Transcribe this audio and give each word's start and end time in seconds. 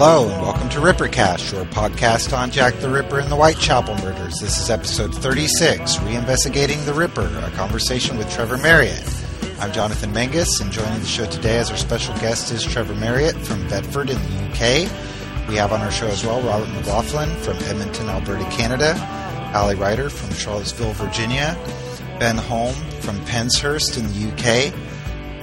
Hello, 0.00 0.28
and 0.28 0.40
welcome 0.40 0.68
to 0.68 0.78
Rippercast, 0.78 1.50
your 1.50 1.64
podcast 1.64 2.32
on 2.32 2.52
Jack 2.52 2.74
the 2.74 2.88
Ripper 2.88 3.18
and 3.18 3.32
the 3.32 3.34
Whitechapel 3.34 3.96
murders. 3.96 4.38
This 4.40 4.56
is 4.56 4.70
episode 4.70 5.12
36, 5.12 5.96
Reinvestigating 5.96 6.84
the 6.84 6.94
Ripper, 6.94 7.26
a 7.44 7.50
conversation 7.56 8.16
with 8.16 8.30
Trevor 8.30 8.58
Marriott. 8.58 9.02
I'm 9.58 9.72
Jonathan 9.72 10.12
Menges, 10.12 10.60
and 10.60 10.70
joining 10.70 11.00
the 11.00 11.04
show 11.04 11.26
today 11.26 11.58
as 11.58 11.72
our 11.72 11.76
special 11.76 12.14
guest 12.18 12.52
is 12.52 12.62
Trevor 12.62 12.94
Marriott 12.94 13.34
from 13.38 13.66
Bedford 13.66 14.08
in 14.08 14.18
the 14.22 14.44
UK. 14.44 15.48
We 15.48 15.56
have 15.56 15.72
on 15.72 15.80
our 15.80 15.90
show 15.90 16.06
as 16.06 16.24
well 16.24 16.40
Robert 16.42 16.72
McLaughlin 16.74 17.30
from 17.40 17.56
Edmonton, 17.64 18.08
Alberta, 18.08 18.48
Canada, 18.52 18.94
Ali 19.52 19.74
Ryder 19.74 20.10
from 20.10 20.32
Charlottesville, 20.32 20.92
Virginia, 20.92 21.58
Ben 22.20 22.36
Holm 22.36 22.72
from 23.00 23.16
Penshurst 23.24 23.98
in 23.98 24.06
the 24.06 24.32
UK, 24.32 24.72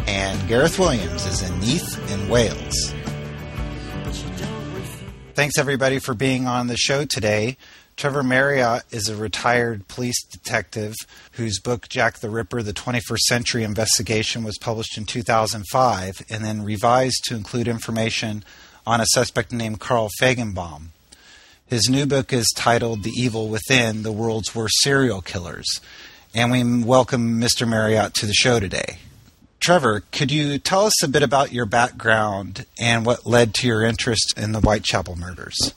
and 0.07 0.47
Gareth 0.47 0.79
Williams 0.79 1.25
is 1.25 1.41
in 1.41 1.59
Neath 1.59 2.09
in 2.09 2.29
Wales. 2.29 2.94
Thanks 5.35 5.57
everybody 5.57 5.99
for 5.99 6.13
being 6.13 6.47
on 6.47 6.67
the 6.67 6.77
show 6.77 7.03
today. 7.03 7.57
Trevor 7.97 8.23
Marriott 8.23 8.83
is 8.89 9.09
a 9.09 9.17
retired 9.17 9.85
police 9.89 10.23
detective 10.23 10.95
whose 11.33 11.59
book 11.59 11.89
Jack 11.89 12.19
the 12.19 12.29
Ripper: 12.29 12.63
The 12.63 12.71
21st 12.71 13.19
Century 13.19 13.63
Investigation 13.65 14.45
was 14.45 14.57
published 14.57 14.97
in 14.97 15.03
2005 15.03 16.21
and 16.29 16.45
then 16.45 16.63
revised 16.63 17.25
to 17.25 17.35
include 17.35 17.67
information 17.67 18.45
on 18.87 19.01
a 19.01 19.05
suspect 19.07 19.51
named 19.51 19.81
Carl 19.81 20.09
Feigenbaum. 20.21 20.91
His 21.67 21.89
new 21.89 22.05
book 22.05 22.31
is 22.31 22.49
titled 22.55 23.03
The 23.03 23.11
Evil 23.11 23.49
Within: 23.49 24.03
The 24.03 24.13
World's 24.13 24.55
Worst 24.55 24.75
Serial 24.83 25.19
Killers. 25.19 25.81
And 26.33 26.49
we 26.49 26.63
welcome 26.81 27.41
Mr. 27.41 27.67
Marriott 27.67 28.13
to 28.13 28.25
the 28.25 28.33
show 28.33 28.61
today. 28.61 28.99
Trevor, 29.59 30.03
could 30.11 30.31
you 30.31 30.59
tell 30.59 30.85
us 30.85 31.03
a 31.03 31.07
bit 31.07 31.23
about 31.23 31.51
your 31.51 31.65
background 31.65 32.65
and 32.79 33.05
what 33.05 33.25
led 33.25 33.53
to 33.55 33.67
your 33.67 33.83
interest 33.83 34.33
in 34.37 34.51
the 34.51 34.59
Whitechapel 34.59 35.15
murders? 35.15 35.73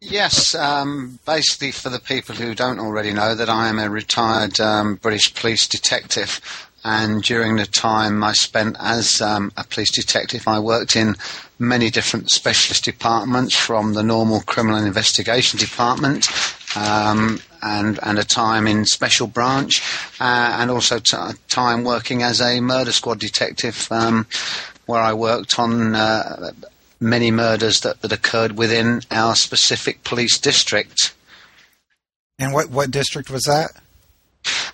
Yes, 0.00 0.54
um, 0.54 1.18
basically, 1.26 1.72
for 1.72 1.88
the 1.88 1.98
people 1.98 2.34
who 2.34 2.54
don't 2.54 2.78
already 2.78 3.12
know, 3.12 3.34
that 3.34 3.48
I 3.48 3.68
am 3.68 3.78
a 3.78 3.90
retired 3.90 4.60
um, 4.60 4.96
British 4.96 5.34
police 5.34 5.66
detective. 5.66 6.40
And 6.84 7.22
during 7.22 7.56
the 7.56 7.66
time 7.66 8.22
I 8.22 8.32
spent 8.32 8.76
as 8.78 9.20
um, 9.20 9.50
a 9.56 9.64
police 9.64 9.90
detective, 9.90 10.46
I 10.46 10.60
worked 10.60 10.94
in 10.94 11.16
many 11.58 11.90
different 11.90 12.30
specialist 12.30 12.84
departments, 12.84 13.56
from 13.56 13.94
the 13.94 14.04
normal 14.04 14.42
criminal 14.42 14.84
investigation 14.84 15.58
department 15.58 16.28
um, 16.76 17.40
and 17.66 17.98
and 18.02 18.18
a 18.18 18.24
time 18.24 18.66
in 18.66 18.84
special 18.84 19.26
branch, 19.26 19.82
uh, 20.20 20.56
and 20.60 20.70
also 20.70 20.98
t- 20.98 21.16
time 21.48 21.84
working 21.84 22.22
as 22.22 22.40
a 22.40 22.60
murder 22.60 22.92
squad 22.92 23.18
detective, 23.18 23.88
um, 23.90 24.26
where 24.86 25.00
I 25.00 25.12
worked 25.12 25.58
on. 25.58 25.94
Uh, 25.94 26.52
many 26.98 27.30
murders 27.30 27.80
that, 27.80 28.00
that 28.00 28.10
occurred 28.10 28.52
within 28.56 29.02
our 29.10 29.36
specific 29.36 30.02
police 30.02 30.38
district. 30.38 31.14
And 32.38 32.54
what, 32.54 32.70
what 32.70 32.90
district 32.90 33.28
was 33.28 33.42
that? 33.42 33.70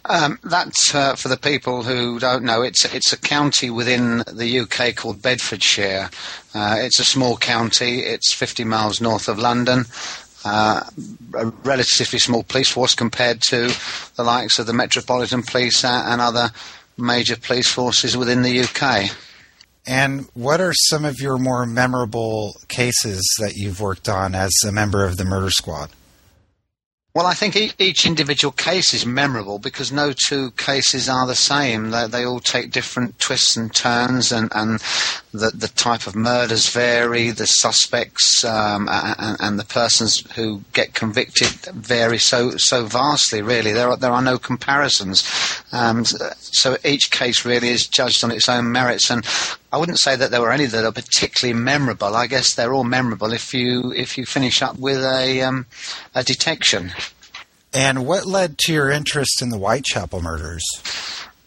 Um, 0.04 0.38
that's 0.42 0.94
uh, 0.94 1.14
for 1.14 1.28
the 1.28 1.36
people 1.36 1.82
who 1.84 2.18
don't 2.18 2.44
know. 2.44 2.62
It's 2.62 2.84
it's 2.92 3.12
a 3.12 3.18
county 3.18 3.70
within 3.70 4.18
the 4.30 4.60
UK 4.60 4.96
called 4.96 5.22
Bedfordshire. 5.22 6.10
Uh, 6.54 6.76
it's 6.80 6.98
a 6.98 7.04
small 7.04 7.36
county. 7.36 8.00
It's 8.00 8.34
50 8.34 8.64
miles 8.64 9.00
north 9.00 9.28
of 9.28 9.38
London 9.38 9.86
uh, 10.44 10.82
a 11.34 11.46
relatively 11.64 12.18
small 12.18 12.42
police 12.42 12.70
force 12.70 12.94
compared 12.94 13.40
to 13.42 13.72
the 14.16 14.22
likes 14.24 14.58
of 14.58 14.66
the 14.66 14.72
Metropolitan 14.72 15.42
Police 15.42 15.84
and 15.84 16.20
other 16.20 16.50
major 16.98 17.36
police 17.36 17.70
forces 17.70 18.16
within 18.16 18.42
the 18.42 18.60
UK. 18.60 19.10
And 19.86 20.28
what 20.34 20.60
are 20.60 20.72
some 20.74 21.04
of 21.04 21.20
your 21.20 21.38
more 21.38 21.66
memorable 21.66 22.54
cases 22.68 23.22
that 23.40 23.54
you've 23.56 23.80
worked 23.80 24.08
on 24.08 24.34
as 24.34 24.52
a 24.66 24.70
member 24.70 25.04
of 25.04 25.16
the 25.16 25.24
murder 25.24 25.50
squad? 25.50 25.90
Well, 27.14 27.26
I 27.26 27.34
think 27.34 27.56
each 27.78 28.06
individual 28.06 28.52
case 28.52 28.94
is 28.94 29.04
memorable 29.04 29.58
because 29.58 29.92
no 29.92 30.14
two 30.14 30.50
cases 30.52 31.10
are 31.10 31.26
the 31.26 31.34
same. 31.34 31.90
They, 31.90 32.06
they 32.06 32.24
all 32.24 32.40
take 32.40 32.70
different 32.70 33.18
twists 33.18 33.54
and 33.54 33.74
turns, 33.74 34.32
and, 34.32 34.50
and 34.54 34.80
the, 35.32 35.50
the 35.54 35.68
type 35.68 36.06
of 36.06 36.14
murders 36.14 36.68
vary. 36.68 37.30
The 37.30 37.46
suspects 37.46 38.44
um, 38.44 38.88
and, 38.90 39.36
and, 39.40 39.58
the 39.58 39.64
persons 39.64 40.20
who 40.32 40.62
get 40.72 40.94
convicted 40.94 41.48
vary 41.74 42.18
so 42.18 42.52
so 42.56 42.84
vastly. 42.84 43.42
Really, 43.42 43.72
there 43.72 43.88
are 43.88 43.96
there 43.96 44.12
are 44.12 44.22
no 44.22 44.38
comparisons. 44.38 45.22
Um, 45.72 46.04
so 46.04 46.76
each 46.84 47.10
case 47.10 47.44
really 47.44 47.68
is 47.68 47.86
judged 47.86 48.22
on 48.24 48.30
its 48.30 48.48
own 48.48 48.70
merits, 48.70 49.10
and 49.10 49.26
I 49.72 49.78
wouldn't 49.78 50.00
say 50.00 50.16
that 50.16 50.30
there 50.30 50.42
were 50.42 50.52
any 50.52 50.66
that 50.66 50.84
are 50.84 50.92
particularly 50.92 51.58
memorable. 51.58 52.14
I 52.14 52.26
guess 52.26 52.54
they're 52.54 52.74
all 52.74 52.84
memorable 52.84 53.32
if 53.32 53.54
you 53.54 53.92
if 53.96 54.18
you 54.18 54.26
finish 54.26 54.62
up 54.62 54.78
with 54.78 55.02
a 55.02 55.42
um, 55.42 55.66
a 56.14 56.22
detection. 56.22 56.92
And 57.74 58.06
what 58.06 58.26
led 58.26 58.58
to 58.58 58.72
your 58.72 58.90
interest 58.90 59.40
in 59.40 59.48
the 59.48 59.56
Whitechapel 59.56 60.20
murders? 60.20 60.62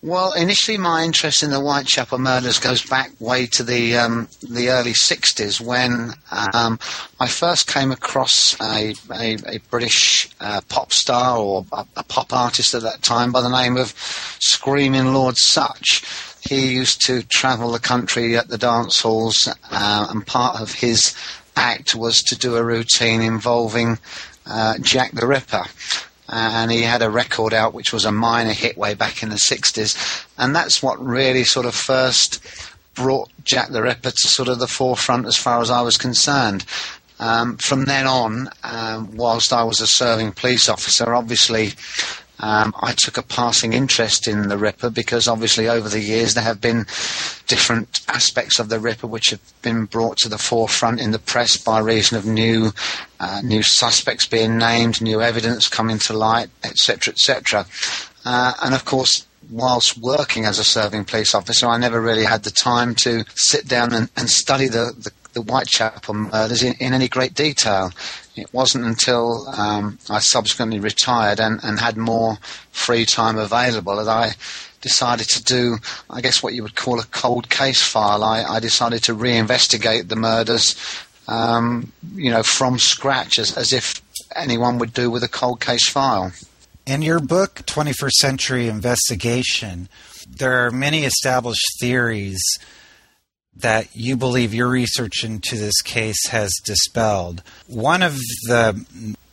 Well, 0.02 0.34
initially, 0.34 0.78
my 0.78 1.04
interest 1.04 1.42
in 1.42 1.50
the 1.50 1.60
Whitechapel 1.60 2.20
murders 2.20 2.60
goes 2.60 2.86
back 2.86 3.10
way 3.20 3.48
to 3.48 3.64
the 3.64 3.98
um, 3.98 4.28
the 4.48 4.70
early 4.70 4.94
'60s 4.94 5.60
when 5.60 6.14
um, 6.32 6.78
I 7.20 7.28
first 7.28 7.68
came 7.68 7.92
across 7.92 8.60
a, 8.62 8.94
a, 9.12 9.38
a 9.48 9.58
British 9.72 10.30
uh, 10.40 10.62
pop 10.70 10.94
star 10.94 11.40
or 11.40 11.66
a, 11.72 11.86
a, 11.98 12.04
pop 12.04 12.34
artist 12.34 12.76
at 12.76 12.84
that 12.84 13.02
time 13.02 13.32
by 13.32 13.42
the 13.42 13.50
name 13.50 13.78
of 13.78 13.96
Screaming 14.40 15.14
Lord 15.14 15.38
Sutch. 15.38 16.04
He 16.42 16.74
used 16.74 17.04
to 17.08 17.24
travel 17.24 17.72
the 17.72 17.80
country 17.80 18.38
at 18.38 18.48
the 18.48 18.60
dance 18.60 19.02
halls, 19.02 19.50
uh, 19.72 20.08
and 20.12 20.28
part 20.28 20.62
of 20.62 20.74
his 20.74 21.16
act 21.56 21.96
was 21.96 22.22
to 22.24 22.38
do 22.38 22.58
a 22.58 22.64
routine 22.64 23.22
involving 23.22 23.98
uh, 24.46 24.76
Jack 24.82 25.14
the 25.14 25.26
Ripper 25.26 25.64
and 26.38 26.72
he 26.72 26.82
had 26.82 27.02
a 27.02 27.10
record 27.10 27.54
out 27.54 27.74
which 27.74 27.94
was 27.94 28.06
a 28.06 28.12
minor 28.12 28.54
hit 28.54 28.78
way 28.78 28.94
back 28.94 29.24
in 29.24 29.30
the 29.30 29.36
60s. 29.36 30.26
And 30.38 30.56
that's 30.56 30.84
what 30.84 31.04
really 31.04 31.44
sort 31.44 31.66
of 31.66 31.76
first 31.76 32.44
brought 32.94 33.30
Jack 33.44 33.70
the 33.70 33.82
Ripper 33.82 34.12
to 34.12 34.28
sort 34.28 34.50
of 34.50 34.60
the 34.60 34.68
forefront 34.68 35.28
as 35.28 35.38
far 35.38 35.62
as 35.62 35.70
I 35.70 35.82
was 35.82 35.98
concerned. 35.98 36.66
Um, 37.20 37.58
from 37.58 37.86
then 37.86 38.08
on, 38.08 38.50
um, 38.64 39.16
whilst 39.16 39.54
I 39.54 39.64
was 39.64 39.80
a 39.80 39.88
serving 39.88 40.34
police 40.34 40.68
officer, 40.68 41.16
obviously 41.16 41.74
um, 42.40 42.74
I 42.82 42.94
took 42.98 43.18
a 43.18 43.24
passing 43.24 43.74
interest 43.74 44.28
in 44.28 44.50
the 44.50 44.58
Ripper 44.58 44.90
because 44.90 45.28
obviously 45.28 45.70
over 45.70 45.88
the 45.88 46.02
years 46.02 46.34
there 46.34 46.44
have 46.44 46.60
been 46.60 46.86
different 47.48 48.02
aspects 48.10 48.60
of 48.60 48.70
the 48.70 48.80
Ripper 48.80 49.08
which 49.08 49.30
have 49.30 49.42
been 49.62 49.86
brought 49.86 50.18
to 50.18 50.30
the 50.30 50.38
forefront 50.38 51.00
in 51.00 51.12
the 51.12 51.20
press 51.20 51.58
by 51.58 51.80
reason 51.80 52.18
of 52.18 52.26
new 52.26 52.72
uh, 53.20 53.42
new 53.44 53.64
suspects 53.64 54.28
being 54.28 54.58
named, 54.58 55.02
new 55.02 55.22
evidence 55.22 55.70
coming 55.70 55.98
to 56.00 56.14
light, 56.14 56.50
etc., 56.64 57.14
etc. 57.14 57.66
Uh, 58.26 58.54
and 58.62 58.76
of 58.76 58.84
course, 58.84 59.26
whilst 59.50 59.98
working 59.98 60.46
as 60.46 60.60
a 60.60 60.64
serving 60.64 61.06
police 61.06 61.34
officer, 61.34 61.68
I 61.68 61.78
never 61.78 62.02
really 62.02 62.26
had 62.26 62.44
the 62.44 62.52
time 62.52 62.96
to 62.96 63.24
sit 63.36 63.68
down 63.68 63.94
and, 63.94 64.10
and 64.18 64.30
study 64.30 64.68
the, 64.68 64.94
the, 64.98 65.12
the 65.34 65.42
Whitechapel 65.42 66.14
murders 66.14 66.64
in, 66.64 66.74
in, 66.80 66.94
any 66.94 67.08
great 67.08 67.34
detail. 67.34 67.92
It 68.36 68.54
wasn't 68.54 68.86
until 68.86 69.48
um, 69.50 69.98
I 70.10 70.20
subsequently 70.20 70.80
retired 70.80 71.40
and, 71.40 71.60
and 71.64 71.80
had 71.80 71.96
more 71.96 72.38
free 72.72 73.06
time 73.06 73.38
available 73.38 73.96
that 73.96 74.10
I 74.10 74.32
decided 74.82 75.28
to 75.30 75.44
do, 75.44 75.78
I 76.10 76.22
guess, 76.22 76.44
what 76.44 76.54
you 76.54 76.62
would 76.64 76.76
call 76.76 77.00
a 77.00 77.06
cold 77.06 77.50
case 77.50 77.82
file. 77.82 78.24
I, 78.24 78.44
I 78.44 78.60
decided 78.60 79.04
to 79.04 79.16
reinvestigate 79.16 80.10
the 80.10 80.16
murders, 80.16 80.76
um, 81.28 81.92
you 82.14 82.30
know, 82.30 82.44
from 82.44 82.78
scratch, 82.78 83.40
as, 83.40 83.58
as 83.58 83.74
if 83.74 84.02
anyone 84.36 84.78
would 84.80 84.94
do 84.94 85.10
with 85.10 85.24
a 85.24 85.30
cold 85.30 85.62
case 85.62 85.90
file. 85.90 86.32
In 86.86 87.02
your 87.02 87.20
book, 87.20 87.62
21st 87.66 88.12
Century 88.12 88.68
Investigation, 88.68 89.90
there 90.30 90.66
are 90.66 90.72
many 90.72 91.04
established 91.04 91.80
theories 91.80 92.40
that 93.58 93.88
you 93.96 94.18
believe 94.18 94.54
your 94.54 94.68
research 94.68 95.24
into 95.24 95.56
this 95.56 95.82
case 95.82 96.28
has 96.28 96.52
dispelled. 96.66 97.42
One 97.68 98.04
of 98.04 98.16
the 98.48 98.86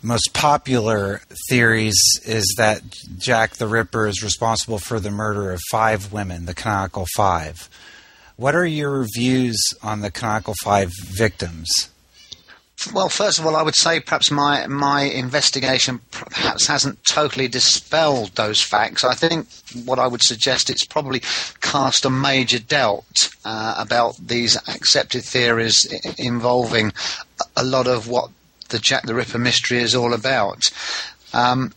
most 0.03 0.33
popular 0.33 1.23
theories 1.49 2.01
is 2.25 2.55
that 2.57 2.83
Jack 3.19 3.55
the 3.55 3.67
Ripper 3.67 4.07
is 4.07 4.23
responsible 4.23 4.79
for 4.79 5.01
the 5.01 5.11
murder 5.11 5.53
of 5.53 5.61
five 5.71 6.13
women, 6.13 6.47
the 6.47 6.55
Canonical 6.55 7.07
Five. 7.17 7.69
What 8.37 8.55
are 8.55 8.67
your 8.67 9.05
views 9.15 9.61
on 9.83 10.01
the 10.01 10.11
Canonical 10.11 10.55
Five 10.63 10.91
victims? 11.11 11.69
Well, 12.90 13.08
first 13.08 13.38
of 13.38 13.46
all, 13.46 13.55
I 13.55 13.62
would 13.62 13.76
say 13.76 14.00
perhaps 14.00 14.31
my 14.31 14.67
my 14.67 15.02
investigation 15.02 16.00
perhaps 16.11 16.67
hasn't 16.67 17.05
totally 17.05 17.49
dispelled 17.49 18.31
those 18.31 18.61
facts. 18.61 19.05
I 19.05 19.14
think 19.14 19.46
what 19.84 19.99
I 19.99 20.06
would 20.06 20.23
suggest 20.23 20.70
it's 20.70 20.84
probably 20.84 21.20
cast 21.61 22.05
a 22.05 22.11
major 22.11 22.58
doubt 22.58 23.29
uh, 23.44 23.75
about 23.79 24.17
these 24.17 24.56
accepted 24.69 25.23
theories 25.23 25.87
involving 26.19 26.93
a 27.56 27.64
lot 27.64 27.87
of 27.87 28.08
what 28.08 28.31
the 28.70 28.79
Jack 28.79 29.05
the 29.05 29.14
Ripper 29.14 29.38
mystery 29.38 29.79
is 29.79 29.94
all 29.94 30.12
about. 30.12 30.62
Um, 31.32 31.73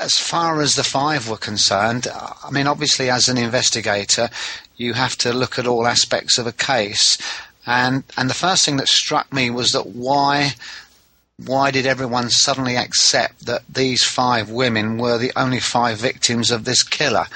as 0.00 0.14
far 0.14 0.60
as 0.60 0.74
the 0.74 0.84
five 0.84 1.28
were 1.28 1.36
concerned, 1.36 2.08
I 2.12 2.50
mean, 2.50 2.66
obviously, 2.66 3.08
as 3.08 3.28
an 3.28 3.38
investigator, 3.38 4.28
you 4.76 4.94
have 4.94 5.16
to 5.18 5.32
look 5.32 5.58
at 5.58 5.66
all 5.66 5.86
aspects 5.86 6.38
of 6.38 6.46
a 6.46 6.52
case 6.52 7.18
And 7.66 8.04
and 8.16 8.30
the 8.30 8.34
first 8.34 8.64
thing 8.64 8.76
that 8.76 8.88
struck 8.88 9.32
me 9.32 9.50
was 9.50 9.72
that 9.72 9.86
why 9.86 10.54
why 11.44 11.70
did 11.70 11.84
everyone 11.84 12.30
suddenly 12.30 12.76
accept 12.76 13.44
that 13.46 13.62
these 13.68 14.02
five 14.02 14.48
women 14.50 14.96
were 14.96 15.18
the 15.18 15.32
only 15.36 15.60
five 15.60 15.98
victims 15.98 16.50
of 16.50 16.64
this 16.64 16.82
killer? 16.82 17.26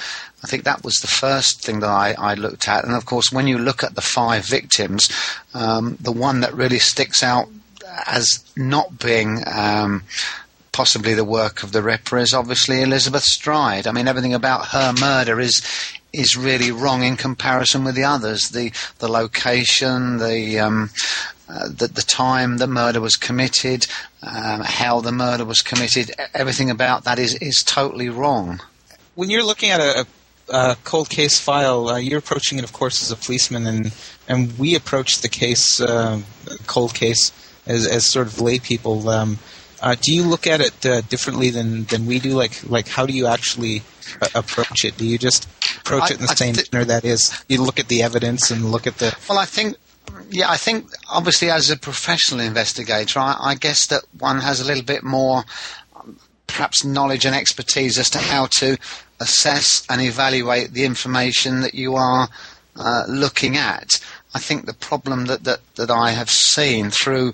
I 0.43 0.47
think 0.47 0.63
that 0.63 0.83
was 0.83 0.95
the 0.95 1.07
first 1.07 1.63
thing 1.63 1.81
that 1.81 1.89
I, 1.89 2.15
I 2.17 2.33
looked 2.33 2.67
at. 2.67 2.83
And 2.83 2.95
of 2.95 3.05
course, 3.05 3.31
when 3.31 3.45
you 3.45 3.59
look 3.59 3.83
at 3.83 3.93
the 3.93 4.01
five 4.01 4.43
victims, 4.43 5.07
um, 5.53 5.97
the 5.99 6.11
one 6.11 6.39
that 6.39 6.55
really 6.55 6.79
sticks 6.79 7.21
out 7.21 7.47
as 8.07 8.43
not 8.55 8.97
being 8.97 9.43
um, 9.45 10.03
possibly 10.71 11.13
the 11.13 11.25
work 11.25 11.61
of 11.61 11.71
the 11.71 11.83
Ripper 11.83 12.17
is 12.17 12.33
obviously 12.33 12.81
Elizabeth 12.81 13.23
Stride. 13.23 13.85
I 13.85 13.91
mean, 13.91 14.07
everything 14.07 14.33
about 14.33 14.67
her 14.69 14.93
murder 14.99 15.39
is 15.39 15.61
is 16.13 16.35
really 16.35 16.71
wrong 16.71 17.03
in 17.03 17.15
comparison 17.15 17.83
with 17.83 17.95
the 17.95 18.03
others. 18.03 18.49
The 18.49 18.71
the 18.99 19.07
location, 19.07 20.17
the 20.17 20.59
um, 20.59 20.89
uh, 21.51 21.67
the, 21.67 21.87
the 21.87 22.01
time 22.01 22.57
the 22.57 22.67
murder 22.67 23.01
was 23.01 23.15
committed, 23.15 23.85
um, 24.23 24.61
how 24.61 25.01
the 25.01 25.11
murder 25.11 25.43
was 25.43 25.61
committed, 25.61 26.11
everything 26.33 26.69
about 26.69 27.03
that 27.03 27.19
is, 27.19 27.35
is 27.35 27.61
totally 27.65 28.07
wrong. 28.07 28.61
When 29.15 29.29
you're 29.29 29.43
looking 29.43 29.69
at 29.69 29.81
a, 29.81 30.07
a 30.49 30.77
cold 30.85 31.09
case 31.09 31.39
file, 31.39 31.89
uh, 31.89 31.97
you're 31.97 32.19
approaching 32.19 32.57
it, 32.57 32.63
of 32.63 32.71
course, 32.71 33.03
as 33.03 33.11
a 33.11 33.17
policeman, 33.17 33.67
and 33.67 33.93
and 34.29 34.57
we 34.57 34.75
approach 34.75 35.19
the 35.21 35.27
case, 35.27 35.81
uh, 35.81 36.21
cold 36.67 36.93
case, 36.93 37.33
as, 37.65 37.85
as 37.85 38.09
sort 38.09 38.27
of 38.27 38.39
lay 38.39 38.59
people. 38.59 39.09
Um, 39.09 39.39
uh, 39.81 39.95
do 39.99 40.13
you 40.13 40.23
look 40.23 40.47
at 40.47 40.61
it 40.61 40.85
uh, 40.85 41.01
differently 41.01 41.49
than, 41.49 41.83
than 41.85 42.05
we 42.05 42.19
do? 42.19 42.29
Like 42.29 42.61
like 42.69 42.87
how 42.87 43.05
do 43.05 43.13
you 43.13 43.27
actually 43.27 43.81
uh, 44.21 44.27
approach 44.35 44.85
it? 44.85 44.95
Do 44.95 45.05
you 45.05 45.17
just 45.17 45.49
approach 45.79 46.11
it 46.11 46.19
in 46.19 46.25
the 46.25 46.31
I 46.31 46.35
same 46.35 46.53
th- 46.55 46.71
manner? 46.71 46.85
That 46.85 47.05
is, 47.05 47.43
you 47.47 47.61
look 47.61 47.79
at 47.79 47.87
the 47.87 48.03
evidence 48.03 48.51
and 48.51 48.71
look 48.71 48.87
at 48.87 48.97
the. 48.97 49.15
Well, 49.29 49.39
I 49.39 49.45
think 49.45 49.77
yeah, 50.29 50.49
I 50.49 50.57
think 50.57 50.87
obviously 51.09 51.49
as 51.49 51.69
a 51.69 51.77
professional 51.77 52.41
investigator, 52.41 53.19
I, 53.19 53.35
I 53.39 53.55
guess 53.55 53.87
that 53.87 54.03
one 54.17 54.39
has 54.39 54.59
a 54.59 54.65
little 54.65 54.83
bit 54.83 55.03
more, 55.03 55.43
um, 55.95 56.17
perhaps 56.47 56.85
knowledge 56.85 57.25
and 57.25 57.35
expertise 57.35 57.97
as 57.97 58.09
to 58.11 58.19
how 58.19 58.47
to 58.59 58.77
assess 59.19 59.85
and 59.89 60.01
evaluate 60.01 60.73
the 60.73 60.85
information 60.85 61.61
that 61.61 61.75
you 61.75 61.95
are 61.95 62.29
uh, 62.75 63.03
looking 63.07 63.57
at. 63.57 63.99
I 64.33 64.39
think 64.39 64.65
the 64.65 64.73
problem 64.73 65.25
that, 65.25 65.43
that, 65.43 65.59
that 65.75 65.91
I 65.91 66.11
have 66.11 66.29
seen 66.29 66.89
through, 66.89 67.33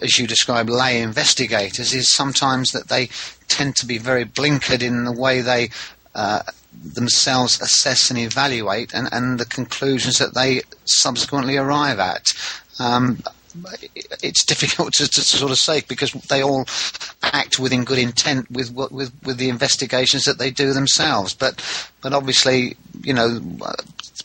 as 0.00 0.18
you 0.18 0.26
describe, 0.26 0.68
lay 0.68 1.02
investigators 1.02 1.92
is 1.92 2.12
sometimes 2.12 2.70
that 2.70 2.88
they 2.88 3.08
tend 3.48 3.76
to 3.76 3.86
be 3.86 3.98
very 3.98 4.24
blinkered 4.24 4.82
in 4.82 5.04
the 5.04 5.12
way 5.12 5.40
they 5.40 5.70
uh, 6.14 6.42
themselves 6.72 7.60
assess 7.60 8.10
and 8.10 8.18
evaluate 8.18 8.94
and, 8.94 9.08
and 9.12 9.38
the 9.38 9.46
conclusions 9.46 10.18
that 10.18 10.34
they 10.34 10.62
subsequently 10.84 11.56
arrive 11.56 11.98
at. 11.98 12.32
Um, 12.78 13.22
it's 14.22 14.44
difficult 14.46 14.94
to, 14.94 15.08
to, 15.08 15.20
sort 15.20 15.52
of 15.52 15.58
say 15.58 15.82
because 15.86 16.12
they 16.12 16.42
all 16.42 16.64
act 17.22 17.58
within 17.58 17.84
good 17.84 17.98
intent 17.98 18.50
with 18.50 18.72
with 18.72 19.12
with 19.24 19.36
the 19.36 19.48
investigations 19.48 20.24
that 20.24 20.38
they 20.38 20.50
do 20.50 20.72
themselves. 20.72 21.34
But 21.34 21.62
but 22.00 22.12
obviously, 22.12 22.76
you 23.02 23.12
know, 23.12 23.40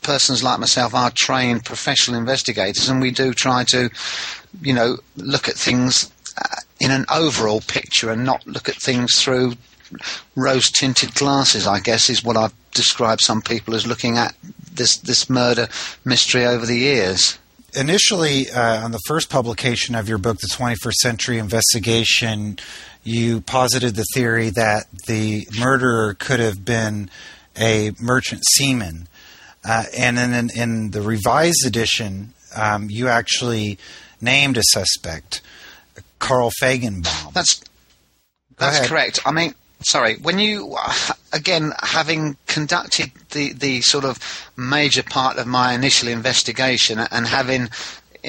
persons 0.01 0.43
like 0.43 0.59
myself 0.59 0.93
are 0.93 1.11
trained 1.11 1.65
professional 1.65 2.17
investigators, 2.17 2.89
and 2.89 3.01
we 3.01 3.11
do 3.11 3.33
try 3.33 3.63
to, 3.65 3.89
you 4.61 4.73
know, 4.73 4.97
look 5.17 5.49
at 5.49 5.55
things 5.55 6.11
uh, 6.37 6.55
in 6.79 6.91
an 6.91 7.05
overall 7.11 7.61
picture 7.61 8.09
and 8.09 8.23
not 8.23 8.45
look 8.47 8.69
at 8.69 8.75
things 8.75 9.21
through 9.21 9.53
rose 10.35 10.69
tinted 10.71 11.13
glasses, 11.15 11.67
I 11.67 11.79
guess, 11.79 12.09
is 12.09 12.23
what 12.23 12.37
I've 12.37 12.53
described 12.71 13.21
some 13.21 13.41
people 13.41 13.75
as 13.75 13.87
looking 13.87 14.17
at 14.17 14.35
this, 14.73 14.97
this 14.97 15.29
murder 15.29 15.67
mystery 16.05 16.45
over 16.45 16.65
the 16.65 16.77
years. 16.77 17.37
Initially, 17.75 18.49
uh, 18.49 18.83
on 18.83 18.91
the 18.91 18.99
first 19.07 19.29
publication 19.29 19.93
of 19.93 20.07
your 20.07 20.17
book, 20.17 20.37
The 20.39 20.47
21st 20.47 20.93
Century 20.93 21.37
Investigation, 21.37 22.57
you 23.03 23.41
posited 23.41 23.95
the 23.95 24.05
theory 24.13 24.49
that 24.51 24.85
the 25.07 25.47
murderer 25.59 26.13
could 26.13 26.39
have 26.39 26.65
been 26.65 27.09
a 27.57 27.91
merchant 27.99 28.43
seaman. 28.45 29.07
Uh, 29.67 29.83
and 29.97 30.17
then 30.17 30.33
in, 30.33 30.49
in, 30.59 30.91
the 30.91 31.01
revised 31.01 31.65
edition, 31.65 32.33
um, 32.55 32.89
you 32.89 33.07
actually 33.07 33.77
named 34.21 34.57
a 34.57 34.63
suspect, 34.63 35.41
Carl 36.19 36.51
Feigenbaum. 36.61 37.33
That's 37.33 37.61
that's 38.57 38.87
correct. 38.87 39.19
I 39.25 39.31
mean, 39.31 39.53
sorry, 39.81 40.15
when 40.17 40.39
you 40.39 40.75
again 41.33 41.73
having 41.81 42.37
conducted 42.47 43.11
the 43.31 43.53
the 43.53 43.81
sort 43.81 44.05
of 44.05 44.19
major 44.55 45.03
part 45.03 45.37
of 45.37 45.47
my 45.47 45.73
initial 45.73 46.09
investigation 46.09 46.99
and 46.99 47.27
having 47.27 47.69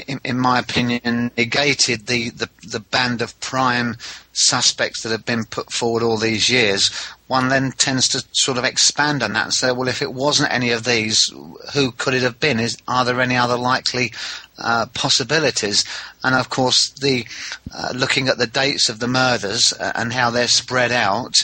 in, 0.06 0.20
in, 0.24 0.38
my 0.38 0.58
opinion, 0.58 1.30
negated 1.36 2.06
the, 2.06 2.30
the, 2.30 2.48
the 2.62 2.80
band 2.80 3.22
of 3.22 3.38
prime 3.40 3.96
suspects 4.32 5.02
that 5.02 5.10
have 5.10 5.24
been 5.24 5.44
put 5.44 5.72
forward 5.72 6.02
all 6.02 6.16
these 6.16 6.48
years, 6.48 6.90
one 7.26 7.48
then 7.48 7.72
tends 7.72 8.08
to 8.08 8.24
sort 8.32 8.58
of 8.58 8.64
expand 8.64 9.22
on 9.22 9.32
that 9.32 9.44
and 9.44 9.54
say, 9.54 9.72
well, 9.72 9.88
if 9.88 10.02
it 10.02 10.12
wasn't 10.12 10.52
any 10.52 10.70
of 10.70 10.84
these, 10.84 11.32
who 11.74 11.90
could 11.92 12.14
it 12.14 12.22
have 12.22 12.38
been? 12.38 12.60
Is, 12.60 12.76
are 12.86 13.04
there 13.04 13.20
any 13.20 13.36
other 13.36 13.56
likely 13.56 14.12
uh, 14.58 14.86
possibilities? 14.94 15.84
And 16.22 16.34
of 16.34 16.50
course, 16.50 16.90
the 16.90 17.26
uh, 17.74 17.92
looking 17.94 18.28
at 18.28 18.38
the 18.38 18.46
dates 18.46 18.88
of 18.88 18.98
the 18.98 19.08
murders 19.08 19.72
uh, 19.78 19.92
and 19.94 20.12
how 20.12 20.30
they're 20.30 20.48
spread 20.48 20.92
out, 20.92 21.34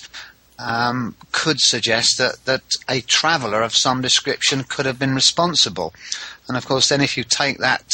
um, 0.59 1.16
could 1.33 1.59
suggest 1.59 2.18
that, 2.18 2.37
that 2.44 2.62
a 2.88 3.00
traveller 3.00 3.62
of 3.62 3.75
some 3.75 4.00
description 4.00 4.64
could 4.64 4.87
have 4.87 4.99
been 4.99 5.14
responsible. 5.14 5.92
And 6.49 6.56
of 6.56 6.66
course, 6.66 6.88
then 6.88 7.00
if 7.00 7.16
you 7.16 7.25
take 7.25 7.59
that 7.59 7.85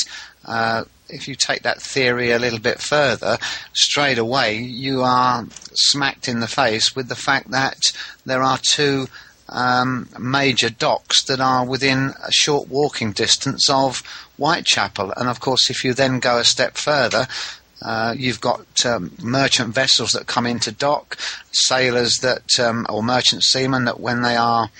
uh, 0.44 0.84
if 1.12 1.28
you 1.28 1.34
take 1.34 1.62
that 1.62 1.82
theory 1.82 2.30
a 2.30 2.38
little 2.38 2.58
bit 2.58 2.80
further, 2.80 3.38
straight 3.72 4.18
away 4.18 4.56
you 4.56 5.02
are 5.02 5.46
smacked 5.74 6.28
in 6.28 6.40
the 6.40 6.48
face 6.48 6.94
with 6.94 7.08
the 7.08 7.16
fact 7.16 7.50
that 7.50 7.92
there 8.24 8.42
are 8.42 8.58
two 8.62 9.08
um, 9.50 10.08
major 10.18 10.70
docks 10.70 11.24
that 11.24 11.40
are 11.40 11.66
within 11.66 12.14
a 12.26 12.32
short 12.32 12.68
walking 12.68 13.12
distance 13.12 13.68
of 13.68 14.02
Whitechapel. 14.36 15.12
And 15.16 15.28
of 15.28 15.40
course, 15.40 15.68
if 15.70 15.84
you 15.84 15.92
then 15.92 16.20
go 16.20 16.38
a 16.38 16.44
step 16.44 16.76
further, 16.76 17.26
uh, 17.82 18.14
you've 18.16 18.40
got 18.40 18.84
um, 18.84 19.12
merchant 19.22 19.74
vessels 19.74 20.12
that 20.12 20.26
come 20.26 20.46
into 20.46 20.70
dock, 20.70 21.16
sailors 21.52 22.18
that, 22.18 22.58
um, 22.58 22.86
or 22.88 23.02
merchant 23.02 23.42
seamen 23.42 23.84
that 23.86 24.00
when 24.00 24.22
they 24.22 24.36
are 24.36 24.70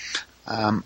um, 0.46 0.84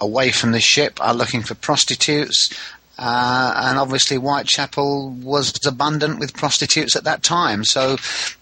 away 0.00 0.30
from 0.30 0.52
the 0.52 0.60
ship 0.60 1.00
are 1.00 1.14
looking 1.14 1.42
for 1.42 1.54
prostitutes. 1.54 2.50
Uh, 2.96 3.54
and 3.56 3.78
obviously, 3.78 4.16
Whitechapel 4.16 5.10
was 5.10 5.52
abundant 5.66 6.20
with 6.20 6.36
prostitutes 6.36 6.94
at 6.94 7.04
that 7.04 7.24
time. 7.24 7.64
So, 7.64 7.96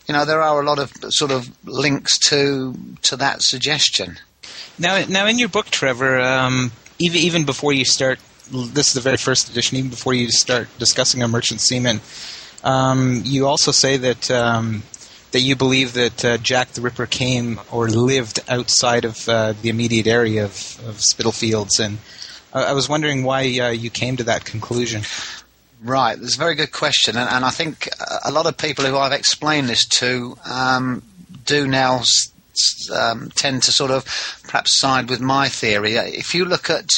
you 0.06 0.12
know, 0.12 0.26
there 0.26 0.42
are 0.42 0.60
a 0.60 0.64
lot 0.64 0.78
of 0.78 0.92
sort 1.08 1.30
of 1.30 1.50
links 1.66 2.18
to 2.28 2.74
to 3.02 3.16
that 3.16 3.42
suggestion. 3.42 4.18
Now, 4.78 5.04
now 5.08 5.26
in 5.26 5.38
your 5.38 5.48
book, 5.48 5.66
Trevor, 5.66 6.20
um, 6.20 6.72
even 6.98 7.20
even 7.20 7.44
before 7.44 7.72
you 7.72 7.84
start, 7.84 8.18
this 8.50 8.88
is 8.88 8.94
the 8.94 9.00
very 9.00 9.16
first 9.16 9.48
edition. 9.50 9.78
Even 9.78 9.90
before 9.90 10.14
you 10.14 10.30
start 10.30 10.68
discussing 10.78 11.22
a 11.22 11.28
merchant 11.28 11.60
seaman, 11.60 12.00
um, 12.64 13.22
you 13.24 13.46
also 13.46 13.70
say 13.70 13.96
that 13.96 14.30
um, 14.30 14.82
that 15.32 15.40
you 15.40 15.56
believe 15.56 15.92
that 15.94 16.24
uh, 16.24 16.36
Jack 16.38 16.68
the 16.72 16.80
Ripper 16.80 17.06
came 17.06 17.60
or 17.70 17.88
lived 17.88 18.40
outside 18.48 19.04
of 19.04 19.28
uh, 19.28 19.54
the 19.60 19.68
immediate 19.68 20.06
area 20.06 20.44
of, 20.44 20.80
of 20.86 21.00
Spitalfields 21.00 21.78
and 21.78 21.98
I 22.54 22.72
was 22.72 22.88
wondering 22.88 23.24
why 23.24 23.44
uh, 23.58 23.70
you 23.70 23.90
came 23.90 24.16
to 24.18 24.24
that 24.24 24.44
conclusion. 24.44 25.02
Right, 25.82 26.18
that's 26.18 26.36
a 26.36 26.38
very 26.38 26.54
good 26.54 26.70
question, 26.70 27.16
and, 27.16 27.28
and, 27.28 27.44
I 27.44 27.50
think 27.50 27.88
a 28.24 28.30
lot 28.30 28.46
of 28.46 28.56
people 28.56 28.84
who 28.84 28.96
I've 28.96 29.12
explained 29.12 29.68
this 29.68 29.84
to 29.98 30.36
um, 30.44 31.02
do 31.44 31.66
now 31.66 32.02
um, 32.94 33.30
tend 33.34 33.62
to 33.64 33.72
sort 33.72 33.90
of 33.90 34.04
perhaps 34.44 34.78
side 34.78 35.08
with 35.10 35.20
my 35.20 35.48
theory. 35.48 35.94
If 35.94 36.34
you 36.34 36.44
look 36.44 36.70
at 36.70 36.88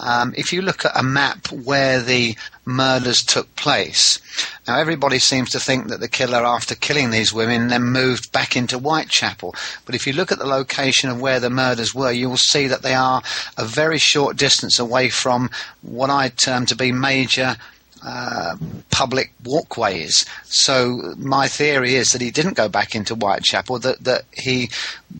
um, 0.00 0.34
if 0.36 0.52
you 0.52 0.60
look 0.60 0.84
at 0.84 0.98
a 0.98 1.04
map 1.04 1.52
where 1.52 2.02
the 2.02 2.36
murders 2.64 3.22
took 3.22 3.54
place, 3.54 4.18
now 4.66 4.76
everybody 4.78 5.20
seems 5.20 5.50
to 5.50 5.60
think 5.60 5.88
that 5.88 6.00
the 6.00 6.08
killer, 6.08 6.44
after 6.44 6.74
killing 6.74 7.10
these 7.10 7.32
women, 7.32 7.68
then 7.68 7.84
moved 7.84 8.32
back 8.32 8.56
into 8.56 8.78
Whitechapel. 8.78 9.54
But 9.86 9.94
if 9.94 10.06
you 10.06 10.12
look 10.12 10.32
at 10.32 10.38
the 10.38 10.46
location 10.46 11.10
of 11.10 11.20
where 11.20 11.38
the 11.38 11.48
murders 11.48 11.94
were, 11.94 12.10
you 12.10 12.28
will 12.28 12.36
see 12.36 12.66
that 12.66 12.82
they 12.82 12.94
are 12.94 13.22
a 13.56 13.64
very 13.64 13.98
short 13.98 14.36
distance 14.36 14.80
away 14.80 15.10
from 15.10 15.48
what 15.82 16.10
I 16.10 16.28
term 16.28 16.66
to 16.66 16.76
be 16.76 16.90
major 16.90 17.56
uh, 18.04 18.56
public 18.90 19.32
walkways. 19.44 20.26
So 20.44 21.14
my 21.16 21.48
theory 21.48 21.94
is 21.94 22.08
that 22.08 22.20
he 22.20 22.30
didn't 22.30 22.56
go 22.56 22.68
back 22.68 22.94
into 22.94 23.14
Whitechapel, 23.14 23.78
that, 23.80 24.04
that 24.04 24.24
he 24.32 24.68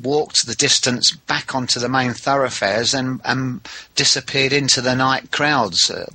walked 0.03 0.47
the 0.47 0.55
distance 0.55 1.13
back 1.13 1.55
onto 1.55 1.81
the 1.81 1.89
main 1.89 2.13
thoroughfares 2.13 2.93
and, 2.93 3.21
and 3.25 3.67
disappeared 3.95 4.53
into 4.53 4.81
the 4.81 4.95
night 4.95 5.31
crowds, 5.31 5.91
uh, 5.91 6.07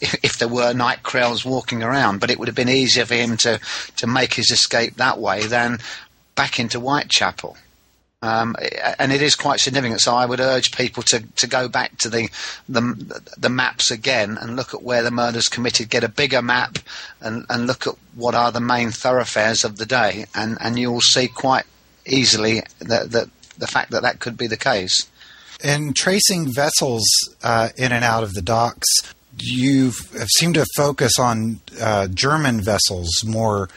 if, 0.00 0.22
if, 0.22 0.38
there 0.38 0.48
were 0.48 0.74
night 0.74 1.02
crowds 1.02 1.44
walking 1.44 1.82
around. 1.82 2.20
But 2.20 2.30
it 2.30 2.38
would 2.38 2.48
have 2.48 2.54
been 2.54 2.68
easier 2.68 3.06
for 3.06 3.14
him 3.14 3.36
to, 3.38 3.58
to 3.96 4.06
make 4.06 4.34
his 4.34 4.50
escape 4.50 4.96
that 4.96 5.18
way 5.18 5.46
than 5.46 5.78
back 6.34 6.60
into 6.60 6.78
Whitechapel. 6.78 7.56
Um, 8.20 8.56
and 8.98 9.12
it 9.12 9.22
is 9.22 9.36
quite 9.36 9.60
significant. 9.60 10.00
So 10.00 10.12
I 10.12 10.26
would 10.26 10.40
urge 10.40 10.72
people 10.72 11.04
to, 11.04 11.20
to 11.20 11.46
go 11.46 11.68
back 11.68 11.98
to 11.98 12.08
the, 12.08 12.28
the 12.68 13.22
the 13.36 13.48
maps 13.48 13.92
again 13.92 14.36
and 14.40 14.56
look 14.56 14.74
at 14.74 14.82
where 14.82 15.04
the 15.04 15.12
murders 15.12 15.48
committed. 15.48 15.88
Get 15.88 16.02
a 16.02 16.08
bigger 16.08 16.42
map 16.42 16.78
and, 17.20 17.46
and 17.48 17.68
look 17.68 17.86
at 17.86 17.94
what 18.16 18.34
are 18.34 18.50
the 18.50 18.60
main 18.60 18.90
thoroughfares 18.90 19.62
of 19.62 19.76
the 19.76 19.86
day, 19.86 20.26
and, 20.34 20.58
and 20.60 20.78
you 20.80 20.90
will 20.90 21.00
see 21.00 21.28
quite 21.28 21.64
easily 22.06 22.62
that, 22.80 23.12
that 23.12 23.28
the 23.56 23.68
fact 23.68 23.92
that 23.92 24.02
that 24.02 24.18
could 24.18 24.36
be 24.36 24.48
the 24.48 24.56
case. 24.56 25.08
In 25.62 25.92
tracing 25.92 26.52
vessels 26.52 27.04
uh, 27.44 27.68
in 27.76 27.92
and 27.92 28.04
out 28.04 28.24
of 28.24 28.34
the 28.34 28.42
docks, 28.42 28.86
you 29.36 29.92
have 30.18 30.28
seem 30.28 30.52
to 30.54 30.66
focus 30.76 31.18
on 31.20 31.60
uh, 31.80 32.08
German 32.08 32.60
vessels 32.60 33.24
more 33.24 33.68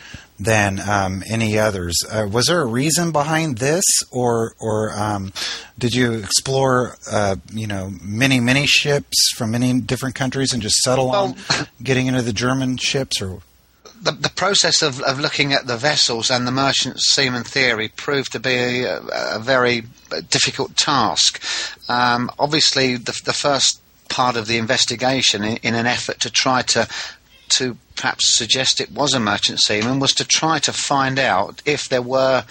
than 0.43 0.79
um, 0.79 1.23
any 1.29 1.57
others. 1.57 1.97
Uh, 2.09 2.27
was 2.29 2.47
there 2.47 2.61
a 2.61 2.65
reason 2.65 3.11
behind 3.11 3.59
this, 3.59 3.83
or 4.11 4.55
or 4.59 4.91
um, 4.97 5.31
did 5.77 5.93
you 5.93 6.13
explore 6.13 6.97
uh, 7.11 7.35
you 7.53 7.67
know 7.67 7.91
many 8.01 8.39
many 8.39 8.65
ships 8.65 9.31
from 9.35 9.51
many 9.51 9.79
different 9.79 10.15
countries 10.15 10.53
and 10.53 10.61
just 10.61 10.77
settle 10.77 11.09
well, 11.09 11.35
on 11.49 11.67
getting 11.83 12.07
into 12.07 12.21
the 12.21 12.33
German 12.33 12.77
ships, 12.77 13.21
or? 13.21 13.41
The, 14.01 14.13
the 14.13 14.29
process 14.29 14.81
of, 14.81 14.99
of 15.01 15.19
looking 15.19 15.53
at 15.53 15.67
the 15.67 15.77
vessels 15.77 16.31
and 16.31 16.47
the 16.47 16.51
merchant 16.51 16.99
seaman 16.99 17.43
theory 17.43 17.87
proved 17.87 18.31
to 18.31 18.39
be 18.39 18.83
a, 18.83 18.99
a 18.99 19.39
very 19.39 19.83
difficult 20.31 20.75
task. 20.75 21.39
Um, 21.87 22.31
obviously, 22.39 22.95
the, 22.95 23.19
the 23.25 23.33
first 23.33 23.79
part 24.09 24.37
of 24.37 24.47
the 24.47 24.57
investigation 24.57 25.43
in, 25.43 25.57
in, 25.57 25.75
an 25.75 25.85
effort 25.85 26.19
to 26.21 26.31
try 26.31 26.63
to 26.63 26.87
to 27.49 27.77
perhaps 28.01 28.35
suggest 28.35 28.81
it 28.81 28.91
was 28.91 29.13
a 29.13 29.19
merchant 29.19 29.59
seaman 29.59 29.99
was 29.99 30.13
to 30.15 30.25
try 30.25 30.57
to 30.57 30.73
find 30.73 31.19
out 31.19 31.61
if 31.65 31.87
there 31.87 32.01
were 32.01 32.43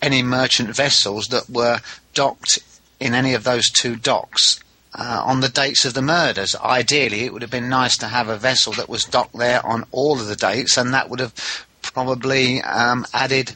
any 0.00 0.22
merchant 0.22 0.74
vessels 0.74 1.26
that 1.26 1.50
were 1.50 1.80
docked 2.14 2.58
in 2.98 3.12
any 3.12 3.34
of 3.34 3.44
those 3.44 3.68
two 3.70 3.96
docks 3.96 4.58
uh, 4.94 5.22
on 5.22 5.40
the 5.40 5.50
dates 5.50 5.84
of 5.84 5.92
the 5.92 6.00
murders. 6.00 6.56
Ideally, 6.56 7.24
it 7.24 7.32
would 7.34 7.42
have 7.42 7.50
been 7.50 7.68
nice 7.68 7.98
to 7.98 8.06
have 8.06 8.30
a 8.30 8.38
vessel 8.38 8.72
that 8.72 8.88
was 8.88 9.04
docked 9.04 9.36
there 9.36 9.64
on 9.66 9.84
all 9.92 10.18
of 10.18 10.28
the 10.28 10.36
dates, 10.36 10.78
and 10.78 10.94
that 10.94 11.10
would 11.10 11.20
have 11.20 11.34
probably 11.82 12.62
um, 12.62 13.04
added 13.12 13.52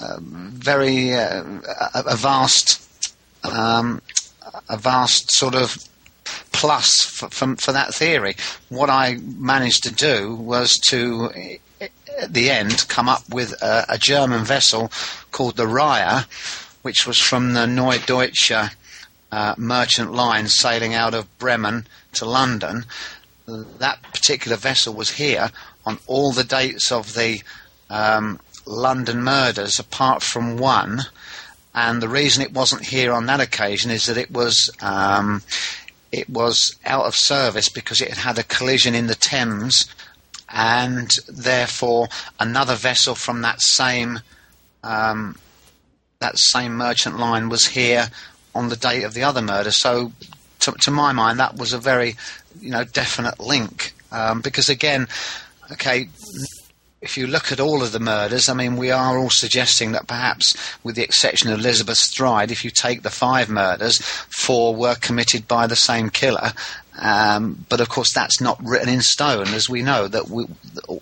um, 0.00 0.52
very 0.54 1.12
uh, 1.12 1.42
a, 1.92 2.16
vast 2.16 2.88
um, 3.42 4.00
a 4.68 4.76
vast 4.76 5.32
sort 5.32 5.56
of 5.56 5.76
plus 6.52 7.02
for, 7.02 7.28
for, 7.30 7.56
for, 7.56 7.72
that 7.72 7.94
theory. 7.94 8.36
What 8.68 8.90
I 8.90 9.16
managed 9.16 9.84
to 9.84 9.94
do 9.94 10.34
was 10.34 10.72
to, 10.88 11.30
at 11.80 12.32
the 12.32 12.50
end, 12.50 12.86
come 12.88 13.08
up 13.08 13.28
with 13.28 13.52
a, 13.62 13.84
a 13.88 13.98
German 13.98 14.44
vessel 14.44 14.90
called 15.30 15.56
the 15.56 15.66
Raya, 15.66 16.24
which 16.82 17.06
was 17.06 17.18
from 17.18 17.54
the 17.54 17.66
Norddeutsche 17.66 18.72
uh, 19.32 19.54
merchant 19.58 20.12
line 20.12 20.46
sailing 20.48 20.94
out 20.94 21.14
of 21.14 21.38
Bremen 21.38 21.86
to 22.12 22.24
London. 22.24 22.84
That 23.46 24.02
particular 24.02 24.56
vessel 24.56 24.94
was 24.94 25.10
here 25.10 25.50
on 25.84 25.98
all 26.06 26.32
the 26.32 26.44
dates 26.44 26.90
of 26.92 27.14
the 27.14 27.42
um, 27.90 28.40
London 28.66 29.22
murders, 29.22 29.78
apart 29.78 30.22
from 30.22 30.56
one. 30.56 31.02
And 31.74 32.00
the 32.00 32.08
reason 32.08 32.42
it 32.42 32.52
wasn't 32.52 32.86
here 32.86 33.12
on 33.12 33.26
that 33.26 33.40
occasion 33.40 33.90
is 33.90 34.06
that 34.06 34.16
it 34.16 34.30
was 34.30 34.70
um, 34.80 35.42
it 36.14 36.30
was 36.30 36.76
out 36.84 37.06
of 37.06 37.14
service 37.14 37.68
because 37.68 38.00
it 38.00 38.08
had 38.08 38.18
had 38.18 38.38
a 38.38 38.44
collision 38.44 38.94
in 38.94 39.06
the 39.08 39.14
Thames, 39.14 39.86
and 40.48 41.10
therefore 41.28 42.08
another 42.38 42.74
vessel 42.74 43.14
from 43.14 43.42
that 43.42 43.60
same 43.60 44.20
um, 44.82 45.36
that 46.20 46.38
same 46.38 46.76
merchant 46.76 47.18
line 47.18 47.48
was 47.48 47.66
here 47.66 48.08
on 48.54 48.68
the 48.68 48.76
date 48.76 49.02
of 49.02 49.14
the 49.14 49.24
other 49.24 49.42
murder. 49.42 49.70
So, 49.70 50.12
to, 50.60 50.72
to 50.72 50.90
my 50.90 51.12
mind, 51.12 51.40
that 51.40 51.56
was 51.56 51.72
a 51.72 51.78
very 51.78 52.14
you 52.60 52.70
know 52.70 52.84
definite 52.84 53.40
link 53.40 53.94
um, 54.12 54.40
because 54.40 54.68
again, 54.68 55.08
okay, 55.72 56.08
if 57.04 57.18
you 57.18 57.26
look 57.26 57.52
at 57.52 57.60
all 57.60 57.82
of 57.82 57.92
the 57.92 58.00
murders, 58.00 58.48
I 58.48 58.54
mean, 58.54 58.76
we 58.76 58.90
are 58.90 59.18
all 59.18 59.28
suggesting 59.30 59.92
that 59.92 60.08
perhaps, 60.08 60.56
with 60.82 60.96
the 60.96 61.04
exception 61.04 61.52
of 61.52 61.58
Elizabeth 61.58 61.98
Stride, 61.98 62.50
if 62.50 62.64
you 62.64 62.70
take 62.70 63.02
the 63.02 63.10
five 63.10 63.50
murders, 63.50 64.00
four 64.00 64.74
were 64.74 64.94
committed 64.94 65.46
by 65.46 65.66
the 65.66 65.76
same 65.76 66.08
killer. 66.08 66.52
Um, 66.98 67.66
but 67.68 67.82
of 67.82 67.90
course, 67.90 68.12
that's 68.14 68.40
not 68.40 68.58
written 68.64 68.88
in 68.88 69.02
stone, 69.02 69.48
as 69.48 69.68
we 69.68 69.82
know 69.82 70.08
that 70.08 70.30
we, 70.30 70.46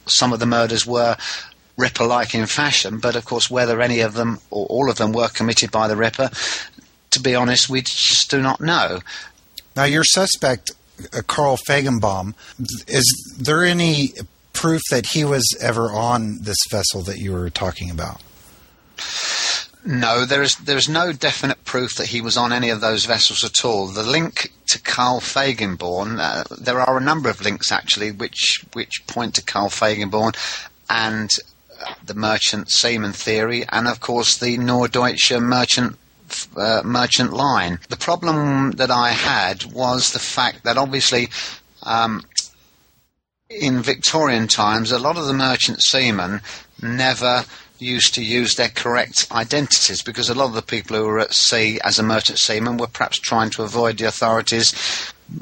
some 0.07 0.33
of 0.33 0.41
the 0.41 0.47
murders 0.47 0.85
were 0.85 1.17
Ripper-like 1.77 2.35
in 2.35 2.47
fashion. 2.47 2.99
But 2.99 3.15
of 3.15 3.25
course, 3.25 3.49
whether 3.49 3.81
any 3.81 4.01
of 4.01 4.15
them 4.15 4.41
or 4.51 4.67
all 4.67 4.91
of 4.91 4.97
them 4.97 5.13
were 5.13 5.29
committed 5.29 5.71
by 5.71 5.87
the 5.87 5.97
Ripper, 5.97 6.31
to 7.11 7.21
be 7.21 7.37
honest, 7.37 7.71
we 7.71 7.83
just 7.83 8.29
do 8.29 8.43
not 8.43 8.61
know. 8.61 9.01
Now, 9.77 9.85
your 9.85 10.05
suspect, 10.05 10.73
uh, 11.15 11.23
Carl 11.27 11.57
Feigenbaum, 11.57 12.35
is 12.89 13.39
there 13.39 13.65
any 13.65 14.15
proof 14.63 14.83
that 14.93 15.07
he 15.07 15.25
was 15.25 15.57
ever 15.61 15.91
on 15.91 16.39
this 16.43 16.59
vessel 16.71 17.03
that 17.03 17.19
you 17.19 17.33
were 17.33 17.51
talking 17.51 17.91
about? 17.91 18.21
No, 19.85 20.25
there 20.25 20.43
is 20.43 20.55
there 20.55 20.77
is 20.77 20.89
no 20.89 21.13
definite 21.13 21.65
proof 21.65 21.97
that 21.97 22.07
he 22.07 22.21
was 22.21 22.37
on 22.37 22.53
any 22.53 22.71
of 22.71 22.81
those 22.81 23.05
vessels 23.05 23.43
at 23.43 23.65
all. 23.65 23.89
The 23.89 24.05
link 24.05 24.53
to 24.69 24.81
Carl 24.81 25.19
Feigenbaum, 25.19 26.21
uh, 26.21 26.45
there 26.61 26.79
are 26.79 26.97
a 26.97 27.01
number 27.01 27.29
of 27.29 27.41
links 27.41 27.73
actually, 27.73 28.13
which 28.13 28.65
which 28.73 29.05
point 29.09 29.35
to 29.35 29.43
Carl 29.43 29.69
Feigenbaum 29.69 30.37
and 30.89 31.29
uh, 31.85 31.95
the 32.07 32.15
merchant 32.15 32.71
seaman 32.71 33.13
theory, 33.13 33.65
and 33.69 33.89
of 33.89 33.99
course 33.99 34.39
the 34.39 34.59
Norddeutsche 34.59 35.43
merchant 35.43 35.99
uh, 36.57 36.83
merchant 36.85 37.33
line. 37.33 37.81
The 37.89 37.97
problem 37.97 38.71
that 38.83 38.93
I 38.93 39.11
had 39.11 39.65
was 39.73 40.13
the 40.13 40.21
fact 40.21 40.63
that 40.63 40.79
obviously 40.79 41.31
um, 41.83 42.25
in 43.59 43.83
Victorian 43.83 44.49
times, 44.49 44.93
a 44.93 44.99
lot 44.99 45.17
of 45.17 45.27
the 45.27 45.33
merchant 45.33 45.83
seamen 45.83 46.41
never 46.81 47.45
used 47.79 48.15
to 48.15 48.25
use 48.25 48.55
their 48.55 48.69
correct 48.69 49.27
identities 49.33 50.03
because 50.03 50.29
a 50.29 50.35
lot 50.35 50.47
of 50.47 50.55
the 50.55 50.63
people 50.63 50.97
who 50.97 51.05
were 51.05 51.19
at 51.19 51.35
sea 51.35 51.81
as 51.85 51.99
a 51.99 52.03
merchant 52.03 52.39
seaman 52.39 52.77
were 52.77 52.87
perhaps 52.87 53.19
trying 53.19 53.51
to 53.51 53.63
avoid 53.63 53.99
the 53.99 54.07
authorities 54.07 54.71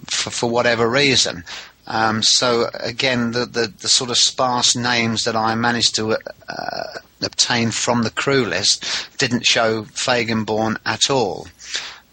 for, 0.07 0.31
for 0.31 0.50
whatever 0.50 0.88
reason. 0.88 1.45
Um, 1.87 2.23
so 2.23 2.71
again, 2.75 3.33
the, 3.33 3.47
the, 3.47 3.73
the, 3.81 3.88
sort 3.88 4.11
of 4.11 4.17
sparse 4.17 4.76
names 4.76 5.25
that 5.25 5.35
I 5.35 5.55
managed 5.55 5.97
to 5.97 6.12
uh, 6.12 6.99
obtain 7.21 7.73
from 7.73 8.02
the 8.02 8.11
crew 8.11 8.45
list 8.45 9.09
didn't 9.19 9.45
show 9.45 9.83
Feigenbaum 9.83 10.76
at 10.87 11.11
all. 11.11 11.49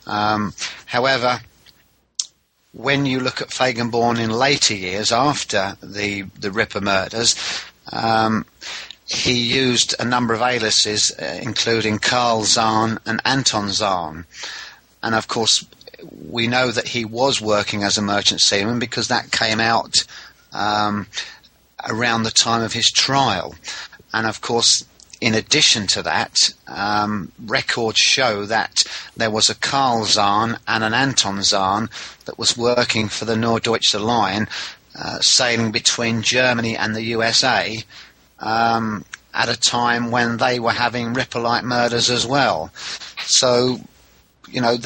Um, 0.07 0.53
however, 0.85 1.41
when 2.77 3.07
you 3.07 3.19
look 3.19 3.41
at 3.41 3.49
Feigenbaum 3.49 4.19
in 4.19 4.29
later 4.29 4.75
years, 4.75 5.11
after 5.11 5.75
the 5.81 6.23
the 6.39 6.51
Ripper 6.51 6.81
murders, 6.81 7.35
um, 7.91 8.45
he 9.07 9.33
used 9.33 9.95
a 9.99 10.05
number 10.05 10.33
of 10.33 10.41
aliases, 10.41 11.11
uh, 11.19 11.39
including 11.41 11.97
Karl 11.97 12.43
Zahn 12.43 12.99
and 13.05 13.19
Anton 13.25 13.69
Zahn, 13.69 14.25
and 15.01 15.15
of 15.15 15.27
course 15.27 15.65
we 16.29 16.45
know 16.45 16.69
that 16.69 16.89
he 16.89 17.03
was 17.03 17.41
working 17.41 17.81
as 17.81 17.97
a 17.97 18.01
merchant 18.03 18.41
seaman 18.41 18.77
because 18.77 19.07
that 19.07 19.31
came 19.31 19.59
out 19.59 19.95
um, 20.53 21.07
around 21.89 22.21
the 22.21 22.31
time 22.31 22.61
of 22.61 22.73
his 22.73 22.91
trial, 22.91 23.55
and 24.13 24.27
of 24.27 24.41
course 24.41 24.85
in 25.19 25.33
addition 25.33 25.87
to 25.87 26.03
that, 26.03 26.35
um, 26.67 27.31
records 27.45 27.97
show 27.97 28.45
that 28.45 28.75
there 29.15 29.31
was 29.31 29.49
a 29.49 29.55
Karl 29.55 30.05
Zahn 30.05 30.57
and 30.67 30.83
an 30.83 30.93
Anton 30.93 31.41
Zahn 31.43 31.89
that 32.25 32.37
was 32.37 32.57
working 32.57 33.07
for 33.07 33.25
the 33.25 33.35
Norddeutsche 33.35 33.99
Line, 33.99 34.47
uh, 34.99 35.19
sailing 35.19 35.71
between 35.71 36.21
Germany 36.21 36.77
and 36.77 36.95
the 36.95 37.03
USA 37.03 37.77
um, 38.39 39.05
at 39.33 39.49
a 39.49 39.59
time 39.59 40.11
when 40.11 40.37
they 40.37 40.59
were 40.59 40.71
having 40.71 41.13
Ripper-like 41.13 41.63
murders 41.63 42.09
as 42.09 42.25
well. 42.25 42.71
So, 43.25 43.79
you 44.49 44.61
know, 44.61 44.77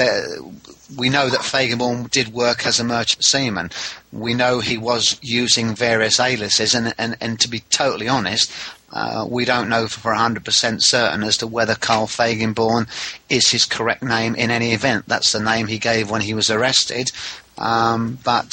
we 0.97 1.09
know 1.09 1.29
that 1.29 1.39
Feigenbaum 1.41 2.09
did 2.09 2.29
work 2.29 2.65
as 2.65 2.79
a 2.79 2.83
merchant 2.83 3.23
seaman. 3.23 3.71
We 4.11 4.33
know 4.33 4.59
he 4.59 4.77
was 4.77 5.17
using 5.21 5.75
various 5.75 6.19
aliases, 6.19 6.75
and, 6.75 6.93
and, 6.97 7.15
and 7.21 7.39
to 7.39 7.49
be 7.49 7.59
totally 7.69 8.07
honest, 8.07 8.51
uh, 8.91 9.25
we 9.29 9.45
don't 9.45 9.69
know 9.69 9.87
for 9.87 10.13
100% 10.13 10.81
certain 10.81 11.23
as 11.23 11.37
to 11.37 11.47
whether 11.47 11.75
Carl 11.75 12.07
Feigenbaum 12.07 12.87
is 13.29 13.49
his 13.49 13.65
correct 13.65 14.03
name 14.03 14.35
in 14.35 14.51
any 14.51 14.73
event. 14.73 15.05
That's 15.07 15.31
the 15.31 15.39
name 15.39 15.67
he 15.67 15.79
gave 15.79 16.09
when 16.09 16.21
he 16.21 16.33
was 16.33 16.49
arrested. 16.49 17.11
Um, 17.57 18.17
but 18.23 18.51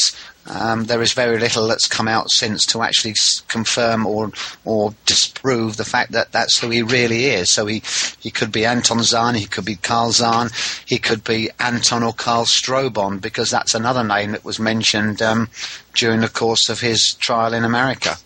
um, 0.51 0.85
there 0.85 1.03
is 1.03 1.13
very 1.13 1.39
little 1.39 1.67
that's 1.67 1.87
come 1.87 2.09
out 2.09 2.31
since 2.31 2.65
to 2.67 2.83
actually 2.83 3.15
confirm 3.49 4.07
or 4.07 4.33
or 4.65 4.95
disprove 5.05 5.77
the 5.77 5.85
fact 5.85 6.13
that 6.13 6.33
that's 6.33 6.59
who 6.59 6.71
he 6.71 6.83
really 6.83 7.27
is. 7.27 7.53
So 7.53 7.67
he, 7.67 7.83
he 8.19 8.31
could 8.31 8.51
be 8.51 8.65
Anton 8.65 9.03
Zahn, 9.03 9.35
he 9.35 9.47
could 9.47 9.65
be 9.65 9.77
Karl 9.77 10.13
Zahn, 10.13 10.51
he 10.87 10.99
could 10.99 11.23
be 11.23 11.51
Anton 11.61 12.03
or 12.03 12.13
Karl 12.13 12.45
Strobon, 12.45 13.21
because 13.21 13.51
that's 13.51 13.75
another 13.75 14.05
name 14.05 14.33
that 14.33 14.45
was 14.45 14.59
mentioned 14.59 15.21
um, 15.21 15.49
during 15.95 16.21
the 16.21 16.29
course 16.29 16.69
of 16.69 16.81
his 16.81 17.15
trial 17.19 17.53
in 17.53 17.65
America. 17.65 18.17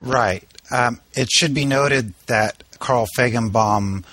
Right. 0.00 0.44
Um, 0.70 1.00
it 1.14 1.30
should 1.30 1.54
be 1.54 1.64
noted 1.64 2.14
that 2.26 2.62
Carl 2.78 3.06
Feigenbaum 3.16 4.04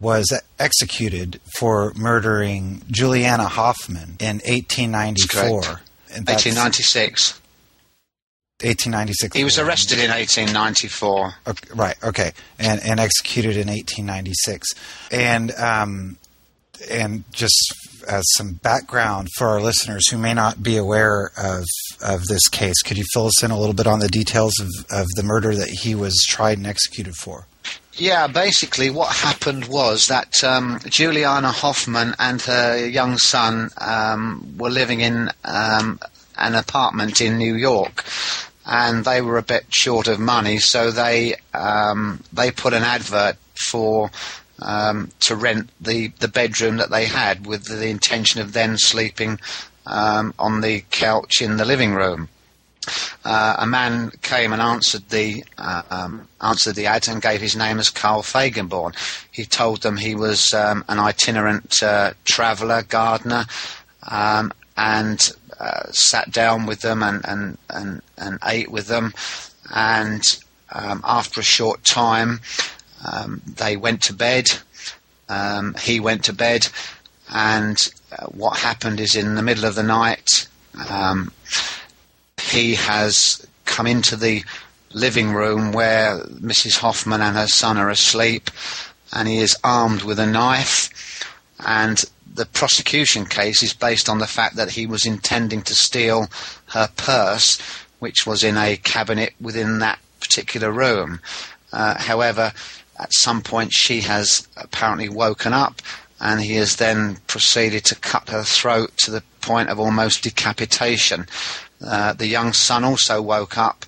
was 0.00 0.32
executed 0.58 1.40
for 1.58 1.92
murdering 1.94 2.82
Juliana 2.90 3.48
Hoffman 3.48 4.16
in 4.20 4.36
1894. 4.44 5.50
1896. 5.50 7.40
1896. 8.62 9.36
He 9.36 9.44
was 9.44 9.58
arrested 9.58 9.98
in 9.98 10.10
1894. 10.10 11.34
Okay, 11.46 11.68
right. 11.74 11.96
Okay, 12.02 12.32
and 12.58 12.82
and 12.82 12.98
executed 13.00 13.56
in 13.56 13.68
1896. 13.68 14.68
And 15.12 15.52
um, 15.52 16.16
and 16.90 17.24
just 17.32 17.74
as 18.08 18.24
some 18.34 18.54
background 18.54 19.28
for 19.36 19.48
our 19.48 19.60
listeners 19.60 20.08
who 20.08 20.18
may 20.18 20.34
not 20.34 20.62
be 20.62 20.76
aware 20.76 21.32
of 21.36 21.64
of 22.02 22.24
this 22.24 22.48
case, 22.48 22.82
could 22.82 22.98
you 22.98 23.04
fill 23.12 23.26
us 23.26 23.42
in 23.42 23.50
a 23.50 23.58
little 23.58 23.74
bit 23.74 23.86
on 23.86 24.00
the 24.00 24.08
details 24.08 24.58
of, 24.60 24.68
of 24.90 25.06
the 25.16 25.22
murder 25.22 25.54
that 25.54 25.68
he 25.68 25.94
was 25.94 26.24
tried 26.28 26.58
and 26.58 26.66
executed 26.66 27.14
for? 27.14 27.46
Yeah, 27.94 28.26
basically, 28.26 28.90
what 28.90 29.14
happened 29.14 29.66
was 29.66 30.08
that 30.08 30.44
um, 30.44 30.80
Juliana 30.84 31.50
Hoffman 31.50 32.14
and 32.18 32.42
her 32.42 32.86
young 32.86 33.16
son 33.16 33.70
um, 33.78 34.54
were 34.58 34.68
living 34.68 35.00
in 35.00 35.30
um, 35.44 35.98
an 36.36 36.54
apartment 36.54 37.22
in 37.22 37.38
New 37.38 37.54
York, 37.54 38.04
and 38.66 39.04
they 39.04 39.22
were 39.22 39.38
a 39.38 39.42
bit 39.42 39.64
short 39.70 40.08
of 40.08 40.20
money, 40.20 40.58
so 40.58 40.90
they 40.90 41.36
um, 41.54 42.22
they 42.34 42.50
put 42.50 42.74
an 42.74 42.82
advert 42.82 43.36
for 43.54 44.10
um, 44.60 45.10
to 45.20 45.36
rent 45.36 45.70
the, 45.80 46.08
the 46.20 46.28
bedroom 46.28 46.76
that 46.76 46.90
they 46.90 47.06
had 47.06 47.46
with 47.46 47.64
the 47.66 47.88
intention 47.88 48.40
of 48.40 48.52
then 48.52 48.78
sleeping 48.78 49.38
um, 49.86 50.34
on 50.38 50.60
the 50.60 50.84
couch 50.90 51.40
in 51.40 51.56
the 51.56 51.64
living 51.64 51.94
room. 51.94 52.28
Uh, 53.24 53.56
a 53.58 53.66
man 53.66 54.12
came 54.22 54.52
and 54.52 54.62
answered 54.62 55.08
the 55.08 55.44
uh, 55.58 55.82
um, 55.90 56.28
answered 56.40 56.76
the 56.76 56.86
ad 56.86 57.08
and 57.08 57.20
gave 57.20 57.40
his 57.40 57.56
name 57.56 57.80
as 57.80 57.90
Carl 57.90 58.22
Feigenbaum. 58.22 58.94
He 59.32 59.44
told 59.44 59.82
them 59.82 59.96
he 59.96 60.14
was 60.14 60.54
um, 60.54 60.84
an 60.88 61.00
itinerant 61.00 61.82
uh, 61.82 62.12
traveller, 62.24 62.84
gardener, 62.84 63.46
um, 64.08 64.52
and 64.76 65.18
uh, 65.58 65.90
sat 65.90 66.30
down 66.30 66.66
with 66.66 66.82
them 66.82 67.02
and, 67.02 67.24
and, 67.26 67.58
and, 67.70 68.02
and 68.18 68.38
ate 68.44 68.70
with 68.70 68.86
them. 68.86 69.12
And 69.74 70.22
um, 70.70 71.00
after 71.04 71.40
a 71.40 71.44
short 71.44 71.84
time, 71.84 72.40
um, 73.04 73.42
they 73.46 73.76
went 73.76 74.02
to 74.04 74.12
bed. 74.12 74.46
Um, 75.28 75.74
he 75.80 76.00
went 76.00 76.24
to 76.24 76.32
bed, 76.32 76.68
and 77.32 77.76
uh, 78.12 78.26
what 78.26 78.58
happened 78.58 79.00
is 79.00 79.16
in 79.16 79.34
the 79.34 79.42
middle 79.42 79.64
of 79.64 79.74
the 79.74 79.82
night, 79.82 80.48
um, 80.88 81.32
he 82.40 82.76
has 82.76 83.46
come 83.64 83.86
into 83.86 84.16
the 84.16 84.44
living 84.92 85.32
room 85.32 85.72
where 85.72 86.20
Mrs. 86.24 86.78
Hoffman 86.78 87.20
and 87.20 87.36
her 87.36 87.48
son 87.48 87.76
are 87.76 87.90
asleep, 87.90 88.50
and 89.12 89.26
he 89.26 89.38
is 89.38 89.56
armed 89.64 90.02
with 90.02 90.18
a 90.18 90.26
knife. 90.26 91.24
And 91.58 92.02
the 92.32 92.46
prosecution 92.46 93.26
case 93.26 93.62
is 93.62 93.72
based 93.72 94.08
on 94.08 94.18
the 94.18 94.26
fact 94.26 94.56
that 94.56 94.70
he 94.70 94.86
was 94.86 95.06
intending 95.06 95.62
to 95.62 95.74
steal 95.74 96.28
her 96.66 96.88
purse, 96.96 97.58
which 97.98 98.26
was 98.26 98.44
in 98.44 98.56
a 98.56 98.76
cabinet 98.76 99.34
within 99.40 99.78
that 99.80 99.98
particular 100.20 100.70
room. 100.70 101.20
Uh, 101.72 101.98
however, 101.98 102.52
at 102.98 103.12
some 103.12 103.42
point 103.42 103.72
she 103.72 104.00
has 104.02 104.46
apparently 104.56 105.08
woken 105.08 105.52
up 105.52 105.82
and 106.20 106.40
he 106.40 106.54
has 106.54 106.76
then 106.76 107.16
proceeded 107.26 107.84
to 107.84 107.94
cut 107.96 108.30
her 108.30 108.42
throat 108.42 108.96
to 108.96 109.10
the 109.10 109.22
point 109.40 109.68
of 109.68 109.78
almost 109.78 110.22
decapitation. 110.22 111.26
Uh, 111.84 112.12
the 112.14 112.26
young 112.26 112.52
son 112.52 112.84
also 112.84 113.20
woke 113.20 113.58
up, 113.58 113.84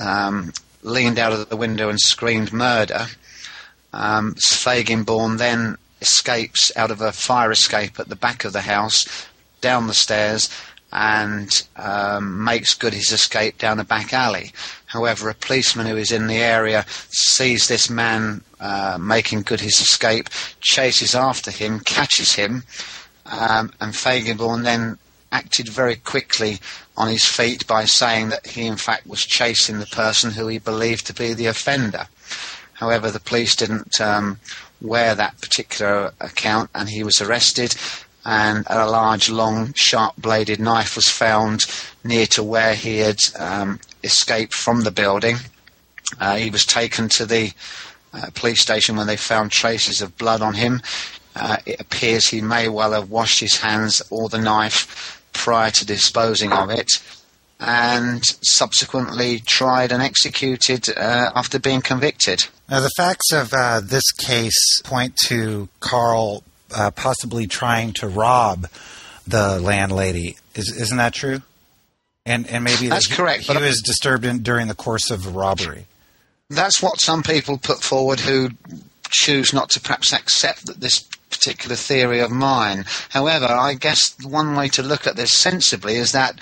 um, 0.00 0.52
leaned 0.82 1.18
out 1.18 1.32
of 1.32 1.48
the 1.48 1.56
window 1.56 1.88
and 1.88 2.00
screamed 2.00 2.52
murder. 2.52 3.06
Um, 3.92 4.34
Feigenbaum 4.34 5.38
then 5.38 5.76
escapes 6.00 6.72
out 6.76 6.90
of 6.90 7.00
a 7.00 7.12
fire 7.12 7.50
escape 7.50 7.98
at 7.98 8.08
the 8.08 8.16
back 8.16 8.44
of 8.44 8.52
the 8.52 8.60
house, 8.60 9.26
down 9.60 9.86
the 9.86 9.94
stairs, 9.94 10.50
and 10.92 11.66
um, 11.76 12.44
makes 12.44 12.74
good 12.74 12.94
his 12.94 13.12
escape 13.12 13.58
down 13.58 13.80
a 13.80 13.84
back 13.84 14.12
alley. 14.12 14.52
However, 14.88 15.28
a 15.28 15.34
policeman 15.34 15.86
who 15.86 15.96
is 15.96 16.10
in 16.10 16.26
the 16.26 16.38
area 16.38 16.84
sees 17.10 17.68
this 17.68 17.88
man 17.90 18.42
uh, 18.58 18.98
making 19.00 19.42
good 19.42 19.60
his 19.60 19.80
escape, 19.80 20.28
chases 20.60 21.14
after 21.14 21.50
him, 21.50 21.80
catches 21.80 22.32
him, 22.32 22.64
um, 23.26 23.70
and 23.80 23.92
Feigenbaum 23.92 24.64
then 24.64 24.98
acted 25.30 25.68
very 25.68 25.96
quickly 25.96 26.58
on 26.96 27.08
his 27.08 27.24
feet 27.24 27.66
by 27.66 27.84
saying 27.84 28.30
that 28.30 28.46
he 28.46 28.66
in 28.66 28.76
fact 28.76 29.06
was 29.06 29.20
chasing 29.20 29.78
the 29.78 29.86
person 29.86 30.30
who 30.30 30.48
he 30.48 30.58
believed 30.58 31.06
to 31.06 31.14
be 31.14 31.34
the 31.34 31.46
offender. 31.46 32.06
However, 32.72 33.10
the 33.10 33.20
police 33.20 33.54
didn't 33.56 34.00
um, 34.00 34.40
wear 34.80 35.14
that 35.14 35.38
particular 35.40 36.12
account 36.20 36.70
and 36.74 36.88
he 36.88 37.04
was 37.04 37.20
arrested 37.20 37.74
and 38.24 38.66
a 38.68 38.88
large, 38.88 39.30
long, 39.30 39.72
sharp-bladed 39.74 40.60
knife 40.60 40.96
was 40.96 41.08
found 41.08 41.64
near 42.04 42.26
to 42.26 42.42
where 42.42 42.74
he 42.74 42.98
had 42.98 43.18
um, 43.38 43.80
escaped 44.02 44.54
from 44.54 44.82
the 44.82 44.90
building. 44.90 45.36
Uh, 46.20 46.36
he 46.36 46.50
was 46.50 46.64
taken 46.64 47.08
to 47.10 47.26
the 47.26 47.52
uh, 48.12 48.30
police 48.34 48.60
station 48.60 48.96
when 48.96 49.06
they 49.06 49.16
found 49.16 49.50
traces 49.50 50.00
of 50.00 50.16
blood 50.16 50.40
on 50.40 50.54
him. 50.54 50.80
Uh, 51.36 51.58
it 51.66 51.80
appears 51.80 52.28
he 52.28 52.40
may 52.40 52.68
well 52.68 52.92
have 52.92 53.10
washed 53.10 53.40
his 53.40 53.58
hands 53.58 54.02
or 54.10 54.28
the 54.28 54.40
knife 54.40 55.22
prior 55.32 55.70
to 55.70 55.86
disposing 55.86 56.52
of 56.52 56.70
it, 56.70 56.90
and 57.60 58.22
subsequently 58.42 59.40
tried 59.40 59.92
and 59.92 60.02
executed 60.02 60.88
uh, 60.96 61.30
after 61.34 61.58
being 61.58 61.80
convicted. 61.80 62.40
Now, 62.68 62.80
the 62.80 62.90
facts 62.96 63.32
of 63.32 63.52
uh, 63.52 63.80
this 63.80 64.10
case 64.12 64.80
point 64.82 65.16
to 65.26 65.68
Carl 65.80 66.42
uh, 66.74 66.90
possibly 66.90 67.46
trying 67.46 67.92
to 67.94 68.08
rob 68.08 68.66
the 69.26 69.60
landlady. 69.60 70.36
Is, 70.54 70.70
Is, 70.70 70.90
not 70.90 70.96
that 70.98 71.14
true? 71.14 71.42
And 72.28 72.46
and 72.48 72.62
maybe 72.62 72.88
that's 72.88 73.08
he, 73.08 73.14
correct. 73.14 73.44
He 73.44 73.56
was 73.56 73.80
disturbed 73.80 74.24
in, 74.24 74.42
during 74.42 74.68
the 74.68 74.74
course 74.74 75.10
of 75.10 75.26
a 75.26 75.30
robbery. 75.30 75.86
That's 76.50 76.82
what 76.82 77.00
some 77.00 77.22
people 77.22 77.58
put 77.58 77.82
forward 77.82 78.20
who 78.20 78.50
choose 79.10 79.54
not 79.54 79.70
to 79.70 79.80
perhaps 79.80 80.12
accept 80.12 80.66
that 80.66 80.80
this 80.80 81.00
particular 81.30 81.76
theory 81.76 82.20
of 82.20 82.30
mine. 82.30 82.84
However, 83.10 83.46
I 83.46 83.74
guess 83.74 84.14
one 84.22 84.54
way 84.54 84.68
to 84.68 84.82
look 84.82 85.06
at 85.06 85.16
this 85.16 85.32
sensibly 85.32 85.94
is 85.94 86.12
that 86.12 86.38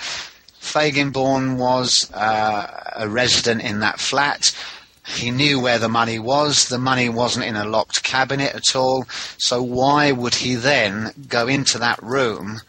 Feigenbaum 0.61 1.57
was 1.57 2.11
uh, 2.12 2.92
a 2.96 3.09
resident 3.09 3.62
in 3.62 3.81
that 3.81 4.01
flat. 4.01 4.55
He 5.07 5.31
knew 5.31 5.61
where 5.61 5.79
the 5.79 5.88
money 5.88 6.18
was. 6.18 6.68
The 6.68 6.79
money 6.79 7.09
wasn't 7.09 7.46
in 7.46 7.55
a 7.55 7.64
locked 7.64 8.03
cabinet 8.03 8.55
at 8.55 8.75
all. 8.75 9.07
So 9.38 9.62
why 9.62 10.11
would 10.11 10.35
he 10.35 10.57
then 10.57 11.12
go 11.29 11.46
into 11.46 11.79
that 11.79 12.03
room 12.03 12.61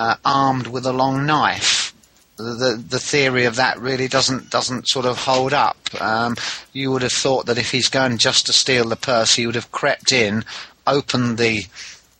uh, 0.00 0.16
armed 0.24 0.66
with 0.66 0.86
a 0.86 0.92
long 0.92 1.24
knife? 1.24 1.93
The, 2.36 2.82
the 2.88 2.98
theory 2.98 3.44
of 3.44 3.56
that 3.56 3.78
really 3.78 4.08
doesn't 4.08 4.50
doesn't 4.50 4.88
sort 4.88 5.06
of 5.06 5.18
hold 5.18 5.52
up. 5.52 5.76
Um, 6.00 6.36
you 6.72 6.90
would 6.90 7.02
have 7.02 7.12
thought 7.12 7.46
that 7.46 7.58
if 7.58 7.70
he's 7.70 7.88
going 7.88 8.18
just 8.18 8.46
to 8.46 8.52
steal 8.52 8.88
the 8.88 8.96
purse, 8.96 9.34
he 9.34 9.46
would 9.46 9.54
have 9.54 9.70
crept 9.70 10.10
in, 10.10 10.44
opened 10.86 11.38
the 11.38 11.66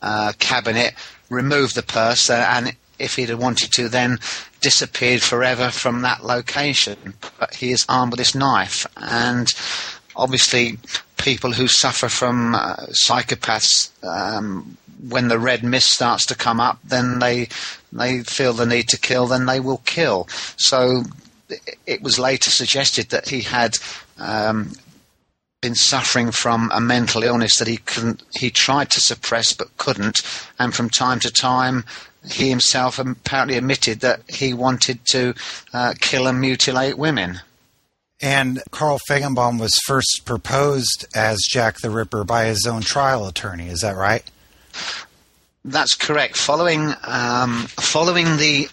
uh, 0.01 0.31
cabinet, 0.39 0.93
removed 1.29 1.75
the 1.75 1.83
purse, 1.83 2.29
uh, 2.29 2.45
and 2.49 2.75
if 2.97 3.17
he'd 3.17 3.29
have 3.29 3.41
wanted 3.41 3.73
to, 3.73 3.89
then 3.89 4.19
disappeared 4.61 5.21
forever 5.21 5.69
from 5.69 6.01
that 6.01 6.23
location. 6.23 7.15
But 7.37 7.55
he 7.55 7.71
is 7.71 7.85
armed 7.89 8.13
with 8.13 8.19
this 8.19 8.35
knife, 8.35 8.87
and 8.95 9.51
obviously, 10.15 10.77
people 11.17 11.51
who 11.51 11.67
suffer 11.67 12.07
from 12.07 12.55
uh, 12.55 12.75
psychopaths, 12.91 13.91
um, 14.03 14.77
when 15.09 15.27
the 15.27 15.39
red 15.39 15.63
mist 15.63 15.91
starts 15.91 16.25
to 16.27 16.35
come 16.35 16.59
up, 16.59 16.79
then 16.83 17.19
they 17.19 17.49
they 17.91 18.23
feel 18.23 18.53
the 18.53 18.65
need 18.65 18.87
to 18.89 18.99
kill, 18.99 19.27
then 19.27 19.45
they 19.45 19.59
will 19.59 19.81
kill. 19.85 20.27
So 20.57 21.03
it 21.85 22.01
was 22.01 22.19
later 22.19 22.49
suggested 22.49 23.09
that 23.09 23.29
he 23.29 23.41
had 23.41 23.75
um, 24.17 24.73
been 25.61 25.75
suffering 25.75 26.31
from 26.31 26.71
a 26.73 26.81
mental 26.81 27.23
illness 27.23 27.57
that 27.57 27.67
he 27.67 27.77
couldn't, 27.77 28.23
he 28.35 28.49
tried 28.49 28.89
to 28.91 29.01
suppress 29.01 29.53
but 29.53 29.75
couldn't, 29.77 30.19
and 30.59 30.73
from 30.73 30.89
time 30.89 31.19
to 31.19 31.31
time 31.31 31.85
he 32.29 32.49
himself 32.49 32.99
apparently 32.99 33.57
admitted 33.57 33.99
that 33.99 34.21
he 34.29 34.53
wanted 34.53 34.99
to 35.05 35.33
uh, 35.73 35.93
kill 35.99 36.27
and 36.27 36.41
mutilate 36.41 36.97
women. 36.97 37.39
And 38.21 38.61
Carl 38.71 38.99
Feigenbaum 39.09 39.59
was 39.59 39.73
first 39.85 40.21
proposed 40.25 41.05
as 41.13 41.37
Jack 41.49 41.79
the 41.79 41.89
Ripper 41.89 42.23
by 42.23 42.45
his 42.45 42.65
own 42.65 42.81
trial 42.81 43.27
attorney. 43.27 43.67
Is 43.67 43.81
that 43.81 43.95
right? 43.95 44.23
That's 45.63 45.95
correct. 45.95 46.37
Following 46.37 46.93
um, 47.03 47.65
following 47.67 48.37
the 48.37 48.69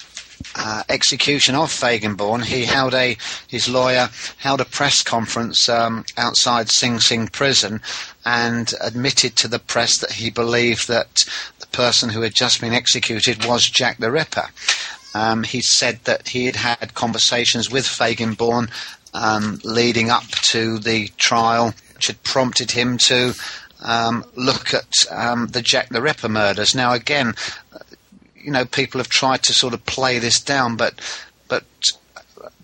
uh, 0.57 0.83
execution 0.89 1.55
of 1.55 1.71
Feigenbaum, 1.71 2.45
he 2.45 2.65
held 2.65 2.95
a 2.95 3.17
his 3.49 3.69
lawyer 3.69 4.11
held 4.39 4.61
a 4.61 4.67
press 4.67 5.03
conference 5.03 5.69
um, 5.69 6.05
outside 6.17 6.69
Sing 6.71 7.01
Sing 7.01 7.29
prison 7.29 7.81
and 8.25 8.75
admitted 8.81 9.37
to 9.37 9.49
the 9.49 9.59
press 9.59 9.99
that 9.99 10.13
he 10.13 10.31
believed 10.31 10.89
that 10.89 11.23
the 11.61 11.67
person 11.69 12.11
who 12.11 12.21
had 12.21 12.35
just 12.35 12.61
been 12.61 12.75
executed 12.75 13.45
was 13.47 13.65
Jack 13.65 13.99
the 13.99 14.11
Ripper. 14.11 14.49
Um, 15.15 15.43
he 15.43 15.61
said 15.61 16.01
that 16.05 16.29
he 16.29 16.47
had 16.47 16.57
had 16.57 16.95
conversations 16.95 17.71
with 17.71 17.85
Feigenbaum 17.85 18.71
um, 19.15 19.61
leading 19.65 20.11
up 20.11 20.27
to 20.51 20.79
the 20.79 21.09
trial, 21.19 21.75
which 21.95 22.07
had 22.07 22.23
prompted 22.23 22.71
him 22.71 22.99
to 22.99 23.35
um, 23.83 24.25
look 24.37 24.75
at 24.75 24.93
um, 25.11 25.49
the 25.49 25.63
Jack 25.63 25.89
the 25.91 26.03
Ripper 26.03 26.29
murders. 26.29 26.75
Now, 26.75 26.93
again, 26.93 27.35
you 28.37 28.51
know, 28.51 28.65
people 28.65 28.99
have 28.99 29.09
tried 29.09 29.43
to 29.45 29.53
sort 29.53 29.75
of 29.75 29.85
play 29.87 30.19
this 30.19 30.41
down, 30.41 30.77
but 30.77 31.01
but 31.49 31.65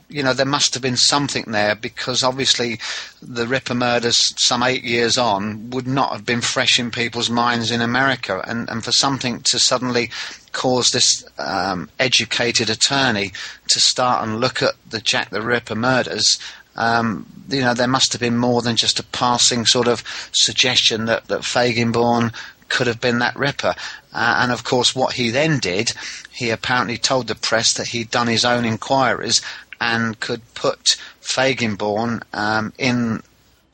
you 0.08 0.22
know, 0.22 0.32
there 0.32 0.46
must 0.46 0.72
have 0.74 0.82
been 0.82 0.96
something 0.96 1.44
there 1.48 1.74
because 1.74 2.22
obviously 2.22 2.80
the 3.20 3.46
Ripper 3.46 3.74
murders, 3.74 4.16
some 4.42 4.62
eight 4.62 4.82
years 4.82 5.18
on, 5.18 5.70
would 5.70 5.86
not 5.86 6.12
have 6.12 6.24
been 6.24 6.40
fresh 6.40 6.78
in 6.78 6.90
people's 6.90 7.28
minds 7.28 7.70
in 7.70 7.82
America. 7.82 8.42
And, 8.46 8.68
and 8.70 8.82
for 8.82 8.92
something 8.92 9.42
to 9.42 9.58
suddenly 9.58 10.10
cause 10.52 10.88
this 10.88 11.26
um, 11.38 11.90
educated 11.98 12.70
attorney 12.70 13.32
to 13.68 13.80
start 13.80 14.26
and 14.26 14.40
look 14.40 14.62
at 14.62 14.74
the 14.88 15.00
Jack 15.00 15.28
the 15.28 15.42
Ripper 15.42 15.74
murders. 15.74 16.38
Um, 16.78 17.26
you 17.48 17.60
know, 17.60 17.74
there 17.74 17.88
must 17.88 18.12
have 18.12 18.20
been 18.20 18.36
more 18.36 18.62
than 18.62 18.76
just 18.76 19.00
a 19.00 19.04
passing 19.04 19.66
sort 19.66 19.88
of 19.88 20.02
suggestion 20.32 21.06
that, 21.06 21.26
that 21.26 21.40
Feigenbaum 21.40 22.32
could 22.68 22.86
have 22.86 23.00
been 23.00 23.18
that 23.18 23.36
Ripper. 23.36 23.74
Uh, 24.12 24.38
and 24.42 24.52
of 24.52 24.64
course, 24.64 24.94
what 24.94 25.14
he 25.14 25.30
then 25.30 25.58
did, 25.58 25.92
he 26.30 26.50
apparently 26.50 26.96
told 26.96 27.26
the 27.26 27.34
press 27.34 27.74
that 27.74 27.88
he'd 27.88 28.10
done 28.10 28.28
his 28.28 28.44
own 28.44 28.64
inquiries 28.64 29.42
and 29.80 30.18
could 30.20 30.42
put 30.54 30.96
Feigenbaum 31.20 32.22
um, 32.32 32.72
in 32.78 33.22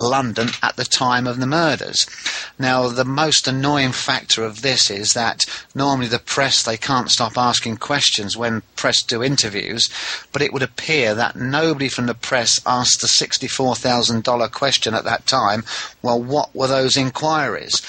London 0.00 0.48
at 0.62 0.76
the 0.76 0.84
time 0.84 1.26
of 1.26 1.38
the 1.38 1.46
murders. 1.46 2.06
Now, 2.58 2.88
the 2.88 3.04
most 3.04 3.48
annoying 3.48 3.92
factor 3.92 4.44
of 4.44 4.62
this 4.62 4.90
is 4.90 5.10
that 5.10 5.44
normally 5.74 6.08
the 6.08 6.18
press 6.18 6.62
they 6.62 6.76
can't 6.76 7.10
stop 7.10 7.36
asking 7.36 7.78
questions 7.78 8.36
when 8.36 8.62
press 8.76 9.02
do 9.02 9.22
interviews, 9.22 9.88
but 10.32 10.42
it 10.42 10.52
would 10.52 10.62
appear 10.62 11.14
that 11.14 11.36
nobody 11.36 11.88
from 11.88 12.06
the 12.06 12.14
press 12.14 12.60
asked 12.66 13.00
the 13.00 13.08
sixty-four 13.08 13.76
thousand 13.76 14.24
dollar 14.24 14.48
question 14.48 14.94
at 14.94 15.04
that 15.04 15.26
time. 15.26 15.64
Well, 16.02 16.22
what 16.22 16.54
were 16.54 16.68
those 16.68 16.96
inquiries? 16.96 17.80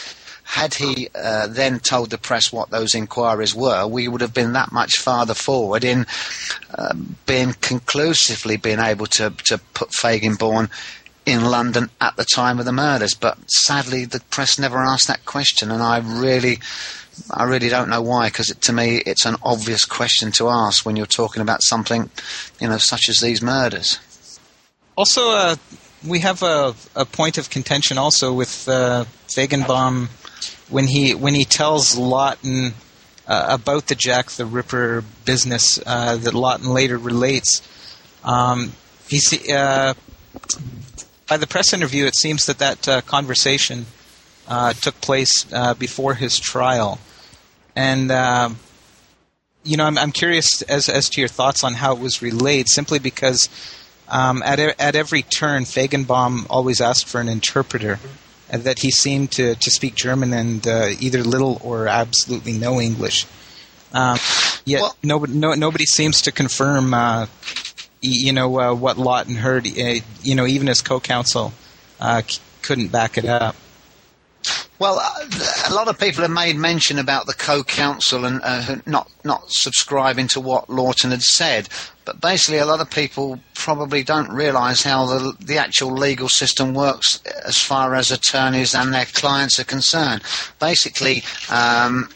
had 0.47 0.75
he 0.75 1.09
uh, 1.15 1.47
then 1.47 1.79
told 1.79 2.11
the 2.11 2.19
press 2.19 2.53
what 2.53 2.69
those 2.69 2.93
inquiries 2.93 3.55
were, 3.55 3.87
we 3.87 4.07
would 4.07 4.21
have 4.21 4.33
been 4.33 4.53
that 4.53 4.71
much 4.71 4.99
farther 4.99 5.33
forward 5.33 5.83
in 5.83 6.05
uh, 6.77 6.93
being 7.25 7.53
conclusively 7.61 8.55
being 8.55 8.79
able 8.79 9.07
to, 9.07 9.33
to 9.45 9.57
put 9.73 9.89
Feigenbaum 9.89 10.69
in 11.25 11.45
London 11.45 11.89
at 11.99 12.15
the 12.15 12.25
time 12.25 12.59
of 12.59 12.65
the 12.65 12.71
murders. 12.71 13.13
But 13.13 13.37
sadly, 13.49 14.05
the 14.05 14.21
press 14.29 14.59
never 14.59 14.77
asked 14.77 15.07
that 15.07 15.25
question, 15.25 15.71
and 15.71 15.81
I 15.81 15.99
really. 15.99 16.59
I 17.31 17.45
really 17.45 17.69
don't 17.69 17.87
know 17.89 18.01
why, 18.01 18.27
because 18.27 18.53
to 18.53 18.73
me 18.73 18.97
it's 19.05 19.25
an 19.25 19.37
obvious 19.41 19.85
question 19.85 20.33
to 20.33 20.49
ask 20.49 20.85
when 20.85 20.97
you're 20.97 21.05
talking 21.05 21.41
about 21.41 21.63
something, 21.63 22.09
you 22.59 22.67
know, 22.67 22.77
such 22.77 23.07
as 23.07 23.19
these 23.19 23.41
murders. 23.41 23.99
Also, 24.97 25.31
uh, 25.31 25.55
we 26.05 26.19
have 26.19 26.43
a, 26.43 26.75
a, 26.93 27.05
point 27.05 27.37
of 27.37 27.49
contention 27.49 27.97
also 27.97 28.33
with 28.33 28.67
uh, 28.67 29.05
Feigenbaum 29.29 30.07
when 30.69 30.87
he 30.87 31.15
when 31.15 31.33
he 31.33 31.45
tells 31.45 31.97
Lawton 31.97 32.73
uh, 33.27 33.47
about 33.49 33.87
the 33.87 33.95
Jack 33.95 34.31
the 34.31 34.45
Ripper 34.45 35.03
business 35.25 35.79
uh, 35.85 36.17
that 36.17 36.33
Lawton 36.33 36.69
later 36.69 36.97
relates. 36.97 37.61
Um, 38.23 38.73
he 39.07 39.19
uh, 39.51 39.93
by 41.27 41.37
the 41.37 41.47
press 41.47 41.73
interview, 41.73 42.05
it 42.05 42.15
seems 42.15 42.45
that 42.45 42.59
that 42.59 42.87
uh, 42.87 43.01
conversation 43.01 43.85
uh, 44.47 44.73
took 44.73 44.99
place 45.01 45.51
uh, 45.51 45.73
before 45.73 46.15
his 46.15 46.39
trial, 46.39 46.99
and 47.75 48.11
um, 48.11 48.59
you 49.63 49.77
know 49.77 49.85
I'm, 49.85 49.97
I'm 49.97 50.11
curious 50.11 50.61
as 50.63 50.89
as 50.89 51.09
to 51.09 51.21
your 51.21 51.27
thoughts 51.27 51.63
on 51.63 51.73
how 51.75 51.93
it 51.93 51.99
was 51.99 52.21
relayed. 52.21 52.67
Simply 52.69 52.99
because 52.99 53.49
um, 54.09 54.43
at 54.43 54.59
at 54.59 54.95
every 54.95 55.23
turn, 55.23 55.63
Feigenbaum 55.63 56.45
always 56.49 56.79
asked 56.81 57.07
for 57.07 57.19
an 57.19 57.27
interpreter 57.27 57.99
that 58.49 58.79
he 58.79 58.91
seemed 58.91 59.31
to, 59.31 59.55
to 59.55 59.71
speak 59.71 59.95
German 59.95 60.33
and 60.33 60.67
uh, 60.67 60.89
either 60.99 61.23
little 61.23 61.59
or 61.63 61.87
absolutely 61.87 62.53
no 62.53 62.79
English. 62.79 63.25
Um, 63.93 64.17
yet 64.65 64.81
well, 64.81 64.95
nobody, 65.03 65.33
no, 65.33 65.53
nobody 65.53 65.85
seems 65.85 66.21
to 66.23 66.31
confirm, 66.31 66.93
uh, 66.93 67.27
you 68.07 68.33
know, 68.33 68.59
uh, 68.59 68.73
what 68.73 68.97
Lawton 68.97 69.35
heard. 69.35 69.67
Uh, 69.67 69.95
you 70.21 70.35
know, 70.35 70.45
even 70.45 70.67
his 70.67 70.81
co-counsel 70.81 71.53
uh, 71.99 72.21
c- 72.21 72.41
couldn't 72.61 72.87
back 72.87 73.17
it 73.17 73.25
up. 73.25 73.55
Well, 74.77 74.99
uh, 74.99 75.69
a 75.69 75.73
lot 75.73 75.87
of 75.87 75.97
people 75.97 76.23
have 76.23 76.31
made 76.31 76.57
mention 76.57 76.99
about 76.99 77.27
the 77.27 77.33
co-counsel 77.33 78.25
and 78.25 78.41
uh, 78.43 78.77
not 78.85 79.09
not 79.23 79.43
subscribing 79.47 80.27
to 80.29 80.41
what 80.41 80.69
Lawton 80.69 81.11
had 81.11 81.21
said, 81.21 81.69
but 82.03 82.19
basically, 82.19 82.59
a 82.59 82.65
lot 82.65 82.81
of 82.81 82.89
people 82.89 83.39
probably 83.53 84.03
don't 84.03 84.29
realise 84.31 84.83
how 84.83 85.05
the 85.05 85.33
the 85.39 85.57
actual 85.57 85.91
legal 85.93 86.27
system 86.27 86.73
works 86.73 87.21
as 87.45 87.57
far 87.57 87.95
as 87.95 88.11
attorneys 88.11 88.75
and 88.75 88.93
their 88.93 89.05
clients 89.05 89.59
are 89.59 89.65
concerned. 89.65 90.21
Basically. 90.59 91.23
Um, 91.49 92.09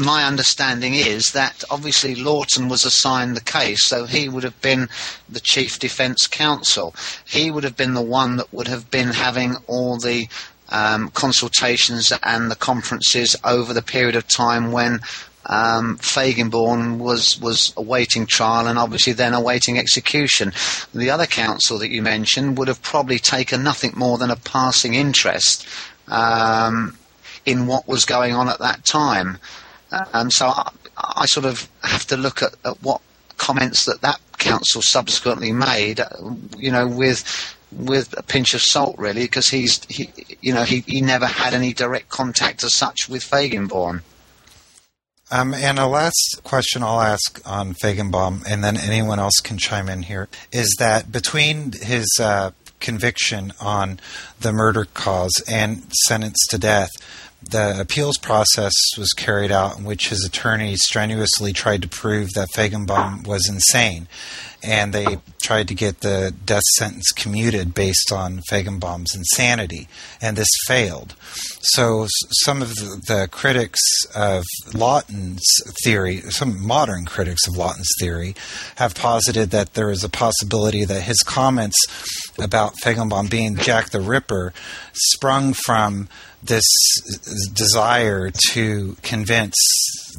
my 0.00 0.24
understanding 0.24 0.94
is 0.94 1.32
that 1.32 1.64
obviously 1.70 2.14
Lawton 2.14 2.68
was 2.68 2.84
assigned 2.84 3.36
the 3.36 3.40
case, 3.40 3.84
so 3.84 4.04
he 4.04 4.28
would 4.28 4.44
have 4.44 4.60
been 4.60 4.88
the 5.28 5.40
chief 5.40 5.78
defence 5.78 6.26
counsel. 6.26 6.94
He 7.26 7.50
would 7.50 7.64
have 7.64 7.76
been 7.76 7.94
the 7.94 8.02
one 8.02 8.36
that 8.36 8.52
would 8.52 8.68
have 8.68 8.90
been 8.90 9.08
having 9.08 9.56
all 9.66 9.98
the 9.98 10.28
um, 10.68 11.10
consultations 11.10 12.12
and 12.22 12.50
the 12.50 12.56
conferences 12.56 13.36
over 13.44 13.72
the 13.72 13.82
period 13.82 14.16
of 14.16 14.28
time 14.28 14.72
when 14.72 15.00
um, 15.46 15.96
Feigenbaum 15.98 16.98
was 16.98 17.40
was 17.40 17.72
awaiting 17.76 18.26
trial 18.26 18.66
and 18.66 18.78
obviously 18.78 19.12
then 19.12 19.34
awaiting 19.34 19.78
execution. 19.78 20.52
The 20.94 21.10
other 21.10 21.26
counsel 21.26 21.78
that 21.78 21.90
you 21.90 22.02
mentioned 22.02 22.58
would 22.58 22.68
have 22.68 22.82
probably 22.82 23.18
taken 23.18 23.64
nothing 23.64 23.92
more 23.96 24.18
than 24.18 24.30
a 24.30 24.36
passing 24.36 24.94
interest 24.94 25.66
um, 26.08 26.96
in 27.46 27.66
what 27.66 27.88
was 27.88 28.04
going 28.04 28.34
on 28.34 28.48
at 28.48 28.58
that 28.58 28.84
time. 28.84 29.38
Um, 30.12 30.30
so 30.30 30.46
I, 30.48 30.70
I, 30.96 31.26
sort 31.26 31.46
of 31.46 31.68
have 31.82 32.06
to 32.06 32.16
look 32.16 32.42
at, 32.42 32.54
at 32.64 32.82
what 32.82 33.00
comments 33.38 33.86
that 33.86 34.02
that 34.02 34.20
counsel 34.38 34.82
subsequently 34.82 35.52
made, 35.52 36.00
uh, 36.00 36.08
you 36.56 36.70
know, 36.70 36.86
with 36.86 37.56
with 37.72 38.14
a 38.18 38.22
pinch 38.22 38.54
of 38.54 38.60
salt, 38.60 38.96
really, 38.98 39.22
because 39.22 39.48
he's, 39.48 39.84
he, 39.84 40.10
you 40.40 40.52
know, 40.52 40.64
he, 40.64 40.80
he 40.86 41.00
never 41.00 41.26
had 41.26 41.54
any 41.54 41.72
direct 41.72 42.08
contact 42.08 42.64
as 42.64 42.74
such 42.74 43.08
with 43.08 43.22
Feigenbaum. 43.22 44.02
Um, 45.30 45.54
and 45.54 45.78
a 45.78 45.86
last 45.86 46.40
question 46.42 46.82
I'll 46.82 47.00
ask 47.00 47.40
on 47.48 47.74
Feigenbaum, 47.74 48.44
and 48.48 48.64
then 48.64 48.76
anyone 48.76 49.20
else 49.20 49.38
can 49.40 49.58
chime 49.58 49.88
in 49.88 50.02
here, 50.02 50.28
is 50.50 50.74
that 50.80 51.12
between 51.12 51.72
his 51.80 52.08
uh, 52.20 52.50
conviction 52.80 53.52
on 53.60 54.00
the 54.40 54.52
murder 54.52 54.86
cause 54.86 55.32
and 55.48 55.84
sentence 56.08 56.44
to 56.50 56.58
death, 56.58 56.90
the 57.42 57.80
appeals 57.80 58.18
process 58.18 58.72
was 58.98 59.12
carried 59.12 59.50
out 59.50 59.78
in 59.78 59.84
which 59.84 60.08
his 60.08 60.24
attorney 60.24 60.76
strenuously 60.76 61.52
tried 61.52 61.82
to 61.82 61.88
prove 61.88 62.28
that 62.34 62.48
Feigenbaum 62.54 63.26
was 63.26 63.48
insane 63.48 64.08
and 64.62 64.92
they 64.92 65.18
tried 65.42 65.68
to 65.68 65.74
get 65.74 66.00
the 66.00 66.34
death 66.44 66.62
sentence 66.76 67.10
commuted 67.12 67.74
based 67.74 68.12
on 68.12 68.42
Feigenbaum's 68.50 69.14
insanity, 69.14 69.88
and 70.20 70.36
this 70.36 70.48
failed. 70.66 71.14
So 71.62 72.06
some 72.44 72.60
of 72.60 72.74
the, 72.74 73.02
the 73.06 73.28
critics 73.30 73.80
of 74.14 74.44
Lawton's 74.74 75.42
theory, 75.82 76.18
some 76.28 76.64
modern 76.64 77.06
critics 77.06 77.46
of 77.46 77.56
Lawton's 77.56 77.90
theory, 77.98 78.34
have 78.76 78.94
posited 78.94 79.50
that 79.50 79.74
there 79.74 79.90
is 79.90 80.04
a 80.04 80.08
possibility 80.08 80.84
that 80.84 81.02
his 81.02 81.22
comments 81.22 81.78
about 82.38 82.74
Feigenbaum 82.82 83.30
being 83.30 83.56
Jack 83.56 83.90
the 83.90 84.00
Ripper 84.00 84.52
sprung 84.92 85.54
from 85.54 86.08
this 86.42 86.64
desire 87.52 88.30
to 88.52 88.96
convince 89.02 89.56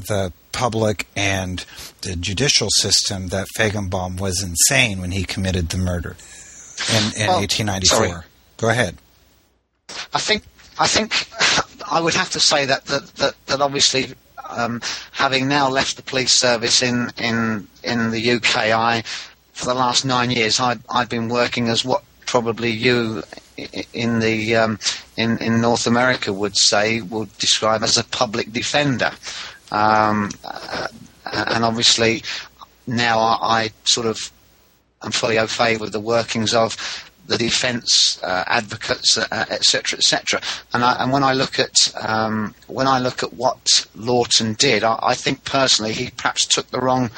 the 0.07 0.31
public 0.51 1.07
and 1.15 1.65
the 2.01 2.15
judicial 2.15 2.67
system 2.77 3.27
that 3.29 3.47
Feigenbaum 3.57 4.19
was 4.19 4.43
insane 4.43 5.01
when 5.01 5.11
he 5.11 5.23
committed 5.23 5.69
the 5.69 5.77
murder 5.77 6.15
in, 6.89 7.21
in 7.21 7.27
well, 7.27 7.39
1894. 7.39 8.07
Sorry. 8.07 8.23
Go 8.57 8.69
ahead. 8.69 8.97
I 10.13 10.19
think 10.19 10.43
I 10.79 10.87
think 10.87 11.13
I 11.91 11.99
would 11.99 12.13
have 12.13 12.29
to 12.31 12.39
say 12.39 12.65
that 12.65 12.85
that 12.85 13.07
that, 13.15 13.45
that 13.47 13.61
obviously. 13.61 14.13
Um, 14.49 14.81
having 15.13 15.47
now 15.47 15.69
left 15.69 15.95
the 15.95 16.03
police 16.03 16.33
service 16.33 16.81
in, 16.81 17.09
in 17.17 17.69
in 17.85 18.11
the 18.11 18.31
UK, 18.31 18.57
I 18.57 19.01
for 19.53 19.67
the 19.67 19.73
last 19.73 20.03
nine 20.03 20.29
years 20.29 20.59
I 20.59 20.77
I've 20.89 21.07
been 21.07 21.29
working 21.29 21.69
as 21.69 21.85
what 21.85 22.03
probably 22.25 22.69
you 22.69 23.23
in 23.93 24.19
the 24.19 24.55
um, 24.55 24.79
in 25.17 25.37
in 25.39 25.61
North 25.61 25.87
America 25.87 26.31
would 26.33 26.57
say 26.57 27.01
would 27.01 27.35
describe 27.37 27.83
as 27.83 27.97
a 27.97 28.03
public 28.03 28.51
defender. 28.51 29.11
Um, 29.71 30.31
uh, 30.43 30.87
and 31.25 31.63
obviously, 31.63 32.23
now 32.87 33.19
I, 33.19 33.37
I, 33.41 33.69
sort 33.85 34.05
of 34.05 34.19
am 35.01 35.11
fully 35.11 35.39
au 35.39 35.47
fait 35.47 35.79
with 35.79 35.93
the 35.93 35.99
workings 35.99 36.53
of 36.53 36.75
the 37.27 37.37
defence 37.37 38.21
uh, 38.23 38.43
advocates, 38.47 39.17
etc., 39.17 39.95
uh, 39.95 39.97
etc. 39.97 40.41
And, 40.73 40.83
and, 40.83 41.11
when 41.13 41.23
I 41.23 41.33
look 41.33 41.59
at 41.59 41.73
um, 42.01 42.53
when 42.67 42.87
I 42.87 42.99
look 42.99 43.23
at 43.23 43.33
what 43.33 43.87
Lawton 43.95 44.53
did, 44.55 44.83
I, 44.83 44.99
I 45.01 45.15
think 45.15 45.45
personally 45.45 45.93
he 45.93 46.09
perhaps 46.09 46.45
took 46.45 46.67
the 46.67 46.81
wrong 46.81 47.09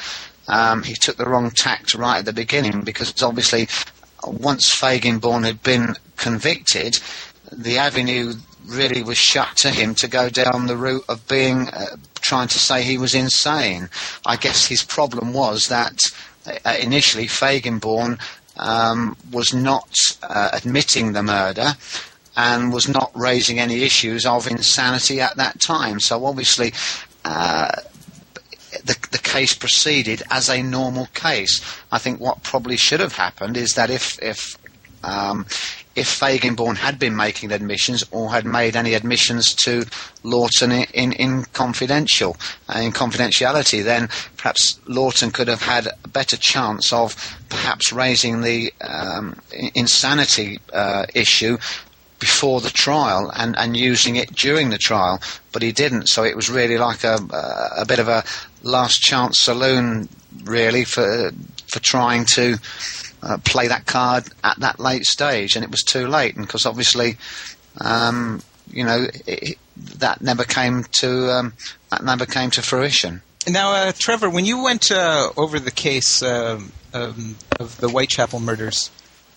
um, 0.46 0.82
he 0.82 0.94
took 0.94 1.16
the 1.16 1.24
wrong 1.24 1.50
tact 1.50 1.94
right 1.94 2.18
at 2.18 2.24
the 2.24 2.32
beginning 2.32 2.82
because 2.82 3.22
obviously 3.22 3.66
once 4.26 4.74
Feigenbaum 4.74 5.44
had 5.44 5.62
been 5.62 5.94
convicted, 6.16 6.98
the 7.52 7.78
avenue 7.78 8.34
really 8.66 9.02
was 9.02 9.18
shut 9.18 9.56
to 9.56 9.70
him 9.70 9.94
to 9.94 10.08
go 10.08 10.28
down 10.28 10.66
the 10.66 10.76
route 10.76 11.04
of 11.08 11.26
being 11.28 11.68
uh, 11.68 11.96
trying 12.20 12.48
to 12.48 12.58
say 12.58 12.82
he 12.82 12.98
was 12.98 13.14
insane. 13.14 13.88
I 14.24 14.36
guess 14.36 14.66
his 14.66 14.82
problem 14.82 15.32
was 15.32 15.68
that 15.68 15.98
uh, 16.46 16.76
initially 16.80 17.26
Feigenbaum 17.26 18.18
um, 18.56 19.16
was 19.30 19.52
not 19.52 19.90
uh, 20.22 20.50
admitting 20.52 21.12
the 21.12 21.22
murder 21.22 21.74
and 22.36 22.72
was 22.72 22.88
not 22.88 23.12
raising 23.14 23.58
any 23.58 23.82
issues 23.82 24.26
of 24.26 24.46
insanity 24.46 25.20
at 25.20 25.36
that 25.36 25.60
time. 25.60 26.00
So 26.00 26.24
obviously. 26.24 26.72
The, 28.84 28.96
the 29.12 29.18
case 29.18 29.54
proceeded 29.54 30.22
as 30.30 30.50
a 30.50 30.62
normal 30.62 31.06
case. 31.14 31.60
I 31.90 31.98
think 31.98 32.20
what 32.20 32.42
probably 32.42 32.76
should 32.76 33.00
have 33.00 33.14
happened 33.14 33.56
is 33.56 33.72
that 33.72 33.90
if 33.90 34.22
if 34.22 34.58
um, 35.02 35.46
if 35.94 36.08
Feigenbaum 36.08 36.76
had 36.76 36.98
been 36.98 37.14
making 37.14 37.52
admissions 37.52 38.04
or 38.10 38.30
had 38.30 38.44
made 38.44 38.74
any 38.74 38.94
admissions 38.94 39.54
to 39.54 39.86
Lawton 40.24 40.72
in, 40.72 40.84
in, 40.92 41.12
in 41.12 41.44
confidential 41.52 42.36
uh, 42.68 42.80
in 42.80 42.92
confidentiality, 42.92 43.84
then 43.84 44.08
perhaps 44.36 44.80
Lawton 44.86 45.30
could 45.30 45.48
have 45.48 45.62
had 45.62 45.86
a 45.86 46.08
better 46.08 46.36
chance 46.36 46.92
of 46.92 47.14
perhaps 47.48 47.92
raising 47.92 48.40
the 48.40 48.72
um, 48.80 49.40
insanity 49.74 50.58
uh, 50.72 51.06
issue 51.14 51.58
before 52.18 52.60
the 52.60 52.70
trial 52.70 53.30
and, 53.36 53.54
and 53.58 53.76
using 53.76 54.16
it 54.16 54.34
during 54.34 54.70
the 54.70 54.78
trial, 54.78 55.20
but 55.52 55.62
he 55.62 55.72
didn't. 55.72 56.06
So 56.06 56.24
it 56.24 56.34
was 56.34 56.48
really 56.48 56.78
like 56.78 57.04
a, 57.04 57.18
a 57.76 57.84
bit 57.86 57.98
of 57.98 58.08
a 58.08 58.24
last 58.64 59.00
chance 59.00 59.38
saloon, 59.40 60.08
really, 60.44 60.84
for 60.84 61.30
for 61.68 61.80
trying 61.80 62.24
to 62.24 62.56
uh, 63.22 63.38
play 63.44 63.68
that 63.68 63.86
card 63.86 64.24
at 64.42 64.58
that 64.60 64.80
late 64.80 65.04
stage, 65.04 65.54
and 65.54 65.64
it 65.64 65.70
was 65.70 65.82
too 65.82 66.06
late. 66.08 66.36
And 66.36 66.46
because 66.46 66.66
obviously, 66.66 67.16
um, 67.80 68.42
you 68.70 68.84
know, 68.84 69.06
it, 69.26 69.58
that 69.98 70.20
never 70.20 70.44
came 70.44 70.84
to 71.00 71.30
um, 71.30 71.52
that 71.90 72.04
never 72.04 72.26
came 72.26 72.50
to 72.52 72.62
fruition. 72.62 73.22
Now, 73.46 73.72
uh, 73.72 73.92
Trevor, 73.96 74.30
when 74.30 74.46
you 74.46 74.62
went 74.62 74.90
uh, 74.90 75.30
over 75.36 75.60
the 75.60 75.70
case 75.70 76.22
um, 76.22 76.72
um 76.92 77.36
of 77.58 77.78
the 77.78 77.88
Whitechapel 77.88 78.40
murders, 78.40 78.90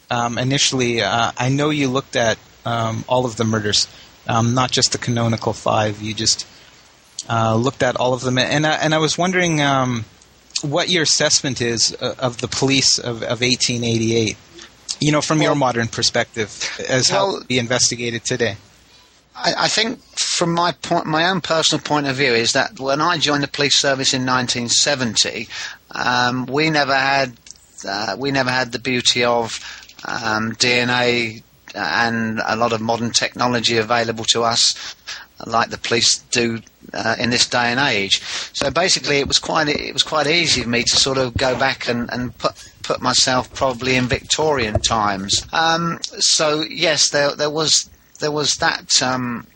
um, 0.10 0.38
initially, 0.38 1.02
uh, 1.02 1.32
I 1.38 1.50
know 1.50 1.70
you 1.70 1.90
looked 1.90 2.16
at 2.16 2.38
um, 2.66 3.04
all 3.08 3.26
of 3.26 3.36
the 3.36 3.44
murders, 3.44 3.88
not 4.28 4.72
just 4.72 4.92
the 4.92 4.98
canonical 4.98 5.54
five. 5.54 6.02
You 6.02 6.14
just 6.14 6.46
uh, 7.30 7.56
looked 7.56 7.84
at 7.84 7.96
all 7.96 8.14
of 8.14 8.22
them, 8.22 8.38
and 8.38 8.66
and 8.66 8.94
I 8.94 8.98
was 8.98 9.18
wondering 9.18 9.62
what 10.62 10.90
your 10.90 11.04
assessment 11.04 11.62
is 11.62 11.96
uh, 12.02 12.16
of 12.20 12.40
the 12.40 12.48
police 12.48 12.98
of, 12.98 13.22
of 13.24 13.42
1888. 13.42 14.38
You 15.00 15.12
know, 15.12 15.22
from 15.22 15.40
well, 15.40 15.50
your 15.50 15.56
modern 15.56 15.88
perspective, 15.88 16.76
as 16.90 17.12
well, 17.12 17.40
how 17.40 17.44
be 17.44 17.60
investigated 17.60 18.26
today. 18.26 18.58
I, 19.36 19.54
I, 19.58 19.68
think, 19.68 20.00
from 20.16 20.54
my 20.54 20.72
point, 20.72 21.06
my 21.06 21.30
own 21.30 21.42
personal 21.42 21.84
point 21.84 22.08
of 22.08 22.16
view, 22.16 22.34
is 22.34 22.54
that 22.54 22.80
when 22.80 23.00
I 23.00 23.20
joined 23.20 23.44
the 23.44 23.48
police 23.48 23.80
service 23.80 24.14
in 24.14 24.22
1970, 24.22 25.48
um, 25.92 26.48
we 26.48 26.72
never 26.72 26.96
had 26.96 27.34
uh, 27.88 28.16
we 28.18 28.32
never 28.32 28.50
had 28.50 28.72
the 28.72 28.80
beauty 28.80 29.24
of 29.24 29.60
um, 30.06 30.54
DNA 30.54 31.44
and 31.76 32.42
a 32.44 32.56
lot 32.56 32.74
of 32.74 32.82
modern 32.82 33.12
technology 33.12 33.78
available 33.78 34.26
to 34.26 34.44
us 34.44 34.96
like 35.46 35.70
the 35.70 35.78
police 35.78 36.20
do 36.32 36.60
uh, 36.94 37.16
in 37.20 37.30
this 37.30 37.48
day 37.48 37.72
and 37.72 37.80
age. 37.80 38.22
So 38.54 38.72
basically, 38.72 39.18
it 39.18 39.28
was 39.28 39.40
quite 39.40 39.68
it 39.68 39.94
was 39.94 40.04
quite 40.04 40.28
easy 40.28 40.64
for 40.64 40.70
me 40.70 40.84
to 40.84 40.96
sort 40.96 41.18
of 41.18 41.36
go 41.36 41.58
back 41.58 41.88
and, 41.88 42.12
and 42.12 42.38
put 42.38 42.54
put 42.84 43.02
myself 43.02 43.54
probably 43.54 43.96
in 43.96 44.06
Victorian 44.06 44.80
times. 44.82 45.46
Um, 45.54 46.00
so 46.02 46.62
yes, 46.62 47.10
there 47.10 47.36
there 47.36 47.50
was 47.50 47.90
there 48.20 48.32
was 48.32 48.52
that. 48.56 49.02
Um, 49.02 49.48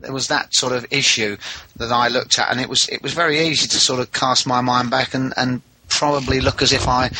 there 0.00 0.14
was 0.14 0.28
that 0.28 0.54
sort 0.54 0.72
of 0.72 0.86
issue 0.90 1.36
that 1.76 1.92
I 1.92 2.08
looked 2.08 2.38
at, 2.38 2.50
and 2.50 2.58
it 2.58 2.70
was 2.70 2.88
it 2.88 3.02
was 3.02 3.12
very 3.12 3.38
easy 3.38 3.68
to 3.68 3.76
sort 3.76 4.00
of 4.00 4.12
cast 4.12 4.46
my 4.46 4.62
mind 4.62 4.90
back 4.90 5.12
and, 5.12 5.34
and 5.36 5.60
probably 5.90 6.40
look 6.40 6.62
as 6.62 6.72
if 6.72 6.88
I 6.88 7.10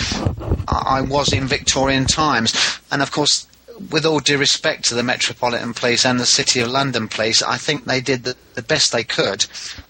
I 0.66 1.02
was 1.02 1.30
in 1.32 1.46
Victorian 1.46 2.06
times. 2.06 2.54
And 2.90 3.02
of 3.02 3.12
course, 3.12 3.46
with 3.90 4.04
all 4.04 4.20
due 4.20 4.38
respect 4.38 4.84
to 4.84 4.94
the 4.94 5.02
Metropolitan 5.02 5.72
Police 5.72 6.04
and 6.04 6.20
the 6.20 6.26
City 6.26 6.60
of 6.60 6.68
London 6.68 7.08
Police, 7.08 7.42
I 7.42 7.56
think 7.56 7.84
they 7.84 8.00
did 8.00 8.24
the, 8.24 8.36
the 8.54 8.62
best 8.62 8.92
they 8.92 9.04
could 9.04 9.46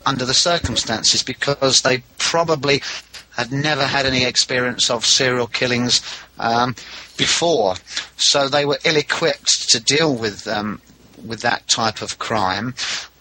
under 0.07 0.25
the 0.25 0.35
circumstances 0.35 1.23
because 1.23 1.81
they 1.81 2.05
probably 2.19 2.83
had 3.37 3.51
never 3.51 3.87
had 3.87 4.07
any 4.07 4.25
experience 4.25 4.91
of 4.91 5.05
serial 5.05 5.47
killings 5.47 6.01
um, 6.39 6.75
before, 7.17 7.77
so 8.17 8.49
they 8.49 8.65
were 8.65 8.79
ill-equipped 8.85 9.71
to 9.71 9.81
deal 9.81 10.15
with 10.15 10.47
um, 10.47 10.81
with 11.27 11.41
that 11.41 11.67
type 11.69 12.01
of 12.03 12.19
crime. 12.19 12.75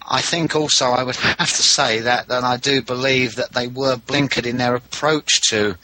I 0.10 0.22
think 0.22 0.56
also 0.56 0.86
I 0.88 1.04
would 1.04 1.16
have 1.38 1.38
to 1.50 1.64
say 1.64 2.00
that 2.00 2.28
that 2.28 2.44
I 2.44 2.58
do 2.58 2.82
believe 2.82 3.36
that 3.36 3.54
they 3.54 3.68
were 3.68 3.96
blinkered 3.96 4.46
in 4.46 4.58
their 4.58 4.76
approach 4.76 5.42
to 5.50 5.78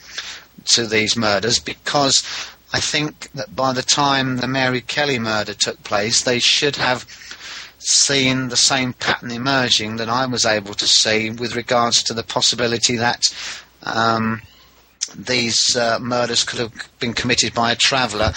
to 0.66 0.86
these 0.86 1.16
murders 1.16 1.60
because 1.60 2.24
I 2.72 2.80
think 2.80 3.30
that 3.32 3.54
by 3.54 3.72
the 3.72 3.82
time 3.82 4.38
the 4.38 4.48
Mary 4.48 4.80
Kelly 4.80 5.18
murder 5.18 5.54
took 5.54 5.82
place, 5.84 6.22
they 6.22 6.38
should 6.38 6.76
have 6.76 7.06
seen 7.78 8.48
the 8.48 8.56
same 8.56 8.92
pattern 8.94 9.30
emerging 9.30 9.96
that 9.96 10.08
I 10.08 10.26
was 10.26 10.44
able 10.44 10.74
to 10.74 10.86
see 10.86 11.30
with 11.30 11.54
regards 11.54 12.02
to 12.04 12.14
the 12.14 12.22
possibility 12.24 12.96
that 12.96 13.22
um, 13.84 14.42
these 15.16 15.76
uh, 15.76 15.98
murders 16.00 16.42
could 16.42 16.58
have 16.58 16.72
been 16.98 17.12
committed 17.12 17.54
by 17.54 17.70
a 17.70 17.76
traveller 17.76 18.32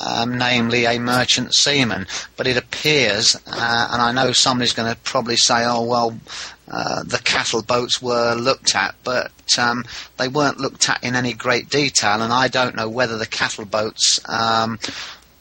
um, 0.00 0.38
namely 0.38 0.84
a 0.84 0.98
merchant 0.98 1.54
seaman. 1.54 2.06
But 2.36 2.46
it 2.46 2.56
appears, 2.56 3.36
uh, 3.46 3.88
and 3.92 4.02
I 4.02 4.12
know 4.12 4.32
somebody's 4.32 4.72
going 4.72 4.92
to 4.92 4.98
probably 5.00 5.36
say, 5.36 5.64
oh, 5.64 5.82
well, 5.82 6.18
uh, 6.72 7.02
the 7.02 7.18
cattle 7.18 7.62
boats 7.62 8.00
were 8.00 8.34
looked 8.34 8.74
at, 8.74 8.94
but 9.04 9.30
um, 9.58 9.84
they 10.16 10.26
weren't 10.26 10.58
looked 10.58 10.88
at 10.88 11.04
in 11.04 11.14
any 11.14 11.34
great 11.34 11.68
detail, 11.68 12.22
and 12.22 12.32
I 12.32 12.48
don't 12.48 12.74
know 12.74 12.88
whether 12.88 13.18
the 13.18 13.26
cattle 13.26 13.66
boats 13.66 14.18
um, 14.28 14.78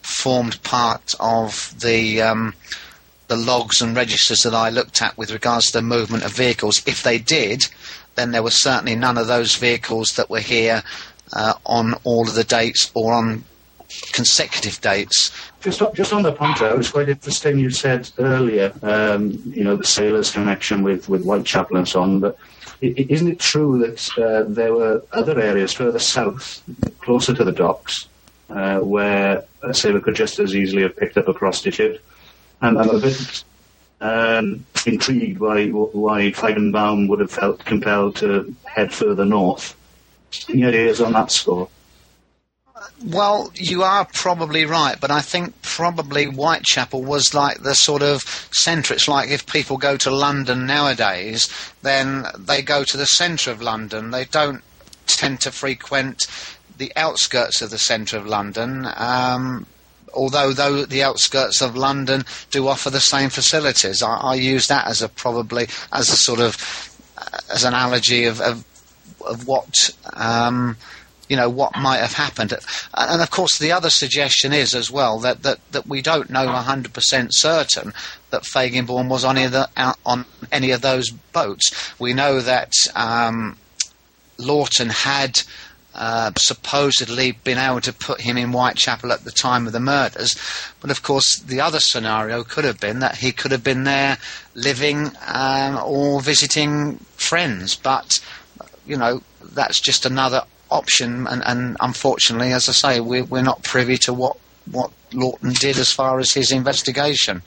formed 0.01 0.61
part 0.63 1.15
of 1.19 1.73
the. 1.79 2.21
Um, 2.21 2.53
the 3.27 3.37
logs 3.37 3.81
and 3.81 3.95
registers 3.95 4.41
that 4.41 4.53
I 4.53 4.69
looked 4.69 5.01
at 5.01 5.17
with 5.17 5.31
regards 5.31 5.67
to 5.67 5.77
the 5.77 5.81
movement 5.81 6.25
of 6.25 6.33
vehicles. 6.33 6.85
If 6.85 7.01
they 7.01 7.17
did, 7.17 7.63
then 8.15 8.31
there 8.31 8.43
were 8.43 8.51
certainly 8.51 8.93
none 8.93 9.17
of 9.17 9.27
those 9.27 9.55
vehicles 9.55 10.15
that 10.17 10.29
were 10.29 10.41
here 10.41 10.83
uh, 11.31 11.53
on 11.65 11.93
all 12.03 12.27
of 12.27 12.35
the 12.35 12.43
dates 12.43 12.91
or 12.93 13.13
on 13.13 13.45
consecutive 14.13 14.79
dates. 14.81 15.31
Just 15.61 15.81
on, 15.81 15.93
just 15.93 16.13
on 16.13 16.23
the 16.23 16.31
point, 16.31 16.61
it 16.61 16.77
was 16.77 16.91
quite 16.91 17.09
interesting. 17.09 17.59
You 17.59 17.69
said 17.69 18.09
earlier, 18.17 18.73
um, 18.81 19.41
you 19.45 19.63
know, 19.63 19.75
the 19.75 19.85
sailors' 19.85 20.31
connection 20.31 20.83
with, 20.83 21.09
with 21.09 21.23
Whitechapel 21.23 21.77
and 21.77 21.87
so 21.87 22.01
on. 22.01 22.19
But 22.19 22.37
isn't 22.81 23.27
it 23.27 23.39
true 23.39 23.79
that 23.79 24.17
uh, 24.17 24.43
there 24.47 24.73
were 24.73 25.03
other 25.11 25.39
areas 25.39 25.73
further 25.73 25.99
south, 25.99 26.61
closer 27.01 27.33
to 27.33 27.43
the 27.43 27.51
docks, 27.51 28.07
uh, 28.49 28.79
where 28.79 29.43
a 29.61 29.73
sailor 29.73 29.99
could 29.99 30.15
just 30.15 30.39
as 30.39 30.55
easily 30.55 30.81
have 30.81 30.97
picked 30.97 31.17
up 31.17 31.27
a 31.27 31.33
prostitute? 31.33 32.01
And 32.61 32.77
I'm 32.77 32.89
a 32.89 32.99
bit 32.99 33.43
um, 34.01 34.65
intrigued 34.85 35.39
by 35.39 35.67
why 35.67 36.31
Feigenbaum 36.31 37.07
would 37.07 37.19
have 37.19 37.31
felt 37.31 37.63
compelled 37.65 38.15
to 38.17 38.53
head 38.65 38.93
further 38.93 39.25
north. 39.25 39.75
Any 40.49 40.65
ideas 40.65 41.01
on 41.01 41.13
that 41.13 41.31
score? 41.31 41.69
Well, 43.03 43.51
you 43.55 43.83
are 43.83 44.05
probably 44.13 44.65
right, 44.65 44.99
but 44.99 45.11
I 45.11 45.21
think 45.21 45.61
probably 45.61 46.25
Whitechapel 46.25 47.03
was 47.03 47.33
like 47.33 47.61
the 47.61 47.73
sort 47.73 48.01
of 48.01 48.21
centre. 48.51 48.93
It's 48.93 49.07
like 49.07 49.29
if 49.29 49.45
people 49.45 49.77
go 49.77 49.97
to 49.97 50.11
London 50.11 50.65
nowadays, 50.65 51.49
then 51.81 52.25
they 52.37 52.61
go 52.61 52.83
to 52.83 52.97
the 52.97 53.05
centre 53.05 53.51
of 53.51 53.61
London. 53.61 54.11
They 54.11 54.25
don't 54.25 54.61
tend 55.07 55.41
to 55.41 55.51
frequent 55.51 56.27
the 56.77 56.91
outskirts 56.95 57.61
of 57.61 57.69
the 57.69 57.77
centre 57.77 58.17
of 58.17 58.25
London. 58.25 58.87
Um, 58.95 59.65
although 60.13 60.51
though 60.53 60.85
the 60.85 61.03
outskirts 61.03 61.61
of 61.61 61.75
London 61.75 62.23
do 62.49 62.67
offer 62.67 62.89
the 62.89 62.99
same 62.99 63.29
facilities, 63.29 64.01
I, 64.01 64.15
I 64.15 64.35
use 64.35 64.67
that 64.67 64.87
as 64.87 65.01
a 65.01 65.09
probably 65.09 65.67
as 65.91 66.09
a 66.09 66.17
sort 66.17 66.39
of 66.39 66.57
uh, 67.17 67.37
as 67.51 67.63
an 67.63 67.73
analogy 67.73 68.25
of 68.25 68.41
of, 68.41 68.63
of 69.25 69.47
what. 69.47 69.89
Um, 70.13 70.77
you 71.31 71.37
know 71.37 71.49
what 71.49 71.77
might 71.79 71.99
have 71.99 72.11
happened. 72.11 72.53
And 72.93 73.21
of 73.21 73.31
course, 73.31 73.57
the 73.57 73.71
other 73.71 73.89
suggestion 73.89 74.51
is 74.51 74.75
as 74.75 74.91
well 74.91 75.17
that 75.19 75.43
that, 75.43 75.59
that 75.71 75.87
we 75.87 76.01
don't 76.01 76.29
know 76.29 76.45
100% 76.45 77.27
certain 77.31 77.93
that 78.31 78.43
Feigenbaum 78.43 79.07
was 79.07 79.23
on 79.23 79.37
any 79.37 79.55
of, 79.55 79.95
on 80.05 80.25
any 80.51 80.71
of 80.71 80.81
those 80.81 81.09
boats. 81.09 81.97
We 81.97 82.13
know 82.13 82.41
that 82.41 82.73
um, 82.95 83.57
Lawton 84.37 84.89
had. 84.89 85.41
Uh, 85.93 86.31
supposedly 86.37 87.33
been 87.33 87.57
able 87.57 87.81
to 87.81 87.91
put 87.91 88.21
him 88.21 88.37
in 88.37 88.53
Whitechapel 88.53 89.11
at 89.11 89.25
the 89.25 89.29
time 89.29 89.67
of 89.67 89.73
the 89.73 89.79
murders. 89.81 90.37
But 90.79 90.89
of 90.89 91.03
course, 91.03 91.39
the 91.39 91.59
other 91.59 91.81
scenario 91.81 92.45
could 92.45 92.63
have 92.63 92.79
been 92.79 92.99
that 92.99 93.17
he 93.17 93.33
could 93.33 93.51
have 93.51 93.61
been 93.61 93.83
there 93.83 94.17
living 94.55 95.11
um, 95.27 95.81
or 95.83 96.21
visiting 96.21 96.95
friends. 97.17 97.75
But, 97.75 98.21
you 98.87 98.95
know, 98.95 99.21
that's 99.43 99.81
just 99.81 100.05
another 100.05 100.45
option, 100.71 101.27
and, 101.27 101.43
and 101.45 101.77
unfortunately, 101.79 102.53
as 102.53 102.69
I 102.69 102.71
say, 102.71 102.99
we're, 102.99 103.23
we're 103.23 103.43
not 103.43 103.63
privy 103.63 103.97
to 103.99 104.13
what, 104.13 104.37
what 104.71 104.91
Lawton 105.13 105.53
did 105.53 105.77
as 105.77 105.91
far 105.91 106.19
as 106.19 106.31
his 106.31 106.51
investigation. 106.51 107.41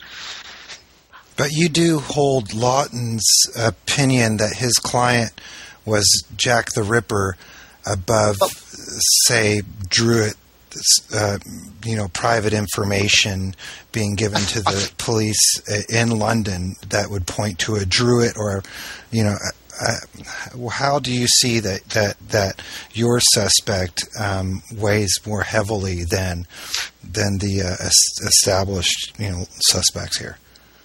But 1.37 1.51
you 1.51 1.67
do 1.67 1.99
hold 1.99 2.53
Lawton's 2.53 3.25
opinion 3.57 4.37
that 4.37 4.55
his 4.55 4.73
client 4.75 5.31
was 5.85 6.05
Jack 6.37 6.69
the 6.73 6.83
Ripper 6.83 7.35
above, 7.85 8.37
oh. 8.41 8.49
say, 9.25 9.61
Druitt 9.89 10.35
uh, 11.13 11.37
you 11.85 11.95
know, 11.95 12.07
private 12.09 12.53
information 12.53 13.55
being 13.91 14.15
given 14.15 14.41
to 14.41 14.59
the 14.61 14.91
police 14.97 15.61
in 15.89 16.09
London 16.09 16.75
that 16.89 17.09
would 17.09 17.25
point 17.27 17.59
to 17.59 17.75
a 17.75 17.85
Druitt 17.85 18.37
or, 18.37 18.63
you 19.11 19.23
know, 19.23 19.35
uh, 19.79 20.69
how 20.69 20.99
do 20.99 21.11
you 21.11 21.27
see 21.27 21.59
that 21.59 21.83
that 21.89 22.17
that 22.29 22.61
your 22.93 23.19
suspect 23.19 24.05
um, 24.19 24.63
weighs 24.73 25.19
more 25.25 25.43
heavily 25.43 26.03
than 26.03 26.47
than 27.03 27.37
the 27.39 27.61
uh, 27.61 27.85
established 28.27 29.13
you 29.19 29.29
know 29.29 29.45
suspects 29.59 30.17
here? 30.17 30.37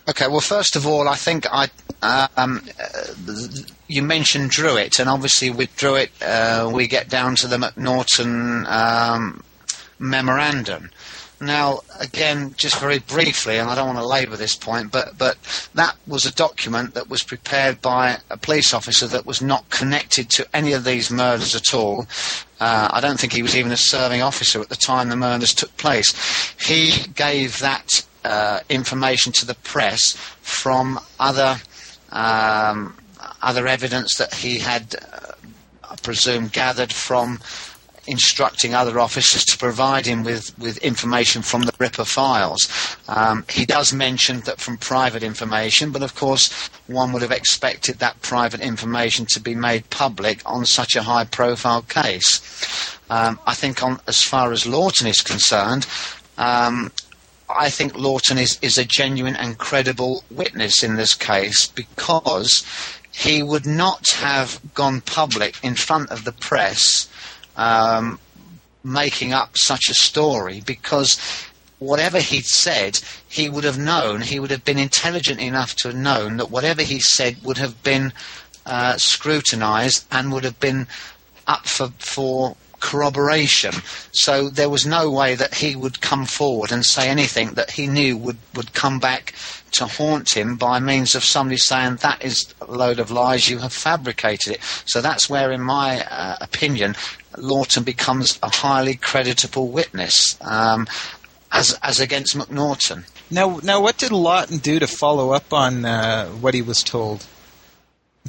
Okay, 0.08 0.26
well, 0.26 0.40
first 0.40 0.76
of 0.76 0.86
all, 0.86 1.08
I 1.08 1.14
think 1.14 1.46
I 1.52 1.68
um, 2.02 2.62
uh, 2.80 3.38
you 3.86 4.02
mentioned 4.02 4.50
Druitt, 4.50 4.98
and 4.98 5.08
obviously 5.08 5.50
with 5.50 5.74
Druitt, 5.76 6.10
uh, 6.22 6.70
we 6.72 6.86
get 6.86 7.08
down 7.08 7.36
to 7.36 7.46
the 7.46 7.56
Macnaghten 7.56 8.66
um, 8.66 9.42
memorandum. 9.98 10.90
Now, 11.40 11.80
again, 11.98 12.54
just 12.58 12.78
very 12.78 12.98
briefly, 12.98 13.56
and 13.56 13.70
I 13.70 13.74
don't 13.74 13.86
want 13.86 13.98
to 13.98 14.06
labour 14.06 14.36
this 14.36 14.56
point, 14.56 14.92
but, 14.92 15.16
but 15.16 15.38
that 15.74 15.96
was 16.06 16.26
a 16.26 16.34
document 16.34 16.92
that 16.92 17.08
was 17.08 17.22
prepared 17.22 17.80
by 17.80 18.18
a 18.28 18.36
police 18.36 18.74
officer 18.74 19.06
that 19.06 19.24
was 19.24 19.40
not 19.40 19.70
connected 19.70 20.28
to 20.30 20.46
any 20.54 20.74
of 20.74 20.84
these 20.84 21.10
murders 21.10 21.54
at 21.54 21.72
all. 21.72 22.06
Uh, 22.60 22.90
I 22.92 23.00
don't 23.00 23.18
think 23.18 23.32
he 23.32 23.42
was 23.42 23.56
even 23.56 23.72
a 23.72 23.76
serving 23.78 24.20
officer 24.20 24.60
at 24.60 24.68
the 24.68 24.76
time 24.76 25.08
the 25.08 25.16
murders 25.16 25.54
took 25.54 25.74
place. 25.78 26.14
He 26.60 27.08
gave 27.14 27.58
that 27.60 28.04
uh, 28.22 28.60
information 28.68 29.32
to 29.32 29.46
the 29.46 29.54
press 29.54 30.14
from 30.42 31.00
other 31.18 31.56
um, 32.12 32.96
other 33.42 33.66
evidence 33.66 34.16
that 34.16 34.34
he 34.34 34.58
had, 34.58 34.96
uh, 35.12 35.32
I 35.88 35.96
presume, 35.96 36.48
gathered 36.48 36.92
from 36.92 37.40
instructing 38.06 38.74
other 38.74 38.98
officers 38.98 39.44
to 39.44 39.58
provide 39.58 40.06
him 40.06 40.24
with, 40.24 40.56
with 40.58 40.78
information 40.78 41.42
from 41.42 41.62
the 41.62 41.72
Ripper 41.78 42.04
files. 42.04 42.68
Um, 43.08 43.44
he 43.48 43.66
does 43.66 43.92
mention 43.92 44.40
that 44.40 44.60
from 44.60 44.76
private 44.78 45.22
information, 45.22 45.90
but 45.90 46.02
of 46.02 46.14
course 46.14 46.70
one 46.86 47.12
would 47.12 47.22
have 47.22 47.30
expected 47.30 47.98
that 47.98 48.20
private 48.22 48.60
information 48.60 49.26
to 49.30 49.40
be 49.40 49.54
made 49.54 49.88
public 49.90 50.40
on 50.44 50.64
such 50.64 50.96
a 50.96 51.02
high 51.02 51.24
profile 51.24 51.82
case. 51.82 52.40
Um, 53.10 53.38
I 53.46 53.54
think 53.54 53.82
on, 53.82 54.00
as 54.06 54.22
far 54.22 54.52
as 54.52 54.66
Lawton 54.66 55.06
is 55.06 55.20
concerned, 55.20 55.86
um, 56.38 56.92
I 57.48 57.68
think 57.68 57.96
Lawton 57.96 58.38
is, 58.38 58.58
is 58.62 58.78
a 58.78 58.84
genuine 58.84 59.36
and 59.36 59.58
credible 59.58 60.24
witness 60.30 60.82
in 60.82 60.96
this 60.96 61.14
case 61.14 61.66
because 61.66 62.64
he 63.12 63.42
would 63.42 63.66
not 63.66 64.10
have 64.10 64.60
gone 64.74 65.00
public 65.00 65.56
in 65.62 65.74
front 65.74 66.10
of 66.10 66.24
the 66.24 66.32
press 66.32 67.08
um, 67.56 68.18
making 68.84 69.32
up 69.32 69.56
such 69.56 69.88
a 69.88 69.94
story 69.94 70.62
because 70.64 71.18
whatever 71.78 72.20
he'd 72.20 72.46
said, 72.46 73.00
he 73.28 73.48
would 73.48 73.64
have 73.64 73.78
known, 73.78 74.20
he 74.20 74.38
would 74.38 74.50
have 74.50 74.64
been 74.64 74.78
intelligent 74.78 75.40
enough 75.40 75.74
to 75.74 75.88
have 75.88 75.96
known 75.96 76.36
that 76.36 76.50
whatever 76.50 76.82
he 76.82 77.00
said 77.00 77.42
would 77.42 77.58
have 77.58 77.82
been 77.82 78.12
uh, 78.66 78.96
scrutinised 78.96 80.06
and 80.12 80.32
would 80.32 80.44
have 80.44 80.60
been 80.60 80.86
up 81.46 81.66
for, 81.66 81.88
for 81.98 82.56
corroboration. 82.80 83.72
So 84.12 84.48
there 84.48 84.70
was 84.70 84.86
no 84.86 85.10
way 85.10 85.34
that 85.34 85.54
he 85.54 85.74
would 85.76 86.00
come 86.00 86.26
forward 86.26 86.72
and 86.72 86.84
say 86.84 87.08
anything 87.08 87.52
that 87.52 87.72
he 87.72 87.86
knew 87.86 88.16
would, 88.16 88.38
would 88.54 88.72
come 88.74 88.98
back 88.98 89.34
to 89.72 89.86
haunt 89.86 90.36
him 90.36 90.56
by 90.56 90.80
means 90.80 91.14
of 91.14 91.24
somebody 91.24 91.56
saying 91.56 91.96
that 91.96 92.24
is 92.24 92.54
a 92.60 92.70
load 92.70 92.98
of 92.98 93.10
lies, 93.10 93.48
you 93.48 93.58
have 93.58 93.72
fabricated 93.72 94.54
it. 94.54 94.60
So 94.84 95.00
that's 95.00 95.28
where, 95.28 95.52
in 95.52 95.60
my 95.60 96.04
uh, 96.04 96.36
opinion, 96.40 96.96
Lawton 97.36 97.84
becomes 97.84 98.38
a 98.42 98.54
highly 98.54 98.96
creditable 98.96 99.68
witness. 99.68 100.36
Um, 100.40 100.86
as, 101.52 101.76
as 101.82 102.00
against 102.00 102.36
Macnaghten. 102.36 103.04
Now, 103.30 103.60
now, 103.62 103.80
what 103.80 103.98
did 103.98 104.12
Lawton 104.12 104.58
do 104.58 104.78
to 104.78 104.86
follow 104.86 105.30
up 105.30 105.52
on 105.52 105.84
uh, 105.84 106.26
what 106.26 106.54
he 106.54 106.62
was 106.62 106.82
told? 106.82 107.26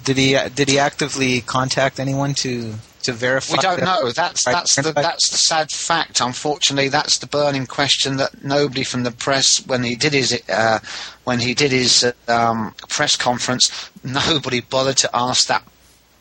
Did 0.04 0.18
he 0.18 0.38
did 0.56 0.70
he 0.70 0.80
actively 0.80 1.42
contact 1.42 2.00
anyone 2.00 2.34
to 2.36 2.74
to 3.04 3.14
verify? 3.14 3.54
We 3.54 3.60
don't 3.60 3.84
know. 3.84 4.12
That's 4.12 4.44
that's 4.44 4.76
the 4.76 4.94
that's 4.94 5.30
the 5.30 5.38
sad 5.38 5.72
fact. 5.72 6.22
Unfortunately, 6.22 6.90
that's 6.90 7.18
the 7.18 7.28
burning 7.28 7.66
question 7.66 8.18
that 8.18 8.44
nobody 8.44 8.84
from 8.84 9.04
the 9.04 9.12
press, 9.12 9.66
when 9.66 9.84
he 9.84 9.96
did 9.96 10.14
his 10.14 10.42
uh, 10.50 10.80
when 11.24 11.40
he 11.40 11.54
did 11.54 11.72
his 11.72 12.12
um, 12.28 12.74
press 12.90 13.16
conference, 13.16 13.90
nobody 14.04 14.62
bothered 14.62 14.98
to 14.98 15.10
ask 15.14 15.48
that 15.48 15.64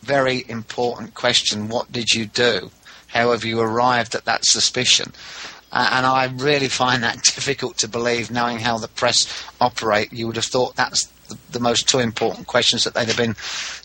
very 0.03 0.45
important 0.49 1.15
question: 1.15 1.69
What 1.69 1.93
did 1.93 2.11
you 2.13 2.27
do? 2.27 2.71
How 3.09 3.33
have 3.33 3.45
you 3.45 3.61
arrived 3.61 4.15
at 4.15 4.25
that 4.25 4.45
suspicion? 4.45 5.13
Uh, 5.73 5.89
and 5.93 6.07
I 6.07 6.27
really 6.27 6.69
find 6.69 7.03
that 7.03 7.23
difficult 7.23 7.79
to 7.79 7.89
believe, 7.89 8.31
knowing 8.31 8.59
how 8.59 8.79
the 8.79 8.89
press 8.89 9.45
operate. 9.61 10.13
You 10.13 10.27
would 10.27 10.37
have 10.37 10.45
thought 10.45 10.77
that's 10.77 11.07
the, 11.31 11.39
the 11.53 11.61
most 11.61 11.89
two 11.89 11.99
important 11.99 12.47
questions 12.47 12.85
that 12.85 12.95
they'd 12.95 13.09
have 13.09 13.17
been 13.17 13.37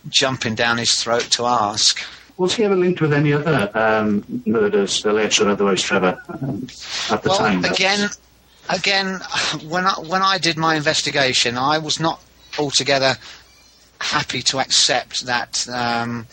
jumping 0.10 0.56
down 0.56 0.78
his 0.78 1.02
throat 1.02 1.24
to 1.32 1.46
ask. 1.46 2.02
Was 2.38 2.56
he 2.56 2.66
ever 2.66 2.76
linked 2.76 3.00
with 3.00 3.14
any 3.14 3.32
other 3.32 3.72
um, 3.74 4.42
murders, 4.46 5.06
alleged 5.06 5.40
or 5.40 5.50
otherwise, 5.50 5.82
Trevor, 5.82 6.22
um, 6.28 6.68
at 7.10 7.24
the 7.24 7.30
well, 7.30 7.38
time? 7.38 7.64
Again, 7.64 8.10
again, 8.70 9.22
when 9.66 9.86
I, 9.86 9.94
when 9.94 10.22
I 10.22 10.38
did 10.38 10.58
my 10.58 10.76
investigation, 10.76 11.58
I 11.58 11.78
was 11.78 12.00
not 12.00 12.22
altogether 12.60 13.16
happy 14.02 14.42
to 14.42 14.60
accept 14.60 15.26
that 15.26 15.66
um, 15.70 16.28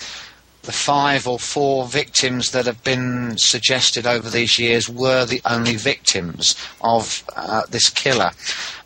the 0.63 0.73
five 0.73 1.27
or 1.27 1.39
four 1.39 1.87
victims 1.87 2.51
that 2.53 2.67
have 2.67 2.83
been 2.85 3.35
suggested 3.37 4.07
over 4.07 4.29
these 4.29 4.59
years 4.59 4.89
were 4.89 5.25
the 5.25 5.41
only 5.45 5.77
victims 5.77 6.57
of 6.81 7.25
uh, 7.37 7.63
this 7.71 7.91
killer. 7.91 8.31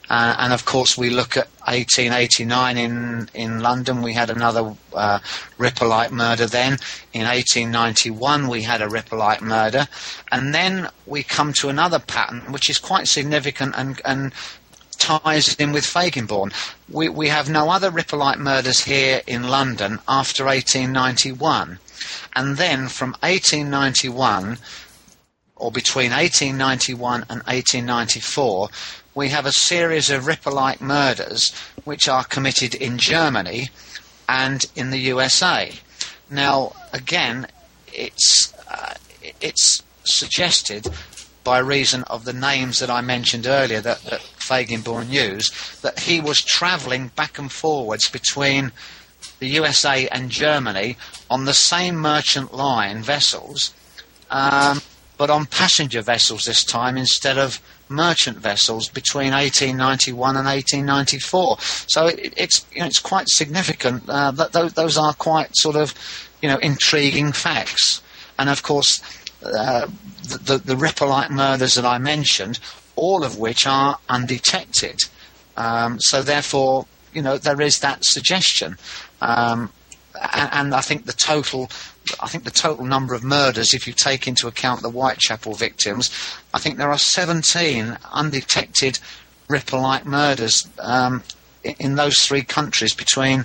Uh, 0.08 0.36
and 0.38 0.52
of 0.52 0.64
course, 0.64 0.96
we 0.96 1.10
look 1.10 1.36
at 1.36 1.48
1889 1.66 2.76
in, 2.78 3.28
in 3.34 3.60
London, 3.60 4.02
we 4.02 4.14
had 4.14 4.30
another 4.30 4.74
uh, 4.94 5.18
Ripperlite 5.58 6.12
murder 6.12 6.46
then. 6.46 6.78
In 7.12 7.24
1891, 7.24 8.48
we 8.48 8.62
had 8.62 8.82
a 8.82 8.86
Ripperlite 8.86 9.40
murder. 9.40 9.88
And 10.30 10.54
then 10.54 10.88
we 11.06 11.22
come 11.22 11.52
to 11.54 11.68
another 11.68 11.98
pattern, 11.98 12.52
which 12.52 12.70
is 12.70 12.78
quite 12.78 13.08
significant 13.08 13.74
and, 13.76 14.00
and 14.04 14.32
ties 14.98 15.54
in 15.56 15.72
with 15.72 15.84
Feigenbaum. 15.84 16.52
We, 16.88 17.08
we 17.08 17.28
have 17.28 17.48
no 17.48 17.70
other 17.70 17.90
Ripperlite 17.90 18.38
murders 18.38 18.84
here 18.84 19.22
in 19.26 19.48
London 19.48 19.98
after 20.08 20.44
1891. 20.44 21.78
And 22.34 22.56
then 22.56 22.88
from 22.88 23.12
1891, 23.20 24.58
or 25.56 25.72
between 25.72 26.10
1891 26.10 27.22
and 27.22 27.42
1894, 27.42 28.68
we 29.16 29.30
have 29.30 29.46
a 29.46 29.52
series 29.52 30.10
of 30.10 30.26
Ripper-like 30.26 30.80
murders 30.80 31.50
which 31.84 32.06
are 32.06 32.22
committed 32.22 32.74
in 32.74 32.98
Germany 32.98 33.70
and 34.28 34.64
in 34.76 34.90
the 34.90 34.98
USA. 34.98 35.72
Now, 36.30 36.74
again, 36.92 37.46
it's 37.92 38.52
uh, 38.70 38.94
it's 39.40 39.82
suggested 40.04 40.88
by 41.44 41.58
reason 41.58 42.02
of 42.04 42.24
the 42.24 42.32
names 42.34 42.78
that 42.80 42.90
I 42.90 43.00
mentioned 43.00 43.46
earlier 43.46 43.80
that, 43.80 44.02
that 44.02 44.20
Feigenbaum 44.20 45.08
used 45.08 45.82
that 45.82 46.00
he 46.00 46.20
was 46.20 46.42
travelling 46.42 47.08
back 47.16 47.38
and 47.38 47.50
forwards 47.50 48.10
between 48.10 48.70
the 49.38 49.48
USA 49.48 50.08
and 50.08 50.30
Germany 50.30 50.96
on 51.30 51.46
the 51.46 51.54
same 51.54 51.96
merchant 51.96 52.52
line 52.52 53.02
vessels, 53.02 53.72
um, 54.30 54.82
but 55.16 55.30
on 55.30 55.46
passenger 55.46 56.02
vessels 56.02 56.44
this 56.44 56.64
time 56.64 56.96
instead 56.96 57.38
of 57.38 57.60
merchant 57.88 58.38
vessels 58.38 58.88
between 58.88 59.32
1891 59.32 60.36
and 60.36 60.46
1894. 60.46 61.56
So 61.60 62.06
it, 62.06 62.34
it's 62.36 62.66
you 62.72 62.80
know, 62.80 62.86
it's 62.86 62.98
quite 62.98 63.28
significant. 63.28 64.08
Uh, 64.08 64.30
that 64.32 64.52
those, 64.52 64.72
those, 64.74 64.98
are 64.98 65.14
quite 65.14 65.50
sort 65.54 65.76
of 65.76 65.94
you 66.42 66.48
know 66.48 66.58
intriguing 66.58 67.32
facts. 67.32 68.02
And 68.38 68.50
of 68.50 68.62
course, 68.62 69.00
uh, 69.42 69.86
the, 70.22 70.38
the, 70.38 70.58
the 70.58 70.76
Ripper-like 70.76 71.30
murders 71.30 71.74
that 71.74 71.84
I 71.84 71.98
mentioned, 71.98 72.58
all 72.96 73.24
of 73.24 73.38
which 73.38 73.66
are 73.66 73.98
undetected. 74.08 75.00
Um, 75.56 75.98
so 76.00 76.22
therefore, 76.22 76.86
you 77.14 77.22
know, 77.22 77.38
there 77.38 77.60
is 77.60 77.80
that 77.80 78.04
suggestion. 78.04 78.76
Um, 79.20 79.72
and, 80.34 80.50
and, 80.52 80.74
I 80.74 80.80
think 80.80 81.06
the 81.06 81.12
total, 81.12 81.70
I 82.20 82.28
think 82.28 82.44
the 82.44 82.50
total 82.50 82.84
number 82.84 83.14
of 83.14 83.24
murders, 83.24 83.74
if 83.74 83.86
you 83.86 83.92
take 83.92 84.26
into 84.28 84.46
account 84.46 84.82
the 84.82 84.90
Whitechapel 84.90 85.54
victims, 85.54 86.10
I 86.54 86.58
think 86.58 86.76
there 86.78 86.90
are 86.90 86.98
17 86.98 87.98
undetected 88.12 88.98
Ripper-like 89.48 90.04
murders 90.06 90.66
um, 90.80 91.22
in, 91.62 91.94
those 91.94 92.16
three 92.16 92.42
countries 92.42 92.94
between 92.94 93.44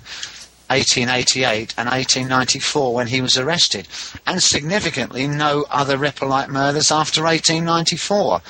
1888 0.70 1.76
and 1.78 1.90
1894 1.90 2.94
when 2.94 3.08
he 3.08 3.22
was 3.22 3.38
arrested, 3.38 3.88
and 4.26 4.42
significantly 4.42 5.28
no 5.28 5.66
other 5.70 5.98
Ripper-like 5.98 6.50
murders 6.50 6.92
after 6.92 7.24
1894. 7.24 8.42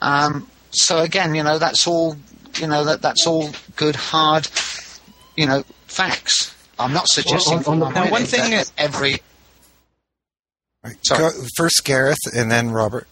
Um, 0.00 0.48
so 0.70 0.98
again, 0.98 1.34
you 1.34 1.42
know, 1.42 1.58
that's 1.58 1.86
all 1.86 2.16
you 2.58 2.66
know 2.66 2.84
that 2.84 3.02
that's 3.02 3.26
all 3.26 3.50
good, 3.76 3.94
hard, 3.96 4.48
you 5.36 5.46
know, 5.46 5.64
facts. 5.86 6.54
I'm 6.78 6.92
not 6.92 7.08
suggesting 7.08 7.58
on- 7.58 7.82
on 7.82 7.92
the 7.94 8.06
one 8.06 8.24
thing 8.24 8.50
that 8.52 8.70
every 8.78 9.20
Right, 10.88 10.96
Sorry. 11.06 11.20
Go, 11.20 11.30
first 11.56 11.84
Gareth 11.84 12.18
and 12.34 12.50
then 12.50 12.70
Robert. 12.70 13.06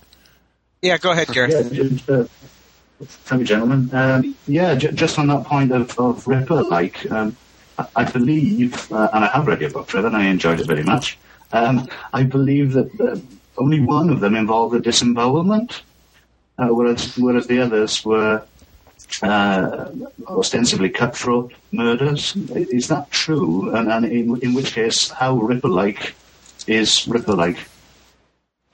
Yeah, 0.82 0.98
go 0.98 1.10
ahead, 1.12 1.28
Gareth. 1.28 1.72
Yeah, 1.72 1.88
j- 1.88 2.12
uh, 2.12 2.24
thank 3.04 3.40
you, 3.40 3.46
gentlemen. 3.46 3.90
Um, 3.92 4.34
yeah, 4.46 4.74
j- 4.74 4.92
just 4.92 5.18
on 5.18 5.26
that 5.28 5.44
point 5.44 5.72
of, 5.72 5.98
of 5.98 6.26
Ripper, 6.26 6.62
like, 6.62 7.10
um, 7.10 7.36
I, 7.78 7.86
I 7.96 8.04
believe, 8.04 8.90
uh, 8.92 9.08
and 9.12 9.24
I 9.24 9.28
have 9.28 9.46
read 9.46 9.60
your 9.60 9.70
book, 9.70 9.88
Trevor, 9.88 10.06
and 10.08 10.16
I 10.16 10.24
enjoyed 10.26 10.60
it 10.60 10.66
very 10.66 10.82
much. 10.84 11.18
Um, 11.52 11.88
I 12.12 12.22
believe 12.22 12.72
that 12.72 13.00
uh, 13.00 13.18
only 13.58 13.80
one 13.80 14.10
of 14.10 14.20
them 14.20 14.34
involved 14.34 14.74
a 14.74 14.80
disembowelment, 14.80 15.82
uh, 16.58 16.68
whereas, 16.68 17.16
whereas 17.16 17.46
the 17.46 17.60
others 17.60 18.04
were 18.04 18.42
uh, 19.22 19.90
ostensibly 20.28 20.90
cutthroat 20.90 21.52
murders. 21.72 22.34
Is 22.36 22.88
that 22.88 23.10
true? 23.10 23.74
And, 23.74 23.90
and 23.90 24.04
in, 24.06 24.40
in 24.42 24.54
which 24.54 24.72
case, 24.72 25.08
how 25.10 25.36
Ripper-like 25.36 26.14
is 26.66 27.06
Ripper-like? 27.06 27.58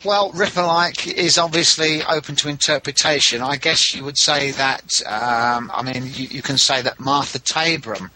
Well, 0.04 0.32
Ripper-like 0.32 1.06
is 1.06 1.38
obviously 1.38 2.02
open 2.02 2.34
to 2.36 2.48
interpretation. 2.48 3.40
I 3.40 3.56
guess 3.56 3.94
you 3.94 4.04
would 4.04 4.18
say 4.18 4.50
that. 4.52 4.82
Um, 5.06 5.70
I 5.72 5.82
mean, 5.84 6.04
you, 6.06 6.26
you 6.28 6.42
can 6.42 6.58
say 6.58 6.82
that 6.82 6.98
Martha 6.98 7.38
Tabram, 7.38 8.10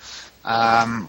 um, 0.44 1.08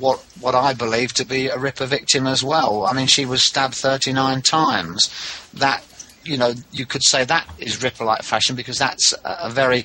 what 0.00 0.18
what 0.40 0.56
I 0.56 0.74
believe 0.74 1.12
to 1.14 1.24
be 1.24 1.48
a 1.48 1.58
Ripper 1.58 1.86
victim 1.86 2.26
as 2.26 2.42
well. 2.42 2.86
I 2.86 2.92
mean, 2.92 3.06
she 3.06 3.24
was 3.24 3.46
stabbed 3.46 3.74
39 3.74 4.42
times. 4.42 5.10
That 5.54 5.84
you 6.24 6.36
know, 6.36 6.54
you 6.72 6.86
could 6.86 7.02
say 7.04 7.24
that 7.24 7.48
is 7.58 7.82
Ripper-like 7.82 8.22
fashion 8.22 8.56
because 8.56 8.78
that's 8.78 9.14
a 9.24 9.48
very 9.50 9.84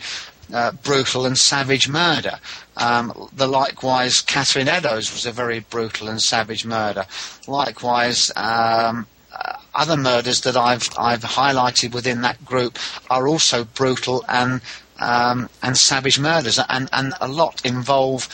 uh, 0.53 0.71
brutal 0.83 1.25
and 1.25 1.37
savage 1.37 1.87
murder. 1.87 2.39
Um, 2.77 3.29
the 3.33 3.47
likewise, 3.47 4.21
Catherine 4.21 4.67
Eddowes 4.67 5.11
was 5.11 5.25
a 5.25 5.31
very 5.31 5.59
brutal 5.59 6.07
and 6.07 6.21
savage 6.21 6.65
murder. 6.65 7.05
Likewise, 7.47 8.31
um, 8.35 9.07
uh, 9.31 9.57
other 9.73 9.97
murders 9.97 10.41
that 10.41 10.55
I've 10.55 10.89
I've 10.97 11.23
highlighted 11.23 11.93
within 11.93 12.21
that 12.21 12.43
group 12.45 12.79
are 13.09 13.27
also 13.27 13.63
brutal 13.63 14.23
and 14.27 14.61
um, 14.99 15.49
and 15.61 15.77
savage 15.77 16.19
murders, 16.19 16.59
and 16.69 16.89
and 16.93 17.13
a 17.19 17.27
lot 17.27 17.65
involve 17.65 18.29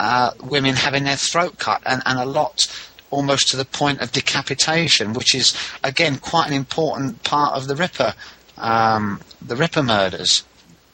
uh, 0.00 0.32
women 0.42 0.74
having 0.74 1.04
their 1.04 1.16
throat 1.16 1.58
cut, 1.58 1.82
and, 1.86 2.02
and 2.06 2.18
a 2.18 2.24
lot 2.24 2.66
almost 3.10 3.48
to 3.48 3.56
the 3.56 3.64
point 3.64 4.00
of 4.00 4.12
decapitation, 4.12 5.12
which 5.12 5.34
is 5.34 5.56
again 5.84 6.18
quite 6.18 6.48
an 6.48 6.54
important 6.54 7.22
part 7.22 7.54
of 7.54 7.66
the 7.66 7.76
Ripper 7.76 8.14
um, 8.58 9.20
the 9.40 9.56
Ripper 9.56 9.82
murders. 9.82 10.44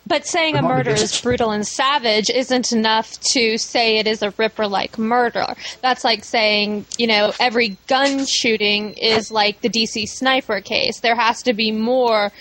But 0.06 0.26
saying 0.26 0.56
a 0.56 0.62
murder 0.62 0.90
is 0.90 1.20
brutal 1.20 1.52
and 1.52 1.66
savage 1.66 2.28
isn't 2.28 2.72
enough 2.72 3.18
to 3.32 3.56
say 3.56 3.98
it 3.98 4.06
is 4.06 4.22
a 4.22 4.30
Ripper 4.36 4.66
like 4.66 4.98
murder. 4.98 5.54
That's 5.80 6.04
like 6.04 6.24
saying, 6.24 6.86
you 6.98 7.06
know, 7.06 7.32
every 7.38 7.76
gun 7.86 8.26
shooting 8.26 8.94
is 8.94 9.30
like 9.30 9.60
the 9.60 9.68
DC 9.68 10.08
sniper 10.08 10.60
case. 10.60 11.00
There 11.00 11.14
has 11.14 11.42
to 11.44 11.52
be 11.52 11.70
more 11.70 12.32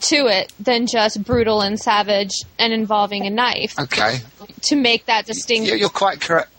to 0.00 0.26
it 0.26 0.52
than 0.60 0.86
just 0.86 1.22
brutal 1.24 1.60
and 1.60 1.78
savage 1.78 2.32
and 2.58 2.72
involving 2.72 3.26
a 3.26 3.30
knife 3.30 3.78
Okay, 3.78 4.18
to 4.62 4.76
make 4.76 5.06
that 5.06 5.26
distinction. 5.26 5.78
You're, 5.78 5.88
quite 5.88 6.20
correct. 6.20 6.50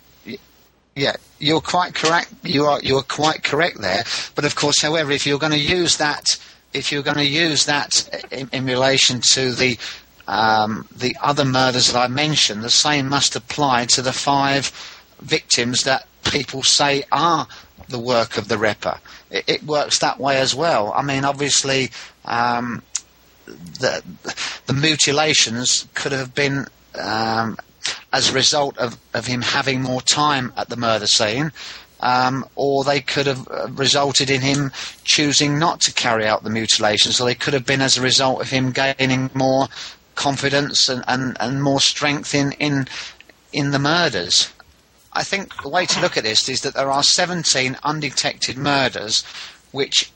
Yeah, 0.95 1.16
you're 1.39 1.62
quite 1.62 1.93
correct. 1.93 2.34
You 2.43 2.66
are 2.66 2.80
you 2.82 2.97
are 2.97 3.03
quite 3.03 3.43
correct 3.43 3.80
there. 3.80 4.03
But 4.36 4.45
of 4.45 4.55
course, 4.55 4.82
however, 4.82 5.12
if 5.12 5.26
you're 5.26 5.39
going 5.39 5.53
to 5.53 5.60
use 5.60 5.97
that, 5.97 6.26
if 6.74 6.91
you're 6.91 7.03
going 7.03 7.18
to 7.18 7.26
use 7.26 7.66
that 7.66 8.10
in, 8.32 8.49
in 8.51 8.66
relation 8.66 9.22
to 9.34 9.53
the 9.53 9.78
um, 10.30 10.88
the 10.95 11.17
other 11.21 11.43
murders 11.43 11.91
that 11.91 11.99
I 11.99 12.07
mentioned, 12.07 12.63
the 12.63 12.69
same 12.69 13.09
must 13.09 13.36
apply 13.36 13.86
to 13.93 14.01
the 14.03 14.13
five 14.13 14.71
victims 15.19 15.84
that 15.84 16.05
people 16.23 16.61
say 16.61 17.03
are 17.11 17.47
the 17.88 17.97
work 17.97 18.38
of 18.38 18.47
the 18.47 18.57
Ripper. 18.57 18.99
It, 19.32 19.45
it 19.47 19.63
works 19.63 19.97
that 19.99 20.19
way 20.19 20.38
as 20.38 20.53
well. 20.53 20.93
I 20.93 21.01
mean, 21.01 21.25
obviously. 21.25 21.91
Um, 22.25 22.84
the 23.80 24.03
the 24.67 24.73
mutilations 24.73 25.88
could 25.95 26.11
have 26.11 26.36
been 26.36 26.67
um, 26.93 27.57
as 28.13 28.30
a 28.30 28.34
result 28.34 28.77
of, 28.77 28.95
of 29.15 29.25
him 29.25 29.41
having 29.41 29.82
more 29.82 30.01
time 30.01 30.53
at 30.55 30.69
the 30.69 30.75
murder 30.75 31.07
scene, 31.07 31.51
um, 32.01 32.45
or 32.55 32.84
they 32.84 33.01
could 33.01 33.25
have 33.25 33.47
uh, 33.49 33.67
resulted 33.71 34.30
in 34.30 34.41
him 34.41 34.71
choosing 35.03 35.57
not 35.57 35.82
to 35.82 35.93
carry 35.93 36.25
out 36.25 36.43
the 36.43 36.49
mutilations, 36.49 37.15
So 37.15 37.25
they 37.25 37.36
could 37.36 37.53
have 37.53 37.65
been 37.65 37.82
as 37.82 37.97
a 37.97 38.01
result 38.01 38.41
of 38.41 38.49
him 38.49 38.71
gaining 38.71 39.30
more 39.34 39.67
confidence 40.20 40.89
and, 40.89 41.01
and, 41.07 41.38
and 41.39 41.63
more 41.63 41.80
strength 41.80 42.36
in, 42.36 42.51
in 42.59 42.86
in 43.53 43.72
the 43.72 43.80
murders. 43.80 44.51
I 45.13 45.24
think 45.24 45.63
the 45.63 45.70
way 45.70 45.86
to 45.88 46.01
look 46.01 46.17
at 46.17 46.24
this 46.24 46.47
is 46.49 46.59
that 46.61 46.76
there 46.76 46.91
are 46.91 47.01
17 47.01 47.78
undetected 47.84 48.57
murders 48.57 49.24
which 49.72 50.11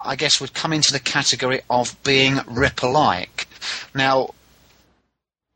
I 0.00 0.16
guess 0.16 0.40
would 0.40 0.52
come 0.52 0.72
into 0.72 0.92
the 0.92 1.00
category 1.00 1.62
of 1.70 1.96
being 2.04 2.40
Ripper-like. 2.46 3.48
Now, 3.94 4.34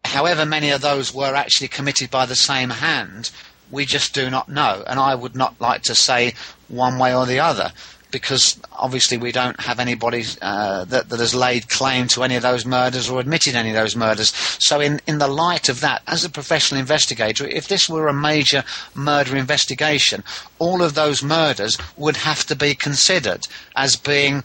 however 0.05 0.47
many 0.47 0.71
of 0.71 0.81
those 0.81 1.13
were 1.13 1.35
actually 1.35 1.69
committed 1.69 2.11
by 2.11 2.27
the 2.27 2.35
same 2.35 2.71
hand, 2.71 3.31
we 3.71 3.85
just 3.85 4.15
do 4.15 4.31
not 4.31 4.49
know. 4.49 4.85
And 4.87 4.99
I 4.99 5.15
would 5.15 5.37
not 5.37 5.61
like 5.61 5.83
to 5.83 5.95
say 5.95 6.35
one 6.69 6.99
way 6.99 7.15
or 7.15 7.27
the 7.27 7.41
other, 7.41 7.73
because 8.11 8.59
obviously 8.73 9.17
we 9.17 9.33
don't 9.33 9.61
have 9.61 9.81
anybody 9.81 10.25
uh, 10.41 10.85
that, 10.87 11.09
that 11.09 11.21
has 11.21 11.35
laid 11.35 11.69
claim 11.69 12.07
to 12.09 12.23
any 12.23 12.37
of 12.37 12.43
those 12.43 12.65
murders 12.65 13.11
or 13.11 13.21
admitted 13.21 13.55
any 13.55 13.71
of 13.71 13.77
those 13.77 13.97
murders. 13.97 14.33
So, 14.59 14.81
in, 14.81 15.01
in 15.07 15.19
the 15.19 15.29
light 15.29 15.69
of 15.69 15.81
that, 15.81 16.03
as 16.07 16.25
a 16.25 16.31
professional 16.31 16.81
investigator, 16.81 17.47
if 17.47 17.69
this 17.69 17.89
were 17.89 18.09
a 18.09 18.15
major 18.15 18.65
murder 18.95 19.37
investigation, 19.37 20.23
all 20.59 20.83
of 20.83 20.95
those 20.95 21.23
murders 21.23 21.77
would 21.97 22.19
have 22.19 22.45
to 22.47 22.57
be 22.57 22.75
considered 22.75 23.47
as 23.75 23.97
being 23.97 24.45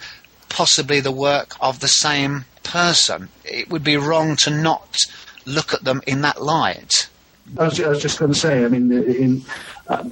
possibly 0.49 0.99
the 0.99 1.11
work 1.11 1.55
of 1.61 1.79
the 1.79 1.87
same 1.87 2.45
person. 2.63 3.29
It 3.45 3.69
would 3.69 3.83
be 3.83 3.97
wrong 3.97 4.35
to 4.37 4.49
not 4.49 4.97
look 5.45 5.73
at 5.73 5.83
them 5.83 6.01
in 6.05 6.21
that 6.21 6.41
light. 6.41 7.07
I 7.57 7.65
was, 7.65 7.79
I 7.79 7.89
was 7.89 8.01
just 8.01 8.19
going 8.19 8.31
to 8.31 8.37
say, 8.37 8.63
I 8.63 8.67
mean, 8.67 8.91
in, 8.91 9.43
uh, 9.87 10.03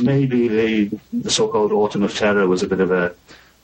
maybe 0.00 0.48
the, 0.48 0.98
the 1.12 1.30
so-called 1.30 1.72
Autumn 1.72 2.02
of 2.02 2.16
Terror 2.16 2.46
was 2.46 2.62
a 2.62 2.68
bit 2.68 2.80
of 2.80 2.90
a, 2.90 3.14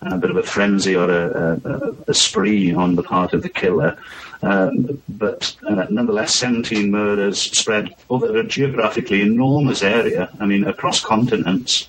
a 0.03 0.19
bit 0.19 0.31
of 0.31 0.37
a 0.37 0.43
frenzy 0.43 0.97
or 0.97 1.11
a, 1.11 1.61
a, 1.65 1.95
a 2.09 2.15
spree 2.15 2.75
on 2.75 2.97
the 2.97 3.03
part 3.03 3.33
of 3.33 3.43
the 3.43 3.49
killer, 3.49 3.97
um, 4.43 5.03
but 5.09 5.55
uh, 5.69 5.87
nonetheless, 5.91 6.35
17 6.35 6.91
murders 6.91 7.41
spread 7.41 7.95
over 8.09 8.39
a 8.39 8.45
geographically 8.45 9.21
enormous 9.23 9.83
area. 9.83 10.31
I 10.41 10.47
mean, 10.47 10.67
across 10.67 11.05
continents, 11.05 11.89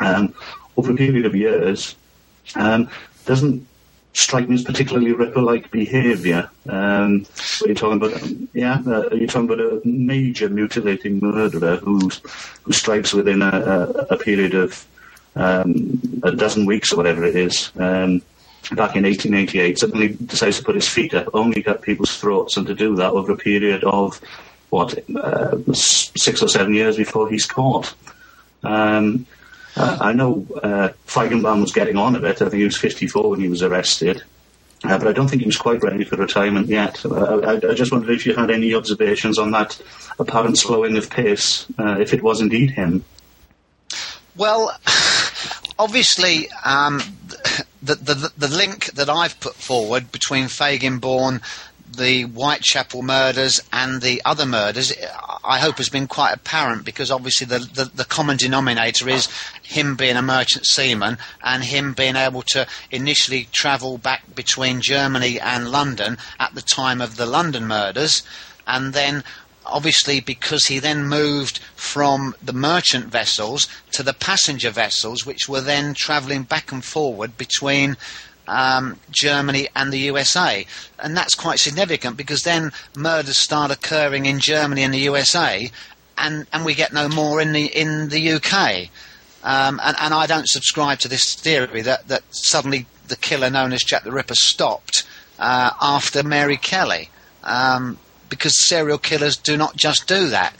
um, 0.00 0.34
over 0.76 0.92
a 0.92 0.96
period 0.96 1.24
of 1.24 1.34
years, 1.34 1.96
um, 2.54 2.88
doesn't 3.24 3.66
strike 4.16 4.48
me 4.48 4.54
as 4.54 4.62
particularly 4.62 5.12
Ripper-like 5.12 5.70
behaviour. 5.70 6.50
Um, 6.68 7.26
are 7.62 7.68
you 7.68 7.74
talking 7.74 7.98
about? 7.98 8.22
Yeah, 8.54 8.82
uh, 8.86 9.14
you 9.14 9.26
talking 9.26 9.50
about 9.50 9.60
a 9.60 9.80
major 9.84 10.48
mutilating 10.48 11.20
murderer 11.20 11.76
who 11.76 12.10
who 12.62 12.72
strikes 12.72 13.12
within 13.12 13.42
a, 13.42 13.48
a, 13.48 14.14
a 14.14 14.16
period 14.16 14.54
of 14.54 14.86
um, 15.34 16.00
a 16.22 16.32
dozen 16.32 16.66
weeks 16.66 16.92
or 16.92 16.96
whatever 16.96 17.24
it 17.24 17.36
is? 17.36 17.70
Um, 17.76 18.22
back 18.72 18.96
in 18.96 19.04
1888, 19.04 19.78
suddenly 19.78 20.08
decides 20.08 20.58
to 20.58 20.64
put 20.64 20.74
his 20.74 20.88
feet 20.88 21.14
up, 21.14 21.28
only 21.34 21.62
cut 21.62 21.82
people's 21.82 22.16
throats, 22.16 22.56
and 22.56 22.66
to 22.66 22.74
do 22.74 22.96
that 22.96 23.12
over 23.12 23.32
a 23.32 23.36
period 23.36 23.84
of 23.84 24.20
what 24.70 24.98
uh, 25.14 25.56
six 25.72 26.42
or 26.42 26.48
seven 26.48 26.74
years 26.74 26.96
before 26.96 27.28
he's 27.28 27.46
caught. 27.46 27.94
Um, 28.64 29.26
uh, 29.76 29.98
I 30.00 30.12
know 30.12 30.46
uh, 30.62 30.88
Feigenbaum 31.06 31.60
was 31.60 31.72
getting 31.72 31.96
on 31.96 32.16
a 32.16 32.20
bit. 32.20 32.42
I 32.42 32.48
think 32.48 32.60
he 32.60 32.64
was 32.64 32.76
54 32.76 33.30
when 33.30 33.40
he 33.40 33.48
was 33.48 33.62
arrested. 33.62 34.22
Uh, 34.84 34.98
but 34.98 35.08
I 35.08 35.12
don't 35.12 35.28
think 35.28 35.42
he 35.42 35.46
was 35.46 35.56
quite 35.56 35.82
ready 35.82 36.04
for 36.04 36.16
retirement 36.16 36.68
yet. 36.68 37.04
Uh, 37.04 37.40
I, 37.40 37.70
I 37.70 37.74
just 37.74 37.92
wondered 37.92 38.10
if 38.10 38.26
you 38.26 38.34
had 38.34 38.50
any 38.50 38.74
observations 38.74 39.38
on 39.38 39.50
that 39.52 39.80
apparent 40.18 40.58
slowing 40.58 40.96
of 40.96 41.10
pace, 41.10 41.66
uh, 41.78 41.96
if 41.98 42.12
it 42.12 42.22
was 42.22 42.40
indeed 42.40 42.70
him. 42.70 43.04
Well, 44.36 44.78
obviously, 45.78 46.48
um, 46.64 47.00
the, 47.82 47.94
the 47.94 48.32
the 48.36 48.48
link 48.48 48.86
that 48.92 49.08
I've 49.08 49.38
put 49.40 49.54
forward 49.54 50.12
between 50.12 50.44
Feigenbaum, 50.44 51.42
the 51.96 52.22
Whitechapel 52.22 53.02
murders, 53.02 53.60
and 53.72 54.00
the 54.02 54.22
other 54.24 54.46
murders, 54.46 54.92
I 55.44 55.58
hope 55.58 55.78
has 55.78 55.88
been 55.88 56.06
quite 56.06 56.32
apparent 56.32 56.84
because 56.84 57.10
obviously 57.10 57.46
the, 57.46 57.58
the 57.58 57.84
the 57.84 58.04
common 58.04 58.36
denominator 58.36 59.08
is 59.08 59.28
him 59.62 59.96
being 59.96 60.16
a 60.16 60.22
merchant 60.22 60.66
seaman 60.66 61.18
and 61.42 61.64
him 61.64 61.92
being 61.92 62.16
able 62.16 62.42
to 62.48 62.66
initially 62.90 63.48
travel 63.52 63.98
back 63.98 64.34
between 64.34 64.80
Germany 64.80 65.40
and 65.40 65.70
London 65.70 66.18
at 66.38 66.54
the 66.54 66.62
time 66.62 67.00
of 67.00 67.16
the 67.16 67.26
London 67.26 67.66
murders, 67.66 68.22
and 68.66 68.92
then 68.92 69.24
obviously 69.66 70.20
because 70.20 70.66
he 70.66 70.78
then 70.78 71.04
moved 71.04 71.58
from 71.74 72.34
the 72.42 72.52
merchant 72.52 73.06
vessels 73.06 73.66
to 73.92 74.02
the 74.02 74.14
passenger 74.14 74.70
vessels, 74.70 75.26
which 75.26 75.48
were 75.48 75.60
then 75.60 75.94
travelling 75.94 76.44
back 76.44 76.72
and 76.72 76.84
forward 76.84 77.36
between 77.36 77.96
um, 78.46 78.98
Germany 79.10 79.68
and 79.74 79.92
the 79.92 79.98
USA. 79.98 80.66
And 80.98 81.16
that's 81.16 81.34
quite 81.34 81.58
significant 81.58 82.16
because 82.16 82.42
then 82.42 82.72
murders 82.96 83.38
start 83.38 83.70
occurring 83.70 84.26
in 84.26 84.40
Germany 84.40 84.82
and 84.82 84.94
the 84.94 85.00
USA, 85.00 85.70
and, 86.18 86.46
and 86.52 86.64
we 86.64 86.74
get 86.74 86.92
no 86.92 87.08
more 87.08 87.40
in 87.40 87.52
the, 87.52 87.66
in 87.66 88.08
the 88.08 88.32
UK. 88.32 88.88
Um, 89.44 89.80
and, 89.82 89.96
and 90.00 90.14
I 90.14 90.26
don't 90.26 90.48
subscribe 90.48 90.98
to 91.00 91.08
this 91.08 91.34
theory 91.34 91.82
that, 91.82 92.08
that 92.08 92.22
suddenly 92.30 92.86
the 93.08 93.16
killer 93.16 93.50
known 93.50 93.72
as 93.72 93.82
Jack 93.82 94.04
the 94.04 94.12
Ripper 94.12 94.34
stopped 94.34 95.04
uh, 95.38 95.70
after 95.80 96.22
Mary 96.22 96.56
Kelly. 96.56 97.10
Um, 97.44 97.98
because 98.28 98.66
serial 98.66 98.98
killers 98.98 99.36
do 99.36 99.56
not 99.56 99.76
just 99.76 100.06
do 100.06 100.28
that. 100.30 100.58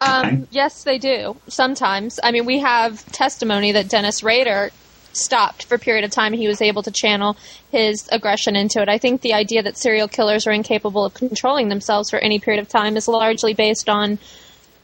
Um, 0.00 0.48
yes, 0.50 0.84
they 0.84 0.98
do. 0.98 1.36
Sometimes. 1.46 2.18
I 2.22 2.32
mean, 2.32 2.46
we 2.46 2.58
have 2.60 3.04
testimony 3.12 3.72
that 3.72 3.88
Dennis 3.88 4.22
Rader 4.22 4.70
stopped 5.12 5.64
for 5.64 5.74
a 5.74 5.78
period 5.78 6.04
of 6.04 6.10
time. 6.10 6.32
He 6.32 6.48
was 6.48 6.62
able 6.62 6.82
to 6.82 6.90
channel 6.90 7.36
his 7.70 8.08
aggression 8.12 8.56
into 8.56 8.80
it. 8.80 8.88
I 8.88 8.98
think 8.98 9.20
the 9.20 9.34
idea 9.34 9.62
that 9.62 9.76
serial 9.76 10.08
killers 10.08 10.46
are 10.46 10.52
incapable 10.52 11.04
of 11.04 11.14
controlling 11.14 11.68
themselves 11.68 12.10
for 12.10 12.18
any 12.18 12.38
period 12.38 12.60
of 12.60 12.68
time 12.68 12.96
is 12.96 13.08
largely 13.08 13.54
based 13.54 13.88
on 13.88 14.18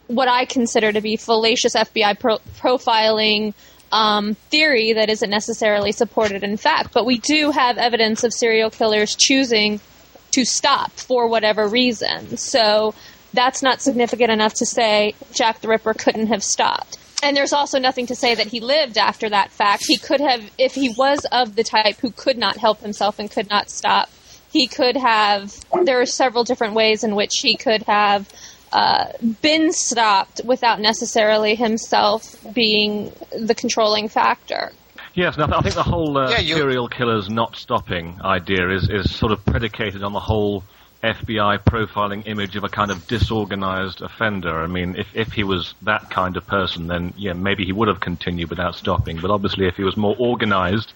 what 0.07 0.29
I 0.29 0.45
consider 0.45 0.93
to 0.93 1.01
be 1.01 1.17
fallacious 1.17 1.75
FBI 1.75 2.19
pro- 2.19 2.39
profiling 2.59 3.55
um, 3.93 4.35
theory 4.51 4.93
that 4.95 5.09
isn't 5.11 5.31
necessarily 5.31 5.93
supported 5.93 6.43
in 6.43 6.57
fact. 6.57 6.93
But 6.93 7.07
we 7.07 7.19
do 7.19 7.51
have 7.51 7.79
evidence 7.79 8.25
of 8.25 8.33
serial 8.33 8.71
killers 8.71 9.15
choosing 9.17 9.81
to 10.33 10.45
stop 10.45 10.93
for 10.93 11.29
whatever 11.29 11.67
reason. 11.67 12.37
So 12.37 12.95
that's 13.33 13.63
not 13.63 13.81
significant 13.81 14.31
enough 14.31 14.55
to 14.55 14.67
say 14.67 15.15
Jack 15.33 15.61
the 15.61 15.69
Ripper 15.69 15.95
couldn't 15.95 16.29
have 16.29 16.43
stopped. 16.43 16.99
And 17.27 17.37
there's 17.37 17.53
also 17.53 17.81
nothing 17.81 18.07
to 18.07 18.15
say 18.15 18.37
that 18.37 18.47
he 18.47 18.61
lived 18.61 18.97
after 18.97 19.29
that 19.29 19.51
fact. 19.51 19.83
He 19.89 19.99
could 19.99 20.21
have, 20.21 20.49
if 20.59 20.75
he 20.75 20.95
was 20.97 21.27
of 21.33 21.57
the 21.57 21.65
type 21.65 21.97
who 21.97 22.13
could 22.13 22.39
not 22.39 22.57
help 22.57 22.79
himself 22.79 23.19
and 23.19 23.29
could 23.29 23.51
not 23.51 23.69
stop, 23.69 24.09
he 24.53 24.69
could 24.69 24.97
have. 24.97 25.53
There 25.83 26.01
are 26.01 26.07
several 26.07 26.45
different 26.45 26.75
ways 26.75 27.03
in 27.03 27.17
which 27.17 27.33
he 27.43 27.57
could 27.57 27.83
have 27.89 28.33
uh, 28.73 29.07
been 29.43 29.73
stopped 29.73 30.41
without 30.45 30.79
necessarily 30.79 31.57
himself 31.57 32.23
being 32.55 33.11
the 33.37 33.57
controlling 33.57 34.07
factor. 34.07 34.71
Yes, 35.15 35.37
I 35.37 35.61
think 35.63 35.75
the 35.75 35.83
whole 35.83 36.17
uh, 36.17 36.31
yeah, 36.31 36.55
serial 36.55 36.87
killers 36.87 37.29
not 37.29 37.57
stopping 37.57 38.21
idea 38.23 38.71
is, 38.71 38.89
is 38.89 39.13
sort 39.13 39.33
of 39.33 39.45
predicated 39.45 40.05
on 40.05 40.13
the 40.13 40.21
whole 40.21 40.63
FBI 41.15 41.59
profiling 41.61 42.27
image 42.27 42.57
of 42.57 42.65
a 42.65 42.69
kind 42.69 42.91
of 42.91 43.07
disorganized 43.07 44.01
offender. 44.01 44.61
I 44.61 44.67
mean, 44.67 44.97
if, 44.97 45.09
if 45.15 45.33
he 45.33 45.45
was 45.45 45.75
that 45.83 46.11
kind 46.11 46.37
of 46.37 46.47
person, 46.47 46.87
then 46.87 47.15
yeah, 47.17 47.33
maybe 47.33 47.65
he 47.65 47.73
would 47.73 47.89
have 47.89 48.01
continued 48.01 48.51
without 48.51 48.75
stopping. 48.75 49.19
But 49.19 49.31
obviously, 49.31 49.67
if 49.67 49.77
he 49.77 49.85
was 49.85 49.97
more 49.97 50.17
organized 50.19 50.93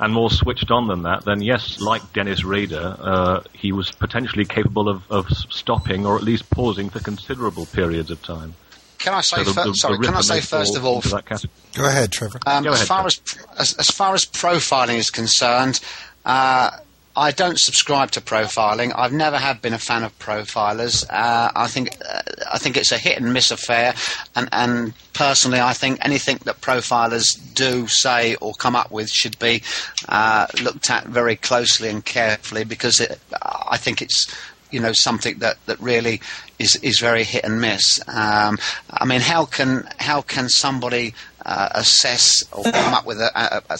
and 0.00 0.12
more 0.12 0.30
switched 0.30 0.70
on 0.70 0.88
than 0.88 1.02
that, 1.02 1.24
then 1.24 1.42
yes, 1.42 1.80
like 1.80 2.12
Dennis 2.12 2.44
Rader, 2.44 2.96
uh, 2.98 3.40
he 3.52 3.72
was 3.72 3.90
potentially 3.92 4.44
capable 4.44 4.88
of, 4.88 5.02
of 5.10 5.28
stopping 5.28 6.06
or 6.06 6.16
at 6.16 6.22
least 6.22 6.50
pausing 6.50 6.90
for 6.90 7.00
considerable 7.00 7.66
periods 7.66 8.10
of 8.10 8.22
time. 8.22 8.54
Can 8.98 9.14
I 9.14 9.20
say, 9.20 9.42
so 9.42 9.52
the, 9.52 9.62
the, 9.64 9.74
sorry, 9.74 9.98
can 9.98 10.14
I 10.14 10.20
say 10.20 10.40
first 10.40 10.76
of 10.76 10.84
all, 10.84 11.00
go 11.00 11.86
ahead, 11.86 12.12
Trevor. 12.12 12.38
Um, 12.46 12.62
go 12.62 12.70
as 12.70 12.76
ahead, 12.76 12.88
far 12.88 13.06
as, 13.06 13.20
as, 13.58 13.74
as 13.74 13.90
far 13.90 14.14
as 14.14 14.24
profiling 14.24 14.96
is 14.96 15.10
concerned, 15.10 15.80
uh, 16.24 16.70
I 17.14 17.30
don't 17.30 17.58
subscribe 17.58 18.10
to 18.12 18.20
profiling. 18.22 18.92
I've 18.96 19.12
never 19.12 19.36
have 19.36 19.60
been 19.60 19.74
a 19.74 19.78
fan 19.78 20.02
of 20.02 20.18
profilers. 20.18 21.04
Uh, 21.10 21.50
I 21.54 21.66
think 21.66 21.90
uh, 22.08 22.22
I 22.50 22.58
think 22.58 22.76
it's 22.76 22.90
a 22.90 22.98
hit 22.98 23.20
and 23.20 23.32
miss 23.34 23.50
affair, 23.50 23.94
and, 24.34 24.48
and 24.50 24.94
personally, 25.12 25.60
I 25.60 25.74
think 25.74 25.98
anything 26.02 26.38
that 26.44 26.62
profilers 26.62 27.38
do, 27.54 27.86
say, 27.86 28.36
or 28.36 28.54
come 28.54 28.74
up 28.74 28.90
with 28.90 29.10
should 29.10 29.38
be 29.38 29.62
uh, 30.08 30.46
looked 30.62 30.90
at 30.90 31.04
very 31.04 31.36
closely 31.36 31.90
and 31.90 32.02
carefully 32.02 32.64
because 32.64 32.98
it, 32.98 33.20
I 33.42 33.76
think 33.76 34.00
it's 34.00 34.34
you 34.70 34.80
know 34.80 34.92
something 34.92 35.38
that, 35.38 35.56
that 35.66 35.78
really 35.80 36.20
is 36.58 36.76
is 36.76 36.98
very 36.98 37.24
hit 37.24 37.44
and 37.44 37.60
miss. 37.60 38.00
Um, 38.08 38.58
I 38.90 39.04
mean, 39.04 39.20
how 39.20 39.44
can 39.44 39.86
how 39.98 40.22
can 40.22 40.48
somebody 40.48 41.14
uh, 41.44 41.68
assess 41.74 42.42
or 42.52 42.64
come 42.64 42.94
up 42.94 43.04
with 43.04 43.20
a, 43.20 43.30
a, 43.34 43.62
a, 43.68 43.78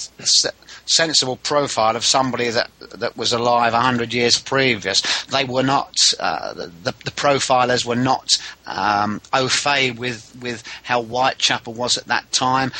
sensible 0.93 1.36
profile 1.36 1.97
of 1.97 2.05
somebody 2.05 2.51
that 2.51 2.70
that 2.95 3.16
was 3.16 3.32
alive 3.32 3.72
hundred 3.72 4.12
years 4.12 4.38
previous. 4.38 5.01
They 5.26 5.45
were 5.45 5.62
not 5.62 5.95
uh, 6.20 6.55
the, 6.55 6.95
the 7.05 7.11
profilers 7.11 7.84
were 7.84 7.97
not 7.97 8.28
um, 8.66 9.20
au 9.32 9.49
fait 9.49 9.93
with 9.93 10.36
with 10.40 10.62
how 10.82 11.03
Whitechapel 11.03 11.74
was 11.74 11.97
at 11.97 12.07
that 12.07 12.30
time. 12.32 12.72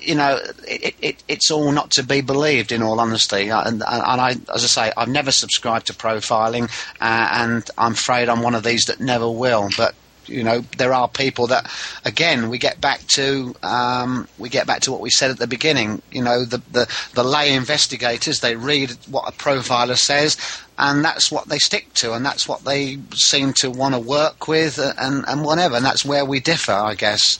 You 0.00 0.14
know, 0.14 0.40
it, 0.66 0.94
it, 1.00 1.22
it's 1.28 1.50
all 1.50 1.72
not 1.72 1.90
to 1.92 2.02
be 2.02 2.20
believed. 2.20 2.72
In 2.72 2.82
all 2.82 3.00
honesty, 3.00 3.48
and, 3.48 3.82
and 3.82 3.84
I, 3.86 4.30
as 4.54 4.64
I 4.64 4.86
say, 4.86 4.92
I've 4.96 5.08
never 5.08 5.32
subscribed 5.32 5.86
to 5.88 5.92
profiling, 5.92 6.64
uh, 7.00 7.28
and 7.32 7.68
I'm 7.78 7.92
afraid 7.92 8.28
I'm 8.28 8.42
one 8.42 8.54
of 8.54 8.62
these 8.62 8.84
that 8.84 9.00
never 9.00 9.30
will. 9.30 9.68
But 9.76 9.94
you 10.26 10.42
know 10.42 10.60
there 10.78 10.92
are 10.92 11.08
people 11.08 11.46
that 11.48 11.70
again 12.04 12.48
we 12.48 12.58
get 12.58 12.80
back 12.80 13.00
to 13.08 13.54
um, 13.62 14.28
we 14.38 14.48
get 14.48 14.66
back 14.66 14.80
to 14.82 14.92
what 14.92 15.00
we 15.00 15.10
said 15.10 15.30
at 15.30 15.38
the 15.38 15.46
beginning. 15.46 16.02
You 16.10 16.22
know 16.22 16.44
the, 16.44 16.62
the 16.70 16.86
the 17.14 17.24
lay 17.24 17.54
investigators 17.54 18.40
they 18.40 18.56
read 18.56 18.90
what 19.08 19.28
a 19.28 19.32
profiler 19.32 19.96
says 19.96 20.36
and 20.78 21.04
that's 21.04 21.30
what 21.30 21.48
they 21.48 21.58
stick 21.58 21.92
to 21.94 22.14
and 22.14 22.24
that's 22.24 22.48
what 22.48 22.64
they 22.64 22.98
seem 23.14 23.52
to 23.52 23.70
want 23.70 23.94
to 23.94 24.00
work 24.00 24.48
with 24.48 24.78
and 24.78 25.24
and 25.28 25.44
whatever 25.44 25.76
and 25.76 25.84
that's 25.84 26.04
where 26.04 26.24
we 26.24 26.40
differ 26.40 26.72
i 26.72 26.94
guess. 26.94 27.38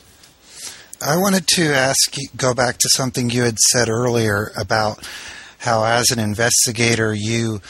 I 1.04 1.16
wanted 1.16 1.48
to 1.54 1.74
ask 1.74 2.14
go 2.36 2.54
back 2.54 2.78
to 2.78 2.88
something 2.90 3.30
you 3.30 3.42
had 3.42 3.58
said 3.58 3.88
earlier 3.88 4.52
about 4.56 5.04
how 5.58 5.84
as 5.84 6.10
an 6.10 6.18
investigator 6.18 7.14
you 7.14 7.60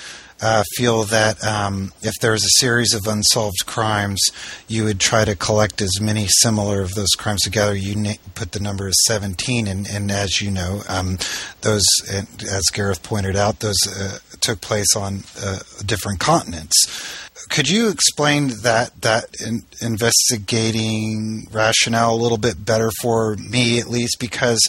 uh, 0.43 0.65
feel 0.77 1.05
that 1.05 1.43
um, 1.45 1.93
if 2.03 2.15
there's 2.21 2.45
a 2.45 2.59
series 2.61 2.93
of 2.93 3.07
unsolved 3.07 3.65
crimes, 3.65 4.21
you 4.67 4.85
would 4.85 4.99
try 4.99 5.25
to 5.25 5.37
collect 5.37 5.81
as 5.81 6.01
many 6.01 6.27
similar 6.27 6.83
of 6.83 6.95
those 6.95 7.13
crimes 7.17 7.43
together. 7.43 7.75
You 7.75 7.95
na- 7.95 8.13
put 8.35 8.53
the 8.53 8.61
number 8.61 8.89
as 8.89 8.95
17, 9.07 9.69
and, 9.69 9.89
and 9.89 10.11
as 10.11 10.41
you 10.41 10.51
know, 10.51 10.83
um, 10.89 11.19
those, 11.61 11.85
as 12.11 12.63
Gareth 12.73 13.03
pointed 13.03 13.37
out, 13.37 13.61
those 13.61 13.79
uh, 13.87 14.19
took 14.41 14.61
place 14.61 14.97
on 14.97 15.23
uh, 15.41 15.61
different 15.87 16.19
continents. 16.19 17.21
Could 17.49 17.69
you 17.69 17.89
explain 17.89 18.49
that 18.63 19.01
that 19.03 19.25
in 19.41 19.63
investigating 19.81 21.49
rationale 21.51 22.15
a 22.15 22.17
little 22.17 22.39
bit 22.39 22.65
better 22.65 22.91
for 23.01 23.37
me, 23.37 23.79
at 23.79 23.89
least? 23.89 24.19
Because 24.21 24.61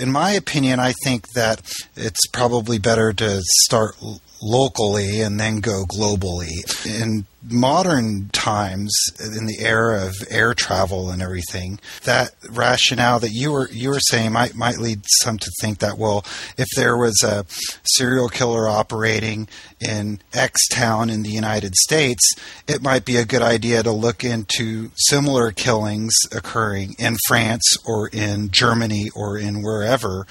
in 0.00 0.10
my 0.10 0.32
opinion, 0.32 0.80
I 0.80 0.92
think 1.04 1.26
that 1.34 1.60
it's 1.96 2.26
probably 2.32 2.78
better 2.78 3.12
to 3.14 3.40
start 3.64 3.96
locally 4.42 5.20
and 5.20 5.38
then 5.38 5.60
go 5.60 5.84
globally. 5.86 6.50
In 6.86 7.26
modern 7.50 8.28
times, 8.30 8.92
in 9.20 9.46
the 9.46 9.60
era 9.60 10.06
of 10.06 10.14
air 10.30 10.54
travel 10.54 11.10
and 11.10 11.22
everything, 11.22 11.80
that 12.04 12.34
rationale 12.50 13.18
that 13.20 13.32
you 13.32 13.52
were 13.52 13.68
you 13.70 13.90
were 13.90 14.00
saying 14.00 14.32
might 14.32 14.54
might 14.54 14.78
lead 14.78 15.02
some 15.22 15.38
to 15.38 15.50
think 15.60 15.78
that 15.78 15.98
well, 15.98 16.24
if 16.56 16.68
there 16.76 16.96
was 16.96 17.22
a 17.22 17.44
serial 17.84 18.28
killer 18.28 18.68
operating 18.68 19.48
in 19.80 20.20
X 20.32 20.68
town 20.68 21.10
in 21.10 21.22
the 21.22 21.30
United 21.30 21.74
States, 21.74 22.34
it 22.68 22.82
might 22.82 23.04
be 23.04 23.16
a 23.16 23.24
good 23.24 23.42
idea 23.42 23.82
to 23.82 23.92
look 23.92 24.24
into 24.24 24.90
similar 24.96 25.50
killings 25.50 26.14
occurring 26.30 26.94
in 26.98 27.16
France 27.26 27.76
or 27.84 28.08
in 28.08 28.50
Germany 28.50 29.10
or 29.14 29.36
in 29.38 29.62
wherever 29.62 30.26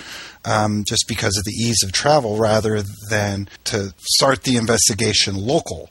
um, 0.46 0.84
just 0.86 1.06
because 1.08 1.38
of 1.38 1.44
the 1.44 1.52
ease 1.52 1.84
of 1.84 1.92
travel 1.92 2.38
rather 2.38 2.84
than 3.10 3.48
to 3.66 3.94
start 4.00 4.44
the 4.44 4.58
investigation 4.58 5.36
local. 5.36 5.90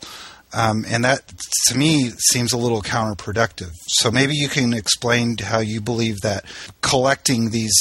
Um, 0.52 0.84
and 0.88 1.04
that, 1.04 1.32
to 1.68 1.78
me, 1.78 2.10
seems 2.18 2.52
a 2.52 2.58
little 2.58 2.82
counterproductive. 2.82 3.70
So 3.86 4.10
maybe 4.10 4.34
you 4.34 4.48
can 4.48 4.72
explain 4.74 5.38
how 5.38 5.60
you 5.60 5.80
believe 5.80 6.20
that 6.22 6.44
collecting 6.80 7.50
these 7.50 7.78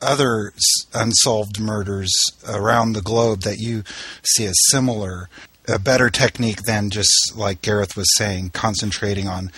other 0.00 0.52
unsolved 0.94 1.58
murders 1.58 2.12
around 2.48 2.92
the 2.92 3.02
globe 3.02 3.40
that 3.40 3.58
you 3.58 3.82
see 4.22 4.44
as 4.44 4.54
similar, 4.68 5.28
a 5.66 5.78
better 5.78 6.10
technique 6.10 6.62
than 6.62 6.90
just, 6.90 7.34
like 7.34 7.62
Gareth 7.62 7.96
was 7.96 8.14
saying, 8.16 8.50
concentrating 8.50 9.26
on 9.26 9.50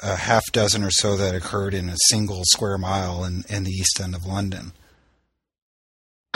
a 0.00 0.16
half 0.16 0.44
dozen 0.52 0.82
or 0.82 0.90
so 0.90 1.16
that 1.16 1.34
occurred 1.34 1.74
in 1.74 1.88
a 1.88 1.96
single 2.08 2.42
square 2.44 2.78
mile 2.78 3.24
in, 3.24 3.44
in 3.48 3.64
the 3.64 3.70
east 3.70 4.00
end 4.00 4.14
of 4.14 4.24
London. 4.24 4.72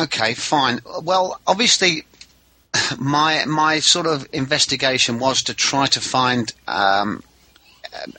Okay, 0.00 0.34
fine. 0.34 0.80
Well, 1.02 1.40
obviously, 1.46 2.04
my 2.98 3.44
my 3.46 3.80
sort 3.80 4.06
of 4.06 4.26
investigation 4.32 5.18
was 5.18 5.42
to 5.42 5.54
try 5.54 5.86
to 5.86 6.00
find 6.00 6.52
um, 6.66 7.22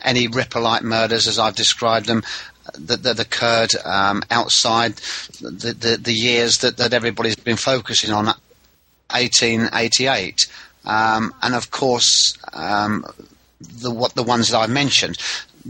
any 0.02 0.28
Ripper-like 0.28 0.84
murders, 0.84 1.28
as 1.28 1.40
I've 1.40 1.56
described 1.56 2.08
them, 2.08 2.24
that, 2.78 3.04
that 3.04 3.20
occurred 3.20 3.72
um, 3.86 4.24
outside 4.30 4.96
the, 5.42 5.76
the, 5.78 5.98
the 6.02 6.14
years 6.14 6.58
that, 6.58 6.78
that 6.78 6.94
everybody's 6.94 7.36
been 7.36 7.58
focusing 7.58 8.12
on, 8.12 8.26
1888, 9.12 10.38
um, 10.86 11.34
and 11.42 11.56
of 11.56 11.72
course 11.72 12.38
um, 12.54 13.06
the 13.60 13.92
what 13.92 14.14
the 14.14 14.24
ones 14.24 14.50
that 14.50 14.60
I 14.60 14.68
mentioned. 14.68 15.18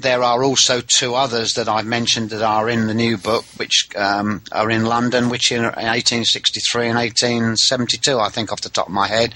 There 0.02 0.24
are 0.24 0.44
also 0.44 0.82
two 0.82 1.16
others 1.16 1.54
that 1.54 1.68
I've 1.68 1.86
mentioned 1.86 2.30
that 2.32 2.42
are 2.42 2.70
in 2.70 2.88
the 2.88 2.94
new 2.94 3.18
book, 3.18 3.46
which 3.58 3.90
um, 3.96 4.42
are 4.52 4.70
in 4.70 4.86
London, 4.86 5.30
which 5.30 5.52
in 5.52 5.64
1863 5.64 6.88
and 6.88 6.98
1872, 6.98 8.20
I 8.20 8.30
think, 8.30 8.52
off 8.52 8.62
the 8.62 8.70
top 8.70 8.88
of 8.88 8.94
my 8.94 9.08
head. 9.08 9.34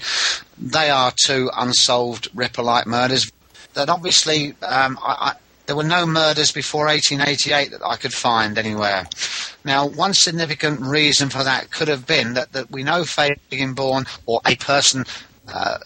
They 0.58 0.90
are 0.90 1.12
two 1.12 1.50
unsolved 1.56 2.28
Ripper-like 2.34 2.86
murders. 2.86 3.30
That 3.74 3.88
obviously, 3.88 4.54
um, 4.62 4.98
I, 5.02 5.12
I, 5.18 5.32
there 5.66 5.76
were 5.76 5.82
no 5.82 6.06
murders 6.06 6.52
before 6.52 6.86
1888 6.86 7.70
that 7.72 7.84
I 7.84 7.96
could 7.96 8.12
find 8.12 8.58
anywhere. 8.58 9.06
Now, 9.64 9.86
one 9.86 10.14
significant 10.14 10.80
reason 10.80 11.30
for 11.30 11.42
that 11.42 11.70
could 11.70 11.88
have 11.88 12.06
been 12.06 12.34
that, 12.34 12.52
that 12.52 12.70
we 12.70 12.82
know 12.82 13.02
Feigenbaum, 13.02 14.06
or 14.26 14.40
a 14.44 14.56
person 14.56 15.04
uh, 15.52 15.78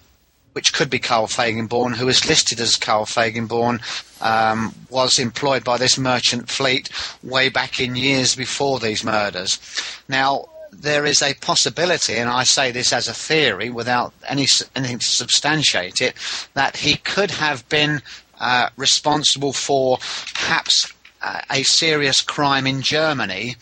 which 0.59 0.73
could 0.73 0.91
be 0.91 0.99
Carl 0.99 1.29
Feigenbaum, 1.29 1.95
who 1.95 2.09
is 2.09 2.29
listed 2.29 2.59
as 2.59 2.75
Carl 2.75 3.05
Feigenbaum, 3.07 3.81
um, 4.21 4.75
was 4.91 5.21
employed 5.21 5.63
by 5.63 5.79
this 5.79 5.97
merchant 5.97 6.51
fleet 6.51 6.91
way 7.23 7.49
back 7.49 7.79
in 7.79 7.95
years 7.95 8.35
before 8.35 8.81
these 8.81 9.05
murders. 9.05 9.61
Now, 10.09 10.47
there 10.73 11.07
is 11.07 11.23
a 11.23 11.35
possibility, 11.35 12.17
and 12.17 12.29
I 12.29 12.43
say 12.43 12.73
this 12.73 12.93
as 12.93 13.07
a 13.07 13.15
theory 13.15 13.71
without 13.71 14.13
any 14.27 14.47
anything 14.75 14.99
to 14.99 15.07
substantiate 15.07 16.01
it, 16.01 16.15
that 16.55 16.79
he 16.79 16.97
could 16.97 17.31
have 17.31 17.69
been 17.69 18.03
uh, 18.41 18.71
responsible 18.77 19.53
for 19.53 19.99
perhaps 20.35 20.93
uh, 21.23 21.41
a 21.53 21.63
serious 21.63 22.21
crime 22.21 22.67
in 22.67 22.83
Germany 22.83 23.55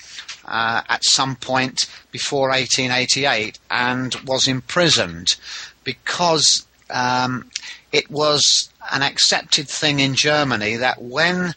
uh, 0.46 0.80
at 0.88 1.04
some 1.04 1.36
point 1.36 1.84
before 2.10 2.48
1888 2.48 3.58
and 3.70 4.14
was 4.24 4.48
imprisoned 4.48 5.36
because 5.84 6.65
um, 6.90 7.50
it 7.92 8.10
was 8.10 8.70
an 8.92 9.02
accepted 9.02 9.68
thing 9.68 10.00
in 10.00 10.14
Germany 10.14 10.76
that 10.76 11.02
when 11.02 11.54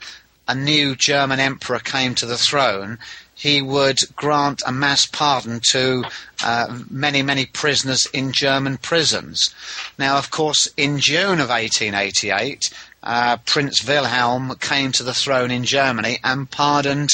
a 0.48 0.56
new 0.56 0.96
German 0.96 1.40
emperor 1.40 1.80
came 1.80 2.16
to 2.16 2.26
the 2.26 2.38
throne, 2.38 2.98
he 3.36 3.62
would 3.62 3.98
grant 4.16 4.62
a 4.66 4.72
mass 4.72 5.06
pardon 5.06 5.62
to 5.72 6.04
uh, 6.44 6.80
many, 6.90 7.22
many 7.22 7.46
prisoners 7.46 8.06
in 8.14 8.34
German 8.34 8.78
prisons. 8.78 9.54
Now, 9.98 10.18
of 10.18 10.30
course, 10.30 10.68
in 10.76 11.00
June 11.00 11.40
of 11.40 11.50
1888, 11.50 12.70
uh, 13.02 13.38
Prince 13.46 13.88
Wilhelm 13.88 14.56
came 14.60 14.92
to 14.92 15.04
the 15.04 15.14
throne 15.14 15.52
in 15.52 15.64
Germany 15.64 16.20
and 16.22 16.52
pardoned 16.52 17.12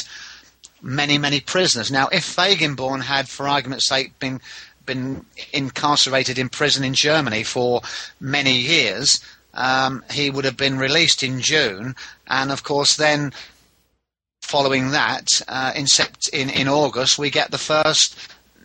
many, 0.81 1.17
many 1.17 1.41
prisoners. 1.41 1.91
Now, 1.91 2.07
if 2.07 2.23
Feigenbaum 2.23 3.03
had, 3.03 3.29
for 3.29 3.47
argument's 3.47 3.87
sake, 3.87 4.17
been 4.17 4.41
been 4.85 5.25
incarcerated 5.53 6.37
in 6.37 6.49
prison 6.49 6.83
in 6.83 6.93
Germany 6.93 7.43
for 7.43 7.81
many 8.19 8.55
years, 8.55 9.19
um, 9.53 10.03
he 10.11 10.29
would 10.29 10.45
have 10.45 10.57
been 10.57 10.77
released 10.77 11.23
in 11.23 11.39
June, 11.39 11.95
and 12.27 12.51
of 12.51 12.63
course, 12.63 12.95
then 12.95 13.33
following 14.41 14.91
that, 14.91 15.27
uh, 15.47 15.71
in, 15.75 15.85
sept- 15.85 16.29
in 16.31 16.49
in 16.49 16.67
August, 16.67 17.17
we 17.17 17.29
get 17.29 17.51
the 17.51 17.57
first 17.57 18.15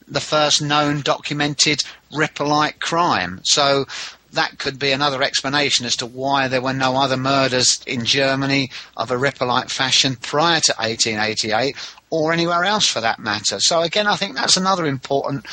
the 0.07 0.21
first 0.21 0.61
known 0.61 1.01
documented 1.03 1.83
Ripper-like 2.13 2.81
crime. 2.81 3.41
So 3.45 3.87
that 4.33 4.59
could 4.59 4.79
be 4.79 4.91
another 4.93 5.23
explanation 5.23 5.87
as 5.87 5.97
to 5.97 6.07
why 6.07 6.49
there 6.49 6.61
were 6.61 6.73
no 6.73 6.97
other 6.97 7.17
murders 7.17 7.81
in 7.87 8.05
Germany 8.05 8.71
of 8.97 9.11
a 9.11 9.17
Ripper-like 9.19 9.69
fashion 9.69 10.17
prior 10.17 10.61
to 10.61 10.75
1888 10.79 11.77
or 12.11 12.33
anywhere 12.33 12.65
else 12.65 12.87
for 12.87 13.01
that 13.01 13.19
matter. 13.19 13.59
So 13.61 13.83
again, 13.83 14.07
I 14.07 14.17
think 14.17 14.35
that's 14.35 14.57
another 14.57 14.87
important 14.87 15.47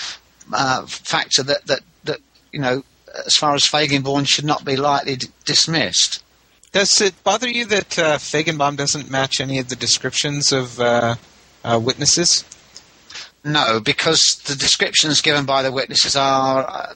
uh, 0.54 0.86
factor 0.86 1.44
that, 1.44 1.66
that, 1.68 1.82
that, 2.04 2.20
you 2.52 2.60
know, 2.60 2.84
as 3.26 3.36
far 3.36 3.56
as 3.56 3.64
Feigenbaum 3.64 4.28
should 4.28 4.46
not 4.46 4.66
be 4.66 4.76
lightly 4.76 5.16
d- 5.16 5.28
dismissed. 5.46 6.24
Does 6.72 7.02
it 7.02 7.24
bother 7.24 7.48
you 7.48 7.66
that 7.66 7.98
uh, 7.98 8.18
Feigenbaum 8.18 8.78
doesn't 8.78 9.10
match 9.10 9.40
any 9.40 9.60
of 9.60 9.70
the 9.70 9.76
descriptions 9.76 10.52
of 10.52 10.80
uh, 10.80 11.16
uh, 11.64 11.80
witnesses? 11.82 12.44
No, 13.44 13.80
because 13.80 14.42
the 14.46 14.56
descriptions 14.56 15.22
given 15.22 15.46
by 15.46 15.64
the 15.64 15.72
witnesses 15.72 16.16
are, 16.16 16.68
uh, 16.68 16.94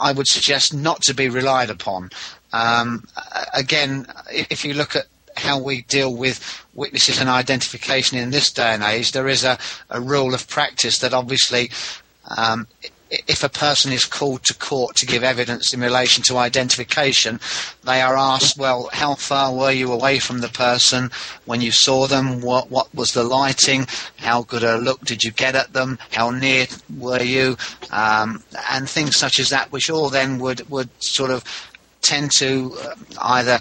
I 0.00 0.12
would 0.12 0.28
suggest, 0.28 0.72
not 0.72 1.02
to 1.02 1.14
be 1.14 1.28
relied 1.28 1.70
upon. 1.70 2.10
Um, 2.52 3.06
again, 3.52 4.06
if 4.30 4.64
you 4.64 4.74
look 4.74 4.94
at 4.94 5.06
how 5.36 5.58
we 5.58 5.82
deal 5.82 6.14
with 6.14 6.64
witnesses 6.74 7.20
and 7.20 7.28
identification 7.28 8.18
in 8.18 8.30
this 8.30 8.52
day 8.52 8.74
and 8.74 8.82
age, 8.82 9.12
there 9.12 9.28
is 9.28 9.44
a, 9.44 9.58
a 9.88 10.00
rule 10.00 10.34
of 10.34 10.48
practice 10.48 10.98
that 10.98 11.14
obviously 11.14 11.70
um, 12.36 12.66
if 13.10 13.42
a 13.42 13.48
person 13.48 13.92
is 13.92 14.04
called 14.04 14.44
to 14.44 14.54
court 14.54 14.94
to 14.96 15.06
give 15.06 15.24
evidence 15.24 15.74
in 15.74 15.80
relation 15.80 16.22
to 16.24 16.36
identification, 16.36 17.40
they 17.84 18.00
are 18.00 18.16
asked, 18.16 18.56
well, 18.56 18.88
how 18.92 19.14
far 19.14 19.52
were 19.52 19.72
you 19.72 19.92
away 19.92 20.18
from 20.18 20.40
the 20.40 20.48
person 20.48 21.10
when 21.44 21.60
you 21.60 21.72
saw 21.72 22.06
them? 22.06 22.40
What, 22.40 22.70
what 22.70 22.94
was 22.94 23.12
the 23.12 23.24
lighting? 23.24 23.86
How 24.16 24.42
good 24.42 24.62
a 24.62 24.78
look 24.78 25.00
did 25.04 25.24
you 25.24 25.32
get 25.32 25.56
at 25.56 25.72
them? 25.72 25.98
How 26.12 26.30
near 26.30 26.66
were 26.98 27.22
you? 27.22 27.56
Um, 27.90 28.44
and 28.70 28.88
things 28.88 29.16
such 29.16 29.40
as 29.40 29.50
that, 29.50 29.72
which 29.72 29.90
all 29.90 30.08
then 30.08 30.38
would, 30.38 30.68
would 30.70 30.90
sort 31.02 31.30
of 31.30 31.44
tend 32.02 32.30
to 32.38 32.76
uh, 32.80 32.94
either 33.22 33.58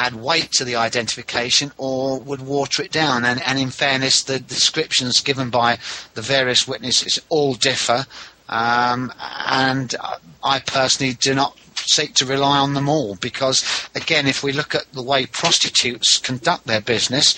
add 0.00 0.14
weight 0.14 0.50
to 0.52 0.64
the 0.64 0.76
identification 0.76 1.72
or 1.76 2.18
would 2.20 2.40
water 2.40 2.82
it 2.82 2.90
down. 2.90 3.24
And, 3.24 3.42
and 3.42 3.58
in 3.58 3.70
fairness, 3.70 4.22
the 4.22 4.40
descriptions 4.40 5.20
given 5.20 5.50
by 5.50 5.78
the 6.14 6.22
various 6.22 6.66
witnesses 6.66 7.20
all 7.28 7.54
differ. 7.54 8.06
Um, 8.48 9.12
and 9.20 9.94
I 10.42 10.60
personally 10.60 11.12
do 11.20 11.34
not 11.34 11.56
seek 11.90 12.14
to 12.14 12.26
rely 12.26 12.58
on 12.58 12.74
them 12.74 12.88
all 12.88 13.16
because, 13.16 13.88
again, 13.94 14.26
if 14.26 14.42
we 14.42 14.52
look 14.52 14.74
at 14.74 14.92
the 14.92 15.02
way 15.02 15.26
prostitutes 15.26 16.18
conduct 16.18 16.66
their 16.66 16.80
business, 16.80 17.34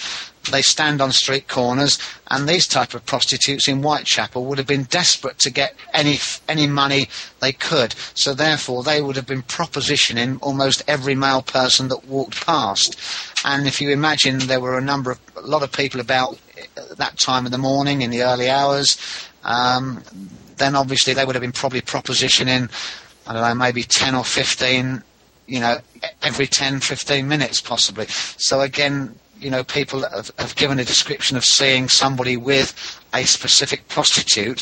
they 0.50 0.62
stand 0.62 1.00
on 1.00 1.12
street 1.12 1.46
corners, 1.46 1.98
and 2.28 2.48
these 2.48 2.66
type 2.66 2.94
of 2.94 3.06
prostitutes 3.06 3.68
in 3.68 3.80
Whitechapel 3.82 4.44
would 4.44 4.58
have 4.58 4.66
been 4.66 4.84
desperate 4.84 5.38
to 5.40 5.50
get 5.50 5.76
any 5.94 6.18
any 6.48 6.66
money 6.66 7.08
they 7.40 7.52
could. 7.52 7.94
So 8.14 8.34
therefore, 8.34 8.82
they 8.82 9.00
would 9.00 9.16
have 9.16 9.26
been 9.26 9.42
propositioning 9.42 10.38
almost 10.42 10.82
every 10.88 11.14
male 11.14 11.42
person 11.42 11.88
that 11.88 12.06
walked 12.06 12.44
past. 12.44 12.98
And 13.44 13.66
if 13.66 13.80
you 13.80 13.90
imagine 13.90 14.38
there 14.38 14.60
were 14.60 14.78
a 14.78 14.82
number 14.82 15.12
of 15.12 15.20
a 15.36 15.46
lot 15.46 15.62
of 15.62 15.72
people 15.72 16.00
about 16.00 16.38
that 16.96 17.18
time 17.18 17.46
of 17.46 17.52
the 17.52 17.58
morning 17.58 18.02
in 18.02 18.10
the 18.10 18.22
early 18.22 18.50
hours, 18.50 18.98
um, 19.44 20.02
then 20.56 20.74
obviously 20.76 21.14
they 21.14 21.24
would 21.24 21.34
have 21.34 21.42
been 21.42 21.52
probably 21.52 21.80
propositioning 21.80 22.70
I 23.32 23.48
don't 23.48 23.58
know, 23.58 23.64
maybe 23.64 23.82
10 23.82 24.14
or 24.14 24.24
15, 24.24 25.02
you 25.46 25.60
know, 25.60 25.78
every 26.22 26.46
10, 26.46 26.80
15 26.80 27.26
minutes 27.26 27.62
possibly. 27.62 28.04
So 28.08 28.60
again, 28.60 29.14
you 29.40 29.50
know, 29.50 29.64
people 29.64 30.02
have, 30.02 30.30
have 30.38 30.54
given 30.54 30.78
a 30.78 30.84
description 30.84 31.38
of 31.38 31.44
seeing 31.44 31.88
somebody 31.88 32.36
with 32.36 33.00
a 33.14 33.24
specific 33.24 33.88
prostitute. 33.88 34.58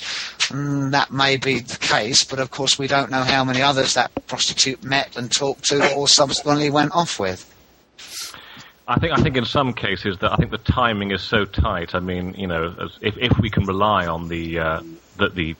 Mm, 0.50 0.92
that 0.92 1.10
may 1.10 1.36
be 1.36 1.58
the 1.58 1.78
case, 1.78 2.22
but 2.22 2.38
of 2.38 2.52
course 2.52 2.78
we 2.78 2.86
don't 2.86 3.10
know 3.10 3.22
how 3.22 3.44
many 3.44 3.60
others 3.60 3.94
that 3.94 4.12
prostitute 4.28 4.84
met 4.84 5.16
and 5.16 5.32
talked 5.32 5.64
to 5.64 5.92
or 5.94 6.06
subsequently 6.06 6.70
went 6.70 6.92
off 6.94 7.18
with. 7.18 7.46
I 8.86 8.98
think 9.00 9.12
I 9.12 9.22
think 9.22 9.36
in 9.36 9.44
some 9.44 9.72
cases 9.72 10.18
that 10.18 10.32
I 10.32 10.36
think 10.36 10.50
the 10.52 10.58
timing 10.58 11.10
is 11.10 11.22
so 11.22 11.44
tight. 11.44 11.94
I 11.94 12.00
mean, 12.00 12.34
you 12.34 12.46
know, 12.46 12.74
if 13.00 13.16
if 13.18 13.38
we 13.38 13.50
can 13.50 13.64
rely 13.64 14.06
on 14.06 14.28
the 14.28 14.58
uh, 14.58 14.80
that 15.18 15.36
the 15.36 15.54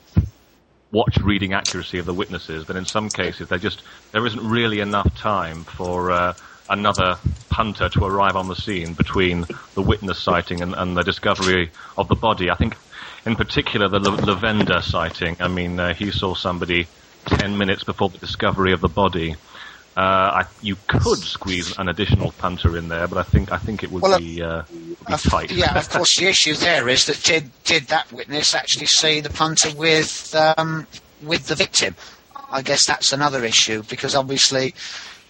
watch 0.91 1.17
reading 1.23 1.53
accuracy 1.53 1.99
of 1.99 2.05
the 2.05 2.13
witnesses, 2.13 2.65
then 2.67 2.77
in 2.77 2.85
some 2.85 3.09
cases 3.09 3.47
there 3.49 3.59
just 3.59 3.83
there 4.13 4.25
isn't 4.25 4.45
really 4.45 4.79
enough 4.79 5.13
time 5.15 5.65
for 5.65 6.11
uh, 6.11 6.33
another 6.69 7.19
punter 7.49 7.89
to 7.89 8.05
arrive 8.05 8.35
on 8.35 8.47
the 8.47 8.55
scene 8.55 8.93
between 8.93 9.45
the 9.75 9.81
witness 9.81 10.23
sighting 10.23 10.61
and, 10.61 10.73
and 10.75 10.95
the 10.97 11.03
discovery 11.03 11.71
of 11.97 12.07
the 12.07 12.15
body. 12.15 12.49
I 12.49 12.55
think, 12.55 12.75
in 13.25 13.35
particular, 13.35 13.89
the 13.89 13.99
Lawende 13.99 14.81
sighting. 14.81 15.37
I 15.39 15.47
mean, 15.47 15.79
uh, 15.79 15.93
he 15.93 16.11
saw 16.11 16.33
somebody 16.33 16.89
ten 17.27 17.57
minutes 17.57 17.83
before 17.83 18.09
the 18.09 18.17
discovery 18.17 18.73
of 18.73 18.81
the 18.81 18.89
body. 18.89 19.35
Uh, 19.97 19.99
I, 19.99 20.45
you 20.61 20.77
could 20.87 21.17
squeeze 21.17 21.77
an 21.77 21.89
additional 21.89 22.31
punter 22.31 22.77
in 22.77 22.87
there, 22.87 23.07
but 23.09 23.17
I 23.17 23.23
think 23.23 23.51
I 23.51 23.57
think 23.57 23.83
it 23.83 23.91
would 23.91 24.01
well, 24.01 24.17
be, 24.17 24.41
uh, 24.41 24.63
would 24.71 25.05
be 25.05 25.29
tight. 25.29 25.51
Yeah, 25.51 25.77
of 25.77 25.89
course. 25.91 26.17
The 26.17 26.27
issue 26.27 26.53
there 26.53 26.87
is 26.87 27.05
that 27.07 27.21
did 27.23 27.51
did 27.65 27.87
that 27.87 28.11
witness 28.13 28.55
actually 28.55 28.85
see 28.85 29.19
the 29.19 29.29
punter 29.29 29.69
with 29.75 30.33
um, 30.33 30.87
with 31.21 31.47
the 31.47 31.55
victim? 31.55 31.95
I 32.51 32.61
guess 32.61 32.85
that's 32.85 33.11
another 33.11 33.43
issue 33.43 33.83
because 33.89 34.15
obviously. 34.15 34.73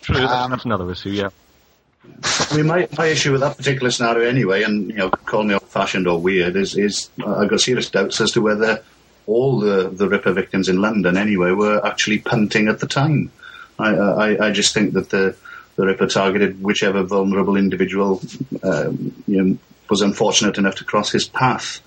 True, 0.01 0.17
um, 0.17 0.51
that's 0.51 0.65
another 0.65 0.91
issue. 0.91 1.09
Yeah. 1.09 1.29
I 2.23 2.57
mean, 2.57 2.65
my, 2.65 2.87
my 2.97 3.07
issue 3.07 3.31
with 3.31 3.41
that 3.41 3.57
particular 3.57 3.91
scenario, 3.91 4.27
anyway, 4.27 4.63
and 4.63 4.89
you 4.89 4.97
know, 4.97 5.09
call 5.09 5.43
me 5.43 5.53
old-fashioned 5.53 6.07
or 6.07 6.19
weird, 6.19 6.55
is 6.55 6.75
is 6.75 7.09
I've 7.25 7.49
got 7.49 7.61
serious 7.61 7.89
doubts 7.89 8.19
as 8.21 8.31
to 8.31 8.41
whether 8.41 8.83
all 9.27 9.59
the 9.59 9.89
the 9.89 10.07
Ripper 10.07 10.33
victims 10.33 10.67
in 10.67 10.81
London, 10.81 11.17
anyway, 11.17 11.51
were 11.51 11.85
actually 11.85 12.19
punting 12.19 12.67
at 12.67 12.79
the 12.79 12.87
time. 12.87 13.31
I, 13.81 13.95
I, 13.95 14.47
I 14.47 14.51
just 14.51 14.73
think 14.73 14.93
that 14.93 15.09
the, 15.09 15.35
the 15.75 15.85
Ripper 15.85 16.07
targeted 16.07 16.61
whichever 16.61 17.03
vulnerable 17.03 17.55
individual 17.55 18.21
um, 18.63 19.23
you 19.27 19.41
know, 19.41 19.57
was 19.89 20.01
unfortunate 20.01 20.57
enough 20.57 20.75
to 20.75 20.83
cross 20.83 21.11
his 21.11 21.27
path. 21.27 21.81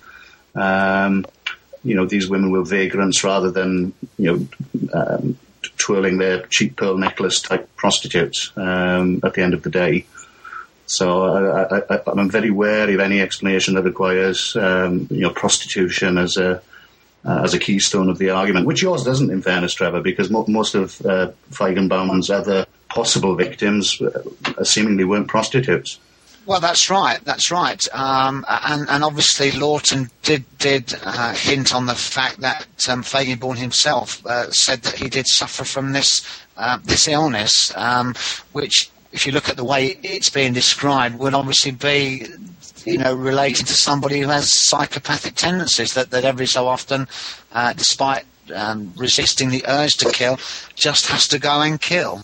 Um, 0.53 1.25
you 1.83 1.95
know, 1.95 2.05
these 2.05 2.29
women 2.29 2.51
were 2.51 2.63
vagrants 2.63 3.23
rather 3.23 3.51
than, 3.51 3.93
you 4.17 4.31
know, 4.31 4.91
um, 4.93 5.37
twirling 5.77 6.17
their 6.17 6.45
cheap 6.47 6.77
pearl 6.77 6.97
necklace 6.97 7.41
type 7.41 7.69
prostitutes 7.75 8.51
um, 8.55 9.19
at 9.23 9.33
the 9.33 9.41
end 9.41 9.53
of 9.53 9.63
the 9.63 9.69
day. 9.69 10.05
So 10.87 11.25
I, 11.25 12.19
am 12.19 12.29
very 12.29 12.51
wary 12.51 12.93
of 12.93 12.99
any 12.99 13.19
explanation 13.19 13.73
that 13.73 13.83
requires 13.83 14.55
um, 14.55 15.07
you 15.09 15.21
know 15.21 15.31
prostitution 15.31 16.17
as 16.17 16.37
a 16.37 16.61
uh, 17.25 17.41
as 17.43 17.53
a 17.53 17.59
keystone 17.59 18.09
of 18.09 18.17
the 18.17 18.29
argument, 18.29 18.65
which 18.65 18.81
yours 18.81 19.03
doesn't, 19.03 19.31
in 19.31 19.41
fairness, 19.41 19.73
Trevor, 19.73 20.01
because 20.01 20.29
mo- 20.29 20.45
most 20.47 20.75
of 20.75 21.03
uh, 21.05 21.31
Feigenbaum's 21.51 22.29
other 22.29 22.65
possible 22.89 23.35
victims 23.35 23.99
uh, 24.01 24.63
seemingly 24.63 25.03
weren't 25.03 25.27
prostitutes. 25.27 25.99
Well, 26.45 26.59
that's 26.59 26.91
right. 26.91 27.19
That's 27.25 27.49
right. 27.49 27.81
Um, 27.91 28.45
and, 28.47 28.87
and, 28.87 29.03
obviously, 29.03 29.51
Lawton 29.51 30.11
did 30.21 30.45
did 30.59 30.93
uh, 31.03 31.33
hint 31.33 31.73
on 31.73 31.87
the 31.87 31.95
fact 31.95 32.41
that 32.41 32.67
um, 32.87 33.01
Feigenbaum 33.01 33.57
himself 33.57 34.23
uh, 34.27 34.51
said 34.51 34.83
that 34.83 34.93
he 34.93 35.09
did 35.09 35.25
suffer 35.25 35.63
from 35.63 35.93
this 35.93 36.21
uh, 36.55 36.77
this 36.83 37.07
illness, 37.07 37.75
um, 37.75 38.13
which, 38.51 38.91
if 39.11 39.25
you 39.25 39.31
look 39.31 39.49
at 39.49 39.57
the 39.57 39.65
way 39.65 39.97
it's 40.03 40.29
being 40.29 40.53
described, 40.53 41.17
would 41.17 41.33
obviously 41.33 41.71
be 41.71 42.27
you 42.85 42.97
know, 42.97 43.13
related 43.13 43.67
to 43.67 43.73
somebody 43.73 44.19
who 44.19 44.27
has 44.27 44.67
psychopathic 44.67 45.35
tendencies 45.35 45.93
that, 45.93 46.11
that 46.11 46.23
every 46.23 46.45
so 46.45 46.67
often, 46.67 47.07
uh, 47.51 47.73
despite 47.73 48.25
um, 48.53 48.93
resisting 48.95 49.49
the 49.49 49.63
urge 49.67 49.95
to 49.97 50.11
kill, 50.11 50.39
just 50.75 51.07
has 51.07 51.27
to 51.27 51.39
go 51.39 51.61
and 51.61 51.81
kill. 51.81 52.21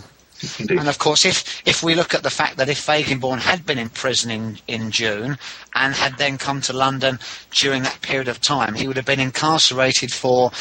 Indeed. 0.60 0.80
And 0.80 0.90
of 0.90 0.98
course, 0.98 1.26
if, 1.26 1.62
if 1.68 1.84
we 1.84 1.94
look 1.94 2.14
at 2.14 2.24
the 2.24 2.30
fact 2.30 2.58
that 2.58 2.70
if 2.70 2.86
Feigenbaum 2.86 3.40
had 3.40 3.66
been 3.66 3.78
in 3.78 3.90
prison 3.90 4.32
in, 4.32 4.58
in 4.68 4.92
June 4.92 5.38
and 5.76 5.94
had 5.94 6.18
then 6.18 6.38
come 6.38 6.62
to 6.62 6.74
London 6.74 7.20
during 7.52 7.84
that 7.84 8.02
period 8.02 8.28
of 8.28 8.42
time, 8.42 8.74
he 8.74 8.88
would 8.88 8.98
have 8.98 9.06
been 9.06 9.20
incarcerated 9.20 10.12
for 10.12 10.52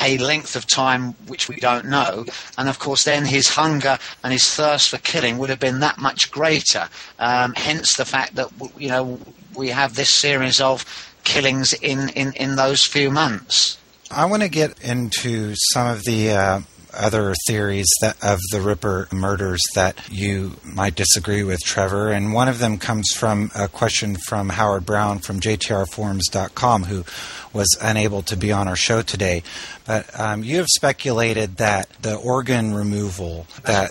a 0.00 0.18
length 0.18 0.56
of 0.56 0.66
time 0.66 1.12
which 1.26 1.48
we 1.48 1.56
don't 1.56 1.86
know. 1.86 2.24
And 2.56 2.68
of 2.68 2.78
course, 2.78 3.04
then 3.04 3.24
his 3.24 3.48
hunger 3.48 3.98
and 4.24 4.32
his 4.32 4.48
thirst 4.48 4.90
for 4.90 4.98
killing 4.98 5.38
would 5.38 5.50
have 5.50 5.60
been 5.60 5.80
that 5.80 5.98
much 5.98 6.30
greater. 6.30 6.88
Um, 7.18 7.54
hence 7.54 7.96
the 7.96 8.04
fact 8.04 8.34
that, 8.36 8.48
you 8.78 8.88
know, 8.88 9.18
we 9.54 9.68
have 9.68 9.94
this 9.94 10.14
series 10.14 10.60
of 10.60 10.84
killings 11.24 11.72
in, 11.74 12.08
in, 12.10 12.32
in 12.34 12.56
those 12.56 12.86
few 12.86 13.10
months. 13.10 13.78
I 14.10 14.24
want 14.24 14.42
to 14.42 14.48
get 14.48 14.80
into 14.82 15.54
some 15.72 15.86
of 15.86 16.04
the 16.04 16.30
uh, 16.32 16.60
other 16.92 17.34
theories 17.46 17.88
that, 18.00 18.22
of 18.22 18.38
the 18.52 18.60
Ripper 18.60 19.08
murders 19.12 19.60
that 19.74 19.96
you 20.10 20.56
might 20.64 20.94
disagree 20.94 21.42
with, 21.42 21.60
Trevor. 21.60 22.10
And 22.10 22.32
one 22.32 22.48
of 22.48 22.58
them 22.58 22.78
comes 22.78 23.10
from 23.14 23.50
a 23.54 23.68
question 23.68 24.16
from 24.16 24.50
Howard 24.50 24.86
Brown 24.86 25.18
from 25.18 25.40
JTRForums.com, 25.40 26.84
who 26.84 27.04
was 27.52 27.68
unable 27.80 28.22
to 28.22 28.36
be 28.36 28.52
on 28.52 28.68
our 28.68 28.76
show 28.76 29.02
today. 29.02 29.42
But 29.90 30.20
um, 30.20 30.44
you 30.44 30.58
have 30.58 30.68
speculated 30.68 31.56
that 31.56 31.88
the 32.00 32.14
organ 32.14 32.72
removal 32.74 33.48
that 33.64 33.90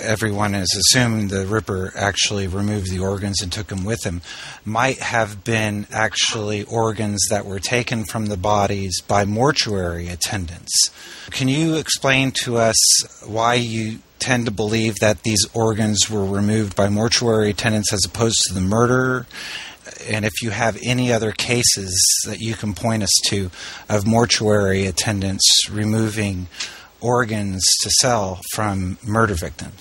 everyone 0.00 0.52
has 0.52 0.68
assumed 0.76 1.30
the 1.30 1.44
Ripper 1.44 1.92
actually 1.96 2.46
removed 2.46 2.88
the 2.88 3.00
organs 3.00 3.42
and 3.42 3.50
took 3.50 3.66
them 3.66 3.84
with 3.84 4.06
him 4.06 4.22
might 4.64 5.00
have 5.00 5.42
been 5.42 5.88
actually 5.90 6.62
organs 6.62 7.26
that 7.30 7.46
were 7.46 7.58
taken 7.58 8.04
from 8.04 8.26
the 8.26 8.36
bodies 8.36 9.00
by 9.00 9.24
mortuary 9.24 10.06
attendants. 10.06 10.72
Can 11.30 11.48
you 11.48 11.74
explain 11.74 12.30
to 12.44 12.58
us 12.58 12.76
why 13.26 13.54
you 13.54 13.98
tend 14.20 14.44
to 14.44 14.52
believe 14.52 15.00
that 15.00 15.24
these 15.24 15.44
organs 15.52 16.08
were 16.08 16.24
removed 16.24 16.76
by 16.76 16.88
mortuary 16.88 17.50
attendants 17.50 17.92
as 17.92 18.04
opposed 18.06 18.38
to 18.46 18.54
the 18.54 18.60
murderer? 18.60 19.26
And 20.08 20.24
if 20.24 20.42
you 20.42 20.50
have 20.50 20.78
any 20.82 21.12
other 21.12 21.32
cases 21.32 21.94
that 22.26 22.40
you 22.40 22.54
can 22.54 22.74
point 22.74 23.02
us 23.02 23.20
to 23.26 23.50
of 23.88 24.06
mortuary 24.06 24.86
attendants 24.86 25.68
removing 25.70 26.48
organs 27.00 27.64
to 27.82 27.90
sell 28.00 28.40
from 28.52 28.98
murder 29.02 29.34
victims. 29.34 29.80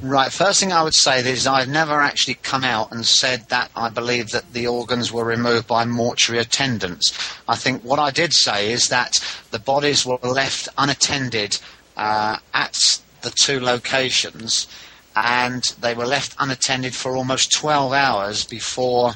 Right. 0.00 0.30
First 0.30 0.60
thing 0.60 0.72
I 0.72 0.82
would 0.82 0.94
say 0.94 1.20
is 1.28 1.46
I've 1.46 1.68
never 1.68 2.00
actually 2.00 2.34
come 2.34 2.64
out 2.64 2.92
and 2.92 3.04
said 3.04 3.48
that 3.48 3.70
I 3.74 3.88
believe 3.88 4.30
that 4.30 4.52
the 4.52 4.66
organs 4.66 5.12
were 5.12 5.24
removed 5.24 5.66
by 5.66 5.84
mortuary 5.84 6.40
attendants. 6.40 7.12
I 7.48 7.56
think 7.56 7.82
what 7.82 7.98
I 7.98 8.10
did 8.10 8.32
say 8.32 8.72
is 8.72 8.88
that 8.88 9.18
the 9.50 9.58
bodies 9.58 10.06
were 10.06 10.18
left 10.22 10.68
unattended 10.78 11.58
uh, 11.96 12.38
at 12.54 12.76
the 13.22 13.30
two 13.30 13.58
locations 13.60 14.68
and 15.16 15.64
they 15.80 15.94
were 15.94 16.06
left 16.06 16.36
unattended 16.38 16.94
for 16.94 17.16
almost 17.16 17.52
12 17.52 17.92
hours 17.92 18.44
before 18.44 19.14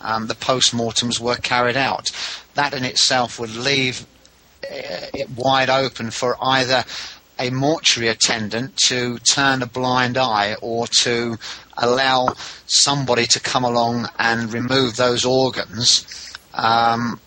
um, 0.00 0.26
the 0.26 0.34
post-mortems 0.34 1.20
were 1.20 1.36
carried 1.36 1.76
out. 1.76 2.10
That 2.54 2.72
in 2.72 2.84
itself 2.84 3.38
would 3.38 3.54
leave 3.54 4.06
uh, 4.64 5.12
it 5.12 5.28
wide 5.30 5.68
open 5.68 6.10
for 6.10 6.36
either 6.40 6.84
a 7.38 7.50
mortuary 7.50 8.08
attendant 8.08 8.76
to 8.78 9.18
turn 9.18 9.62
a 9.62 9.66
blind 9.66 10.16
eye 10.16 10.56
or 10.62 10.86
to 11.02 11.36
allow 11.76 12.28
somebody 12.66 13.26
to 13.26 13.40
come 13.40 13.64
along 13.64 14.08
and 14.18 14.54
remove 14.54 14.96
those 14.96 15.26
organs. 15.26 16.34
Um, 16.54 17.20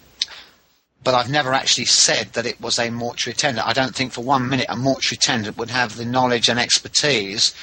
but 1.04 1.14
I've 1.14 1.30
never 1.30 1.54
actually 1.54 1.86
said 1.86 2.34
that 2.34 2.48
it 2.48 2.60
was 2.60 2.80
a 2.80 2.90
mortuary 2.90 3.36
attendant. 3.36 3.68
I 3.68 3.74
don't 3.74 3.96
think 3.96 4.12
for 4.12 4.24
one 4.24 4.50
minute 4.50 4.66
a 4.68 4.76
mortuary 4.76 5.20
attendant 5.22 5.58
would 5.58 5.70
have 5.70 5.96
the 5.96 6.06
knowledge 6.06 6.50
and 6.50 6.60
expertise 6.60 7.54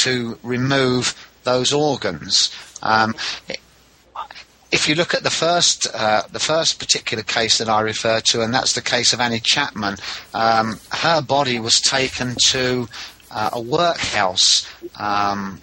to 0.00 0.38
remove 0.42 1.14
those 1.44 1.72
organs. 1.72 2.54
Um, 2.82 3.14
if 4.72 4.88
you 4.88 4.94
look 4.94 5.12
at 5.12 5.22
the 5.22 5.30
first 5.30 5.86
uh, 5.94 6.22
the 6.32 6.40
first 6.40 6.78
particular 6.78 7.22
case 7.22 7.58
that 7.58 7.68
I 7.68 7.82
refer 7.82 8.20
to, 8.30 8.42
and 8.42 8.52
that's 8.54 8.72
the 8.72 8.80
case 8.80 9.12
of 9.12 9.20
Annie 9.20 9.40
Chapman, 9.40 9.96
um, 10.32 10.80
her 10.90 11.20
body 11.20 11.60
was 11.60 11.80
taken 11.80 12.36
to 12.48 12.88
uh, 13.30 13.50
a 13.52 13.60
workhouse. 13.60 14.66
Um, 14.98 15.60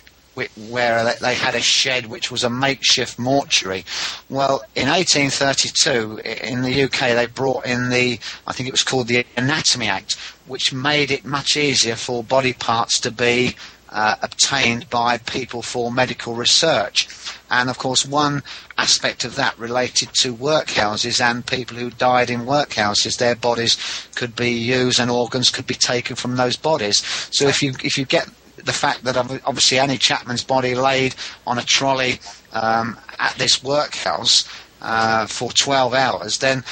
where 0.70 1.16
they 1.20 1.36
had 1.36 1.54
a 1.54 1.60
shed 1.60 2.06
which 2.06 2.32
was 2.32 2.46
a 2.46 2.50
makeshift 2.50 3.20
mortuary. 3.20 3.84
Well, 4.30 4.64
in 4.74 4.88
1832, 4.88 6.20
in 6.48 6.62
the 6.62 6.84
UK, 6.84 7.14
they 7.14 7.26
brought 7.26 7.66
in 7.66 7.90
the, 7.90 8.20
I 8.48 8.54
think 8.54 8.70
it 8.70 8.72
was 8.72 8.84
called 8.84 9.08
the 9.08 9.26
Anatomy 9.36 9.90
Act, 9.90 10.16
which 10.48 10.72
made 10.72 11.12
it 11.12 11.26
much 11.26 11.58
easier 11.58 11.98
for 11.98 12.24
body 12.24 12.54
parts 12.54 13.02
to 13.02 13.12
be 13.12 13.58
uh, 13.92 14.16
obtained 14.22 14.90
by 14.90 15.18
people 15.18 15.62
for 15.62 15.92
medical 15.92 16.36
research. 16.36 17.08
And 17.50 17.70
of 17.70 17.78
course, 17.78 18.06
one 18.06 18.44
aspect 18.78 19.24
of 19.24 19.36
that 19.36 19.58
related 19.58 20.10
to 20.22 20.36
workhouses 20.36 21.20
and 21.20 21.46
people 21.46 21.78
who 21.78 21.90
died 21.90 22.30
in 22.30 22.42
workhouses. 22.42 23.18
Their 23.18 23.36
bodies 23.36 23.78
could 24.16 24.36
be 24.36 24.52
used 24.52 25.00
and 25.00 25.10
organs 25.10 25.50
could 25.50 25.68
be 25.68 25.76
taken 25.76 26.16
from 26.16 26.36
those 26.36 26.56
bodies. 26.56 27.04
So 27.32 27.48
if 27.48 27.64
you 27.64 27.74
if 27.84 27.98
you 27.98 28.06
get 28.06 28.30
the 28.58 28.74
fact 28.74 29.04
that 29.06 29.18
obviously 29.18 29.80
Annie 29.80 29.98
Chapman's 29.98 30.44
body 30.44 30.76
laid 30.76 31.16
on 31.48 31.58
a 31.58 31.64
trolley 31.64 32.20
um, 32.54 32.98
at 33.18 33.34
this 33.36 33.64
workhouse 33.64 34.48
uh, 34.82 35.26
for 35.26 35.52
12 35.52 35.94
hours, 35.94 36.38
then 36.40 36.64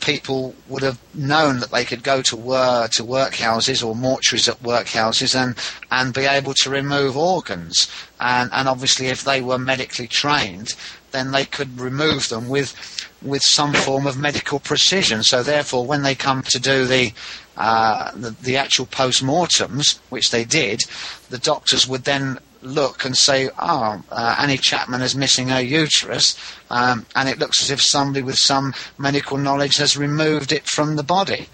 people 0.00 0.54
would 0.68 0.82
have 0.82 0.98
known 1.14 1.60
that 1.60 1.70
they 1.70 1.84
could 1.84 2.02
go 2.02 2.22
to 2.22 2.36
work 2.36 2.90
to 2.92 3.02
workhouses 3.02 3.86
or 3.86 3.94
mortuaries 3.94 4.48
at 4.48 4.62
workhouses 4.62 5.34
and 5.34 5.56
and 5.90 6.14
be 6.14 6.24
able 6.24 6.54
to 6.54 6.70
remove 6.70 7.16
organs. 7.16 7.90
And 8.20 8.50
and 8.52 8.68
obviously, 8.68 9.06
if 9.06 9.24
they 9.24 9.40
were 9.40 9.58
medically 9.58 10.06
trained, 10.06 10.74
then 11.12 11.32
they 11.32 11.44
could 11.44 11.80
remove 11.80 12.28
them 12.28 12.48
with 12.48 12.74
with 13.22 13.42
some 13.42 13.72
form 13.72 14.06
of 14.06 14.18
medical 14.18 14.60
precision. 14.60 15.22
So 15.22 15.42
therefore, 15.42 15.86
when 15.86 16.02
they 16.02 16.14
come 16.14 16.42
to 16.42 16.58
do 16.58 16.86
the 16.86 17.12
uh, 17.56 18.12
the, 18.14 18.30
the 18.42 18.56
actual 18.56 18.84
post-mortems, 18.86 19.98
which 20.10 20.30
they 20.30 20.44
did, 20.44 20.82
the 21.30 21.38
doctors 21.38 21.88
would 21.88 22.04
then 22.04 22.38
look 22.66 23.04
and 23.04 23.16
say, 23.16 23.48
oh, 23.58 24.02
uh, 24.10 24.36
Annie 24.38 24.58
Chapman 24.58 25.02
is 25.02 25.14
missing 25.14 25.48
her 25.48 25.60
uterus, 25.60 26.36
um, 26.70 27.06
and 27.14 27.28
it 27.28 27.38
looks 27.38 27.62
as 27.62 27.70
if 27.70 27.80
somebody 27.80 28.22
with 28.22 28.36
some 28.36 28.74
medical 28.98 29.36
knowledge 29.38 29.76
has 29.76 29.96
removed 29.96 30.52
it 30.52 30.66
from 30.66 30.96
the 30.96 31.02
body. 31.02 31.48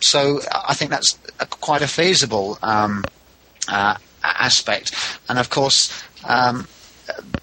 So 0.00 0.40
I 0.52 0.74
think 0.74 0.90
that's 0.90 1.18
a, 1.40 1.46
quite 1.46 1.82
a 1.82 1.88
feasible 1.88 2.58
um, 2.62 3.04
uh, 3.68 3.96
aspect. 4.22 4.94
And 5.28 5.38
of 5.38 5.50
course, 5.50 5.90
um, 6.24 6.66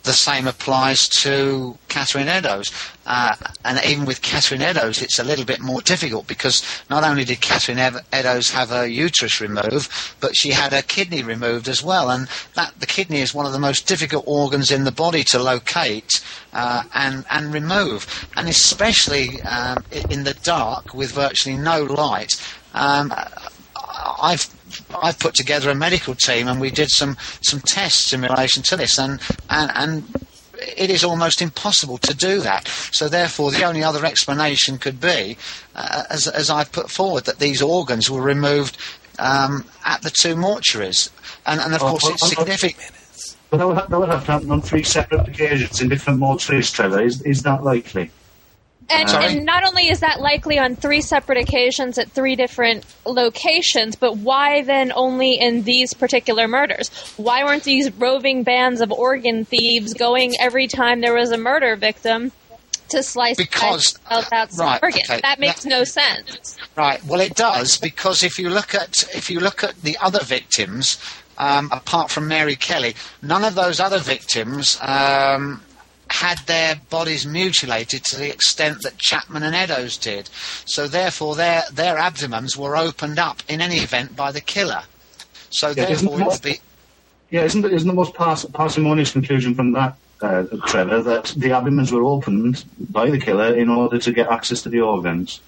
the 0.03 0.13
same 0.13 0.47
applies 0.47 1.07
to 1.07 1.78
Catherine 1.88 2.28
Eddowes. 2.28 2.71
Uh, 3.05 3.36
and 3.63 3.80
even 3.86 4.05
with 4.05 4.21
Catherine 4.21 4.61
Eddowes, 4.61 5.01
it's 5.01 5.19
a 5.19 5.24
little 5.24 5.45
bit 5.45 5.61
more 5.61 5.82
difficult 5.82 6.28
because 6.28 6.61
not 6.89 7.03
only 7.03 7.24
did 7.24 7.39
Catherine 7.41 7.80
Eddowes 8.11 8.51
have 8.51 8.69
her 8.69 8.86
uterus 8.86 9.39
removed, 9.39 9.89
but 10.19 10.36
she 10.36 10.51
had 10.51 10.74
her 10.74 10.82
kidney 10.82 11.24
removed 11.24 11.69
as 11.69 11.82
well. 11.82 12.09
And 12.09 12.28
that 12.55 12.80
the 12.80 12.86
kidney 12.86 13.21
is 13.21 13.34
one 13.34 13.45
of 13.45 13.53
the 13.53 13.59
most 13.59 13.88
difficult 13.88 14.26
organs 14.28 14.71
in 14.71 14.84
the 14.84 14.91
body 14.91 15.24
to 15.26 15.39
locate 15.39 16.21
uh, 16.51 16.84
and 16.93 17.26
and 17.30 17.53
remove, 17.53 18.28
and 18.36 18.49
especially 18.49 19.41
um, 19.43 19.84
in 20.09 20.24
the 20.24 20.36
dark 20.43 20.93
with 20.93 21.11
virtually 21.11 21.57
no 21.57 21.84
light. 21.84 22.34
Um, 22.74 23.13
I've 24.21 24.47
I've 25.01 25.19
put 25.19 25.36
together 25.36 25.69
a 25.69 25.76
medical 25.76 26.15
team 26.15 26.47
and 26.47 26.59
we 26.59 26.69
did 26.69 26.89
some, 26.89 27.17
some 27.41 27.59
tests 27.61 28.13
in 28.13 28.21
relation 28.21 28.63
to 28.63 28.76
this 28.76 28.97
and, 28.97 29.19
and, 29.49 29.71
and 29.76 30.26
it 30.78 30.89
is 30.89 31.03
almost 31.03 31.41
impossible 31.41 31.97
to 31.99 32.15
do 32.15 32.39
that. 32.41 32.67
So 32.91 33.09
therefore, 33.09 33.51
the 33.51 33.63
only 33.63 33.84
other 33.84 34.05
explanation 34.05 34.78
could 34.78 34.99
be, 34.99 35.38
uh, 35.76 36.03
as, 36.09 36.28
as 36.28 36.49
I've 36.49 36.71
put 36.71 36.89
forward, 36.89 37.26
that 37.26 37.39
these 37.39 37.61
organs 37.61 38.09
were 38.09 38.21
removed 38.21 38.78
um, 39.19 39.65
at 39.86 40.01
the 40.01 40.09
two 40.09 40.36
mortuaries. 40.36 41.09
And, 41.45 41.59
and 41.59 41.74
of 41.74 41.82
course, 41.82 42.07
it's 42.07 42.30
significant. 42.30 42.91
But 43.49 43.57
that 43.57 43.67
would, 43.67 43.78
have, 43.78 43.89
that 43.89 43.99
would 43.99 44.09
have 44.09 44.26
to 44.26 44.32
happen 44.32 44.51
on 44.51 44.61
three 44.61 44.84
separate 44.84 45.28
occasions 45.28 45.82
in 45.82 45.89
different 45.89 46.19
mortuaries, 46.19 46.74
Trevor. 46.74 47.01
Is, 47.01 47.21
is 47.21 47.43
that 47.43 47.63
likely? 47.63 48.09
And, 48.89 49.09
and, 49.09 49.45
not 49.45 49.63
only 49.65 49.88
is 49.88 50.01
that 50.01 50.19
likely 50.19 50.59
on 50.59 50.75
three 50.75 51.01
separate 51.01 51.38
occasions 51.38 51.97
at 51.97 52.11
three 52.11 52.36
different 52.36 52.86
locations, 53.05 53.95
but 53.95 54.17
why 54.17 54.61
then 54.61 54.91
only 54.93 55.36
in 55.36 55.63
these 55.63 55.93
particular 55.93 56.47
murders? 56.47 56.89
Why 57.17 57.43
weren't 57.43 57.63
these 57.63 57.91
roving 57.93 58.43
bands 58.43 58.81
of 58.81 58.91
organ 58.91 59.45
thieves 59.45 59.93
going 59.93 60.34
every 60.39 60.67
time 60.67 61.01
there 61.01 61.13
was 61.13 61.31
a 61.31 61.38
murder 61.38 61.75
victim 61.75 62.31
to 62.89 63.03
slice 63.03 63.38
because 63.38 63.97
out 64.09 64.29
that 64.29 64.51
right, 64.57 64.81
organ? 64.84 65.01
Okay. 65.03 65.21
That 65.21 65.39
makes 65.39 65.65
no 65.65 65.84
sense. 65.84 66.57
Right. 66.75 67.03
Well, 67.05 67.21
it 67.21 67.36
does 67.36 67.77
because 67.77 68.23
if 68.23 68.38
you 68.38 68.49
look 68.49 68.75
at 68.75 69.03
if 69.15 69.29
you 69.29 69.39
look 69.39 69.63
at 69.63 69.81
the 69.81 69.97
other 69.99 70.23
victims, 70.23 70.97
um, 71.38 71.69
apart 71.71 72.11
from 72.11 72.27
Mary 72.27 72.55
Kelly, 72.55 72.95
none 73.21 73.43
of 73.43 73.55
those 73.55 73.79
other 73.79 73.99
victims 73.99 74.77
um, 74.81 75.61
had 76.14 76.38
their 76.45 76.76
bodies 76.91 77.26
mutilated 77.26 78.03
to 78.03 78.16
the 78.16 78.32
extent 78.32 78.84
that 78.84 78.99
Chapman 78.99 79.41
and 79.41 79.55
Eddowes 79.55 79.97
did. 79.97 80.30
So 80.66 80.88
therefore, 80.88 81.36
their 81.36 81.64
their 81.72 81.97
abdomens 81.97 82.55
were 82.55 82.78
opened 82.78 83.18
up 83.18 83.41
in 83.49 83.61
any 83.61 83.78
event 83.78 84.16
by 84.16 84.32
the 84.32 84.39
killer. 84.39 84.84
So 85.49 85.70
yeah, 85.70 85.86
therefore, 85.86 86.22
it 86.22 86.28
would 86.28 86.41
be. 86.41 86.59
Yeah, 87.32 87.43
isn't 87.45 87.61
the, 87.61 87.72
isn't 87.72 87.88
the 87.88 87.95
most 87.95 88.14
pars- 88.14 88.45
parsimonious 88.45 89.11
conclusion 89.11 89.55
from 89.55 89.72
that, 89.72 89.95
uh, 90.22 90.43
Trevor, 90.68 91.01
that 91.01 91.34
the 91.36 91.51
abdomens 91.51 91.91
were 91.91 92.03
opened 92.03 92.64
by 92.91 93.09
the 93.09 93.20
killer 93.20 93.55
in 93.55 93.70
order 93.70 93.97
to 93.97 94.11
get 94.11 94.28
access 94.30 94.61
to 94.61 94.70
the 94.70 94.82
organs? 94.82 95.41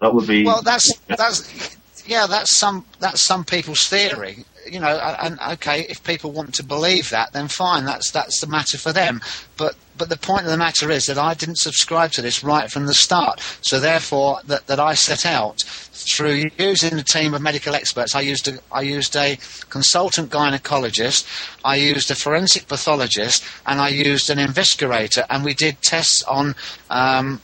That 0.00 0.14
would 0.14 0.28
be. 0.28 0.44
Well, 0.44 0.62
that's 0.62 0.96
that's 1.08 1.76
yeah, 2.06 2.26
that's 2.28 2.54
some 2.54 2.84
that's 3.00 3.20
some 3.20 3.44
people's 3.44 3.88
theory 3.88 4.44
you 4.66 4.80
know, 4.80 4.88
and 4.88 5.38
okay, 5.52 5.86
if 5.88 6.02
people 6.04 6.32
want 6.32 6.54
to 6.54 6.64
believe 6.64 7.10
that, 7.10 7.32
then 7.32 7.48
fine, 7.48 7.84
that's 7.84 8.10
that's 8.10 8.40
the 8.40 8.46
matter 8.46 8.78
for 8.78 8.92
them. 8.92 9.20
But 9.56 9.76
but 9.96 10.08
the 10.08 10.16
point 10.16 10.44
of 10.44 10.50
the 10.50 10.56
matter 10.56 10.90
is 10.90 11.06
that 11.06 11.18
I 11.18 11.34
didn't 11.34 11.58
subscribe 11.58 12.12
to 12.12 12.22
this 12.22 12.42
right 12.42 12.70
from 12.70 12.86
the 12.86 12.94
start. 12.94 13.40
So 13.62 13.78
therefore, 13.78 14.40
that, 14.46 14.66
that 14.66 14.80
I 14.80 14.94
set 14.94 15.24
out 15.24 15.60
through 15.60 16.44
using 16.58 16.98
a 16.98 17.02
team 17.02 17.34
of 17.34 17.42
medical 17.42 17.74
experts. 17.74 18.14
I 18.14 18.20
used 18.20 18.48
a 18.48 18.58
I 18.72 18.82
used 18.82 19.16
a 19.16 19.38
consultant 19.70 20.30
gynecologist, 20.30 21.26
I 21.64 21.76
used 21.76 22.10
a 22.10 22.14
forensic 22.14 22.68
pathologist, 22.68 23.44
and 23.66 23.80
I 23.80 23.88
used 23.88 24.30
an 24.30 24.38
investigator, 24.38 25.24
and 25.30 25.44
we 25.44 25.54
did 25.54 25.80
tests 25.82 26.22
on 26.24 26.54
um, 26.90 27.40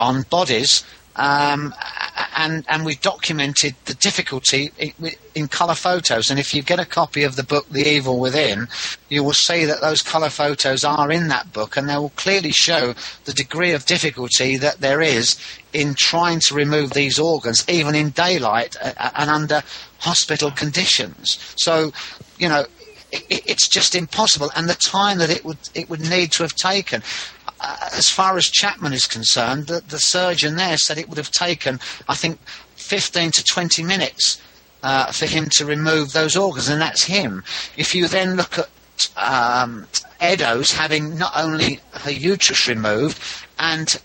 on 0.00 0.22
bodies 0.22 0.84
um, 1.16 1.74
and 2.36 2.64
and 2.68 2.84
we 2.84 2.96
documented 2.96 3.74
the 3.84 3.94
difficulty 3.94 4.70
in, 4.78 4.92
in 5.34 5.48
colour 5.48 5.74
photos. 5.74 6.30
And 6.30 6.38
if 6.38 6.54
you 6.54 6.62
get 6.62 6.78
a 6.78 6.84
copy 6.84 7.22
of 7.22 7.36
the 7.36 7.42
book 7.42 7.68
The 7.68 7.86
Evil 7.86 8.20
Within, 8.20 8.68
you 9.08 9.22
will 9.24 9.34
see 9.34 9.64
that 9.64 9.80
those 9.80 10.02
colour 10.02 10.30
photos 10.30 10.84
are 10.84 11.10
in 11.10 11.28
that 11.28 11.52
book, 11.52 11.76
and 11.76 11.88
they 11.88 11.96
will 11.96 12.10
clearly 12.10 12.52
show 12.52 12.94
the 13.24 13.32
degree 13.32 13.72
of 13.72 13.86
difficulty 13.86 14.56
that 14.56 14.80
there 14.80 15.00
is 15.00 15.36
in 15.72 15.94
trying 15.94 16.40
to 16.46 16.54
remove 16.54 16.92
these 16.92 17.18
organs, 17.18 17.64
even 17.68 17.94
in 17.94 18.10
daylight 18.10 18.76
and 18.82 19.30
under 19.30 19.62
hospital 19.98 20.50
conditions. 20.50 21.38
So, 21.56 21.92
you 22.38 22.48
know, 22.48 22.66
it's 23.30 23.68
just 23.68 23.94
impossible, 23.94 24.50
and 24.56 24.68
the 24.68 24.74
time 24.74 25.18
that 25.18 25.30
it 25.30 25.44
would 25.44 25.58
it 25.74 25.88
would 25.88 26.00
need 26.00 26.32
to 26.32 26.42
have 26.42 26.54
taken. 26.54 27.02
Uh, 27.60 27.76
as 27.92 28.10
far 28.10 28.36
as 28.36 28.44
Chapman 28.44 28.92
is 28.92 29.06
concerned, 29.06 29.68
the, 29.68 29.82
the, 29.88 29.98
surgeon 29.98 30.56
there 30.56 30.76
said 30.76 30.98
it 30.98 31.08
would 31.08 31.18
have 31.18 31.30
taken, 31.30 31.78
I 32.08 32.14
think, 32.14 32.38
15 32.76 33.30
to 33.30 33.44
20 33.44 33.82
minutes 33.82 34.40
uh, 34.82 35.10
for 35.12 35.26
him 35.26 35.48
to 35.52 35.64
remove 35.64 36.12
those 36.12 36.36
organs, 36.36 36.68
and 36.68 36.80
that's 36.80 37.04
him. 37.04 37.42
If 37.76 37.94
you 37.94 38.06
then 38.08 38.36
look 38.36 38.58
at 38.58 38.68
um, 39.16 39.86
Eddowes 40.20 40.72
having 40.72 41.16
not 41.16 41.32
only 41.36 41.80
her 41.92 42.10
uterus 42.10 42.68
removed 42.68 43.18
and 43.58 44.00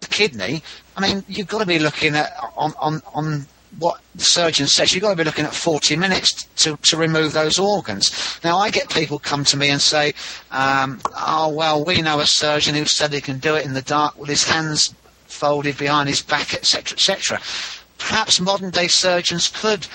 the 0.00 0.06
kidney, 0.06 0.62
I 0.96 1.00
mean, 1.00 1.24
you've 1.28 1.48
got 1.48 1.58
to 1.58 1.66
be 1.66 1.78
looking 1.78 2.14
at 2.14 2.32
on, 2.56 2.72
on, 2.78 3.02
on 3.14 3.46
what 3.78 4.00
the 4.14 4.24
surgeon 4.24 4.66
says, 4.66 4.92
you've 4.92 5.02
got 5.02 5.10
to 5.10 5.16
be 5.16 5.24
looking 5.24 5.44
at 5.44 5.54
40 5.54 5.96
minutes 5.96 6.44
to, 6.56 6.78
to 6.82 6.96
remove 6.96 7.32
those 7.32 7.58
organs. 7.58 8.40
Now, 8.42 8.58
I 8.58 8.70
get 8.70 8.90
people 8.90 9.18
come 9.18 9.44
to 9.44 9.56
me 9.56 9.70
and 9.70 9.80
say, 9.80 10.14
um, 10.50 11.00
oh, 11.16 11.52
well, 11.54 11.84
we 11.84 12.02
know 12.02 12.20
a 12.20 12.26
surgeon 12.26 12.74
who 12.74 12.86
said 12.86 13.12
he 13.12 13.20
can 13.20 13.38
do 13.38 13.54
it 13.54 13.66
in 13.66 13.74
the 13.74 13.82
dark 13.82 14.18
with 14.18 14.28
his 14.28 14.44
hands 14.44 14.94
folded 15.26 15.76
behind 15.76 16.08
his 16.08 16.22
back, 16.22 16.54
etc., 16.54 16.96
etc. 16.96 17.40
Perhaps 17.98 18.40
modern 18.40 18.70
day 18.70 18.88
surgeons 18.88 19.48
could 19.48 19.86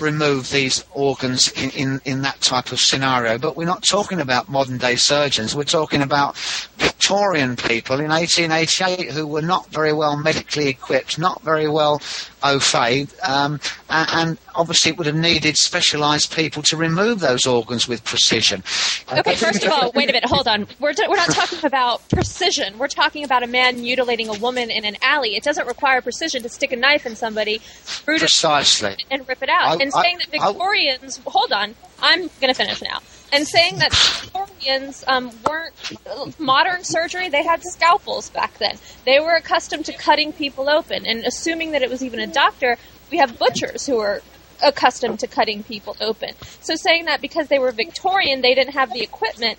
remove 0.00 0.50
these 0.50 0.84
organs 0.92 1.48
in, 1.52 1.70
in, 1.70 2.00
in 2.04 2.22
that 2.22 2.40
type 2.40 2.72
of 2.72 2.80
scenario. 2.80 3.38
But 3.38 3.56
we're 3.56 3.64
not 3.64 3.82
talking 3.82 4.20
about 4.20 4.48
modern 4.48 4.78
day 4.78 4.96
surgeons. 4.96 5.54
We're 5.54 5.64
talking 5.64 6.02
about 6.02 6.36
Victorian 6.78 7.56
people 7.56 8.00
in 8.00 8.08
1888 8.08 9.10
who 9.10 9.26
were 9.26 9.42
not 9.42 9.68
very 9.68 9.92
well 9.92 10.16
medically 10.16 10.68
equipped, 10.68 11.18
not 11.18 11.42
very 11.42 11.68
well 11.68 12.00
au 12.44 12.58
fait, 12.58 13.08
um, 13.22 13.60
and, 13.90 14.08
and, 14.12 14.38
obviously 14.54 14.90
it 14.90 14.98
would 14.98 15.06
have 15.06 15.16
needed 15.16 15.56
specialised 15.56 16.34
people 16.34 16.62
to 16.62 16.76
remove 16.76 17.20
those 17.20 17.46
organs 17.46 17.88
with 17.88 18.04
precision. 18.04 18.62
Okay, 19.10 19.34
first 19.34 19.64
of 19.64 19.72
all, 19.72 19.90
wait 19.94 20.10
a 20.10 20.12
minute, 20.12 20.28
hold 20.28 20.46
on. 20.46 20.66
We're, 20.78 20.92
we're 21.08 21.16
not 21.16 21.30
talking 21.30 21.64
about 21.64 22.06
precision. 22.10 22.76
We're 22.78 22.88
talking 22.88 23.24
about 23.24 23.42
a 23.42 23.46
man 23.46 23.80
mutilating 23.80 24.28
a 24.28 24.34
woman 24.34 24.70
in 24.70 24.84
an 24.84 24.96
alley. 25.02 25.36
It 25.36 25.42
doesn't 25.42 25.66
require 25.66 26.02
precision 26.02 26.42
to 26.42 26.48
stick 26.48 26.72
a 26.72 26.76
knife 26.76 27.06
in 27.06 27.16
somebody, 27.16 27.60
precisely, 28.04 28.96
and 29.10 29.26
rip 29.26 29.42
it 29.42 29.48
out. 29.48 29.80
I, 29.80 29.82
and 29.82 29.92
saying 29.92 30.18
I, 30.20 30.30
that 30.30 30.30
Victorians, 30.30 31.20
I, 31.26 31.30
hold 31.30 31.52
on, 31.52 31.74
I'm 32.02 32.20
going 32.40 32.48
to 32.48 32.54
finish 32.54 32.82
now 32.82 33.00
and 33.32 33.48
saying 33.48 33.78
that 33.78 33.92
Victorians 33.94 35.04
um, 35.08 35.30
weren't 35.48 36.38
modern 36.38 36.84
surgery. 36.84 37.28
They 37.28 37.42
had 37.42 37.62
scalpels 37.62 38.30
back 38.30 38.58
then. 38.58 38.76
They 39.04 39.18
were 39.20 39.34
accustomed 39.34 39.86
to 39.86 39.92
cutting 39.92 40.32
people 40.32 40.68
open, 40.68 41.06
and 41.06 41.24
assuming 41.24 41.72
that 41.72 41.82
it 41.82 41.90
was 41.90 42.04
even 42.04 42.20
a 42.20 42.26
doctor, 42.26 42.76
we 43.10 43.18
have 43.18 43.38
butchers 43.38 43.86
who 43.86 43.98
are 43.98 44.22
accustomed 44.62 45.18
to 45.20 45.26
cutting 45.26 45.62
people 45.62 45.96
open. 46.00 46.30
So 46.60 46.74
saying 46.76 47.06
that 47.06 47.20
because 47.20 47.48
they 47.48 47.58
were 47.58 47.72
Victorian, 47.72 48.42
they 48.42 48.54
didn't 48.54 48.74
have 48.74 48.92
the 48.92 49.02
equipment. 49.02 49.58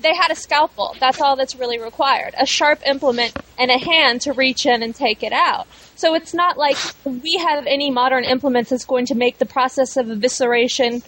They 0.00 0.14
had 0.14 0.30
a 0.30 0.36
scalpel. 0.36 0.94
That's 1.00 1.20
all 1.20 1.36
that's 1.36 1.56
really 1.56 1.80
required. 1.80 2.34
A 2.38 2.46
sharp 2.46 2.80
implement 2.86 3.34
and 3.58 3.70
a 3.70 3.78
hand 3.78 4.20
to 4.22 4.32
reach 4.32 4.66
in 4.66 4.82
and 4.82 4.94
take 4.94 5.22
it 5.22 5.32
out. 5.32 5.66
So 5.96 6.14
it's 6.14 6.34
not 6.34 6.58
like 6.58 6.76
we 7.04 7.36
have 7.38 7.66
any 7.66 7.90
modern 7.90 8.24
implements 8.24 8.70
that's 8.70 8.84
going 8.84 9.06
to 9.06 9.14
make 9.14 9.38
the 9.38 9.46
process 9.46 9.96
of 9.96 10.06
evisceration 10.06 11.02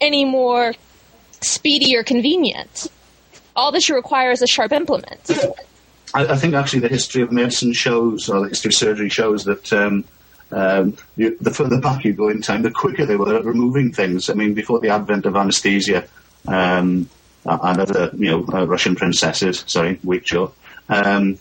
any 0.00 0.24
more 0.24 0.74
speedy 1.44 1.96
or 1.96 2.02
convenient. 2.02 2.88
All 3.54 3.72
that 3.72 3.88
you 3.88 3.94
require 3.94 4.30
is 4.30 4.42
a 4.42 4.46
sharp 4.46 4.72
implement. 4.72 5.30
I, 6.14 6.26
I, 6.26 6.36
think 6.36 6.54
actually 6.54 6.80
the 6.80 6.88
history 6.88 7.22
of 7.22 7.32
medicine 7.32 7.72
shows, 7.72 8.28
or 8.28 8.40
the 8.40 8.48
history 8.48 8.70
of 8.70 8.74
surgery 8.74 9.08
shows 9.08 9.44
that 9.44 9.72
um, 9.72 10.04
um, 10.50 10.96
you, 11.16 11.36
the 11.40 11.50
further 11.50 11.80
back 11.80 12.04
you 12.04 12.12
go 12.12 12.28
in 12.28 12.42
time, 12.42 12.62
the 12.62 12.70
quicker 12.70 13.06
they 13.06 13.16
were 13.16 13.36
at 13.36 13.44
removing 13.44 13.92
things. 13.92 14.28
I 14.30 14.34
mean, 14.34 14.54
before 14.54 14.80
the 14.80 14.90
advent 14.90 15.26
of 15.26 15.36
anaesthesia 15.36 16.06
um, 16.46 17.08
and 17.44 17.80
other, 17.80 18.10
you 18.14 18.30
know, 18.30 18.46
uh, 18.52 18.66
Russian 18.66 18.94
princesses, 18.94 19.64
sorry, 19.66 19.98
weak. 20.04 20.26
Um, 20.88 21.38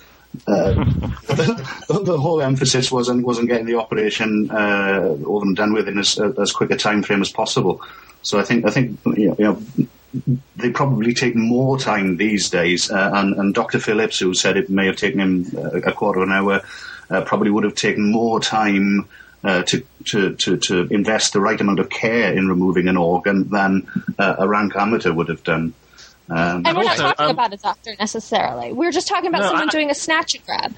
uh, 0.47 0.73
the, 1.87 2.17
whole 2.19 2.41
emphasis 2.41 2.91
wasn't 2.91 3.25
wasn't 3.25 3.47
getting 3.47 3.65
the 3.65 3.75
operation 3.75 4.49
uh, 4.51 5.15
over 5.25 5.45
and 5.45 5.55
done 5.55 5.73
with 5.73 5.87
in 5.87 5.97
as, 5.97 6.17
as 6.19 6.51
quick 6.51 6.71
a 6.71 6.77
time 6.77 7.03
frame 7.03 7.21
as 7.21 7.31
possible. 7.31 7.81
So 8.21 8.39
I 8.39 8.43
think 8.43 8.65
I 8.65 8.69
think 8.69 8.99
you 9.05 9.35
know, 9.37 9.61
they 10.55 10.71
probably 10.71 11.13
take 11.13 11.35
more 11.35 11.77
time 11.79 12.17
these 12.17 12.49
days. 12.49 12.91
Uh, 12.91 13.11
and, 13.13 13.35
and, 13.35 13.53
Dr. 13.53 13.79
Phillips, 13.79 14.19
who 14.19 14.33
said 14.33 14.57
it 14.57 14.69
may 14.69 14.85
have 14.85 14.97
taken 14.97 15.19
him 15.19 15.45
a 15.73 15.91
quarter 15.91 16.21
of 16.21 16.27
an 16.27 16.33
hour, 16.33 16.61
uh, 17.09 17.21
probably 17.21 17.49
would 17.49 17.63
have 17.63 17.75
taken 17.75 18.11
more 18.11 18.39
time 18.39 19.07
uh, 19.43 19.63
to, 19.63 19.83
to, 20.05 20.35
to, 20.35 20.57
to, 20.57 20.87
invest 20.91 21.33
the 21.33 21.39
right 21.39 21.59
amount 21.59 21.79
of 21.79 21.89
care 21.89 22.31
in 22.33 22.47
removing 22.47 22.87
an 22.87 22.97
organ 22.97 23.49
than 23.49 23.87
uh, 24.19 24.35
a 24.37 24.47
rank 24.47 24.75
amateur 24.75 25.11
would 25.11 25.29
have 25.29 25.43
done. 25.43 25.73
Um, 26.31 26.65
and 26.65 26.77
we're 26.77 26.83
not 26.83 26.97
talking 26.97 27.25
um, 27.25 27.31
about 27.31 27.53
a 27.53 27.57
doctor 27.57 27.93
necessarily. 27.99 28.71
We're 28.71 28.93
just 28.93 29.07
talking 29.07 29.27
about 29.27 29.41
no, 29.41 29.47
someone 29.47 29.67
I, 29.67 29.71
doing 29.71 29.89
a 29.91 29.95
snatch 29.95 30.33
and 30.33 30.45
grab. 30.45 30.73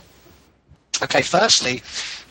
Okay, 1.03 1.21
firstly, 1.21 1.83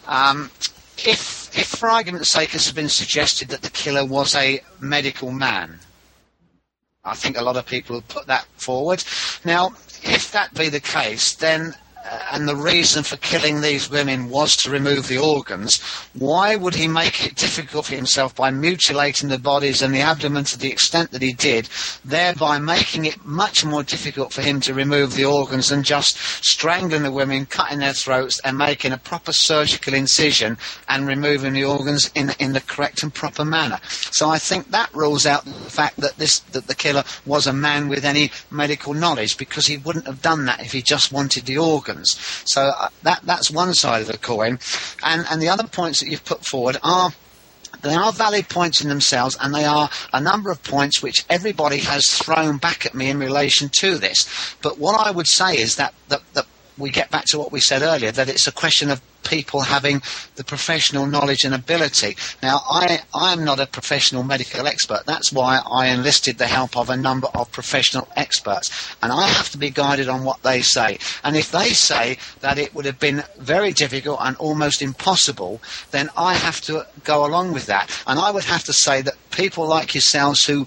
um, 0.07 0.51
if, 0.99 1.57
if 1.57 1.69
for 1.69 1.89
argument's 1.89 2.33
sake 2.33 2.49
it 2.49 2.63
has 2.65 2.73
been 2.73 2.89
suggested 2.89 3.49
that 3.49 3.63
the 3.63 3.71
killer 3.71 4.05
was 4.05 4.35
a 4.35 4.61
medical 4.81 5.31
man, 5.31 5.79
I 7.05 7.15
think 7.15 7.37
a 7.39 7.43
lot 7.43 7.57
of 7.57 7.65
people 7.65 7.95
have 7.97 8.09
put 8.09 8.27
that 8.27 8.47
forward. 8.57 9.05
Now, 9.45 9.69
if 10.03 10.33
that 10.33 10.53
be 10.55 10.69
the 10.69 10.81
case, 10.81 11.35
then 11.35 11.77
Uh, 12.05 12.19
and 12.33 12.49
the 12.49 12.57
reason 12.57 13.03
for 13.03 13.17
killing 13.19 13.61
these 13.61 13.91
women 13.91 14.29
was 14.29 14.57
to 14.57 14.71
remove 14.71 15.07
the 15.09 15.19
organs, 15.19 15.81
why 16.15 16.57
would 16.57 16.75
he 16.75 16.89
make 16.89 17.27
it 17.27 17.37
difficult 17.37 17.87
for 17.87 17.95
himself 17.95 18.35
by 18.35 18.51
mutilating 18.51 19.29
the 19.29 19.39
bodies 19.39 19.83
and 19.83 19.95
the 19.95 20.01
abdomen 20.01 20.43
to 20.45 20.59
the 20.59 20.71
extent 20.71 21.11
that 21.13 21.23
he 21.23 21.33
did, 21.33 21.69
thereby 22.05 22.59
making 22.59 23.05
it 23.05 23.25
much 23.25 23.65
more 23.65 23.83
difficult 23.83 24.33
for 24.33 24.43
him 24.43 24.61
to 24.61 24.75
remove 24.75 25.15
the 25.15 25.25
organs 25.25 25.69
than 25.69 25.83
just 25.83 26.17
strangling 26.45 27.03
the 27.03 27.13
women, 27.13 27.47
cutting 27.47 27.79
their 27.79 27.93
throats, 27.93 28.41
and 28.45 28.59
making 28.59 28.93
a 28.93 28.99
proper 28.99 29.33
surgical 29.33 29.95
incision 29.95 30.57
and 30.89 31.07
removing 31.07 31.53
the 31.53 31.65
organs 31.65 32.11
in, 32.15 32.31
in 32.41 32.53
the 32.53 32.61
correct 32.61 33.03
and 33.03 33.15
proper 33.15 33.45
manner? 33.45 33.79
So 33.83 34.29
I 34.29 34.39
think 34.39 34.71
that 34.71 34.93
rules 34.95 35.27
out 35.27 35.45
the 35.45 35.53
fact 35.53 35.99
that 35.99 36.17
this 36.17 36.41
that 36.53 36.67
the 36.67 36.75
killer 36.75 37.05
was 37.27 37.47
a 37.47 37.53
man 37.53 37.89
with 37.89 38.05
any 38.05 38.31
medical 38.51 38.95
knowledge 38.95 39.37
because 39.37 39.67
he 39.67 39.77
wouldn't 39.77 40.07
have 40.07 40.23
done 40.23 40.47
that 40.47 40.61
if 40.61 40.73
he 40.73 40.83
just 40.83 41.13
wanted 41.13 41.45
the 41.45 41.59
organs. 41.59 41.92
So 42.05 42.63
uh, 42.63 42.89
that 43.03 43.21
that's 43.25 43.51
one 43.51 43.75
side 43.75 44.03
of 44.03 44.09
the 44.09 44.19
coin, 44.19 44.59
and 45.05 45.27
and 45.31 45.41
the 45.41 45.49
other 45.49 45.67
points 45.67 46.01
that 46.01 46.09
you've 46.09 46.25
put 46.25 46.45
forward 46.45 46.79
are 46.83 47.13
they 47.83 47.95
are 47.95 48.13
valid 48.13 48.49
points 48.49 48.81
in 48.81 48.89
themselves, 48.89 49.37
and 49.41 49.55
they 49.55 49.65
are 49.65 49.91
a 50.13 50.21
number 50.21 50.51
of 50.51 50.63
points 50.63 51.03
which 51.03 51.25
everybody 51.29 51.79
has 51.79 52.07
thrown 52.07 52.59
back 52.59 52.87
at 52.87 52.95
me 52.95 53.11
in 53.11 53.19
relation 53.19 53.71
to 53.81 53.99
this. 53.99 54.57
But 54.63 54.79
what 54.79 55.05
I 55.05 55.11
would 55.11 55.27
say 55.27 55.57
is 55.57 55.77
that, 55.77 55.95
that, 56.09 56.23
that 56.35 56.47
we 56.79 56.91
get 56.91 57.11
back 57.11 57.25
to 57.27 57.39
what 57.39 57.53
we 57.53 57.61
said 57.61 57.83
earlier, 57.83 58.11
that 58.13 58.29
it's 58.29 58.47
a 58.47 58.53
question 58.53 58.91
of 58.91 59.01
people 59.25 59.61
having 59.61 60.03
the 60.37 60.45
professional 60.45 61.07
knowledge 61.07 61.45
and 61.45 61.55
ability. 61.55 62.17
Now, 62.43 62.61
I, 62.69 63.01
I 63.15 63.33
am 63.33 63.45
not 63.45 63.61
a 63.61 63.67
professional 63.67 64.23
medical 64.23 64.67
expert. 64.67 65.03
That's 65.07 65.33
why 65.33 65.61
I 65.71 65.89
enlisted 65.89 66.39
the 66.39 66.47
help 66.47 66.77
of 66.77 66.91
a 66.91 66.97
number 66.97 67.29
of 67.35 67.53
professional 67.53 68.09
experts. 68.17 68.95
And 69.03 69.13
I 69.13 69.29
have 69.29 69.51
to 69.51 69.59
be 69.59 69.71
guided 69.71 70.09
on 70.09 70.25
what 70.25 70.43
they 70.43 70.63
say. 70.63 70.99
And 71.23 71.37
if 71.37 71.53
they 71.53 71.71
say 71.71 72.19
that 72.41 72.59
it 72.59 72.75
would 72.75 72.85
have 72.85 72.99
been 72.99 73.23
very 73.39 73.73
difficult 73.73 74.19
and 74.21 74.37
almost 74.37 74.83
impossible, 74.83 75.61
then 75.91 76.11
I 76.17 76.35
have 76.35 76.61
to 76.63 76.87
go 77.05 77.25
along 77.25 77.53
with 77.53 77.67
that. 77.67 77.91
And 78.07 78.19
I 78.19 78.31
would 78.31 78.45
have 78.45 78.65
to 78.65 78.73
say 78.73 79.03
that 79.03 79.15
people 79.31 79.67
like 79.67 79.95
yourselves 79.95 80.45
who 80.45 80.67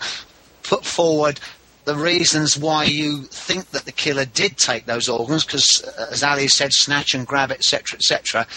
put 0.63 0.83
forward 0.83 1.39
the 1.85 1.95
reasons 1.95 2.57
why 2.57 2.85
you 2.85 3.23
think 3.23 3.69
that 3.71 3.85
the 3.85 3.91
killer 3.91 4.25
did 4.25 4.57
take 4.57 4.85
those 4.85 5.07
organs, 5.07 5.45
because 5.45 5.83
uh, 5.97 6.07
as 6.11 6.23
Ali 6.23 6.47
said, 6.47 6.73
snatch 6.73 7.13
and 7.13 7.25
grab, 7.25 7.51
etc., 7.51 7.97
etc. 7.97 8.47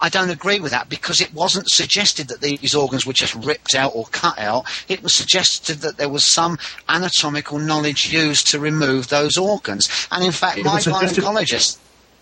I 0.00 0.08
don't 0.08 0.30
agree 0.30 0.60
with 0.60 0.72
that 0.72 0.88
because 0.88 1.20
it 1.20 1.32
wasn't 1.32 1.68
suggested 1.68 2.28
that 2.28 2.40
these 2.40 2.74
organs 2.74 3.06
were 3.06 3.12
just 3.12 3.34
ripped 3.36 3.74
out 3.74 3.92
or 3.94 4.04
cut 4.06 4.38
out. 4.38 4.66
It 4.88 5.02
was 5.02 5.14
suggested 5.14 5.78
that 5.78 5.96
there 5.96 6.08
was 6.08 6.30
some 6.30 6.58
anatomical 6.88 7.58
knowledge 7.58 8.12
used 8.12 8.48
to 8.48 8.58
remove 8.58 9.08
those 9.08 9.38
organs. 9.38 9.88
And 10.10 10.24
in 10.24 10.32
fact, 10.32 10.58
my 10.62 10.78
gynecologist. 10.78 11.78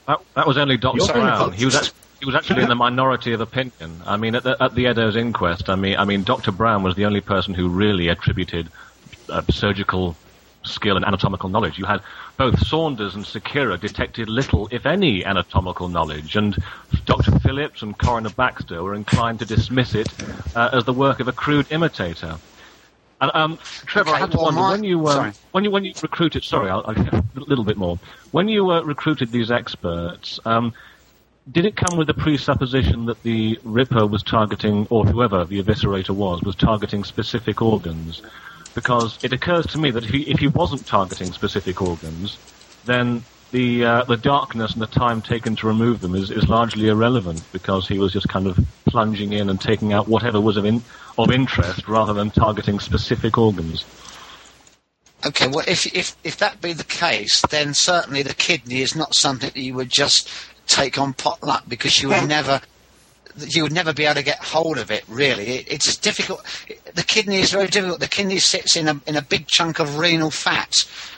That, 0.07 0.21
that, 0.35 0.47
was 0.47 0.59
only 0.59 0.77
Dr. 0.77 1.13
Brown. 1.13 1.53
He 1.53 1.65
was 1.65 1.75
actually 1.75 1.97
he 2.23 2.27
was 2.27 2.37
actually 2.37 2.63
in 2.63 2.69
the 2.69 2.77
minority 2.77 3.33
of 3.33 3.41
opinion. 3.41 4.01
I 4.07 4.17
mean, 4.17 4.37
at 4.37 4.45
the, 4.45 4.57
at 4.63 4.77
the 4.77 4.87
Eddowes 4.87 5.17
inquest, 5.17 5.69
I 5.69 5.75
mean, 5.75 5.97
I 5.97 6.05
mean, 6.05 6.23
Dr. 6.23 6.53
Brown 6.53 6.85
was 6.85 6.95
the 6.95 7.05
only 7.05 7.21
person 7.21 7.53
who 7.53 7.69
really 7.69 8.07
attributed 8.07 8.69
uh, 9.29 9.43
surgical 9.51 10.17
skill 10.65 10.97
and 10.97 11.05
anatomical 11.05 11.49
knowledge. 11.49 11.79
You 11.79 11.85
had 11.85 12.03
both 12.37 12.59
Saunders 12.67 13.15
and 13.15 13.25
Sequeira 13.25 13.81
detected 13.81 14.29
little, 14.29 14.69
if 14.71 14.87
any, 14.87 15.25
anatomical 15.25 15.89
knowledge, 15.89 16.37
and 16.37 16.57
Dr. 17.05 17.39
Phillips 17.41 17.83
and 17.83 17.99
Coroner 17.99 18.31
Baxter 18.31 18.83
were 18.83 18.95
inclined 18.95 19.39
to 19.41 19.45
dismiss 19.45 19.95
it 19.95 20.13
uh, 20.55 20.71
as 20.73 20.85
the 20.85 20.93
work 20.93 21.21
of 21.21 21.29
a 21.29 21.33
crude 21.33 21.67
imitator. 21.71 22.39
And, 23.21 23.31
um, 23.35 23.59
Trevor, 23.87 24.11
okay, 24.11 24.17
I 24.17 24.21
have 24.21 24.31
to 24.31 24.39
wonder 24.39 24.61
when 24.61 24.83
you 24.83 25.07
uh, 25.07 25.33
when 25.53 25.63
you 25.63 25.71
when 25.71 25.85
you 25.85 25.95
recruited. 26.03 26.43
Sorry, 26.43 26.69
I'll, 26.69 26.83
I'll 26.85 26.97
a 26.97 27.25
little 27.37 27.65
bit 27.65 27.77
more. 27.77 28.01
When 28.33 28.49
you 28.49 28.69
uh, 28.71 28.83
recruited 28.83 29.31
these 29.31 29.53
experts, 29.53 30.41
um, 30.45 30.75
did 31.51 31.65
it 31.65 31.77
come 31.77 31.97
with 31.97 32.09
the 32.09 32.15
presupposition 32.15 33.07
that 33.07 33.23
the 33.23 33.61
Ripper 33.63 34.07
was 34.07 34.25
targeting, 34.25 34.89
or 34.91 35.05
whoever 35.05 35.45
the 35.45 35.63
eviscerator 35.63 36.11
was, 36.11 36.43
was 36.43 36.57
targeting 36.57 37.05
specific 37.05 37.63
organs? 37.63 38.23
Because 38.75 39.19
it 39.23 39.33
occurs 39.33 39.67
to 39.67 39.79
me 39.79 39.91
that 39.91 40.05
if 40.05 40.11
he, 40.11 40.23
if 40.31 40.39
he 40.39 40.49
wasn't 40.49 40.87
targeting 40.87 41.33
specific 41.33 41.81
organs, 41.81 42.39
then 42.85 43.23
the 43.53 43.85
uh, 43.85 44.05
the 44.05 44.17
darkness 44.17 44.73
and 44.73 44.83
the 44.83 44.87
time 44.87 45.21
taken 45.21 45.55
to 45.57 45.67
remove 45.67 46.01
them 46.01 46.15
is, 46.15 46.31
is 46.31 46.49
largely 46.49 46.89
irrelevant 46.89 47.43
because 47.53 47.87
he 47.87 47.99
was 47.99 48.13
just 48.13 48.29
kind 48.29 48.47
of 48.47 48.59
plunging 48.87 49.33
in 49.33 49.51
and 49.51 49.61
taking 49.61 49.93
out 49.93 50.09
whatever 50.09 50.41
was 50.41 50.57
of 50.57 50.65
in, 50.65 50.83
of 51.19 51.31
interest 51.31 51.87
rather 51.87 52.15
than 52.15 52.31
targeting 52.31 52.81
specific 52.81 53.37
organs. 53.39 53.85
Okay, 55.25 55.47
well, 55.47 55.65
if 55.69 55.87
if 55.95 56.17
if 56.25 56.39
that 56.39 56.61
be 56.61 56.73
the 56.73 56.85
case, 56.85 57.43
then 57.51 57.75
certainly 57.75 58.23
the 58.23 58.35
kidney 58.35 58.81
is 58.81 58.97
not 58.97 59.15
something 59.15 59.51
that 59.55 59.61
you 59.61 59.75
would 59.75 59.91
just 59.91 60.29
take 60.67 60.99
on 60.99 61.13
potluck 61.13 61.65
because 61.69 62.03
you 62.03 62.09
would 62.09 62.27
never 62.27 62.61
you 63.37 63.63
would 63.63 63.73
never 63.73 63.93
be 63.93 64.05
able 64.05 64.17
to 64.17 64.23
get 64.23 64.43
hold 64.43 64.79
of 64.79 64.91
it. 64.91 65.05
Really, 65.09 65.45
it, 65.45 65.73
it's 65.73 65.97
difficult. 65.97 66.43
The 66.95 67.03
kidney 67.03 67.41
is 67.41 67.51
very 67.51 67.69
difficult. 67.69 68.01
The 68.01 68.09
kidney 68.09 68.39
sits 68.39 68.77
in 68.77 68.89
a 68.89 69.01
in 69.07 69.17
a 69.17 69.23
big 69.23 69.47
chunk 69.47 69.79
of 69.79 69.99
renal 69.99 70.31
fat, 70.31 70.73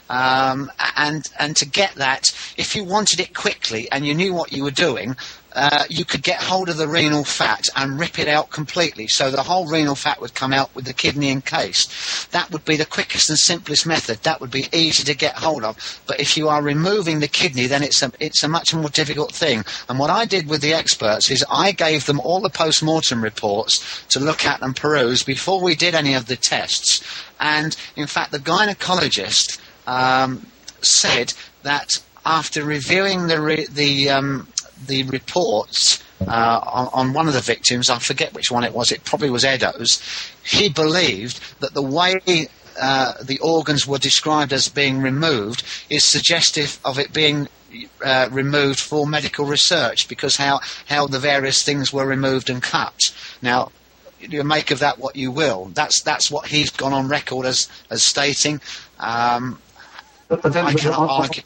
um, 0.09 0.70
and 0.97 1.29
and 1.39 1.57
to 1.57 1.66
get 1.66 1.95
that, 1.97 2.25
if 2.57 2.77
you 2.77 2.85
wanted 2.85 3.20
it 3.20 3.35
quickly 3.35 3.91
and 3.91 4.07
you 4.07 4.14
knew 4.14 4.33
what 4.35 4.53
you 4.53 4.62
were 4.64 4.70
doing, 4.70 5.16
uh, 5.55 5.84
you 5.88 6.05
could 6.05 6.22
get 6.22 6.42
hold 6.42 6.68
of 6.68 6.76
the 6.76 6.88
renal 6.88 7.24
fat 7.24 7.64
and 7.76 7.98
rip 7.98 8.18
it 8.18 8.28
out 8.28 8.50
completely. 8.50 9.07
So 9.07 9.30
the 9.30 9.42
whole 9.42 9.68
renal 9.68 9.94
fat 9.94 10.20
would 10.20 10.34
come 10.34 10.52
out 10.52 10.74
with 10.74 10.84
the 10.84 10.92
kidney 10.92 11.30
encased. 11.30 12.30
That 12.32 12.50
would 12.50 12.64
be 12.64 12.76
the 12.76 12.84
quickest 12.84 13.30
and 13.30 13.38
simplest 13.38 13.86
method. 13.86 14.18
That 14.18 14.40
would 14.40 14.50
be 14.50 14.66
easy 14.72 15.05
to 15.05 15.14
get 15.14 15.36
hold 15.36 15.64
of. 15.64 16.02
But 16.07 16.20
if 16.20 16.36
you 16.36 16.48
are 16.48 16.62
removing 16.62 17.20
the 17.20 17.28
kidney, 17.28 17.66
then 17.66 17.82
it's 17.82 18.02
a, 18.02 18.11
it's 18.18 18.42
a 18.42 18.48
much 18.48 18.74
more 18.74 18.88
difficult 18.88 19.32
thing. 19.32 19.64
And 19.88 19.98
what 19.98 20.11
I 20.11 20.24
did 20.24 20.48
with 20.48 20.61
the 20.61 20.74
experts 20.74 21.30
is 21.30 21.44
I 21.50 21.72
gave 21.72 22.07
them 22.07 22.20
all 22.20 22.40
the 22.40 22.50
post-mortem 22.50 23.22
reports 23.22 24.05
to 24.09 24.20
look 24.20 24.44
at 24.44 24.62
and 24.62 24.74
peruse 24.74 25.22
before 25.22 25.61
we 25.61 25.74
did 25.74 25.94
any 25.94 26.14
of 26.14 26.26
the 26.26 26.36
tests. 26.36 27.02
And 27.38 27.76
in 27.94 28.07
fact, 28.07 28.32
the 28.32 28.38
gynecologist 28.38 29.61
um, 29.86 30.46
said 30.80 31.32
that 31.62 32.02
after 32.25 32.64
reviewing 32.64 33.27
the, 33.27 33.41
re- 33.41 33.66
the 33.66 34.11
um, 34.11 34.49
the 34.87 35.05
reports 35.05 36.03
uh, 36.20 36.61
on, 36.62 36.89
on, 36.93 37.12
one 37.12 37.29
of 37.29 37.35
the 37.35 37.41
victims, 37.41 37.91
I 37.91 37.99
forget 37.99 38.33
which 38.33 38.51
one 38.51 38.64
it 38.64 38.75
was, 38.75 38.93
it 38.93 39.05
probably 39.05 39.31
was 39.31 39.45
Eddowes. 39.45 40.01
he 40.45 40.68
believed 40.68 41.41
that 41.61 41.75
the 41.75 41.83
way 41.83 42.49
uh, 42.81 43.14
the 43.22 43.39
organs 43.41 43.87
were 43.87 43.99
described 43.99 44.53
as 44.53 44.68
being 44.68 45.01
removed 45.01 45.64
is 45.91 46.05
suggestive 46.05 46.79
of 46.85 46.99
it 46.99 47.12
being 47.12 47.49
uh, 48.05 48.29
removed 48.31 48.81
for 48.81 49.07
medical 49.07 49.45
research 49.45 50.09
because 50.09 50.37
how, 50.37 50.61
how 50.87 51.07
the 51.07 51.18
various 51.18 51.62
things 51.62 51.93
were 51.93 52.07
removed 52.07 52.51
and 52.51 52.62
cut. 52.62 52.99
Now, 53.43 53.70
you 54.20 54.43
make 54.45 54.70
of 54.70 54.79
that 54.79 54.99
what 54.99 55.16
you 55.16 55.31
will. 55.31 55.66
That's 55.75 56.01
that's 56.03 56.31
what 56.31 56.47
he's 56.47 56.70
gone 56.70 56.95
on 56.95 57.09
record 57.09 57.45
as 57.45 57.68
as 57.91 58.03
stating. 58.03 58.59
Um, 58.99 59.59
but, 60.29 60.41
but 60.41 60.55
then, 60.55 60.64
I 60.64 60.72
cannot 60.72 61.11
argue 61.11 61.43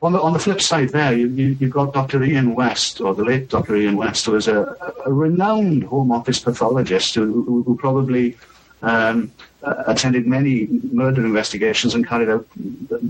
on 0.00 0.12
the, 0.12 0.20
on 0.20 0.32
the 0.32 0.38
flip 0.38 0.60
side 0.60 0.90
there, 0.90 1.12
you, 1.12 1.26
you, 1.26 1.56
have 1.60 1.70
got 1.70 1.92
Dr. 1.92 2.22
Ian 2.22 2.54
West, 2.54 3.00
or 3.00 3.14
the 3.14 3.24
late 3.24 3.48
Dr. 3.48 3.76
Ian 3.76 3.96
West, 3.96 4.26
who 4.26 4.32
was 4.32 4.46
a, 4.46 4.76
a 5.04 5.12
renowned 5.12 5.84
Home 5.84 6.12
Office 6.12 6.38
pathologist 6.38 7.16
who, 7.16 7.42
who, 7.42 7.62
who 7.64 7.76
probably 7.76 8.36
um, 8.82 9.32
attended 9.62 10.26
many 10.26 10.68
murder 10.92 11.24
investigations 11.24 11.94
and 11.94 12.06
carried 12.06 12.28
out 12.28 12.46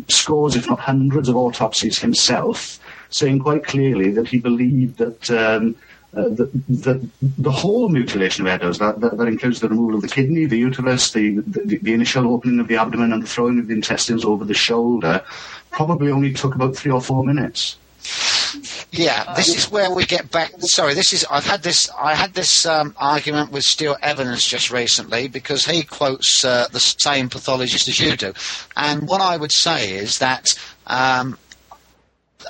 scores, 0.08 0.56
if 0.56 0.66
not 0.66 0.78
hundreds, 0.78 1.28
of 1.28 1.36
autopsies 1.36 1.98
himself, 1.98 2.78
saying 3.10 3.40
quite 3.40 3.64
clearly 3.64 4.10
that 4.12 4.28
he 4.28 4.38
believed 4.38 4.96
that 4.96 5.30
um, 5.30 5.76
uh, 6.16 6.22
the, 6.30 7.10
the, 7.38 7.50
whole 7.50 7.90
mutilation 7.90 8.46
of 8.46 8.50
Eddowes, 8.50 8.78
that, 8.78 8.98
that, 9.00 9.18
that, 9.18 9.28
includes 9.28 9.60
the 9.60 9.68
removal 9.68 9.96
of 9.96 10.00
the 10.00 10.08
kidney, 10.08 10.46
the 10.46 10.56
uterus, 10.56 11.10
the, 11.10 11.36
the, 11.40 11.76
the, 11.82 11.92
initial 11.92 12.32
opening 12.32 12.60
of 12.60 12.66
the 12.66 12.76
abdomen 12.76 13.12
and 13.12 13.22
the 13.22 13.26
throwing 13.26 13.58
of 13.58 13.66
the 13.66 13.74
intestines 13.74 14.24
over 14.24 14.42
the 14.46 14.54
shoulder, 14.54 15.22
probably 15.70 16.10
only 16.10 16.32
took 16.32 16.54
about 16.54 16.76
three 16.76 16.92
or 16.92 17.00
four 17.00 17.24
minutes. 17.24 17.76
Yeah, 18.90 19.34
this 19.34 19.54
is 19.54 19.70
where 19.70 19.90
we 19.90 20.04
get 20.06 20.30
back. 20.30 20.52
Sorry, 20.60 20.94
this 20.94 21.12
is. 21.12 21.26
I've 21.30 21.44
had 21.44 21.62
this. 21.62 21.90
I 21.90 22.14
had 22.14 22.32
this 22.32 22.64
um, 22.64 22.94
argument 22.96 23.52
with 23.52 23.64
Stewart 23.64 23.98
Evans 24.02 24.44
just 24.44 24.70
recently 24.70 25.28
because 25.28 25.66
he 25.66 25.82
quotes 25.82 26.44
uh, 26.44 26.68
the 26.72 26.80
same 26.80 27.28
pathologist 27.28 27.88
as 27.88 28.00
you 28.00 28.16
do, 28.16 28.32
and 28.76 29.06
what 29.06 29.20
I 29.20 29.36
would 29.36 29.52
say 29.52 29.92
is 29.92 30.18
that 30.20 30.58
um, 30.86 31.36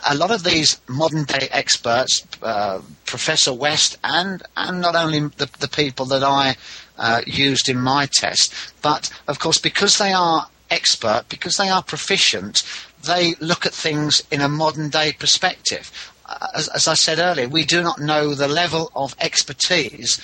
a 0.09 0.15
lot 0.15 0.31
of 0.31 0.45
these 0.45 0.81
modern 0.89 1.25
day 1.25 1.49
experts, 1.51 2.25
uh, 2.43 2.81
Professor 3.05 3.53
West, 3.53 3.99
and 4.05 4.43
and 4.57 4.81
not 4.81 4.95
only 4.95 5.21
the, 5.21 5.51
the 5.59 5.69
people 5.69 6.07
that 6.07 6.23
I 6.23 6.57
uh, 6.99 7.23
used 7.27 7.69
in 7.69 7.79
my 7.79 8.07
test, 8.07 8.55
but 8.83 9.11
of 9.27 9.41
course 9.41 9.59
because 9.59 9.99
they 9.99 10.13
are 10.13 10.49
expert, 10.71 11.25
because 11.29 11.57
they 11.57 11.69
are 11.69 11.83
proficient, 11.83 12.63
they 13.09 13.35
look 13.41 13.67
at 13.67 13.75
things 13.75 14.23
in 14.31 14.41
a 14.41 14.49
modern 14.49 14.91
day 14.91 15.13
perspective. 15.13 15.91
Uh, 16.27 16.47
as, 16.55 16.69
as 16.69 16.87
I 16.87 16.95
said 16.95 17.19
earlier, 17.19 17.49
we 17.49 17.65
do 17.65 17.83
not 17.83 18.01
know 18.01 18.35
the 18.35 18.49
level 18.49 18.91
of 18.95 19.17
expertise 19.21 20.21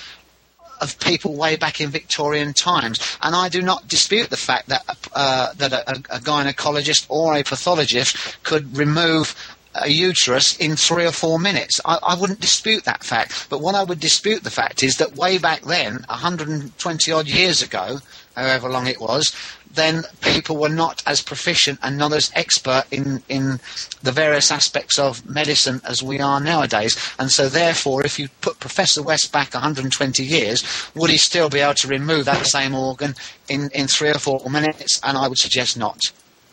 of 0.80 0.98
people 1.00 1.34
way 1.34 1.56
back 1.56 1.80
in 1.80 1.90
Victorian 1.90 2.52
times. 2.52 2.98
And 3.22 3.34
I 3.34 3.48
do 3.48 3.62
not 3.62 3.88
dispute 3.88 4.30
the 4.30 4.36
fact 4.36 4.68
that 4.68 4.82
uh, 5.14 5.52
that 5.54 5.72
a, 5.72 5.90
a, 6.16 6.18
gynecologist 6.20 7.06
or 7.08 7.34
a 7.34 7.42
pathologist 7.42 8.42
could 8.42 8.76
remove 8.76 9.34
a 9.74 9.88
uterus 9.88 10.56
in 10.58 10.76
three 10.76 11.04
or 11.04 11.12
four 11.12 11.38
minutes. 11.38 11.80
I, 11.84 11.98
I, 12.02 12.14
wouldn't 12.14 12.40
dispute 12.40 12.84
that 12.84 13.02
fact. 13.02 13.48
But 13.50 13.60
what 13.60 13.74
I 13.74 13.82
would 13.82 13.98
dispute 13.98 14.44
the 14.44 14.50
fact 14.50 14.82
is 14.82 14.96
that 14.98 15.16
way 15.16 15.38
back 15.38 15.62
then, 15.62 16.04
120 16.08 17.12
odd 17.12 17.26
years 17.26 17.62
ago, 17.62 17.98
however 18.36 18.68
long 18.68 18.86
it 18.86 19.00
was, 19.00 19.34
then 19.74 20.04
people 20.20 20.56
were 20.56 20.68
not 20.68 21.02
as 21.06 21.22
proficient 21.22 21.78
and 21.82 21.98
not 21.98 22.12
as 22.12 22.30
expert 22.34 22.84
in, 22.90 23.22
in 23.28 23.60
the 24.02 24.12
various 24.12 24.50
aspects 24.50 24.98
of 24.98 25.28
medicine 25.28 25.80
as 25.84 26.02
we 26.02 26.20
are 26.20 26.40
nowadays. 26.40 26.96
And 27.18 27.30
so, 27.30 27.48
therefore, 27.48 28.04
if 28.04 28.18
you 28.18 28.28
put 28.40 28.60
Professor 28.60 29.02
West 29.02 29.32
back 29.32 29.54
120 29.54 30.24
years, 30.24 30.64
would 30.94 31.10
he 31.10 31.18
still 31.18 31.48
be 31.48 31.60
able 31.60 31.74
to 31.74 31.88
remove 31.88 32.24
that 32.26 32.46
same 32.46 32.74
organ 32.74 33.14
in, 33.48 33.70
in 33.74 33.86
three 33.86 34.10
or 34.10 34.18
four 34.18 34.40
minutes? 34.50 35.00
And 35.02 35.18
I 35.18 35.28
would 35.28 35.38
suggest 35.38 35.76
not. 35.76 36.00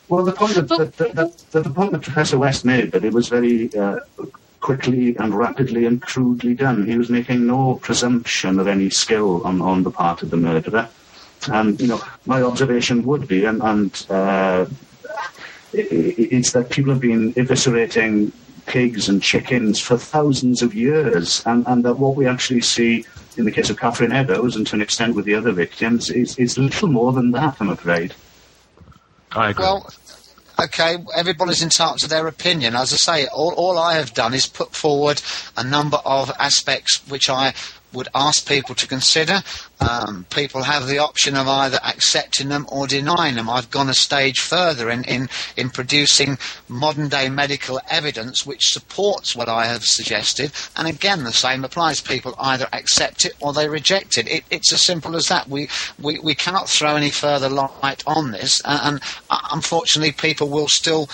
Well, 0.09 0.25
the 0.25 0.33
point 0.33 0.55
that, 0.55 0.67
the, 0.67 1.31
the, 1.51 1.61
the, 1.61 1.69
point 1.69 1.93
that 1.93 2.01
Professor 2.01 2.37
West 2.37 2.65
made 2.65 2.91
that 2.91 3.05
it 3.05 3.13
was 3.13 3.29
very 3.29 3.73
uh, 3.75 3.99
quickly 4.59 5.15
and 5.17 5.33
rapidly 5.33 5.85
and 5.85 6.01
crudely 6.01 6.53
done. 6.53 6.85
He 6.85 6.97
was 6.97 7.09
making 7.09 7.47
no 7.47 7.75
presumption 7.75 8.59
of 8.59 8.67
any 8.67 8.89
skill 8.89 9.41
on, 9.45 9.61
on 9.61 9.83
the 9.83 9.91
part 9.91 10.21
of 10.21 10.29
the 10.29 10.37
murderer. 10.37 10.89
And 11.49 11.79
you 11.81 11.87
know, 11.87 12.01
my 12.25 12.41
observation 12.41 13.03
would 13.03 13.27
be, 13.27 13.45
and, 13.45 13.61
and 13.61 14.05
uh, 14.09 14.65
it, 15.73 15.87
it's 15.91 16.51
that 16.51 16.69
people 16.69 16.91
have 16.91 17.01
been 17.01 17.33
eviscerating 17.33 18.31
pigs 18.65 19.09
and 19.09 19.21
chickens 19.21 19.79
for 19.79 19.97
thousands 19.97 20.61
of 20.61 20.73
years, 20.73 21.43
and, 21.45 21.65
and 21.67 21.83
that 21.83 21.95
what 21.95 22.15
we 22.15 22.27
actually 22.27 22.61
see 22.61 23.05
in 23.37 23.45
the 23.45 23.51
case 23.51 23.69
of 23.69 23.79
Catherine 23.79 24.11
Eddowes, 24.11 24.55
and 24.55 24.67
to 24.67 24.75
an 24.75 24.81
extent 24.81 25.15
with 25.15 25.25
the 25.25 25.35
other 25.35 25.51
victims, 25.51 26.09
is, 26.09 26.37
is 26.37 26.57
little 26.57 26.87
more 26.87 27.13
than 27.13 27.31
that, 27.31 27.57
I'm 27.59 27.69
afraid. 27.69 28.13
I 29.31 29.51
agree. 29.51 29.63
Well, 29.63 29.89
okay, 30.61 30.97
everybody's 31.15 31.63
entitled 31.63 31.99
to 31.99 32.09
their 32.09 32.27
opinion. 32.27 32.75
As 32.75 32.93
I 32.93 32.97
say, 32.97 33.27
all, 33.27 33.53
all 33.53 33.77
I 33.77 33.95
have 33.95 34.13
done 34.13 34.33
is 34.33 34.47
put 34.47 34.75
forward 34.75 35.21
a 35.55 35.63
number 35.63 35.97
of 36.03 36.31
aspects 36.39 37.01
which 37.07 37.29
I 37.29 37.53
would 37.93 38.09
ask 38.13 38.47
people 38.47 38.75
to 38.75 38.87
consider. 38.87 39.41
Um, 39.81 40.25
people 40.29 40.61
have 40.61 40.87
the 40.87 40.99
option 40.99 41.35
of 41.35 41.47
either 41.47 41.79
accepting 41.83 42.49
them 42.49 42.67
or 42.69 42.85
denying 42.85 43.35
them. 43.35 43.49
I've 43.49 43.71
gone 43.71 43.89
a 43.89 43.95
stage 43.95 44.39
further 44.39 44.89
in, 44.89 45.03
in, 45.05 45.27
in 45.57 45.71
producing 45.71 46.37
modern 46.67 47.09
day 47.09 47.29
medical 47.29 47.81
evidence 47.89 48.45
which 48.45 48.71
supports 48.71 49.35
what 49.35 49.49
I 49.49 49.65
have 49.65 49.83
suggested. 49.83 50.51
And 50.75 50.87
again, 50.87 51.23
the 51.23 51.33
same 51.33 51.63
applies. 51.65 51.99
People 51.99 52.35
either 52.39 52.67
accept 52.73 53.25
it 53.25 53.33
or 53.39 53.53
they 53.53 53.67
reject 53.67 54.17
it. 54.17 54.27
it 54.27 54.43
it's 54.51 54.71
as 54.71 54.85
simple 54.85 55.15
as 55.15 55.27
that. 55.29 55.49
We, 55.49 55.67
we, 55.99 56.19
we 56.19 56.35
cannot 56.35 56.69
throw 56.69 56.95
any 56.95 57.09
further 57.09 57.49
light 57.49 58.03
on 58.05 58.31
this. 58.31 58.61
And, 58.63 58.79
and 58.83 59.01
uh, 59.29 59.39
unfortunately, 59.51 60.11
people 60.11 60.49
will 60.49 60.67
still 60.67 61.09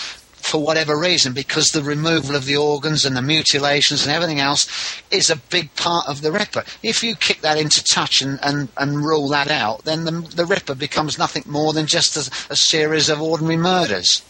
for 0.48 0.62
whatever 0.62 0.98
reason, 0.98 1.34
because 1.34 1.68
the 1.68 1.84
removal 1.84 2.36
of 2.36 2.46
the 2.46 2.56
organs 2.56 3.04
and 3.04 3.18
the 3.18 3.22
mutilations 3.22 4.06
and 4.06 4.16
everything 4.16 4.40
else 4.40 5.02
is 5.12 5.30
a 5.30 5.36
big 5.36 5.74
part 5.76 6.08
of 6.08 6.22
the 6.22 6.32
Ripper. 6.32 6.64
If 6.82 7.04
you 7.04 7.16
kick 7.16 7.42
that 7.42 7.58
into 7.58 7.84
touch 7.84 8.22
and, 8.22 8.40
and, 8.42 8.70
and 8.78 9.06
rule 9.06 9.28
that 9.30 9.52
out, 9.52 9.84
then 9.84 10.06
the, 10.06 10.12
the 10.12 10.46
Ripper 10.46 10.76
becomes 10.76 11.18
nothing 11.18 11.44
more 11.46 11.74
than 11.74 11.86
just 11.86 12.16
a, 12.16 12.52
a 12.52 12.56
series 12.56 13.10
of 13.10 13.22
ordinary 13.22 13.58
murders. 13.58 14.22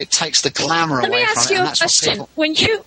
It 0.00 0.10
takes 0.10 0.40
the 0.40 0.50
glamour 0.50 1.02
Let 1.02 1.10
away 1.10 1.26
from 1.26 1.32
it. 1.32 1.36
Let 1.36 1.36
me 1.36 1.40
ask 1.40 1.50
you 1.50 1.56
a 1.58 1.86
question. 1.86 2.12
People... 2.12 2.28
When 2.34 2.54
you 2.54 2.84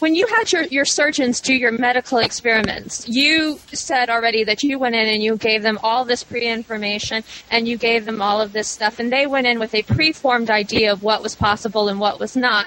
when 0.00 0.14
you 0.14 0.26
had 0.26 0.50
your, 0.50 0.62
your 0.64 0.84
surgeons 0.84 1.40
do 1.40 1.54
your 1.54 1.72
medical 1.72 2.18
experiments, 2.18 3.08
you 3.08 3.58
said 3.72 4.10
already 4.10 4.44
that 4.44 4.62
you 4.62 4.78
went 4.78 4.94
in 4.94 5.06
and 5.06 5.22
you 5.22 5.36
gave 5.36 5.62
them 5.62 5.78
all 5.82 6.04
this 6.04 6.24
pre 6.24 6.46
information 6.46 7.22
and 7.50 7.68
you 7.68 7.76
gave 7.76 8.04
them 8.04 8.22
all 8.22 8.40
of 8.40 8.52
this 8.52 8.68
stuff, 8.68 8.98
and 8.98 9.12
they 9.12 9.26
went 9.26 9.46
in 9.46 9.58
with 9.58 9.74
a 9.74 9.82
preformed 9.82 10.50
idea 10.50 10.92
of 10.92 11.02
what 11.02 11.22
was 11.22 11.36
possible 11.36 11.88
and 11.88 12.00
what 12.00 12.18
was 12.18 12.36
not. 12.36 12.66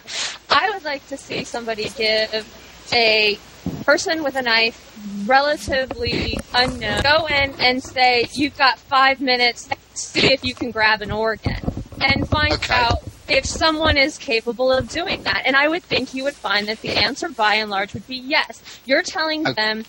I 0.50 0.70
would 0.72 0.84
like 0.84 1.06
to 1.08 1.18
see 1.18 1.44
somebody 1.44 1.90
give 1.90 2.48
a 2.94 3.38
person 3.86 4.24
with 4.24 4.36
a 4.36 4.42
knife, 4.42 5.26
relatively 5.26 6.38
unknown, 6.54 7.02
go 7.02 7.26
in 7.26 7.54
and 7.60 7.84
say, 7.84 8.28
You've 8.34 8.58
got 8.58 8.78
five 8.78 9.22
minutes, 9.22 9.68
see 9.94 10.34
if 10.34 10.44
you 10.44 10.54
can 10.54 10.72
grab 10.72 11.02
an 11.02 11.12
organ, 11.12 11.60
and 12.00 12.28
find 12.28 12.54
okay. 12.54 12.74
out 12.74 13.02
if 13.34 13.46
someone 13.46 13.98
is 13.98 14.18
capable 14.18 14.72
of 14.72 14.90
doing 14.90 15.24
that. 15.24 15.44
And 15.46 15.56
I 15.56 15.68
would 15.68 15.84
think 15.84 16.14
you 16.14 16.24
would 16.24 16.36
find 16.36 16.68
that 16.68 16.82
the 16.82 16.92
answer 16.92 17.30
by 17.30 17.56
and 17.56 17.70
large 17.70 17.94
would 17.94 18.08
be 18.08 18.16
yes. 18.16 18.62
You're 18.86 19.02
telling 19.02 19.44
them, 19.44 19.86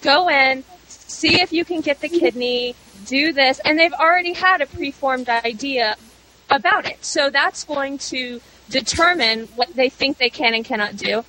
go 0.00 0.28
in, 0.30 0.64
see 0.88 1.40
if 1.40 1.52
you 1.52 1.64
can 1.64 1.82
get 1.82 2.00
the 2.00 2.08
kidney, 2.08 2.74
do 3.04 3.32
this, 3.32 3.60
and 3.64 3.78
they've 3.78 3.92
already 3.92 4.32
had 4.32 4.60
a 4.62 4.66
preformed 4.66 5.28
idea 5.28 5.96
about 6.50 6.86
it. 6.88 7.04
So 7.04 7.28
that's 7.28 7.64
going 7.64 7.98
to 7.98 8.40
determine 8.70 9.48
what 9.56 9.74
they 9.74 9.88
think 9.88 10.18
they 10.18 10.30
can 10.30 10.54
and 10.54 10.64
cannot 10.64 10.96
do. 10.96 11.24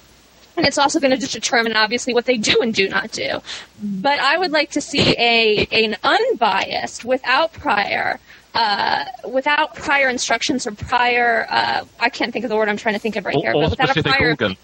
And 0.55 0.65
it's 0.65 0.80
also 0.80 0.99
going 0.99 1.18
to 1.18 1.28
determine, 1.28 1.76
obviously, 1.76 2.15
what 2.15 2.26
they 2.26 2.38
do 2.38 2.61
and 2.61 2.74
do 2.74 2.89
not 2.89 3.11
do. 3.11 3.41
But 3.80 4.20
I 4.20 4.39
would 4.39 4.51
like 4.51 4.72
to 4.72 4.82
see 4.82 5.15
a 5.20 5.68
an 5.72 5.97
unbiased, 6.03 7.05
without 7.05 7.53
prior, 7.53 8.20
uh, 8.57 9.05
without 9.29 9.75
prior 9.75 10.09
instructions 10.09 10.65
or 10.65 10.71
prior, 10.71 11.45
uh, 11.47 11.85
I 11.99 12.09
can't 12.09 12.33
think 12.33 12.43
of 12.43 12.49
the 12.49 12.55
word 12.55 12.69
I'm 12.69 12.77
trying 12.77 12.95
to 12.95 12.99
think 12.99 13.15
of 13.15 13.23
right 13.23 13.35
or, 13.35 13.41
here, 13.41 13.53
but 13.53 13.69
without 13.69 13.95
a 13.95 14.01
prior. 14.01 14.29
Organ. 14.29 14.57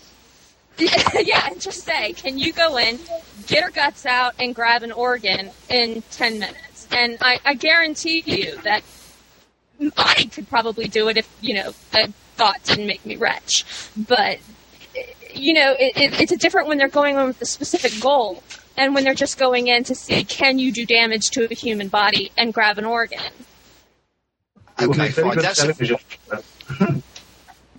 yeah, 0.79 1.47
and 1.51 1.61
just 1.61 1.83
say, 1.83 2.13
can 2.13 2.39
you 2.39 2.51
go 2.51 2.77
in, 2.77 2.97
get 3.45 3.63
her 3.63 3.69
guts 3.69 4.07
out, 4.07 4.33
and 4.39 4.55
grab 4.55 4.81
an 4.81 4.91
organ 4.91 5.51
in 5.69 6.01
10 6.09 6.39
minutes? 6.39 6.87
And 6.91 7.19
I, 7.21 7.39
I 7.45 7.53
guarantee 7.53 8.23
you 8.25 8.57
that 8.63 8.81
I 9.95 10.27
could 10.33 10.49
probably 10.49 10.87
do 10.87 11.07
it 11.09 11.17
if, 11.17 11.29
you 11.41 11.53
know, 11.53 11.75
the 11.91 12.11
thought 12.35 12.63
didn't 12.63 12.87
make 12.87 13.05
me 13.05 13.15
retch. 13.15 13.63
But, 13.95 14.39
you 15.35 15.53
know, 15.53 15.75
it, 15.79 15.95
it, 15.95 16.19
it's 16.19 16.31
a 16.31 16.37
different 16.37 16.67
when 16.67 16.79
they're 16.79 16.87
going 16.87 17.15
in 17.15 17.27
with 17.27 17.41
a 17.43 17.45
specific 17.45 18.01
goal 18.01 18.41
and 18.75 18.95
when 18.95 19.03
they're 19.03 19.13
just 19.13 19.37
going 19.37 19.67
in 19.67 19.83
to 19.83 19.93
see, 19.93 20.23
can 20.23 20.57
you 20.57 20.71
do 20.71 20.83
damage 20.83 21.29
to 21.33 21.47
a 21.51 21.53
human 21.53 21.89
body 21.89 22.31
and 22.35 22.51
grab 22.51 22.79
an 22.79 22.85
organ? 22.85 23.21
Okay, 24.81 25.09
fine. 25.09 25.37
That's 25.37 25.63
a, 25.63 25.73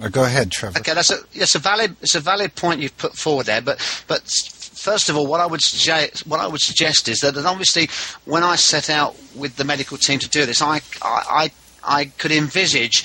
or 0.01 0.09
go 0.09 0.25
ahead, 0.25 0.51
Trevor. 0.51 0.79
Okay, 0.79 0.95
that's 0.95 1.11
a 1.11 1.19
it's 1.33 1.55
a 1.55 1.59
valid 1.59 1.97
it's 2.01 2.15
a 2.15 2.21
valid 2.21 2.55
point 2.55 2.81
you've 2.81 2.97
put 2.99 3.17
forward 3.17 3.47
there. 3.47 3.61
But 3.61 3.79
but 4.09 4.23
first 4.27 5.09
of 5.09 5.17
all, 5.17 5.27
what 5.27 5.41
I 5.41 5.47
would 5.47 5.63
suggest 5.63 6.27
what 6.27 6.41
I 6.41 6.47
would 6.47 6.61
suggest 6.61 7.09
is 7.09 7.21
that, 7.21 7.35
that 7.35 7.47
obviously 7.47 7.89
when 8.25 8.43
I 8.43 8.57
set 8.57 8.91
out 8.91 9.17
with 9.35 9.57
the 9.57 9.65
medical 9.65 9.97
team 9.97 10.19
to 10.19 10.29
do 10.29 10.47
this, 10.47 10.61
I 10.61 10.77
I 10.77 10.81
I, 11.03 11.51
I 11.85 12.05
could 12.07 12.33
envisage 12.33 13.05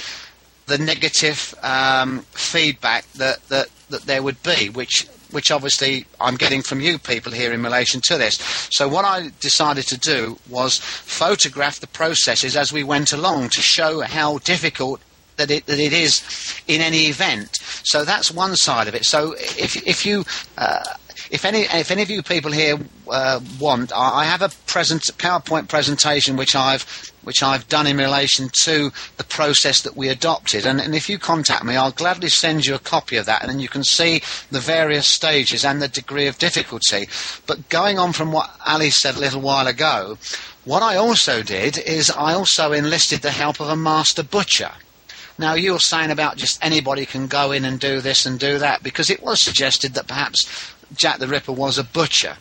the 0.65 0.77
negative 0.77 1.55
um, 1.63 2.19
feedback 2.31 3.11
that, 3.13 3.43
that 3.49 3.67
that 3.89 4.01
there 4.03 4.21
would 4.21 4.41
be, 4.43 4.69
which 4.69 5.07
which 5.31 5.51
obviously 5.51 6.05
I'm 6.19 6.35
getting 6.35 6.61
from 6.61 6.81
you 6.81 6.97
people 6.97 7.31
here 7.31 7.53
in 7.53 7.63
relation 7.63 8.01
to 8.05 8.17
this. 8.17 8.35
So 8.71 8.87
what 8.87 9.05
I 9.05 9.31
decided 9.39 9.85
to 9.87 9.97
do 9.97 10.37
was 10.49 10.77
photograph 10.77 11.79
the 11.79 11.87
processes 11.87 12.55
as 12.55 12.73
we 12.73 12.83
went 12.83 13.13
along 13.13 13.49
to 13.49 13.61
show 13.61 14.01
how 14.01 14.39
difficult 14.39 15.01
that 15.37 15.49
it, 15.49 15.65
that 15.67 15.79
it 15.79 15.93
is 15.93 16.21
in 16.67 16.81
any 16.81 17.07
event. 17.07 17.57
So 17.83 18.03
that's 18.03 18.31
one 18.31 18.55
side 18.55 18.87
of 18.87 18.95
it. 18.95 19.05
So 19.05 19.33
if, 19.37 19.87
if 19.87 20.05
you 20.05 20.25
uh, 20.57 20.83
if 21.29 21.45
any 21.45 21.61
if 21.61 21.91
any 21.91 22.01
of 22.01 22.09
you 22.09 22.23
people 22.23 22.51
here 22.51 22.77
uh, 23.09 23.39
want, 23.59 23.91
I 23.95 24.25
have 24.25 24.41
a 24.41 24.49
present 24.65 25.03
PowerPoint 25.17 25.67
presentation 25.67 26.37
which 26.37 26.55
I've 26.55 27.11
which 27.23 27.43
I've 27.43 27.67
done 27.67 27.85
in 27.85 27.97
relation 27.97 28.49
to 28.63 28.91
the 29.17 29.23
process 29.23 29.81
that 29.81 29.95
we 29.95 30.09
adopted. 30.09 30.65
And, 30.65 30.81
and, 30.81 30.95
if 30.95 31.09
you 31.09 31.19
contact 31.19 31.63
me, 31.63 31.75
I'll 31.75 31.91
gladly 31.91 32.29
send 32.29 32.65
you 32.65 32.73
a 32.73 32.79
copy 32.79 33.17
of 33.17 33.25
that, 33.27 33.41
and 33.41 33.51
then 33.51 33.59
you 33.59 33.67
can 33.67 33.83
see 33.83 34.21
the 34.49 34.59
various 34.59 35.05
stages 35.05 35.63
and 35.63 35.81
the 35.81 35.87
degree 35.87 36.27
of 36.27 36.39
difficulty. 36.39 37.07
But 37.45 37.69
going 37.69 37.99
on 37.99 38.13
from 38.13 38.31
what 38.31 38.49
Ali 38.65 38.89
said 38.89 39.15
a 39.15 39.19
little 39.19 39.41
while 39.41 39.67
ago, 39.67 40.17
what 40.65 40.81
I 40.81 40.95
also 40.95 41.43
did 41.43 41.77
is 41.77 42.09
I 42.09 42.33
also 42.33 42.71
enlisted 42.71 43.21
the 43.21 43.31
help 43.31 43.59
of 43.59 43.69
a 43.69 43.75
master 43.75 44.23
butcher. 44.23 44.71
Now, 45.37 45.53
you 45.53 45.73
were 45.73 45.79
saying 45.79 46.11
about 46.11 46.37
just 46.37 46.63
anybody 46.63 47.05
can 47.05 47.27
go 47.27 47.51
in 47.51 47.63
and 47.63 47.79
do 47.79 48.01
this 48.01 48.25
and 48.25 48.39
do 48.39 48.59
that, 48.59 48.81
because 48.81 49.09
it 49.09 49.23
was 49.23 49.41
suggested 49.41 49.93
that 49.93 50.07
perhaps 50.07 50.73
Jack 50.93 51.19
the 51.19 51.27
Ripper 51.27 51.51
was 51.51 51.77
a 51.77 51.83
butcher. 51.83 52.37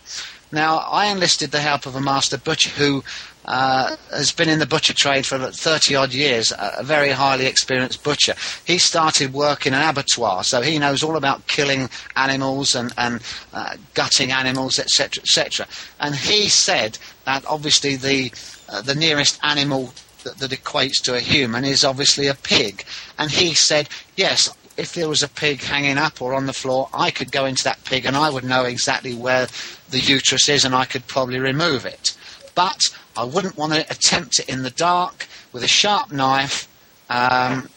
Now, 0.50 0.78
I 0.78 1.06
enlisted 1.06 1.50
the 1.50 1.60
help 1.60 1.84
of 1.84 1.94
a 1.94 2.00
master 2.00 2.38
butcher 2.38 2.70
who 2.70 3.04
uh, 3.44 3.96
has 4.10 4.30
been 4.32 4.48
in 4.48 4.58
the 4.58 4.66
butcher 4.66 4.94
trade 4.94 5.24
for 5.24 5.38
30 5.38 5.94
odd 5.94 6.12
years, 6.12 6.52
a 6.58 6.82
very 6.82 7.10
highly 7.10 7.46
experienced 7.46 8.02
butcher. 8.02 8.34
He 8.66 8.78
started 8.78 9.32
work 9.32 9.66
in 9.66 9.74
an 9.74 9.88
abattoir, 9.88 10.44
so 10.44 10.60
he 10.60 10.78
knows 10.78 11.02
all 11.02 11.16
about 11.16 11.46
killing 11.46 11.88
animals 12.16 12.74
and, 12.74 12.92
and 12.98 13.22
uh, 13.52 13.76
gutting 13.94 14.32
animals, 14.32 14.78
etc., 14.78 15.22
etc. 15.22 15.66
And 16.00 16.14
he 16.14 16.48
said 16.48 16.98
that 17.24 17.44
obviously 17.46 17.96
the, 17.96 18.32
uh, 18.68 18.82
the 18.82 18.94
nearest 18.94 19.38
animal 19.42 19.92
that, 20.24 20.38
that 20.38 20.50
equates 20.50 21.02
to 21.04 21.14
a 21.14 21.20
human 21.20 21.64
is 21.64 21.84
obviously 21.84 22.26
a 22.26 22.34
pig. 22.34 22.84
And 23.18 23.30
he 23.30 23.54
said, 23.54 23.88
yes, 24.16 24.54
if 24.78 24.94
there 24.94 25.08
was 25.08 25.22
a 25.22 25.28
pig 25.28 25.60
hanging 25.60 25.98
up 25.98 26.22
or 26.22 26.34
on 26.34 26.46
the 26.46 26.52
floor, 26.52 26.88
I 26.94 27.10
could 27.10 27.32
go 27.32 27.44
into 27.44 27.64
that 27.64 27.84
pig 27.84 28.06
and 28.06 28.16
I 28.16 28.30
would 28.30 28.44
know 28.44 28.64
exactly 28.64 29.12
where 29.12 29.48
the 29.90 29.98
uterus 29.98 30.48
is 30.48 30.64
and 30.64 30.74
I 30.74 30.84
could 30.84 31.06
probably 31.08 31.40
remove 31.40 31.84
it. 31.84 32.16
But 32.54 32.80
I 33.16 33.24
wouldn't 33.24 33.56
want 33.56 33.74
to 33.74 33.80
attempt 33.90 34.38
it 34.38 34.48
in 34.48 34.62
the 34.62 34.70
dark 34.70 35.26
with 35.52 35.64
a 35.64 35.68
sharp 35.68 36.12
knife 36.12 36.68
um, 37.10 37.68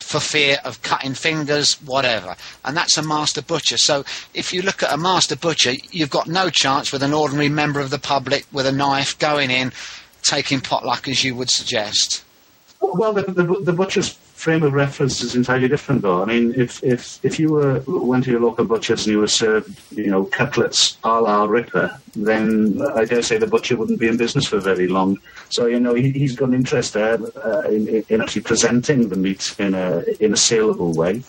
for 0.00 0.18
fear 0.18 0.58
of 0.64 0.82
cutting 0.82 1.14
fingers, 1.14 1.74
whatever. 1.82 2.34
And 2.64 2.76
that's 2.76 2.98
a 2.98 3.02
master 3.02 3.40
butcher. 3.40 3.78
So 3.78 4.04
if 4.34 4.52
you 4.52 4.62
look 4.62 4.82
at 4.82 4.92
a 4.92 4.96
master 4.96 5.36
butcher, 5.36 5.74
you've 5.92 6.10
got 6.10 6.26
no 6.26 6.50
chance 6.50 6.92
with 6.92 7.04
an 7.04 7.12
ordinary 7.12 7.48
member 7.48 7.78
of 7.78 7.90
the 7.90 7.98
public 7.98 8.44
with 8.52 8.66
a 8.66 8.72
knife 8.72 9.16
going 9.20 9.52
in, 9.52 9.72
taking 10.22 10.60
potluck 10.60 11.06
as 11.06 11.22
you 11.22 11.36
would 11.36 11.50
suggest. 11.50 12.24
Well, 12.80 13.12
the, 13.12 13.22
the, 13.22 13.42
the 13.62 13.72
butcher's 13.72 14.18
frame 14.48 14.62
of 14.62 14.72
reference 14.72 15.20
is 15.20 15.34
entirely 15.34 15.68
different, 15.68 16.00
though. 16.00 16.22
I 16.22 16.24
mean, 16.24 16.54
if 16.56 16.82
if 16.82 17.22
if 17.22 17.38
you 17.38 17.52
were 17.52 17.82
went 17.86 18.24
to 18.24 18.30
your 18.30 18.40
local 18.40 18.64
butcher's 18.64 19.04
and 19.04 19.12
you 19.12 19.20
were 19.20 19.34
served, 19.44 19.68
you 19.90 20.10
know, 20.10 20.24
cutlets 20.24 20.96
a 21.04 21.20
la 21.20 21.44
Ripper, 21.44 21.90
then 22.16 22.80
I 22.96 23.04
dare 23.04 23.20
say 23.20 23.36
the 23.36 23.46
butcher 23.46 23.76
wouldn't 23.76 24.00
be 24.00 24.08
in 24.08 24.16
business 24.16 24.46
for 24.46 24.58
very 24.58 24.88
long. 24.88 25.18
So 25.50 25.66
you 25.66 25.78
know, 25.78 25.92
he, 25.92 26.22
has 26.22 26.34
got 26.34 26.48
an 26.48 26.54
interest 26.54 26.94
there 26.94 27.18
uh, 27.44 27.60
in, 27.68 28.02
in, 28.08 28.22
actually 28.22 28.44
presenting 28.52 29.10
the 29.10 29.16
meat 29.16 29.54
in 29.58 29.74
a 29.74 30.02
in 30.18 30.32
a 30.32 30.36
saleable 30.48 30.94
way. 30.94 31.22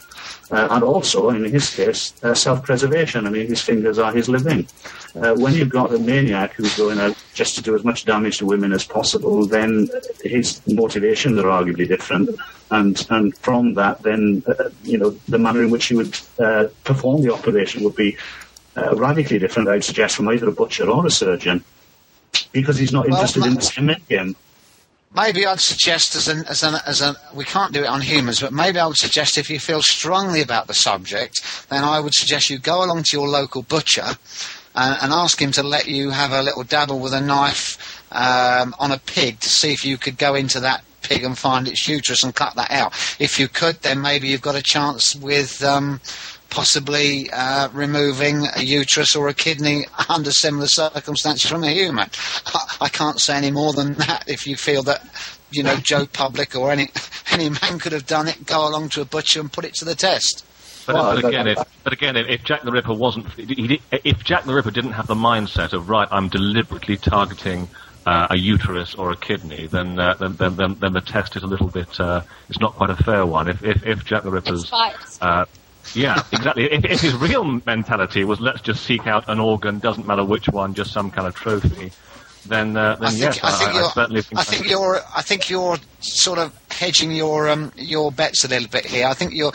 Uh, 0.52 0.68
and 0.72 0.84
also, 0.84 1.30
in 1.30 1.44
his 1.44 1.76
case, 1.76 2.14
uh, 2.24 2.34
self-preservation. 2.34 3.28
I 3.28 3.30
mean, 3.30 3.48
his 3.48 3.62
fingers 3.62 4.00
are 4.00 4.12
his 4.12 4.28
living. 4.28 4.68
Uh, 5.16 5.36
when 5.36 5.54
you've 5.54 5.70
got 5.70 5.94
a 5.94 6.00
maniac 6.00 6.54
who's 6.54 6.76
going 6.76 7.00
out 7.00 7.16
just 7.34 7.56
to 7.56 7.62
do 7.62 7.76
as 7.76 7.84
much 7.84 8.06
damage 8.06 8.40
to 8.40 8.48
women 8.48 8.74
as 8.74 8.84
possible, 8.84 9.46
then 9.46 9.90
his 10.24 10.62
motivations 10.68 11.38
are 11.38 11.46
arguably 11.46 11.88
different. 11.88 12.30
And 12.72 13.06
and 13.10 13.36
from 13.38 13.76
that, 13.76 14.02
then 14.02 14.44
uh, 14.48 14.70
you 14.84 14.98
know 14.98 15.12
the 15.28 15.40
manner 15.40 15.64
in 15.64 15.70
which 15.70 15.86
he 15.86 15.96
would 15.96 16.20
uh, 16.40 16.68
perform 16.84 17.22
the 17.22 17.34
operation 17.34 17.84
would 17.84 17.96
be 17.96 18.18
uh, 18.76 18.96
radically 18.96 19.40
different. 19.40 19.70
I'd 19.70 19.84
suggest 19.84 20.16
from 20.16 20.30
either 20.30 20.50
a 20.50 20.52
butcher 20.52 20.90
or 20.90 21.06
a 21.06 21.12
surgeon, 21.12 21.64
because 22.52 22.78
he's 22.78 22.94
not 22.94 23.06
interested 23.08 23.42
well, 23.42 23.50
in 23.50 23.56
the 23.56 23.62
same 23.62 23.90
end 24.10 24.36
maybe 25.16 25.46
I'd 25.46 25.60
suggest 25.60 26.16
as 26.16 26.28
an 26.28 26.46
as 26.46 26.64
an 26.64 26.76
as 26.86 27.02
an 27.02 27.16
we 27.34 27.46
can't 27.46 27.74
do 27.74 27.84
it 27.84 27.88
on 27.88 28.02
humans, 28.02 28.40
but 28.40 28.54
maybe 28.54 28.80
I 28.80 28.88
would 28.88 28.98
suggest 28.98 29.38
if 29.38 29.50
you 29.50 29.60
feel 29.60 29.82
strongly 29.82 30.42
about 30.42 30.68
the 30.68 30.74
subject, 30.74 31.68
then 31.70 31.84
I 31.84 32.00
would 32.00 32.14
suggest 32.14 32.50
you 32.50 32.60
go 32.60 32.84
along 32.84 33.04
to 33.04 33.18
your 33.18 33.28
local 33.28 33.62
butcher 33.64 34.18
and, 34.76 34.98
and 35.02 35.14
ask 35.14 35.42
him 35.42 35.52
to 35.54 35.64
let 35.64 35.88
you 35.88 36.12
have 36.12 36.32
a 36.32 36.44
little 36.44 36.64
dabble 36.64 37.00
with 37.00 37.14
a 37.14 37.22
knife 37.22 38.04
um, 38.12 38.76
on 38.80 38.92
a 38.92 39.00
pig 39.00 39.40
to 39.42 39.50
see 39.50 39.74
if 39.74 39.86
you 39.86 39.98
could 39.98 40.18
go 40.18 40.36
into 40.36 40.60
that 40.60 40.84
pig 41.02 41.24
and 41.24 41.38
find 41.38 41.68
its 41.68 41.88
uterus 41.88 42.24
and 42.24 42.36
cut 42.36 42.56
that 42.56 42.72
out. 42.72 42.94
If 43.20 43.40
you 43.40 43.48
could, 43.48 43.82
then 43.82 44.02
maybe 44.02 44.28
you've 44.28 44.42
got 44.42 44.56
a 44.56 44.62
chance 44.62 45.16
with. 45.16 45.64
Um, 45.64 46.02
possibly 46.50 47.30
uh, 47.32 47.70
removing 47.74 48.46
a 48.56 48.62
uterus 48.62 49.16
or 49.16 49.28
a 49.28 49.34
kidney 49.34 49.86
under 50.10 50.32
similar 50.32 50.68
circumstances 50.68 51.50
from 51.50 51.64
a 51.64 51.70
human. 51.70 52.10
I, 52.48 52.78
I, 52.82 52.90
can't 52.90 53.20
say 53.20 53.38
any 53.38 53.52
more 53.52 53.74
than 53.74 53.94
that. 53.96 54.24
If 54.28 54.48
you 54.48 54.56
feel 54.56 54.84
that, 54.84 55.04
you 55.52 55.64
know, 55.64 55.76
Joe 55.78 56.06
Public 56.06 56.56
or 56.56 56.72
any 56.72 56.90
any 57.32 57.50
man 57.50 57.80
could 57.80 57.92
have 57.92 58.08
done 58.08 58.28
it, 58.28 58.46
go 58.46 58.68
along 58.68 58.90
to 58.90 59.02
a 59.02 59.06
butcher 59.06 59.40
and 59.40 59.52
put 59.52 59.66
it 59.66 59.74
to 59.76 59.86
the 59.86 59.96
test. 59.96 60.46
But, 60.86 60.96
well, 60.96 61.22
but 61.22 61.26
again, 61.26 61.48
if, 61.48 61.58
but 61.84 61.94
again, 61.94 62.18
if 62.18 62.44
Jack 62.44 62.64
the 62.64 62.72
Ripper 62.72 62.94
wasn't, 62.94 63.28
if 63.38 64.24
Jack 64.24 64.46
the 64.46 64.54
Ripper 64.56 64.72
didn't 64.72 64.94
have 64.94 65.06
the 65.06 65.16
mindset 65.16 65.74
of 65.74 65.88
right, 65.88 66.08
I'm 66.10 66.30
deliberately 66.30 66.98
targeting 66.98 67.68
uh, 68.08 68.28
a 68.32 68.38
uterus 68.38 68.96
or 68.96 69.12
a 69.12 69.16
kidney, 69.16 69.68
then, 69.68 70.00
uh, 70.00 70.16
then, 70.16 70.36
then, 70.38 70.56
then, 70.56 70.76
then 70.80 70.94
the 70.94 71.02
test 71.02 71.36
is 71.36 71.44
a 71.44 71.48
little 71.48 71.68
bit, 71.68 72.00
uh, 72.00 72.22
it's 72.50 72.60
not 72.60 72.74
quite 72.74 72.90
a 72.90 72.96
fair 72.96 73.24
one. 73.24 73.48
If, 73.48 73.64
if, 73.64 73.86
if 73.86 74.06
Jack 74.06 74.24
the 74.24 74.32
Ripper's 74.32 74.72
uh, 75.22 75.46
yeah, 75.96 76.24
exactly. 76.32 76.72
if, 76.72 76.86
if, 76.86 77.02
his 77.02 77.16
real 77.16 77.44
mentality 77.66 78.24
was 78.24 78.40
let's 78.40 78.62
just 78.62 78.84
seek 78.84 79.08
out 79.08 79.28
an 79.28 79.40
organ, 79.40 79.80
doesn't 79.80 80.08
matter 80.08 80.24
which 80.24 80.48
one, 80.50 80.74
just 80.74 80.92
some 80.92 81.12
kind 81.12 81.28
of 81.28 81.36
trophy, 81.36 81.92
then 82.46 82.78
uh, 82.78 82.96
then 82.96 83.08
I 83.08 83.10
think, 83.10 83.22
yes, 83.22 83.40
I, 83.44 83.52
think 83.52 83.72
I, 83.72 83.80
I 83.80 83.90
certainly 83.92 84.22
think. 84.22 84.40
I 84.40 84.44
think 84.44 84.66
so. 84.66 84.70
you're 84.70 85.02
I 85.16 85.22
think 85.22 85.50
you're 85.50 85.78
sort 86.00 86.40
of 86.40 86.58
hedging 86.72 87.12
your 87.12 87.50
um, 87.50 87.72
your 87.76 88.12
bets 88.12 88.44
a 88.44 88.48
little 88.48 88.70
bit 88.70 88.86
here. 88.86 89.08
I 89.08 89.14
think 89.14 89.34
you're. 89.34 89.52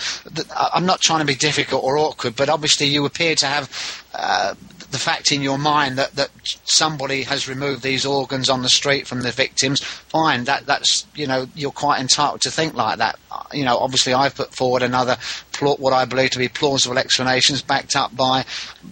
I'm 0.73 0.87
not 0.87 1.01
trying 1.01 1.21
to 1.21 1.27
be 1.27 1.35
difficult 1.35 1.83
or 1.83 1.99
awkward, 1.99 2.37
but 2.37 2.49
obviously 2.49 2.87
you 2.87 3.05
appear 3.05 3.35
to 3.37 3.47
have 3.47 4.05
uh, 4.15 4.55
the 4.95 5.01
fact 5.01 5.33
in 5.33 5.43
your 5.43 5.59
mind 5.59 5.99
that, 5.99 6.15
that 6.15 6.31
somebody 6.63 7.25
has 7.25 7.49
removed 7.49 7.83
these 7.83 8.07
organs 8.07 8.49
on 8.49 8.63
the 8.63 8.69
street 8.69 9.09
from 9.09 9.23
the 9.23 9.33
victims, 9.33 9.83
fine. 9.83 10.45
That 10.45 10.67
that's 10.67 11.05
you 11.17 11.27
know 11.27 11.49
you're 11.57 11.73
quite 11.73 12.01
entitled 12.01 12.43
to 12.43 12.51
think 12.53 12.75
like 12.75 12.99
that. 12.99 13.19
You 13.53 13.65
know, 13.65 13.77
obviously 13.77 14.15
I've 14.15 14.37
put 14.37 14.55
forward 14.55 14.83
another 14.83 15.17
plot 15.51 15.81
what 15.81 15.93
I 15.93 16.05
believe 16.05 16.31
to 16.31 16.39
be 16.39 16.47
plausible 16.47 16.97
explanations 16.97 17.61
backed 17.61 17.97
up 17.97 18.15
by 18.15 18.45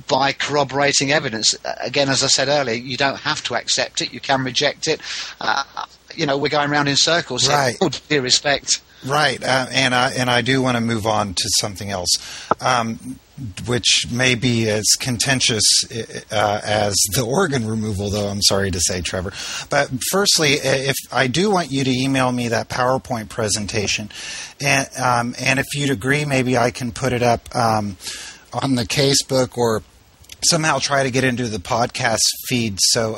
by 0.09 0.33
corroborating 0.33 1.13
evidence. 1.13 1.55
Again, 1.81 2.09
as 2.09 2.25
I 2.25 2.27
said 2.27 2.49
earlier, 2.49 2.75
you 2.75 2.97
don't 2.97 3.21
have 3.21 3.45
to 3.45 3.55
accept 3.55 4.03
it. 4.03 4.13
You 4.13 4.19
can 4.19 4.43
reject 4.43 4.89
it. 4.89 5.01
Uh, 5.41 5.63
you 6.17 6.27
know, 6.27 6.37
we're 6.37 6.49
going 6.49 6.69
around 6.69 6.89
in 6.89 6.97
circles. 6.97 7.49
Right. 7.49 7.77
Due 8.09 8.21
respect. 8.21 8.83
Right, 9.05 9.43
uh, 9.43 9.67
and 9.73 9.95
I 9.95 10.11
and 10.13 10.31
I 10.31 10.43
do 10.43 10.63
want 10.63 10.77
to 10.77 10.81
move 10.81 11.07
on 11.07 11.35
to 11.35 11.49
something 11.61 11.91
else. 11.91 12.11
Um, 12.61 13.19
which 13.67 14.07
may 14.11 14.35
be 14.35 14.69
as 14.69 14.85
contentious 15.01 15.63
uh, 16.31 16.61
as 16.63 16.95
the 17.15 17.25
organ 17.25 17.67
removal, 17.67 18.11
though 18.11 18.29
I'm 18.29 18.43
sorry 18.43 18.71
to 18.71 18.79
say, 18.81 19.01
Trevor. 19.01 19.33
But 19.71 19.91
firstly, 20.11 20.53
if 20.53 20.97
I 21.11 21.27
do 21.27 21.51
want 21.51 21.73
you 21.73 21.83
to 21.83 21.91
email 21.91 22.31
me 22.31 22.49
that 22.49 22.69
PowerPoint 22.69 23.29
presentation, 23.31 24.11
and 24.61 24.89
um, 24.99 25.35
and 25.41 25.59
if 25.59 25.67
you'd 25.75 25.91
agree, 25.91 26.25
maybe 26.25 26.57
I 26.57 26.71
can 26.71 26.93
put 26.93 27.13
it 27.13 27.23
up 27.23 27.55
um, 27.55 27.97
on 28.53 28.77
the 28.77 28.85
casebook 28.85 29.57
or 29.57 29.83
somehow 30.45 30.79
try 30.79 31.03
to 31.03 31.11
get 31.11 31.25
into 31.25 31.49
the 31.49 31.59
podcast 31.59 32.21
feed. 32.49 32.79
So. 32.81 33.17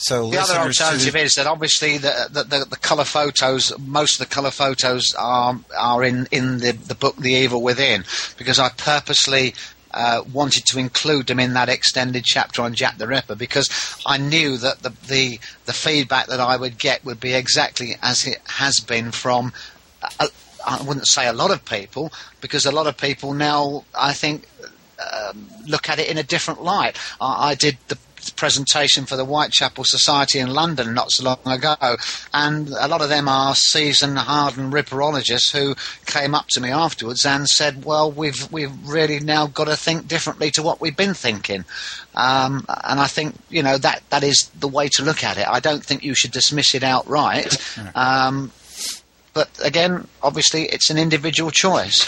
So 0.00 0.30
the 0.30 0.40
other 0.40 0.54
alternative 0.54 1.14
is 1.14 1.34
that 1.34 1.46
obviously 1.46 1.98
the, 1.98 2.28
the, 2.32 2.42
the, 2.44 2.64
the 2.64 2.76
colour 2.76 3.04
photos, 3.04 3.78
most 3.78 4.18
of 4.18 4.26
the 4.26 4.34
colour 4.34 4.50
photos 4.50 5.14
are 5.18 5.60
are 5.78 6.02
in, 6.02 6.26
in 6.32 6.58
the, 6.58 6.72
the 6.72 6.94
book 6.94 7.16
The 7.16 7.32
Evil 7.32 7.62
Within, 7.62 8.04
because 8.38 8.58
I 8.58 8.70
purposely 8.70 9.54
uh, 9.92 10.22
wanted 10.32 10.64
to 10.66 10.78
include 10.78 11.26
them 11.26 11.38
in 11.38 11.52
that 11.52 11.68
extended 11.68 12.24
chapter 12.24 12.62
on 12.62 12.74
Jack 12.74 12.96
the 12.96 13.06
Ripper 13.06 13.34
because 13.34 13.68
I 14.06 14.16
knew 14.16 14.56
that 14.56 14.82
the, 14.82 14.90
the, 15.06 15.38
the 15.66 15.72
feedback 15.74 16.28
that 16.28 16.40
I 16.40 16.56
would 16.56 16.78
get 16.78 17.04
would 17.04 17.20
be 17.20 17.34
exactly 17.34 17.96
as 18.02 18.26
it 18.26 18.38
has 18.46 18.80
been 18.80 19.10
from. 19.10 19.52
A, 20.18 20.28
I 20.66 20.82
wouldn't 20.82 21.08
say 21.08 21.26
a 21.26 21.32
lot 21.32 21.50
of 21.50 21.64
people 21.64 22.10
because 22.40 22.64
a 22.64 22.72
lot 22.72 22.86
of 22.86 22.96
people 22.96 23.34
now 23.34 23.84
I 23.98 24.12
think 24.12 24.46
um, 25.00 25.48
look 25.66 25.88
at 25.88 25.98
it 25.98 26.08
in 26.08 26.18
a 26.18 26.22
different 26.22 26.62
light. 26.62 26.96
I, 27.20 27.50
I 27.50 27.54
did 27.54 27.78
the 27.88 27.98
presentation 28.36 29.06
for 29.06 29.16
the 29.16 29.24
Whitechapel 29.24 29.84
Society 29.86 30.38
in 30.38 30.50
London 30.50 30.94
not 30.94 31.10
so 31.10 31.24
long 31.24 31.38
ago, 31.46 31.76
and 32.34 32.68
a 32.68 32.88
lot 32.88 33.00
of 33.02 33.08
them 33.08 33.28
are 33.28 33.54
seasoned, 33.54 34.18
hardened 34.18 34.72
ripperologists 34.72 35.52
who 35.52 35.74
came 36.06 36.34
up 36.34 36.46
to 36.48 36.60
me 36.60 36.70
afterwards 36.70 37.24
and 37.24 37.46
said, 37.48 37.84
"Well, 37.84 38.10
we've 38.10 38.50
we've 38.52 38.72
really 38.88 39.20
now 39.20 39.46
got 39.46 39.64
to 39.64 39.76
think 39.76 40.08
differently 40.08 40.50
to 40.52 40.62
what 40.62 40.80
we've 40.80 40.96
been 40.96 41.14
thinking," 41.14 41.64
um, 42.14 42.66
and 42.84 43.00
I 43.00 43.06
think 43.06 43.36
you 43.48 43.62
know 43.62 43.78
that 43.78 44.02
that 44.10 44.22
is 44.22 44.50
the 44.58 44.68
way 44.68 44.88
to 44.96 45.04
look 45.04 45.24
at 45.24 45.38
it. 45.38 45.46
I 45.48 45.60
don't 45.60 45.84
think 45.84 46.02
you 46.02 46.14
should 46.14 46.32
dismiss 46.32 46.74
it 46.74 46.82
outright. 46.82 47.56
Um, 47.94 48.52
but 49.40 49.48
again, 49.64 50.06
obviously, 50.22 50.64
it's 50.64 50.90
an 50.90 50.98
individual 50.98 51.50
choice. 51.50 51.98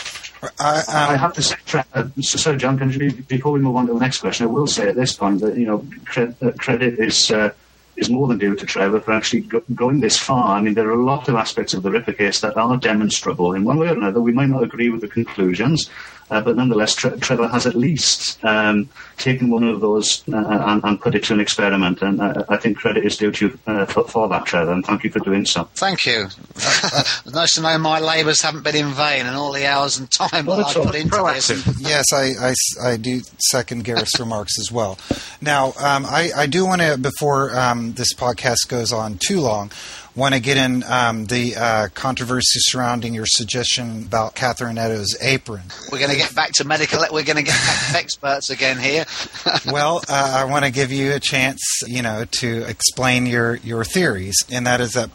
I, 0.60 0.80
um, 0.80 0.84
I 0.88 1.16
have 1.16 1.32
to 1.32 1.42
say, 1.42 1.56
uh, 1.94 2.04
sorry, 2.20 2.58
John, 2.58 2.76
can 2.76 2.90
you, 2.90 3.10
before 3.10 3.52
we 3.52 3.60
move 3.60 3.76
on 3.76 3.86
to 3.86 3.94
the 3.94 4.00
next 4.00 4.18
question, 4.18 4.48
I 4.48 4.50
will 4.50 4.66
say 4.66 4.90
at 4.90 4.96
this 4.96 5.14
point 5.14 5.40
that 5.40 5.56
you 5.56 5.64
know 5.64 5.82
cre- 6.04 6.34
uh, 6.42 6.50
credit 6.58 6.98
is 6.98 7.30
uh, 7.30 7.54
is 7.96 8.10
more 8.10 8.28
than 8.28 8.36
due 8.36 8.54
to 8.54 8.66
Trevor 8.66 9.00
for 9.00 9.12
actually 9.12 9.42
go- 9.42 9.62
going 9.74 10.00
this 10.00 10.18
far. 10.18 10.58
I 10.58 10.60
mean, 10.60 10.74
there 10.74 10.88
are 10.88 11.00
a 11.00 11.02
lot 11.02 11.26
of 11.26 11.36
aspects 11.36 11.72
of 11.72 11.82
the 11.82 11.90
Ripper 11.90 12.12
case 12.12 12.40
that 12.40 12.54
are 12.58 12.76
demonstrable 12.76 13.54
in 13.54 13.64
one 13.64 13.78
way 13.78 13.88
or 13.88 13.94
another. 13.94 14.20
We 14.20 14.32
might 14.32 14.50
not 14.50 14.62
agree 14.62 14.90
with 14.90 15.00
the 15.00 15.08
conclusions, 15.08 15.88
uh, 16.32 16.40
but 16.40 16.56
nonetheless, 16.56 16.94
Tre- 16.94 17.18
Trevor 17.18 17.46
has 17.48 17.66
at 17.66 17.74
least 17.74 18.42
um, 18.42 18.88
taken 19.18 19.50
one 19.50 19.64
of 19.64 19.82
those 19.82 20.26
uh, 20.32 20.36
and, 20.36 20.82
and, 20.82 20.98
put 20.98 21.14
it 21.14 21.24
to 21.24 21.34
an 21.34 21.40
experiment. 21.40 22.00
And 22.00 22.22
uh, 22.22 22.44
I 22.48 22.56
think 22.56 22.78
credit 22.78 23.04
is 23.04 23.18
due 23.18 23.30
to 23.32 23.48
you 23.48 23.58
uh, 23.66 23.84
for, 23.84 24.04
for, 24.08 24.28
that, 24.28 24.46
Trevor, 24.46 24.72
and 24.72 24.84
thank 24.84 25.04
you 25.04 25.10
for 25.10 25.18
doing 25.18 25.44
so. 25.44 25.64
Thank 25.74 26.06
you. 26.06 26.28
nice 27.34 27.54
to 27.54 27.60
know 27.60 27.76
my 27.76 28.00
labours 28.00 28.40
haven't 28.40 28.62
been 28.62 28.76
in 28.76 28.92
vain 28.92 29.26
and 29.26 29.36
all 29.36 29.52
the 29.52 29.66
hours 29.66 29.98
and 29.98 30.10
time 30.10 30.46
well, 30.46 30.56
that 30.56 30.74
I 30.74 30.84
put 30.84 30.94
into 30.94 31.14
proactive. 31.14 31.64
this. 31.64 31.82
Yes, 31.92 32.06
I, 32.14 32.32
I, 32.40 32.92
I, 32.92 32.96
do 32.96 33.20
second 33.50 33.84
Gareth's 33.84 34.18
remarks 34.18 34.58
as 34.58 34.72
well. 34.72 34.98
Now, 35.42 35.74
um, 35.78 36.06
I, 36.06 36.30
I, 36.34 36.46
do 36.46 36.64
want 36.64 36.80
to, 36.80 36.96
before 36.96 37.54
um, 37.58 37.92
this 37.92 38.14
podcast 38.14 38.68
goes 38.68 38.92
on 38.92 39.18
too 39.18 39.40
long, 39.40 39.70
want 40.14 40.34
to 40.34 40.40
get 40.40 40.56
in 40.56 40.82
um, 40.84 41.26
the 41.26 41.56
uh, 41.56 41.88
controversy 41.94 42.58
surrounding 42.60 43.14
your 43.14 43.26
suggestion 43.26 44.04
about 44.04 44.34
Catherine 44.34 44.76
Eddowes' 44.76 45.16
apron. 45.20 45.62
We're 45.90 45.98
going 45.98 46.10
to 46.10 46.16
get 46.16 46.34
back 46.34 46.52
to 46.56 46.64
medical. 46.64 47.00
We're 47.10 47.24
going 47.24 47.36
to 47.36 47.42
get 47.42 47.54
back 47.54 47.92
to 47.92 47.98
experts 47.98 48.50
again 48.50 48.78
here. 48.78 49.04
well, 49.66 50.02
uh, 50.08 50.34
I 50.38 50.44
want 50.44 50.64
to 50.64 50.70
give 50.70 50.92
you 50.92 51.12
a 51.14 51.20
chance, 51.20 51.62
you 51.86 52.02
know, 52.02 52.24
to 52.40 52.62
explain 52.68 53.26
your 53.26 53.56
your 53.56 53.84
theories, 53.84 54.36
and 54.50 54.66
that 54.66 54.80
is 54.80 54.92
that 54.92 55.10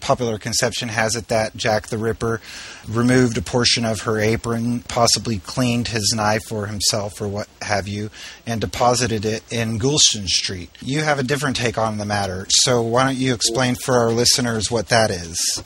popular 0.00 0.38
conception 0.38 0.88
has 0.88 1.16
it 1.16 1.28
that 1.28 1.56
Jack 1.56 1.88
the 1.88 1.98
Ripper 1.98 2.40
removed 2.88 3.38
a 3.38 3.42
portion 3.42 3.84
of 3.84 4.02
her 4.02 4.18
apron, 4.18 4.80
possibly 4.80 5.38
cleaned 5.38 5.88
his 5.88 6.12
knife 6.14 6.50
or 6.50 6.66
himself 6.66 7.20
or 7.20 7.28
what 7.28 7.48
have 7.62 7.88
you, 7.88 8.10
and 8.46 8.60
deposited 8.60 9.24
it 9.24 9.42
in 9.52 9.78
Goulston 9.78 10.26
Street. 10.26 10.70
You 10.80 11.00
have 11.00 11.18
a 11.18 11.22
different 11.22 11.56
take 11.56 11.78
on 11.78 11.98
the 11.98 12.04
matter, 12.04 12.46
so 12.48 12.82
why 12.82 13.04
don't 13.04 13.16
you 13.16 13.34
explain 13.34 13.74
for 13.74 13.96
our 13.96 14.10
listeners 14.10 14.70
what 14.70 14.88
that 14.88 15.10
is? 15.10 15.62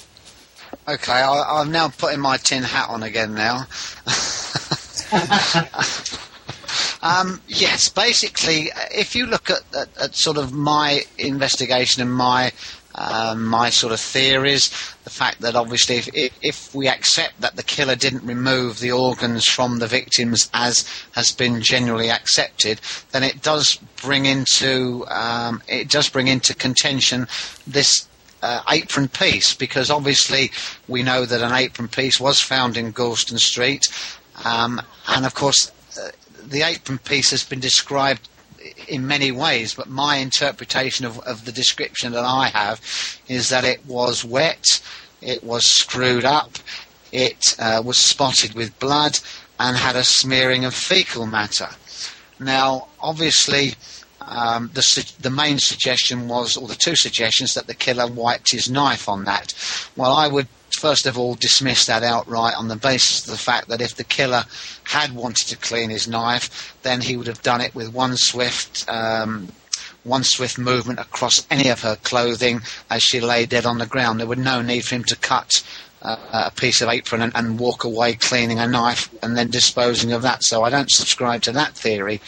Okay, 0.88 1.12
I, 1.12 1.60
am 1.60 1.70
now 1.70 1.88
putting 1.88 2.20
my 2.20 2.38
tin 2.38 2.62
hat 2.62 2.88
on 2.88 3.02
again 3.02 3.34
now. 3.34 3.66
um, 7.02 7.40
yes, 7.48 7.88
basically, 7.88 8.70
if 8.90 9.14
you 9.14 9.26
look 9.26 9.50
at, 9.50 9.62
at, 9.74 9.88
at, 9.98 10.14
sort 10.14 10.36
of 10.36 10.52
my 10.52 11.02
investigation 11.18 12.02
and 12.02 12.12
my 12.12 12.52
um, 12.94 13.46
my 13.46 13.70
sort 13.70 13.92
of 13.92 14.00
theories, 14.00 14.68
the 15.04 15.10
fact 15.10 15.40
that 15.40 15.56
obviously 15.56 15.96
if, 15.96 16.08
if 16.42 16.74
we 16.74 16.88
accept 16.88 17.40
that 17.40 17.56
the 17.56 17.62
killer 17.62 17.96
didn't 17.96 18.26
remove 18.26 18.80
the 18.80 18.92
organs 18.92 19.44
from 19.44 19.78
the 19.78 19.86
victims 19.86 20.50
as 20.52 20.86
has 21.12 21.30
been 21.32 21.62
generally 21.62 22.10
accepted, 22.10 22.80
then 23.12 23.22
it 23.22 23.42
does 23.42 23.76
bring 24.02 24.26
into 24.26 25.06
um, 25.08 25.62
it 25.68 25.88
does 25.88 26.08
bring 26.08 26.28
into 26.28 26.54
contention 26.54 27.26
this 27.66 28.06
uh, 28.42 28.62
apron 28.70 29.08
piece 29.08 29.54
because 29.54 29.90
obviously 29.90 30.50
we 30.88 31.02
know 31.02 31.24
that 31.24 31.42
an 31.42 31.52
apron 31.52 31.88
piece 31.88 32.20
was 32.20 32.40
found 32.40 32.76
in 32.76 32.92
Goulston 32.92 33.38
Street, 33.38 33.82
um, 34.44 34.80
and 35.08 35.24
of 35.24 35.34
course 35.34 35.70
uh, 35.98 36.10
the 36.46 36.62
apron 36.62 36.98
piece 36.98 37.30
has 37.30 37.44
been 37.44 37.60
described 37.60 38.28
in 38.88 39.06
many 39.06 39.32
ways, 39.32 39.74
but 39.74 39.88
my 39.88 40.16
interpretation 40.16 41.04
of, 41.04 41.18
of 41.20 41.44
the 41.44 41.52
description 41.52 42.12
that 42.12 42.24
I 42.24 42.48
have 42.48 42.80
is 43.28 43.48
that 43.48 43.64
it 43.64 43.84
was 43.86 44.24
wet, 44.24 44.64
it 45.20 45.42
was 45.42 45.64
screwed 45.64 46.24
up, 46.24 46.58
it 47.10 47.56
uh, 47.58 47.82
was 47.84 47.98
spotted 47.98 48.54
with 48.54 48.78
blood, 48.78 49.18
and 49.58 49.76
had 49.76 49.96
a 49.96 50.04
smearing 50.04 50.64
of 50.64 50.74
fecal 50.74 51.26
matter. 51.26 51.68
Now, 52.40 52.88
obviously, 53.00 53.74
um, 54.26 54.70
the, 54.74 55.12
the 55.20 55.30
main 55.30 55.58
suggestion 55.58 56.28
was, 56.28 56.56
or 56.56 56.68
the 56.68 56.74
two 56.74 56.96
suggestions, 56.96 57.54
that 57.54 57.66
the 57.66 57.74
killer 57.74 58.06
wiped 58.06 58.52
his 58.52 58.70
knife 58.70 59.08
on 59.08 59.24
that. 59.24 59.54
Well, 59.96 60.12
I 60.12 60.28
would 60.28 60.48
first 60.78 61.06
of 61.06 61.18
all 61.18 61.34
dismiss 61.34 61.86
that 61.86 62.02
outright 62.02 62.56
on 62.56 62.68
the 62.68 62.76
basis 62.76 63.24
of 63.24 63.30
the 63.30 63.38
fact 63.38 63.68
that 63.68 63.80
if 63.80 63.94
the 63.94 64.04
killer 64.04 64.44
had 64.84 65.12
wanted 65.14 65.46
to 65.48 65.56
clean 65.56 65.90
his 65.90 66.08
knife, 66.08 66.76
then 66.82 67.00
he 67.00 67.16
would 67.16 67.26
have 67.26 67.42
done 67.42 67.60
it 67.60 67.74
with 67.74 67.92
one 67.92 68.16
swift. 68.16 68.88
Um, 68.88 69.48
one 70.04 70.24
swift 70.24 70.58
movement 70.58 70.98
across 70.98 71.46
any 71.48 71.68
of 71.68 71.82
her 71.82 71.94
clothing 72.02 72.60
as 72.90 73.04
she 73.04 73.20
lay 73.20 73.46
dead 73.46 73.64
on 73.64 73.78
the 73.78 73.86
ground. 73.86 74.18
There 74.18 74.26
was 74.26 74.36
no 74.36 74.60
need 74.60 74.84
for 74.84 74.96
him 74.96 75.04
to 75.04 75.14
cut 75.14 75.62
a 76.04 76.52
piece 76.56 76.82
of 76.82 76.88
apron 76.88 77.22
and, 77.22 77.32
and, 77.34 77.58
walk 77.58 77.84
away 77.84 78.14
cleaning 78.14 78.58
a 78.58 78.66
knife 78.66 79.08
and 79.22 79.36
then 79.36 79.50
disposing 79.50 80.12
of 80.12 80.22
that. 80.22 80.42
So 80.42 80.64
I 80.64 80.70
don't 80.70 80.90
subscribe 80.90 81.42
to 81.42 81.52
that 81.52 81.74
theory. 81.74 82.20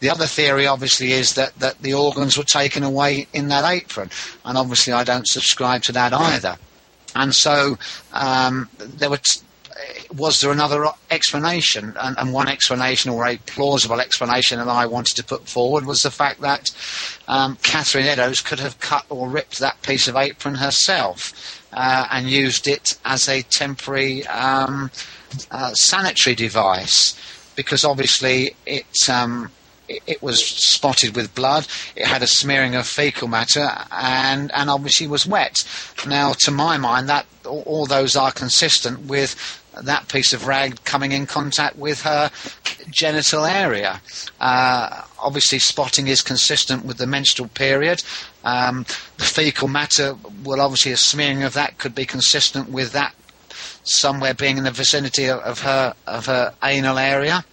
The 0.00 0.10
other 0.10 0.26
theory, 0.26 0.66
obviously, 0.66 1.12
is 1.12 1.34
that, 1.34 1.58
that 1.58 1.82
the 1.82 1.94
organs 1.94 2.38
were 2.38 2.44
taken 2.44 2.84
away 2.84 3.26
in 3.32 3.48
that 3.48 3.68
apron, 3.68 4.10
and 4.44 4.56
obviously 4.56 4.92
I 4.92 5.04
don't 5.04 5.26
subscribe 5.26 5.82
to 5.84 5.92
that 5.92 6.12
either. 6.12 6.56
And 7.14 7.34
so 7.34 7.78
um, 8.12 8.68
there 8.78 9.10
were. 9.10 9.18
T- 9.18 9.40
was 10.16 10.40
there 10.40 10.52
another 10.52 10.86
explanation? 11.10 11.94
And, 12.00 12.16
and, 12.16 12.32
one 12.32 12.48
explanation, 12.48 13.10
or 13.10 13.26
a 13.26 13.36
plausible 13.36 14.00
explanation, 14.00 14.58
that 14.58 14.68
I 14.68 14.86
wanted 14.86 15.16
to 15.16 15.24
put 15.24 15.48
forward 15.48 15.84
was 15.84 16.00
the 16.00 16.10
fact 16.10 16.40
that 16.40 16.70
um, 17.28 17.58
Catherine 17.62 18.06
Eddowes 18.06 18.40
could 18.40 18.60
have 18.60 18.80
cut 18.80 19.04
or 19.10 19.28
ripped 19.28 19.58
that 19.58 19.82
piece 19.82 20.08
of 20.08 20.16
apron 20.16 20.54
herself 20.54 21.55
uh, 21.72 22.06
and 22.10 22.28
used 22.28 22.68
it 22.68 22.96
as 23.04 23.28
a 23.28 23.42
temporary 23.42 24.26
um, 24.26 24.90
uh, 25.50 25.72
sanitary 25.74 26.34
device 26.34 27.18
because 27.56 27.84
obviously 27.84 28.54
it, 28.66 28.86
um, 29.08 29.50
it, 29.88 30.02
it 30.06 30.22
was 30.22 30.44
spotted 30.44 31.16
with 31.16 31.34
blood. 31.34 31.66
It 31.96 32.06
had 32.06 32.22
a 32.22 32.26
smearing 32.26 32.74
of 32.76 32.86
fecal 32.86 33.28
matter, 33.28 33.68
and 33.90 34.52
and 34.52 34.70
obviously 34.70 35.06
was 35.06 35.26
wet. 35.26 35.56
Now, 36.06 36.34
to 36.40 36.50
my 36.50 36.76
mind, 36.76 37.08
that 37.08 37.26
all, 37.44 37.62
all 37.62 37.86
those 37.86 38.16
are 38.16 38.32
consistent 38.32 39.06
with 39.06 39.62
that 39.82 40.08
piece 40.08 40.32
of 40.32 40.46
rag 40.46 40.82
coming 40.84 41.12
in 41.12 41.26
contact 41.26 41.76
with 41.76 42.02
her 42.02 42.30
genital 42.90 43.44
area. 43.44 44.00
Uh, 44.40 45.02
obviously, 45.18 45.58
spotting 45.58 46.08
is 46.08 46.22
consistent 46.22 46.84
with 46.84 46.98
the 46.98 47.06
menstrual 47.06 47.48
period. 47.48 48.02
Um, 48.44 48.84
the 49.18 49.24
fecal 49.24 49.68
matter, 49.68 50.14
well, 50.44 50.60
obviously, 50.60 50.92
a 50.92 50.96
smearing 50.96 51.42
of 51.42 51.54
that 51.54 51.78
could 51.78 51.94
be 51.94 52.06
consistent 52.06 52.70
with 52.70 52.92
that 52.92 53.14
somewhere 53.82 54.34
being 54.34 54.58
in 54.58 54.64
the 54.64 54.70
vicinity 54.70 55.28
of, 55.28 55.40
of 55.40 55.60
her 55.60 55.94
of 56.06 56.26
her 56.26 56.54
anal 56.62 56.98
area. 56.98 57.44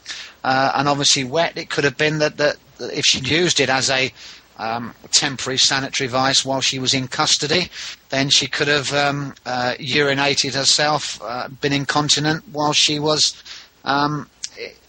Uh, 0.43 0.71
and 0.75 0.89
obviously, 0.89 1.23
wet. 1.23 1.57
It 1.57 1.69
could 1.69 1.83
have 1.83 1.97
been 1.97 2.19
that, 2.19 2.37
that, 2.37 2.57
that 2.77 2.97
if 2.97 3.05
she'd 3.05 3.27
used 3.27 3.59
it 3.59 3.69
as 3.69 3.89
a 3.89 4.11
um, 4.57 4.93
temporary 5.11 5.57
sanitary 5.57 6.07
device 6.07 6.45
while 6.45 6.61
she 6.61 6.79
was 6.79 6.93
in 6.93 7.07
custody. 7.07 7.69
Then 8.13 8.29
she 8.29 8.45
could 8.45 8.67
have 8.67 8.93
um, 8.93 9.33
uh, 9.43 9.73
urinated 9.79 10.53
herself, 10.53 11.19
uh, 11.23 11.47
been 11.47 11.73
incontinent 11.73 12.47
while 12.49 12.71
she 12.71 12.99
was 12.99 13.41
um, 13.85 14.29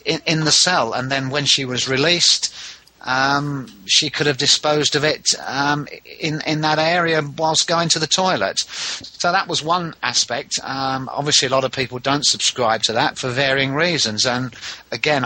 in, 0.04 0.20
in, 0.26 0.44
the 0.44 0.50
cell. 0.50 0.92
And 0.92 1.10
then 1.10 1.30
when 1.30 1.46
she 1.46 1.64
was 1.64 1.88
released, 1.88 2.54
um, 3.00 3.72
she 3.86 4.10
could 4.10 4.26
have 4.26 4.36
disposed 4.36 4.94
of 4.94 5.04
it 5.04 5.24
um, 5.46 5.88
in, 6.20 6.42
in 6.46 6.60
that 6.60 6.78
area 6.78 7.22
whilst 7.38 7.66
going 7.66 7.88
to 7.88 7.98
the 7.98 8.06
toilet. 8.06 8.58
So 8.58 9.32
that 9.32 9.48
was 9.48 9.62
one 9.62 9.94
aspect. 10.02 10.60
Um, 10.62 11.08
obviously, 11.10 11.48
a 11.48 11.50
lot 11.50 11.64
of 11.64 11.72
people 11.72 11.98
don't 12.00 12.26
subscribe 12.26 12.82
to 12.82 12.92
that 12.92 13.16
for 13.16 13.30
varying 13.30 13.72
reasons. 13.72 14.26
And 14.26 14.54
again, 14.92 15.24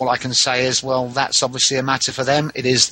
all 0.00 0.08
I 0.08 0.16
can 0.16 0.32
say 0.32 0.64
is, 0.66 0.82
well, 0.82 1.08
that's 1.08 1.44
obviously 1.44 1.76
a 1.76 1.82
matter 1.84 2.10
for 2.10 2.24
them. 2.24 2.50
It 2.56 2.66
is, 2.66 2.90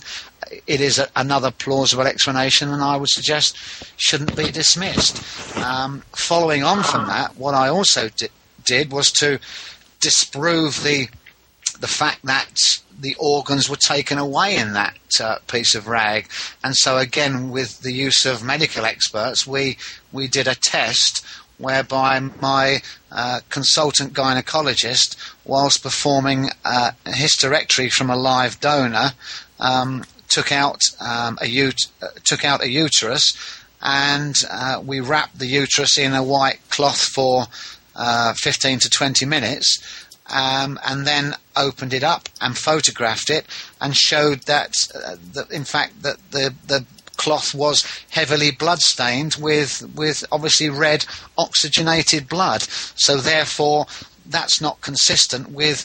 it 0.66 0.80
is 0.80 0.98
a, 0.98 1.08
another 1.16 1.50
plausible 1.50 2.06
explanation, 2.06 2.70
and 2.70 2.82
I 2.82 2.96
would 2.96 3.08
suggest 3.08 3.56
shouldn't 3.96 4.36
be 4.36 4.50
dismissed. 4.50 5.22
Um, 5.58 6.02
following 6.14 6.62
on 6.62 6.82
from 6.82 7.06
that, 7.06 7.36
what 7.36 7.54
I 7.54 7.68
also 7.68 8.08
di- 8.08 8.28
did 8.64 8.92
was 8.92 9.10
to 9.12 9.38
disprove 10.00 10.82
the 10.82 11.08
the 11.80 11.86
fact 11.86 12.24
that 12.24 12.80
the 12.98 13.14
organs 13.20 13.68
were 13.70 13.76
taken 13.76 14.18
away 14.18 14.56
in 14.56 14.72
that 14.72 14.98
uh, 15.20 15.38
piece 15.46 15.74
of 15.74 15.86
rag, 15.86 16.28
and 16.64 16.74
so 16.76 16.98
again, 16.98 17.50
with 17.50 17.80
the 17.82 17.92
use 17.92 18.26
of 18.26 18.42
medical 18.42 18.84
experts, 18.84 19.46
we 19.46 19.76
we 20.12 20.26
did 20.26 20.48
a 20.48 20.54
test 20.54 21.24
whereby 21.58 22.20
my 22.40 22.80
uh, 23.10 23.40
consultant 23.50 24.12
gynecologist, 24.12 25.16
whilst 25.44 25.82
performing 25.82 26.50
uh, 26.64 26.92
a 27.04 27.10
hysterectomy 27.10 27.92
from 27.92 28.10
a 28.10 28.16
live 28.16 28.60
donor, 28.60 29.12
um, 29.58 30.04
took 30.28 30.52
out 30.52 30.80
um, 31.00 31.38
a 31.42 31.46
ut- 31.46 32.12
took 32.24 32.44
out 32.44 32.62
a 32.62 32.68
uterus, 32.68 33.32
and 33.82 34.36
uh, 34.50 34.82
we 34.84 35.00
wrapped 35.00 35.38
the 35.38 35.46
uterus 35.46 35.98
in 35.98 36.12
a 36.12 36.22
white 36.22 36.60
cloth 36.70 37.00
for 37.00 37.46
uh, 37.96 38.32
15 38.34 38.80
to 38.80 38.90
20 38.90 39.26
minutes. 39.26 40.05
Um, 40.30 40.78
and 40.84 41.06
then 41.06 41.36
opened 41.56 41.94
it 41.94 42.05
up 42.05 42.28
and 42.42 42.55
photographed 42.55 43.30
it 43.30 43.46
and 43.80 43.96
showed 43.96 44.42
that, 44.42 44.74
uh, 44.94 45.16
that 45.32 45.50
in 45.50 45.64
fact, 45.64 46.02
that 46.02 46.18
the, 46.32 46.52
the 46.66 46.84
cloth 47.18 47.55
was 47.55 47.84
heavily 48.10 48.50
bloodstained 48.50 49.36
with 49.38 49.82
with 49.94 50.24
obviously 50.32 50.70
red 50.70 51.05
oxygenated 51.36 52.28
blood. 52.28 52.62
So 52.62 53.18
therefore, 53.18 53.86
that's 54.24 54.60
not 54.60 54.80
consistent 54.80 55.50
with 55.50 55.84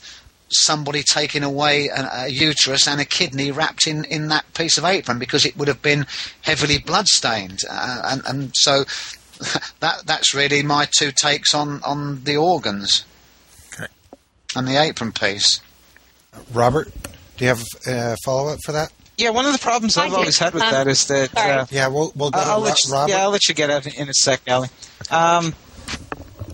somebody 0.55 1.03
taking 1.03 1.43
away 1.43 1.87
a, 1.87 2.09
a, 2.13 2.27
uterus 2.27 2.87
and 2.87 3.01
a 3.01 3.05
kidney 3.05 3.51
wrapped 3.51 3.87
in, 3.87 4.05
in 4.05 4.27
that 4.29 4.45
piece 4.53 4.77
of 4.77 4.85
apron 4.85 5.19
because 5.19 5.45
it 5.45 5.57
would 5.57 5.67
have 5.67 5.81
been 5.81 6.05
heavily 6.41 6.77
bloodstained. 6.77 7.59
Uh, 7.69 8.01
and, 8.05 8.21
and 8.25 8.51
so 8.55 8.83
that 9.79 10.03
that's 10.05 10.33
really 10.33 10.63
my 10.63 10.87
two 10.97 11.11
takes 11.11 11.53
on, 11.53 11.81
on 11.83 12.23
the 12.23 12.37
organs 12.37 13.05
okay. 13.73 13.87
and 14.55 14.67
the 14.67 14.81
apron 14.81 15.11
piece. 15.11 15.59
Robert, 16.51 16.91
do 17.37 17.45
you 17.45 17.49
have 17.49 17.63
a 17.87 18.15
follow 18.23 18.51
up 18.51 18.59
for 18.63 18.71
that? 18.71 18.91
Yeah, 19.17 19.29
one 19.29 19.45
of 19.45 19.53
the 19.53 19.59
problems 19.59 19.95
I've 19.95 20.13
always 20.13 20.39
had 20.39 20.55
with 20.55 20.63
um, 20.63 20.71
that 20.71 20.87
is 20.87 21.05
that. 21.07 21.37
Uh, 21.37 21.65
yeah, 21.69 21.87
we'll, 21.87 22.11
we'll 22.15 22.31
go 22.31 22.39
I'll, 22.39 22.59
let 22.59 22.77
you, 22.83 22.91
Yeah, 23.07 23.23
I'll 23.23 23.29
let 23.29 23.47
you 23.47 23.53
get 23.53 23.69
out 23.69 23.85
in 23.85 24.09
a 24.09 24.13
sec, 24.13 24.41
Allie. 24.47 24.69
Um, 25.11 25.53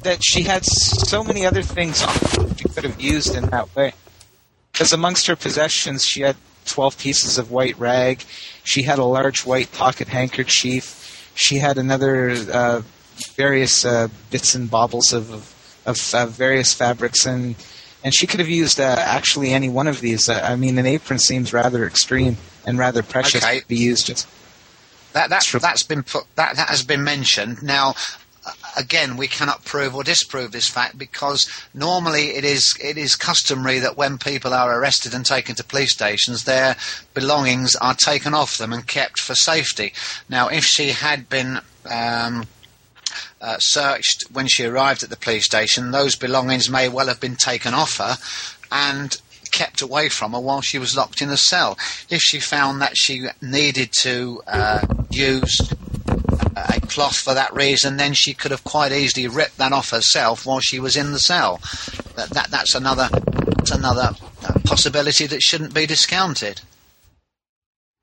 that 0.04 0.24
she 0.24 0.44
had 0.44 0.66
so 0.66 1.24
many 1.24 1.46
other 1.46 1.62
things 1.62 2.00
she 2.58 2.68
could 2.70 2.84
have 2.84 3.00
used 3.00 3.36
in 3.36 3.46
that 3.48 3.74
way. 3.76 3.94
Because 4.72 4.94
amongst 4.94 5.28
her 5.28 5.36
possessions, 5.36 6.04
she 6.06 6.22
had 6.22 6.36
12 6.66 6.98
pieces 6.98 7.38
of 7.38 7.52
white 7.52 7.78
rag. 7.78 8.24
She 8.64 8.84
had 8.84 9.00
a 9.00 9.04
large 9.04 9.46
white 9.46 9.72
pocket 9.72 10.08
handkerchief. 10.08 11.32
She 11.36 11.58
had 11.58 11.78
another 11.78 12.32
uh, 12.52 12.82
various 13.36 13.86
uh, 13.86 14.08
bits 14.30 14.56
and 14.56 14.70
baubles 14.70 15.14
of, 15.14 15.32
of, 15.86 16.14
of 16.14 16.32
various 16.32 16.74
fabrics 16.74 17.26
and 17.26 17.56
and 18.04 18.16
she 18.16 18.28
could 18.28 18.40
have 18.40 18.50
used 18.50 18.80
uh, 18.80 18.96
actually 18.98 19.52
any 19.52 19.70
one 19.70 19.88
of 19.88 20.00
these. 20.00 20.30
Uh, 20.30 20.40
I 20.42 20.56
mean, 20.56 20.78
an 20.78 20.86
apron 20.86 21.20
seems 21.20 21.52
rather 21.52 21.86
extreme 21.86 22.38
and 22.66 22.78
rather 22.78 23.04
precious 23.04 23.44
okay. 23.44 23.60
to 23.60 23.68
be 23.68 23.76
used. 23.76 24.08
Just 24.08 24.28
that 25.14 25.30
that's 25.30 25.52
that's 25.52 25.84
been 25.84 26.04
put 26.04 26.24
that 26.36 26.56
that 26.56 26.70
has 26.70 26.84
been 26.84 27.04
mentioned 27.04 27.62
now. 27.62 27.96
Again, 28.80 29.18
we 29.18 29.28
cannot 29.28 29.66
prove 29.66 29.94
or 29.94 30.06
disprove 30.06 30.54
this 30.54 30.70
fact 30.70 30.98
because 30.98 31.46
normally 31.74 32.30
it 32.30 32.46
is 32.46 32.78
it 32.82 32.98
is 32.98 33.18
customary 33.18 33.80
that 33.80 33.98
when 33.98 34.18
people 34.18 34.54
are 34.54 34.80
arrested 34.80 35.14
and 35.14 35.26
taken 35.26 35.54
to 35.56 35.66
police 35.66 35.94
stations, 35.94 36.46
their 36.46 36.78
belongings 37.14 37.76
are 37.76 37.94
taken 37.94 38.34
off 38.34 38.58
them 38.58 38.72
and 38.72 38.88
kept 38.88 39.20
for 39.20 39.36
safety. 39.36 39.92
Now, 40.30 40.48
if 40.48 40.64
she 40.64 40.92
had 40.92 41.28
been 41.28 41.60
um, 41.92 42.48
uh, 43.42 43.58
searched 43.60 44.24
when 44.32 44.48
she 44.48 44.64
arrived 44.64 45.04
at 45.04 45.10
the 45.10 45.18
police 45.18 45.46
station, 45.46 45.92
those 45.92 46.16
belongings 46.16 46.70
may 46.70 46.88
well 46.88 47.08
have 47.08 47.20
been 47.20 47.36
taken 47.36 47.74
off 47.74 47.98
her 47.98 48.16
and 48.72 49.18
kept 49.52 49.82
away 49.82 50.08
from 50.08 50.32
her 50.32 50.40
while 50.40 50.62
she 50.62 50.80
was 50.80 50.96
locked 50.96 51.22
in 51.22 51.30
a 51.30 51.38
cell. 51.38 51.78
If 52.10 52.22
she 52.22 52.40
found 52.40 52.82
that 52.82 52.94
she 52.96 53.28
needed 53.42 53.92
to 54.00 54.42
uh, 54.48 54.86
use 55.10 55.60
a 56.56 56.80
cloth 56.82 57.18
for 57.18 57.34
that 57.34 57.54
reason, 57.54 57.98
then 57.98 58.14
she 58.14 58.34
could 58.34 58.52
have 58.52 58.64
quite 58.64 58.92
easily 58.92 59.28
ripped 59.28 59.58
that 59.58 59.72
off 59.72 59.92
herself 59.92 60.46
while 60.46 60.60
she 60.60 60.80
was 60.80 60.96
in 60.96 61.12
the 61.12 61.20
cell. 61.20 61.60
That, 62.16 62.30
that 62.32 62.52
that's 62.52 62.76
another 62.76 63.10
that's 63.12 63.72
another 63.72 64.12
uh, 64.44 64.60
possibility 64.66 65.28
that 65.28 65.42
shouldn't 65.42 65.74
be 65.74 65.86
discounted. 65.86 66.62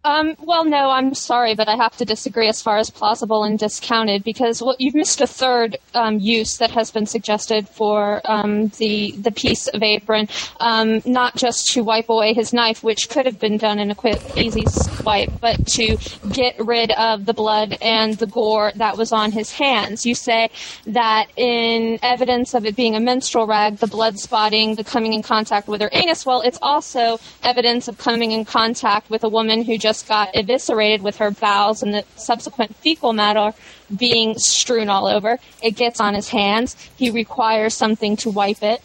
Um, 0.07 0.37
well, 0.39 0.65
no, 0.65 0.89
I'm 0.91 1.15
sorry, 1.15 1.57
but 1.57 1.67
I 1.67 1.75
have 1.75 1.97
to 1.97 2.05
disagree 2.05 2.47
as 2.47 2.63
far 2.63 2.79
as 2.79 2.91
plausible 2.91 3.43
and 3.43 3.59
discounted 3.59 4.23
because 4.23 4.63
well, 4.63 4.77
you've 4.79 4.95
missed 4.95 5.21
a 5.21 5.27
third 5.27 5.79
um, 5.95 6.21
use 6.21 6.59
that 6.59 6.71
has 6.71 6.93
been 6.93 7.07
suggested 7.07 7.69
for 7.69 8.21
um, 8.25 8.69
the 8.79 9.11
the 9.19 9.33
piece 9.33 9.67
of 9.67 9.83
apron, 9.83 10.29
um, 10.61 11.03
not 11.05 11.35
just 11.35 11.73
to 11.73 11.83
wipe 11.83 12.09
away 12.09 12.35
his 12.35 12.53
knife, 12.53 12.85
which 12.85 13.09
could 13.09 13.27
have 13.27 13.41
been 13.41 13.57
done 13.57 13.81
in 13.81 13.91
a 13.91 13.97
quick, 13.97 14.21
easy 14.37 14.65
swipe, 14.69 15.33
but 15.41 15.67
to 15.67 15.99
get 16.31 16.55
rid 16.65 16.93
of 16.93 17.27
the 17.27 17.35
blood 17.35 17.77
and 17.83 18.15
the 18.19 18.29
gore 18.29 18.71
that 18.77 18.97
was 18.97 19.11
on 19.11 19.33
his 19.33 19.51
hands. 19.51 20.07
You 20.07 20.15
say 20.15 20.51
that 20.87 21.27
in 21.35 21.99
evidence 22.01 22.55
of 22.55 22.65
it 22.65 22.77
being 22.77 22.95
a 22.95 23.01
menstrual 23.01 23.49
rag, 23.49 23.79
the 23.79 23.89
blood 23.89 24.21
spotting, 24.21 24.77
the 24.77 24.85
coming 24.85 25.15
in 25.15 25.25
contact 25.25 25.67
with 25.67 25.81
her 25.81 25.91
anus. 25.91 26.25
Well, 26.25 26.43
it's 26.43 26.61
also 26.63 27.19
evidence 27.43 27.89
of 27.89 27.99
coming 27.99 28.31
in 28.31 28.45
contact 28.45 29.11
with 29.11 29.25
a 29.25 29.29
woman 29.29 29.65
who 29.65 29.77
just 29.77 29.96
got 30.03 30.35
eviscerated 30.35 31.03
with 31.03 31.17
her 31.17 31.31
bowels 31.31 31.83
and 31.83 31.95
the 31.95 32.05
subsequent 32.17 32.75
fecal 32.77 33.13
matter 33.13 33.53
being 33.95 34.39
strewn 34.39 34.89
all 34.89 35.07
over. 35.07 35.39
It 35.63 35.73
gets 35.73 36.01
on 36.01 36.15
his 36.15 36.29
hands. 36.29 36.77
He 36.97 37.11
requires 37.11 37.75
something 37.75 38.17
to 38.19 38.31
wipe 38.31 38.63
it 38.63 38.83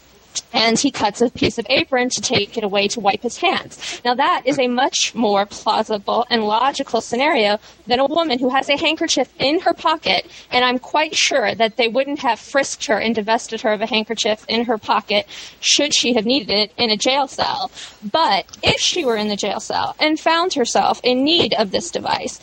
and 0.53 0.78
he 0.78 0.91
cuts 0.91 1.22
a 1.22 1.30
piece 1.30 1.58
of 1.58 1.66
apron 1.70 2.10
to 2.10 2.22
take 2.22 2.58
it 2.58 2.64
away 2.64 2.88
to 2.90 2.99
wipe 2.99 3.22
his 3.22 3.38
hands. 3.38 4.02
Now 4.03 4.16
that 4.16 4.44
is 4.45 4.60
a 4.60 4.68
much 4.68 5.14
more 5.16 5.45
plausible 5.45 6.26
and 6.30 6.44
logical 6.44 7.02
scenario 7.02 7.60
than 7.88 7.99
a 7.99 8.06
woman 8.06 8.40
who 8.40 8.49
has 8.49 8.70
a 8.70 8.78
handkerchief 8.78 9.30
in 9.40 9.60
her 9.62 9.74
pocket, 9.74 10.30
and 10.52 10.64
I'm 10.64 10.80
quite 10.80 11.16
sure 11.16 11.56
that 11.56 11.78
they 11.78 11.88
wouldn't 11.88 12.20
have 12.20 12.40
frisked 12.40 12.86
her 12.88 12.98
and 12.98 13.16
divested 13.16 13.62
her 13.62 13.74
of 13.74 13.82
a 13.82 13.88
handkerchief 13.88 14.45
in 14.48 14.66
her 14.66 14.78
pocket 14.78 15.28
should 15.60 15.94
she 15.94 16.14
have 16.14 16.26
needed 16.26 16.49
it 16.49 16.72
in 16.78 16.90
a 16.90 16.98
jail 16.98 17.28
cell. 17.28 17.72
But 18.12 18.45
if 18.64 18.80
she 18.80 19.06
were 19.06 19.18
in 19.18 19.28
the 19.28 19.36
jail 19.36 19.60
cell 19.60 19.95
and 19.99 20.20
found 20.20 20.53
herself 20.53 20.99
in 21.03 21.24
need 21.24 21.53
of 21.53 21.72
this 21.72 21.91
device, 21.91 22.40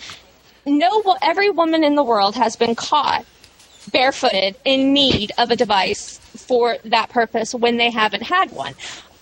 no, 0.67 1.17
every 1.23 1.51
woman 1.51 1.83
in 1.83 1.95
the 1.95 2.05
world 2.05 2.35
has 2.35 2.57
been 2.57 2.75
caught 2.75 3.25
barefooted 3.91 4.57
in 4.65 4.93
need 4.93 5.33
of 5.39 5.51
a 5.51 5.57
device 5.57 6.19
for 6.19 6.77
that 6.85 7.11
purpose 7.11 7.55
when 7.55 7.77
they 7.77 7.91
haven't 7.91 8.23
had 8.23 8.53
one. 8.53 8.75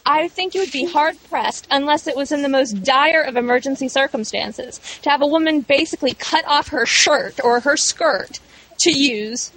I 0.04 0.28
think 0.28 0.54
you 0.54 0.60
would 0.60 0.72
be 0.72 0.84
hard 0.84 1.16
pressed, 1.28 1.66
unless 1.70 2.06
it 2.06 2.14
was 2.14 2.30
in 2.30 2.42
the 2.42 2.48
most 2.48 2.84
dire 2.84 3.22
of 3.22 3.36
emergency 3.36 3.88
circumstances, 3.88 4.80
to 5.02 5.10
have 5.10 5.20
a 5.20 5.26
woman 5.26 5.62
basically 5.62 6.14
cut 6.14 6.44
off 6.46 6.68
her 6.68 6.86
shirt 6.86 7.40
or 7.42 7.60
her 7.60 7.76
skirt 7.76 8.38
to 8.80 8.92
use 8.92 9.50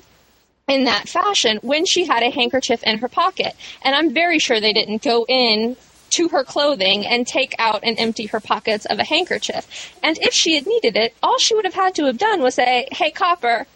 in 0.68 0.86
that 0.86 1.08
fashion 1.08 1.60
when 1.62 1.86
she 1.86 2.06
had 2.06 2.24
a 2.24 2.32
handkerchief 2.32 2.82
in 2.84 2.98
her 3.00 3.08
pocket. 3.08 3.54
And 3.84 3.96
I'm 3.96 4.14
very 4.14 4.40
sure 4.40 4.60
they 4.60 4.74
didn't 4.74 5.04
go 5.04 5.26
in 5.28 5.78
to 6.12 6.30
her 6.30 6.44
clothing 6.44 7.06
and 7.06 7.28
take 7.28 7.54
out 7.60 7.82
and 7.84 8.00
empty 8.00 8.26
her 8.28 8.40
pockets 8.40 8.86
of 8.86 8.98
a 8.98 9.04
handkerchief. 9.04 9.96
And 10.02 10.18
if 10.20 10.34
she 10.34 10.56
had 10.56 10.66
needed 10.66 10.96
it, 10.96 11.14
all 11.22 11.38
she 11.38 11.54
would 11.54 11.66
have 11.66 11.76
had 11.76 11.94
to 11.96 12.06
have 12.06 12.18
done 12.18 12.42
was 12.42 12.56
say, 12.56 12.88
Hey, 12.92 13.12
copper, 13.12 13.68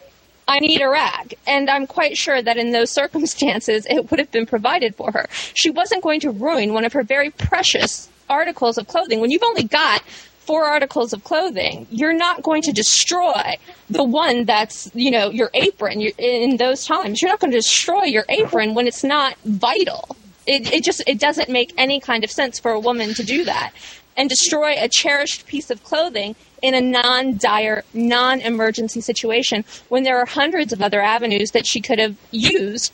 I 0.46 0.60
need 0.60 0.80
a 0.80 0.88
rag. 0.88 1.34
And 1.46 1.70
I'm 1.70 1.86
quite 1.86 2.16
sure 2.16 2.40
that 2.42 2.56
in 2.56 2.72
those 2.72 2.90
circumstances, 3.00 3.86
it 3.88 4.10
would 4.10 4.20
have 4.20 4.30
been 4.30 4.46
provided 4.46 4.94
for 4.94 5.10
her. 5.12 5.26
She 5.54 5.70
wasn't 5.70 6.02
going 6.02 6.20
to 6.20 6.30
ruin 6.30 6.72
one 6.72 6.84
of 6.84 6.92
her 6.92 7.02
very 7.02 7.30
precious 7.30 8.08
articles 8.28 8.78
of 8.78 8.86
clothing. 8.86 9.20
When 9.20 9.30
you've 9.30 9.42
only 9.42 9.64
got 9.64 10.02
four 10.44 10.64
articles 10.64 11.12
of 11.12 11.24
clothing, 11.24 11.86
you're 11.90 12.12
not 12.12 12.42
going 12.42 12.62
to 12.62 12.72
destroy 12.72 13.56
the 13.88 14.04
one 14.04 14.44
that's, 14.44 14.90
you 14.94 15.10
know, 15.10 15.30
your 15.30 15.50
apron 15.54 16.00
in 16.00 16.56
those 16.58 16.84
times. 16.86 17.22
You're 17.22 17.30
not 17.30 17.40
going 17.40 17.50
to 17.50 17.58
destroy 17.58 18.04
your 18.04 18.24
apron 18.28 18.74
when 18.74 18.86
it's 18.86 19.04
not 19.04 19.36
vital. 19.44 20.16
It, 20.46 20.70
it 20.72 20.84
just 20.84 21.02
it 21.06 21.18
doesn't 21.18 21.48
make 21.48 21.72
any 21.78 22.00
kind 22.00 22.22
of 22.22 22.30
sense 22.30 22.58
for 22.58 22.72
a 22.72 22.80
woman 22.80 23.14
to 23.14 23.22
do 23.22 23.44
that 23.44 23.72
and 24.16 24.28
destroy 24.28 24.74
a 24.76 24.88
cherished 24.88 25.46
piece 25.46 25.70
of 25.70 25.82
clothing 25.82 26.36
in 26.64 26.72
a 26.72 26.80
non 26.80 27.36
dire, 27.36 27.84
non 27.92 28.40
emergency 28.40 29.02
situation 29.02 29.66
when 29.90 30.02
there 30.02 30.18
are 30.18 30.24
hundreds 30.24 30.72
of 30.72 30.80
other 30.80 31.02
avenues 31.02 31.50
that 31.50 31.66
she 31.66 31.78
could 31.78 31.98
have 31.98 32.16
used 32.30 32.90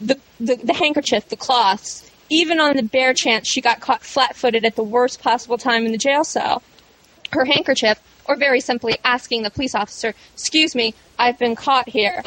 the, 0.00 0.18
the, 0.40 0.56
the 0.56 0.74
handkerchief, 0.74 1.28
the 1.28 1.36
cloths, 1.36 2.10
even 2.30 2.58
on 2.58 2.74
the 2.76 2.82
bare 2.82 3.14
chance 3.14 3.46
she 3.46 3.60
got 3.60 3.78
caught 3.78 4.02
flat 4.02 4.34
footed 4.34 4.64
at 4.64 4.74
the 4.74 4.82
worst 4.82 5.22
possible 5.22 5.56
time 5.56 5.86
in 5.86 5.92
the 5.92 5.98
jail 5.98 6.24
cell. 6.24 6.64
Her 7.30 7.44
handkerchief, 7.44 8.00
or 8.24 8.34
very 8.34 8.60
simply 8.60 8.98
asking 9.04 9.44
the 9.44 9.50
police 9.50 9.76
officer, 9.76 10.14
Excuse 10.34 10.74
me, 10.74 10.92
I've 11.16 11.38
been 11.38 11.54
caught 11.54 11.88
here. 11.88 12.24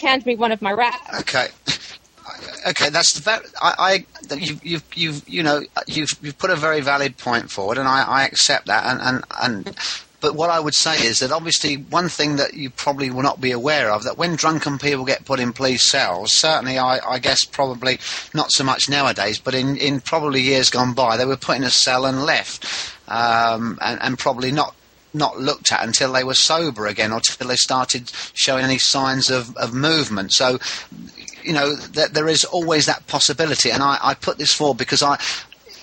Hand 0.00 0.26
me 0.26 0.36
one 0.36 0.52
of 0.52 0.60
my 0.60 0.72
rags. 0.72 1.20
Okay 1.20 1.48
okay, 2.68 2.90
that's 2.90 3.14
the 3.14 3.20
very, 3.20 3.44
I, 3.60 4.04
I 4.30 4.34
you, 4.34 4.58
you've, 4.62 4.84
you've, 4.94 5.28
you 5.28 5.42
know, 5.42 5.62
you've, 5.86 6.10
you've 6.22 6.38
put 6.38 6.50
a 6.50 6.56
very 6.56 6.80
valid 6.80 7.16
point 7.16 7.50
forward, 7.50 7.78
and 7.78 7.88
I, 7.88 8.02
I 8.02 8.24
accept 8.24 8.66
that, 8.66 8.84
and, 8.86 9.00
and, 9.00 9.24
and 9.66 9.76
but 10.20 10.34
what 10.34 10.50
I 10.50 10.60
would 10.60 10.74
say 10.74 10.96
is 11.06 11.18
that 11.18 11.32
obviously 11.32 11.76
one 11.76 12.08
thing 12.08 12.36
that 12.36 12.54
you 12.54 12.70
probably 12.70 13.10
will 13.10 13.22
not 13.22 13.40
be 13.40 13.50
aware 13.50 13.90
of 13.90 14.04
that 14.04 14.18
when 14.18 14.36
drunken 14.36 14.78
people 14.78 15.04
get 15.04 15.24
put 15.24 15.40
in 15.40 15.52
police 15.52 15.88
cells, 15.88 16.32
certainly 16.32 16.78
I, 16.78 16.98
I 16.98 17.18
guess 17.18 17.44
probably 17.44 17.98
not 18.34 18.52
so 18.52 18.64
much 18.64 18.88
nowadays, 18.88 19.38
but 19.38 19.54
in, 19.54 19.76
in 19.76 20.00
probably 20.00 20.42
years 20.42 20.70
gone 20.70 20.94
by, 20.94 21.16
they 21.16 21.24
were 21.24 21.36
put 21.36 21.56
in 21.56 21.64
a 21.64 21.70
cell 21.70 22.04
and 22.04 22.24
left, 22.24 22.66
um, 23.08 23.78
and, 23.80 24.00
and 24.02 24.18
probably 24.18 24.52
not 24.52 24.74
not 25.12 25.38
looked 25.38 25.72
at 25.72 25.84
until 25.84 26.12
they 26.12 26.22
were 26.22 26.34
sober 26.34 26.86
again 26.86 27.10
or 27.10 27.16
until 27.16 27.48
they 27.48 27.56
started 27.56 28.10
showing 28.34 28.64
any 28.64 28.78
signs 28.78 29.28
of, 29.28 29.56
of 29.56 29.74
movement. 29.74 30.32
So, 30.32 30.60
you 31.42 31.52
know, 31.52 31.74
that 31.74 32.14
there 32.14 32.28
is 32.28 32.44
always 32.44 32.86
that 32.86 33.06
possibility. 33.08 33.70
And 33.70 33.82
I, 33.82 33.98
I 34.00 34.14
put 34.14 34.38
this 34.38 34.52
forward 34.52 34.78
because 34.78 35.02
I, 35.02 35.18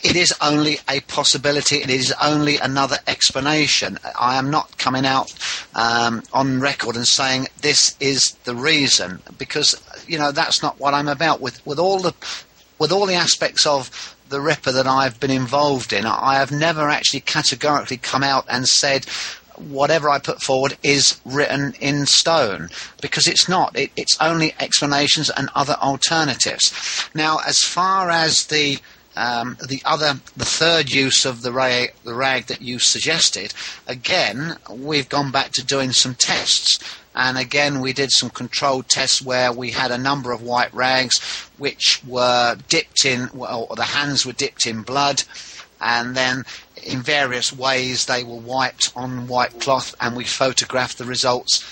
it 0.03 0.15
is 0.15 0.33
only 0.41 0.79
a 0.89 0.99
possibility. 1.01 1.77
It 1.77 1.89
is 1.89 2.13
only 2.21 2.57
another 2.57 2.97
explanation. 3.07 3.97
I 4.19 4.37
am 4.37 4.49
not 4.49 4.77
coming 4.77 5.05
out 5.05 5.33
um, 5.75 6.23
on 6.33 6.59
record 6.59 6.95
and 6.95 7.07
saying 7.07 7.47
this 7.61 7.95
is 7.99 8.31
the 8.43 8.55
reason 8.55 9.21
because 9.37 9.81
you 10.07 10.17
know 10.17 10.31
that's 10.31 10.61
not 10.61 10.79
what 10.79 10.93
I'm 10.93 11.07
about. 11.07 11.41
With 11.41 11.65
with 11.65 11.79
all 11.79 11.99
the 11.99 12.13
with 12.79 12.91
all 12.91 13.05
the 13.05 13.15
aspects 13.15 13.65
of 13.65 14.15
the 14.29 14.41
Ripper 14.41 14.71
that 14.73 14.87
I've 14.87 15.19
been 15.19 15.31
involved 15.31 15.93
in, 15.93 16.05
I 16.05 16.35
have 16.35 16.51
never 16.51 16.89
actually 16.89 17.21
categorically 17.21 17.97
come 17.97 18.23
out 18.23 18.45
and 18.49 18.67
said 18.67 19.05
whatever 19.57 20.09
I 20.09 20.19
put 20.19 20.41
forward 20.41 20.77
is 20.83 21.19
written 21.25 21.73
in 21.79 22.05
stone 22.05 22.69
because 23.01 23.27
it's 23.27 23.49
not. 23.49 23.75
It, 23.75 23.91
it's 23.95 24.17
only 24.21 24.53
explanations 24.59 25.29
and 25.31 25.49
other 25.55 25.75
alternatives. 25.81 27.09
Now, 27.15 27.39
as 27.47 27.59
far 27.59 28.09
as 28.09 28.45
the 28.45 28.79
um, 29.18 29.57
the 29.68 29.81
other, 29.84 30.19
the 30.35 30.45
third 30.45 30.91
use 30.91 31.26
of 31.26 31.41
the 31.41 31.52
rag, 31.52 31.94
the 32.03 32.14
rag 32.14 32.45
that 32.48 32.61
you 32.61 32.80
suggested, 32.80 33.53
again, 33.88 34.57
we've 34.72 35.10
gone 35.10 35.31
back 35.31 35.52
to 35.53 35.65
doing 35.65 35.91
some 35.91 36.14
tests. 36.15 36.80
And 37.15 37.38
again, 37.38 37.81
we 37.81 37.94
did 37.94 38.11
some 38.11 38.30
controlled 38.30 38.89
tests 38.89 39.22
where 39.22 39.52
we 39.52 39.72
had 39.72 39.89
a 39.89 39.98
number 39.98 40.31
of 40.31 40.44
white 40.44 40.72
rags 40.72 41.19
which 41.57 42.02
were 42.07 42.57
dipped 42.68 43.06
in, 43.06 43.30
well, 43.34 43.68
the 43.76 43.84
hands 43.84 44.23
were 44.23 44.34
dipped 44.34 44.68
in 44.68 44.84
blood, 44.84 45.23
and 45.81 46.15
then 46.15 46.45
in 46.84 47.02
various 47.02 47.52
ways 47.52 48.06
they 48.06 48.23
were 48.23 48.35
wiped 48.35 48.94
on 48.95 49.27
white 49.27 49.60
cloth, 49.60 49.95
and 49.99 50.15
we 50.15 50.26
photographed 50.26 50.99
the 50.99 51.06
results 51.06 51.64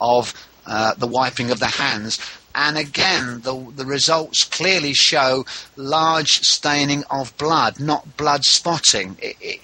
of 0.00 0.32
uh, 0.66 0.94
the 0.94 1.06
wiping 1.06 1.50
of 1.50 1.60
the 1.60 1.66
hands. 1.66 2.18
And 2.58 2.78
again, 2.78 3.42
the, 3.42 3.70
the 3.76 3.84
results 3.84 4.42
clearly 4.44 4.94
show 4.94 5.44
large 5.76 6.30
staining 6.40 7.04
of 7.10 7.36
blood, 7.36 7.78
not 7.78 8.16
blood 8.16 8.44
spotting. 8.44 9.18
It, 9.20 9.36
it, 9.42 9.60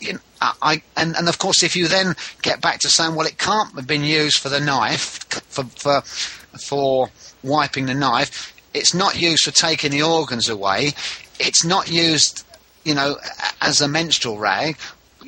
it, 0.00 0.20
I, 0.40 0.80
and, 0.96 1.16
and, 1.16 1.28
of 1.28 1.38
course, 1.38 1.64
if 1.64 1.74
you 1.74 1.88
then 1.88 2.14
get 2.42 2.60
back 2.60 2.78
to 2.80 2.88
saying, 2.88 3.16
well, 3.16 3.26
it 3.26 3.38
can't 3.38 3.74
have 3.74 3.88
been 3.88 4.04
used 4.04 4.38
for 4.38 4.48
the 4.48 4.60
knife, 4.60 5.24
for, 5.48 5.64
for, 5.64 6.02
for 6.02 7.10
wiping 7.42 7.86
the 7.86 7.94
knife, 7.94 8.54
it's 8.72 8.94
not 8.94 9.20
used 9.20 9.42
for 9.42 9.50
taking 9.50 9.90
the 9.90 10.02
organs 10.02 10.48
away, 10.48 10.92
it's 11.40 11.64
not 11.64 11.90
used, 11.90 12.44
you 12.84 12.94
know, 12.94 13.16
as 13.60 13.80
a 13.80 13.88
menstrual 13.88 14.38
rag, 14.38 14.76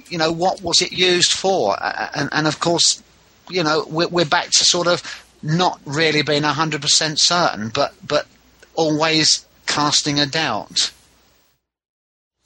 you 0.09 0.19
know, 0.19 0.31
what 0.31 0.62
was 0.62 0.81
it 0.81 0.93
used 0.93 1.32
for? 1.32 1.77
And, 2.15 2.28
and 2.31 2.47
of 2.47 2.61
course, 2.61 3.03
you 3.51 3.65
know, 3.65 3.86
we're, 3.90 4.09
we're 4.09 4.24
back 4.24 4.51
to 4.51 4.65
sort 4.65 4.86
of 4.86 5.03
not 5.43 5.81
really 5.85 6.23
being 6.23 6.43
100% 6.43 7.16
certain, 7.19 7.69
but, 7.69 7.94
but 8.06 8.27
always 8.74 9.47
casting 9.66 10.19
a 10.19 10.27
doubt. 10.27 10.93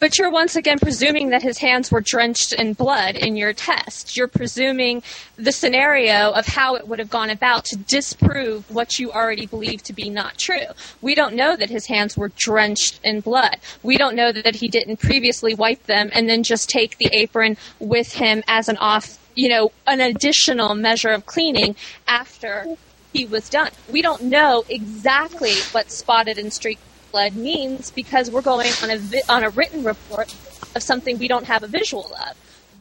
But 0.02 0.18
you're 0.18 0.32
once 0.32 0.56
again 0.56 0.80
presuming 0.80 1.30
that 1.30 1.44
his 1.44 1.58
hands 1.58 1.92
were 1.92 2.00
drenched 2.00 2.52
in 2.54 2.72
blood 2.72 3.14
in 3.14 3.36
your 3.36 3.52
test. 3.52 4.16
You're 4.16 4.26
presuming 4.26 5.04
the 5.36 5.52
scenario 5.52 6.32
of 6.32 6.44
how 6.44 6.74
it 6.74 6.88
would 6.88 6.98
have 6.98 7.08
gone 7.08 7.30
about 7.30 7.66
to 7.66 7.76
disprove 7.76 8.68
what 8.68 8.98
you 8.98 9.12
already 9.12 9.46
believe 9.46 9.84
to 9.84 9.92
be 9.92 10.10
not 10.10 10.38
true. 10.38 10.66
We 11.02 11.14
don't 11.14 11.36
know 11.36 11.54
that 11.54 11.70
his 11.70 11.86
hands 11.86 12.16
were 12.16 12.32
drenched 12.36 12.98
in 13.04 13.20
blood. 13.20 13.58
We 13.84 13.96
don't 13.96 14.16
know 14.16 14.32
that 14.32 14.56
he 14.56 14.66
didn't 14.66 14.96
previously 14.96 15.54
wipe 15.54 15.84
them 15.84 16.10
and 16.12 16.28
then 16.28 16.42
just 16.42 16.68
take 16.68 16.98
the 16.98 17.10
apron 17.12 17.56
with 17.78 18.14
him 18.14 18.42
as 18.48 18.68
an 18.68 18.78
off, 18.78 19.20
you 19.34 19.48
know, 19.48 19.72
an 19.86 20.00
additional 20.00 20.74
measure 20.74 21.10
of 21.10 21.26
cleaning 21.26 21.76
after 22.06 22.76
he 23.12 23.26
was 23.26 23.48
done. 23.48 23.70
We 23.90 24.02
don't 24.02 24.22
know 24.22 24.64
exactly 24.68 25.54
what 25.72 25.90
spotted 25.90 26.38
and 26.38 26.52
streaked 26.52 26.82
blood 27.10 27.34
means 27.34 27.90
because 27.90 28.30
we're 28.30 28.42
going 28.42 28.72
on 28.82 28.90
a 28.90 28.98
vi- 28.98 29.22
on 29.28 29.44
a 29.44 29.50
written 29.50 29.84
report 29.84 30.34
of 30.74 30.82
something 30.82 31.18
we 31.18 31.28
don't 31.28 31.46
have 31.46 31.62
a 31.62 31.66
visual 31.66 32.10
of. 32.14 32.36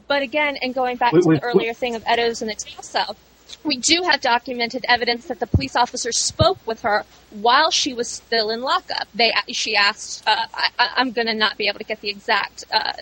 But 0.08 0.22
again, 0.22 0.58
and 0.62 0.74
going 0.74 0.98
back 0.98 1.12
to 1.12 1.22
the 1.22 1.44
earlier 1.44 1.74
thing 1.74 1.96
of 1.96 2.04
Eddowes 2.06 2.42
and 2.42 2.52
Expresso, 2.52 3.16
we 3.64 3.78
do 3.78 4.04
have 4.04 4.22
documented 4.22 4.86
evidence 4.88 5.28
that 5.28 5.40
the 5.40 5.48
police 5.48 5.76
officer 5.76 6.12
spoke 6.12 6.58
with 6.66 6.82
her 6.82 7.06
while 7.30 7.72
she 7.72 7.94
was 7.94 8.10
still 8.10 8.50
in 8.50 8.62
lockup. 8.62 9.08
They 9.14 9.34
she 9.50 9.76
asked, 9.76 10.24
uh, 10.28 10.46
I, 10.54 10.90
am 10.98 11.12
going 11.12 11.28
to 11.28 11.34
not 11.34 11.58
be 11.58 11.68
able 11.68 11.80
to 11.80 11.86
get 11.86 12.02
the 12.02 12.10
exact 12.10 12.66
uh, 12.72 12.94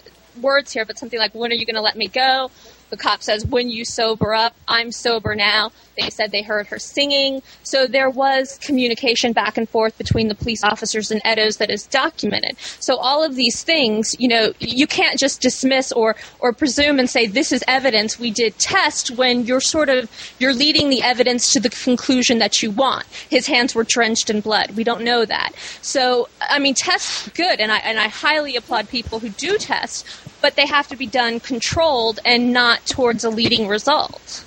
words 0.42 0.74
here, 0.74 0.86
but 0.86 0.98
something 0.98 1.20
like, 1.20 1.36
"When 1.36 1.52
are 1.52 1.56
you 1.56 1.66
going 1.66 1.76
to 1.76 1.82
let 1.82 1.96
me 1.96 2.08
go?" 2.08 2.52
The 2.90 2.98
cop 2.98 3.24
says, 3.24 3.46
When 3.46 3.70
you 3.70 3.86
sober 3.86 4.34
up, 4.34 4.56
I'm 4.68 4.92
sober 4.92 5.36
now. 5.36 5.72
They 6.00 6.10
said 6.10 6.32
they 6.32 6.44
heard 6.44 6.68
her 6.68 6.80
singing. 6.80 7.42
So 7.64 7.86
there 7.86 8.10
was 8.10 8.58
communication 8.62 9.34
back 9.34 9.58
and 9.58 9.68
forth 9.68 9.98
between 9.98 10.28
the 10.28 10.36
police 10.36 10.64
officers 10.64 11.12
and 11.12 11.22
Eddowes 11.26 11.58
that 11.58 11.70
is 11.70 11.86
documented. 11.86 12.58
So 12.80 12.96
all 12.98 13.24
of 13.24 13.36
these 13.36 13.64
things, 13.64 14.16
you 14.18 14.28
know, 14.28 14.54
you 14.60 14.88
can't 14.88 15.20
just 15.20 15.42
dismiss 15.42 15.92
or, 15.92 16.16
or 16.40 16.54
presume 16.54 17.00
and 17.00 17.10
say 17.10 17.28
this 17.28 17.52
is 17.52 17.64
evidence 17.68 18.18
we 18.18 18.32
did 18.32 18.58
test 18.58 19.12
when 19.12 19.46
you're 19.46 19.62
sort 19.62 19.90
of 19.90 20.10
you're 20.40 20.54
leading 20.54 20.90
the 20.90 21.02
evidence 21.02 21.52
to 21.54 21.60
the 21.60 21.70
conclusion 21.70 22.40
that 22.40 22.62
you 22.62 22.72
want. 22.72 23.06
His 23.30 23.48
hands 23.48 23.76
were 23.76 23.86
drenched 23.88 24.30
in 24.30 24.42
blood. 24.42 24.72
We 24.72 24.84
don't 24.84 25.04
know 25.04 25.26
that. 25.26 25.52
So 25.82 26.30
I 26.42 26.60
mean 26.60 26.74
tests 26.74 27.30
good 27.30 27.60
and 27.60 27.72
I 27.72 27.78
and 27.80 28.00
I 28.00 28.08
highly 28.08 28.56
applaud 28.56 28.90
people 28.90 29.20
who 29.20 29.30
do 29.30 29.58
test, 29.58 30.06
but 30.42 30.56
they 30.56 30.66
have 30.66 30.88
to 30.88 30.96
be 30.96 31.08
done 31.08 31.40
controlled 31.40 32.20
and 32.26 32.54
not 32.54 32.79
towards 32.86 33.24
a 33.24 33.30
leading 33.30 33.68
result. 33.68 34.44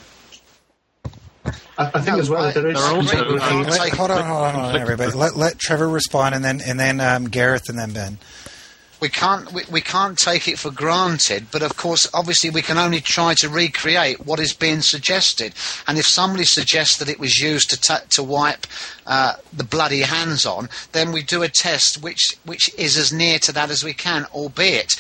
I, 1.78 1.90
I 1.94 2.00
think 2.00 2.18
as 2.18 2.28
well 2.28 2.52
there 2.52 2.68
is. 2.68 2.76
Also, 2.76 3.24
let, 3.24 3.92
hold 3.94 4.10
on, 4.10 4.24
hold 4.24 4.42
on, 4.42 4.54
hold 4.54 4.66
on, 4.66 4.76
everybody. 4.76 5.12
Let 5.12 5.36
let 5.36 5.58
Trevor 5.58 5.88
respond, 5.88 6.34
and 6.34 6.44
then 6.44 6.60
and 6.60 6.78
then 6.78 7.00
um, 7.00 7.24
Gareth, 7.28 7.68
and 7.68 7.78
then 7.78 7.92
Ben. 7.92 8.18
We 9.00 9.08
can't 9.08 9.52
we, 9.52 9.62
we 9.68 9.80
can't 9.80 10.16
take 10.16 10.46
it 10.46 10.60
for 10.60 10.70
granted, 10.70 11.46
but 11.50 11.62
of 11.62 11.76
course, 11.76 12.08
obviously, 12.14 12.50
we 12.50 12.62
can 12.62 12.78
only 12.78 13.00
try 13.00 13.34
to 13.38 13.48
recreate 13.48 14.24
what 14.24 14.38
is 14.38 14.52
being 14.52 14.80
suggested. 14.80 15.54
And 15.88 15.98
if 15.98 16.06
somebody 16.06 16.44
suggests 16.44 16.98
that 16.98 17.08
it 17.08 17.18
was 17.18 17.40
used 17.40 17.70
to 17.70 17.80
t- 17.80 18.06
to 18.10 18.22
wipe 18.22 18.66
uh, 19.04 19.34
the 19.52 19.64
bloody 19.64 20.02
hands 20.02 20.46
on, 20.46 20.68
then 20.92 21.10
we 21.10 21.22
do 21.22 21.42
a 21.42 21.48
test 21.48 22.00
which 22.00 22.36
which 22.44 22.72
is 22.78 22.96
as 22.96 23.12
near 23.12 23.40
to 23.40 23.52
that 23.52 23.70
as 23.70 23.82
we 23.82 23.92
can, 23.92 24.26
albeit 24.26 24.92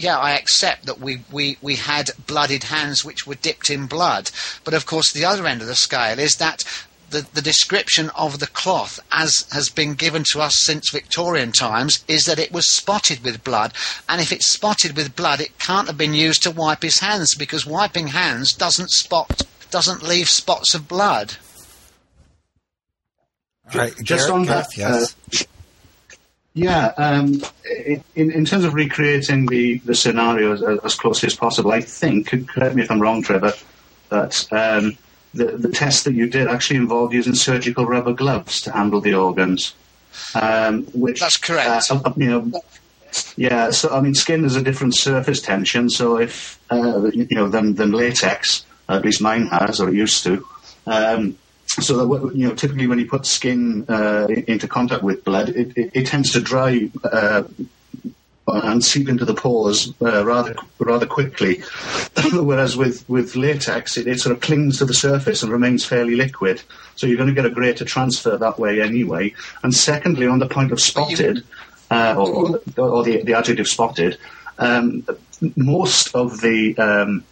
yeah, 0.00 0.18
I 0.18 0.32
accept 0.32 0.86
that 0.86 1.00
we, 1.00 1.22
we, 1.30 1.58
we 1.60 1.76
had 1.76 2.10
blooded 2.26 2.64
hands 2.64 3.04
which 3.04 3.26
were 3.26 3.34
dipped 3.34 3.70
in 3.70 3.86
blood. 3.86 4.30
But 4.64 4.74
of 4.74 4.86
course, 4.86 5.12
the 5.12 5.24
other 5.24 5.46
end 5.46 5.60
of 5.60 5.66
the 5.66 5.74
scale 5.74 6.18
is 6.18 6.36
that 6.36 6.62
the, 7.10 7.26
the 7.34 7.42
description 7.42 8.10
of 8.16 8.38
the 8.38 8.46
cloth, 8.46 9.00
as 9.12 9.46
has 9.52 9.68
been 9.68 9.94
given 9.94 10.24
to 10.32 10.40
us 10.40 10.54
since 10.64 10.90
Victorian 10.90 11.52
times, 11.52 12.04
is 12.08 12.24
that 12.24 12.38
it 12.38 12.52
was 12.52 12.72
spotted 12.72 13.22
with 13.22 13.44
blood. 13.44 13.74
And 14.08 14.20
if 14.20 14.32
it's 14.32 14.50
spotted 14.50 14.96
with 14.96 15.16
blood, 15.16 15.40
it 15.40 15.58
can't 15.58 15.88
have 15.88 15.98
been 15.98 16.14
used 16.14 16.42
to 16.44 16.50
wipe 16.50 16.82
his 16.82 17.00
hands 17.00 17.34
because 17.34 17.66
wiping 17.66 18.08
hands 18.08 18.52
doesn't 18.52 18.90
spot, 18.90 19.42
doesn't 19.70 20.02
leave 20.02 20.28
spots 20.28 20.74
of 20.74 20.88
blood. 20.88 21.34
Right, 23.74 23.94
just 24.02 24.26
Gareth, 24.26 24.30
on 24.30 24.44
that, 24.46 24.76
yes. 24.76 25.14
Uh, 25.14 25.44
yeah, 26.54 26.86
um, 26.96 27.40
in, 28.14 28.32
in 28.32 28.44
terms 28.44 28.64
of 28.64 28.74
recreating 28.74 29.46
the, 29.46 29.78
the 29.78 29.94
scenario 29.94 30.52
as, 30.52 30.62
as, 30.62 30.94
closely 30.96 31.26
as 31.28 31.36
possible, 31.36 31.70
I 31.70 31.80
think, 31.80 32.48
correct 32.48 32.74
me 32.74 32.82
if 32.82 32.90
I'm 32.90 33.00
wrong, 33.00 33.22
Trevor, 33.22 33.52
that 34.08 34.52
um, 34.52 34.96
the, 35.32 35.56
the 35.56 35.68
test 35.68 36.04
that 36.04 36.14
you 36.14 36.28
did 36.28 36.48
actually 36.48 36.76
involved 36.76 37.14
using 37.14 37.34
surgical 37.34 37.86
rubber 37.86 38.12
gloves 38.12 38.60
to 38.62 38.72
handle 38.72 39.00
the 39.00 39.14
organs. 39.14 39.74
Um, 40.34 40.84
which, 40.86 41.20
That's 41.20 41.36
correct. 41.36 41.90
Uh, 41.90 42.12
you 42.16 42.26
know, 42.26 42.62
yeah, 43.36 43.70
so 43.70 43.90
I 43.90 44.00
mean, 44.00 44.14
skin 44.14 44.44
is 44.44 44.56
a 44.56 44.62
different 44.62 44.96
surface 44.96 45.40
tension, 45.40 45.88
so 45.88 46.18
if, 46.18 46.58
uh, 46.70 47.10
you 47.12 47.28
know, 47.30 47.48
than, 47.48 47.74
than 47.74 47.92
latex, 47.92 48.64
at 48.88 49.04
least 49.04 49.22
mine 49.22 49.46
has, 49.46 49.80
or 49.80 49.88
it 49.88 49.94
used 49.94 50.24
to. 50.24 50.44
Um, 50.86 51.38
so 51.78 52.04
that 52.04 52.36
you 52.36 52.48
know, 52.48 52.54
typically 52.54 52.86
when 52.86 52.98
you 52.98 53.06
put 53.06 53.26
skin 53.26 53.84
uh, 53.88 54.26
into 54.48 54.66
contact 54.66 55.02
with 55.02 55.24
blood, 55.24 55.50
it, 55.50 55.76
it, 55.76 55.90
it 55.94 56.06
tends 56.06 56.32
to 56.32 56.40
dry 56.40 56.90
uh, 57.04 57.44
and 58.48 58.84
seep 58.84 59.08
into 59.08 59.24
the 59.24 59.34
pores 59.34 59.92
uh, 60.02 60.24
rather 60.24 60.56
rather 60.78 61.06
quickly. 61.06 61.62
Whereas 62.32 62.76
with 62.76 63.08
with 63.08 63.36
latex, 63.36 63.96
it, 63.96 64.08
it, 64.08 64.20
sort 64.20 64.34
of 64.34 64.42
clings 64.42 64.78
to 64.78 64.84
the 64.84 64.94
surface 64.94 65.42
and 65.42 65.52
remains 65.52 65.84
fairly 65.84 66.16
liquid. 66.16 66.62
So 66.96 67.06
you're 67.06 67.16
going 67.16 67.28
to 67.28 67.34
get 67.34 67.46
a 67.46 67.50
greater 67.50 67.84
transfer 67.84 68.36
that 68.36 68.58
way 68.58 68.80
anyway. 68.80 69.34
And 69.62 69.74
secondly, 69.74 70.26
on 70.26 70.40
the 70.40 70.48
point 70.48 70.72
of 70.72 70.80
spotted, 70.80 71.44
uh, 71.90 72.14
or, 72.18 72.60
or 72.76 73.04
the, 73.04 73.22
the 73.22 73.34
adjective 73.34 73.68
spotted, 73.68 74.18
um, 74.58 75.06
most 75.56 76.14
of 76.14 76.40
the 76.40 76.76
um, 76.78 77.24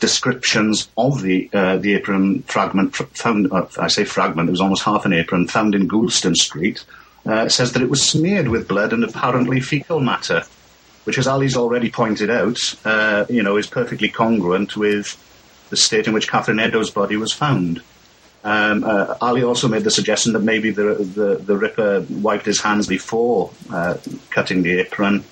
descriptions 0.00 0.88
of 0.96 1.22
the 1.22 1.48
uh, 1.52 1.76
the 1.76 1.94
apron 1.94 2.42
fragment 2.42 2.96
found. 2.96 3.52
Uh, 3.52 3.66
I 3.78 3.88
say 3.88 4.04
fragment; 4.04 4.48
it 4.48 4.52
was 4.52 4.60
almost 4.60 4.82
half 4.82 5.04
an 5.04 5.12
apron 5.12 5.46
found 5.46 5.74
in 5.74 5.88
Goulston 5.88 6.34
Street. 6.34 6.84
Uh, 7.26 7.48
says 7.48 7.72
that 7.72 7.82
it 7.82 7.90
was 7.90 8.02
smeared 8.02 8.48
with 8.48 8.66
blood 8.66 8.94
and 8.94 9.04
apparently 9.04 9.60
fecal 9.60 10.00
matter, 10.00 10.42
which, 11.04 11.18
as 11.18 11.26
Ali's 11.26 11.54
already 11.54 11.90
pointed 11.90 12.30
out, 12.30 12.58
uh, 12.86 13.26
you 13.28 13.42
know, 13.42 13.58
is 13.58 13.66
perfectly 13.66 14.08
congruent 14.08 14.74
with 14.74 15.18
the 15.68 15.76
state 15.76 16.06
in 16.06 16.14
which 16.14 16.28
Catherine 16.28 16.58
Eddowes' 16.58 16.90
body 16.90 17.16
was 17.16 17.32
found. 17.32 17.82
Um, 18.42 18.84
uh, 18.84 19.16
Ali 19.20 19.42
also 19.42 19.68
made 19.68 19.84
the 19.84 19.90
suggestion 19.90 20.32
that 20.32 20.42
maybe 20.42 20.70
the, 20.70 20.94
the, 20.94 21.34
the 21.44 21.56
Ripper 21.58 22.06
wiped 22.08 22.46
his 22.46 22.62
hands 22.62 22.86
before 22.86 23.50
uh, 23.70 23.98
cutting 24.30 24.62
the 24.62 24.80
apron 24.80 25.22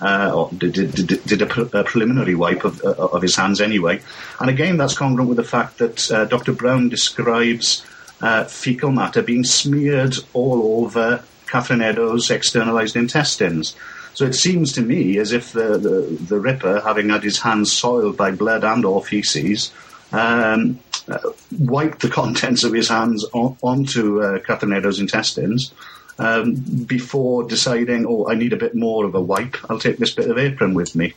uh, 0.00 0.32
or 0.34 0.50
did, 0.56 0.72
did, 0.72 1.24
did 1.24 1.42
a, 1.42 1.46
pre- 1.46 1.68
a, 1.72 1.84
preliminary 1.84 2.34
wipe 2.34 2.64
of, 2.64 2.82
uh, 2.84 2.92
of, 2.92 3.22
his 3.22 3.36
hands 3.36 3.60
anyway. 3.60 4.00
And 4.40 4.50
again, 4.50 4.76
that's 4.76 4.96
congruent 4.96 5.28
with 5.28 5.38
the 5.38 5.44
fact 5.44 5.78
that 5.78 6.10
uh, 6.10 6.24
Dr. 6.26 6.52
Brown 6.52 6.88
describes 6.88 7.84
uh, 8.20 8.44
fecal 8.44 8.90
matter 8.90 9.22
being 9.22 9.44
smeared 9.44 10.16
all 10.32 10.84
over 10.84 11.22
Catherine 11.46 11.80
Eddowes' 11.80 12.30
externalized 12.30 12.96
intestines. 12.96 13.74
So 14.14 14.24
it 14.24 14.34
seems 14.34 14.72
to 14.72 14.82
me 14.82 15.18
as 15.18 15.32
if 15.32 15.52
the, 15.52 15.78
the, 15.78 16.16
the 16.28 16.40
Ripper, 16.40 16.80
having 16.80 17.10
had 17.10 17.22
his 17.22 17.40
hands 17.40 17.72
soiled 17.72 18.16
by 18.16 18.30
blood 18.30 18.64
and 18.64 18.84
or 18.84 19.04
feces, 19.04 19.72
um, 20.12 20.80
uh, 21.08 21.18
wiped 21.58 22.00
the 22.00 22.08
contents 22.20 22.64
of 22.64 22.72
his 22.72 22.88
hands 22.88 23.24
on, 23.32 23.56
onto 23.62 24.22
uh, 24.22 24.40
Catherine 24.40 24.72
Eddowes' 24.72 25.00
intestines 25.00 25.72
um, 26.18 26.54
before 26.54 27.44
deciding, 27.44 28.06
oh, 28.06 28.28
I 28.28 28.34
need 28.34 28.52
a 28.52 28.56
bit 28.56 28.74
more 28.74 29.04
of 29.04 29.14
a 29.14 29.20
wipe. 29.20 29.56
I'll 29.68 29.78
take 29.78 29.98
this 29.98 30.14
bit 30.14 30.30
of 30.30 30.38
apron 30.38 30.74
with 30.74 30.94
me. 30.94 31.14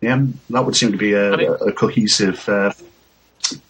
Yeah, 0.00 0.26
that 0.50 0.66
would 0.66 0.76
seem 0.76 0.92
to 0.92 0.98
be 0.98 1.12
a, 1.12 1.32
a, 1.32 1.52
a 1.52 1.72
cohesive 1.72 2.48
uh, 2.48 2.72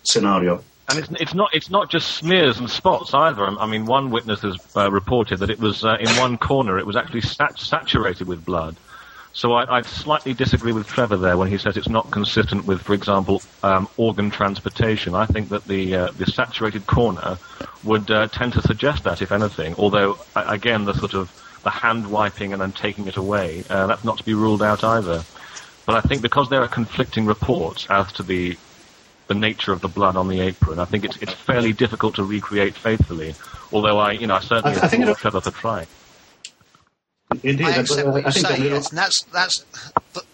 scenario. 0.03 0.63
And 0.89 0.99
it's, 0.99 1.09
it's, 1.21 1.35
not 1.35 1.55
it's 1.55 1.71
not 1.71 1.91
just 1.91 2.17
smears 2.17 2.59
and 2.59 2.69
spots 2.69 3.15
either. 3.15 3.45
I 3.45 3.67
mean, 3.67 3.87
one 3.87 4.11
witness 4.11 4.41
has 4.41 4.59
uh, 4.77 4.91
reported 4.91 5.39
that 5.39 5.51
it 5.51 5.59
was 5.59 5.85
uh, 5.85 5.97
in 6.01 6.09
one 6.17 6.39
corner 6.39 6.79
it 6.79 6.87
was 6.87 6.97
actually 6.97 7.21
sat- 7.21 7.59
saturated 7.59 8.27
with 8.27 8.45
blood. 8.45 8.77
So 9.35 9.55
I, 9.55 9.79
I, 9.79 9.83
slightly 9.83 10.35
disagree 10.35 10.73
with 10.73 10.87
Trevor 10.87 11.17
there 11.17 11.39
when 11.39 11.49
he 11.49 11.57
says 11.57 11.77
it's 11.79 11.89
not 11.89 12.11
consistent 12.11 12.67
with, 12.67 12.83
for 12.83 12.93
example, 12.93 13.43
um, 13.63 13.89
organ 13.97 14.31
transportation. 14.31 15.15
I 15.15 15.25
think 15.25 15.49
that 15.49 15.65
the 15.65 15.97
uh, 15.97 16.11
the 16.19 16.27
saturated 16.27 16.87
corner 16.87 17.39
would 17.83 18.11
uh, 18.11 18.29
tend 18.29 18.53
to 18.55 18.63
suggest 18.63 19.05
that, 19.05 19.23
if 19.23 19.33
anything. 19.33 19.75
Although, 19.79 20.19
again, 20.37 20.85
the 20.85 20.93
sort 20.93 21.15
of 21.15 21.33
the 21.63 21.71
hand 21.71 22.11
wiping 22.11 22.53
and 22.53 22.61
then 22.61 22.73
taking 22.73 23.07
it 23.07 23.17
away, 23.17 23.65
uh, 23.71 23.87
that's 23.87 24.05
not 24.05 24.19
to 24.19 24.25
be 24.25 24.35
ruled 24.35 24.63
out 24.63 24.85
either. 24.85 25.25
But 25.87 25.97
I 25.97 26.01
think 26.03 26.21
because 26.21 26.51
there 26.51 26.61
are 26.61 26.69
conflicting 26.69 27.25
reports 27.25 27.87
as 27.89 28.13
to 28.15 28.23
the 28.23 28.59
the 29.29 29.35
nature 29.35 29.73
of 29.73 29.81
the 29.81 29.89
blood 29.89 30.17
on 30.17 30.29
the 30.29 30.41
apron, 30.41 30.79
I 30.79 30.85
think 30.85 31.07
it's 31.07 31.17
it's 31.19 31.33
fairly 31.33 31.73
difficult 31.73 32.17
to 32.17 32.25
recreate 32.25 32.75
faithfully. 32.75 33.35
Although 33.73 33.99
I, 33.99 34.13
you 34.13 34.27
know, 34.27 34.35
I 34.35 34.41
certainly 34.41 34.77
I, 34.77 34.83
I 34.83 34.89
applaud 34.89 35.17
Trevor 35.17 35.41
for 35.41 35.51
trying. 35.51 35.87
Indeed, 37.43 37.67
I 37.67 37.77
accept 37.77 38.09
what 38.09 38.25
you 38.25 38.33
say, 38.33 38.63
yes, 38.63 38.91
and 38.91 38.99
that's 38.99 39.23
that's. 39.25 39.65
But, 40.13 40.25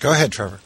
Go 0.00 0.12
ahead, 0.12 0.32
Trevor. 0.32 0.60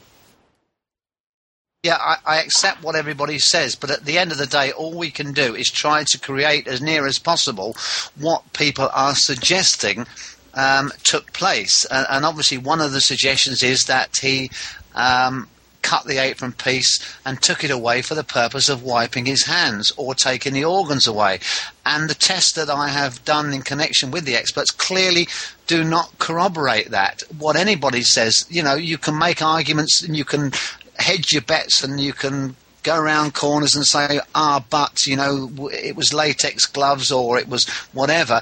Yeah, 1.83 1.97
I, 1.97 2.17
I, 2.25 2.41
accept 2.41 2.85
what 2.85 2.95
everybody 2.95 3.41
says, 3.41 3.75
but 3.75 3.91
at 3.91 4.05
the 4.05 4.17
end 4.17 4.31
of 4.31 4.39
the 4.39 4.47
day, 4.47 4.71
all 4.71 4.97
we 4.97 5.11
can 5.11 5.33
do 5.33 5.57
is 5.57 5.69
try 5.69 6.05
to 6.05 6.21
create 6.21 6.69
as 6.69 6.81
near 6.81 7.09
as 7.09 7.19
possible 7.19 7.77
what 8.17 8.53
people 8.53 8.89
are 8.95 9.17
suggesting 9.17 10.07
um, 10.55 10.93
took 11.03 11.33
place. 11.33 11.85
And, 11.91 12.07
and, 12.09 12.25
obviously, 12.25 12.59
one 12.59 12.81
of 12.81 12.93
the 12.93 13.01
suggestions 13.01 13.65
is 13.65 13.87
that 13.87 14.17
he 14.21 14.53
um, 14.95 15.49
cut 15.93 16.07
the 16.07 16.17
apron 16.17 16.53
piece 16.53 16.99
and 17.27 17.43
took 17.43 17.63
it 17.63 17.71
away 17.71 18.01
for 18.01 18.15
the 18.15 18.25
purpose 18.25 18.71
of 18.71 18.83
wiping 18.83 19.27
his 19.27 19.45
hands 19.45 19.93
or 19.99 20.15
taking 20.15 20.55
the 20.55 20.65
organs 20.65 21.07
away. 21.07 21.39
And 21.85 22.09
the 22.09 22.15
tests 22.15 22.55
that 22.55 22.71
I 22.71 22.89
have 22.89 23.23
done 23.27 23.53
in 23.53 23.61
connection 23.61 24.11
with 24.11 24.25
the 24.25 24.35
experts 24.35 24.71
clearly 24.71 25.29
do 25.67 25.85
not 25.85 26.19
corroborate 26.19 26.93
that. 26.93 27.23
What 27.39 27.57
anybody 27.57 28.01
says, 28.01 28.47
you 28.49 28.63
know, 28.63 28.75
you 28.75 28.97
can 28.97 29.19
make 29.19 29.43
arguments 29.43 30.03
and 30.03 30.17
you 30.17 30.25
can 30.25 30.53
hedge 30.99 31.31
your 31.31 31.43
bets 31.43 31.85
and 31.85 32.01
you 32.01 32.15
can 32.15 32.57
go 32.83 32.99
around 32.99 33.35
corners 33.35 33.77
and 33.77 33.85
say, 33.85 34.19
ah, 34.35 34.65
but, 34.71 35.05
you 35.07 35.17
know, 35.17 35.51
it 35.73 35.95
was 35.95 36.15
latex 36.15 36.65
gloves 36.65 37.13
or 37.13 37.39
it 37.39 37.49
was 37.49 37.69
whatever, 37.93 38.41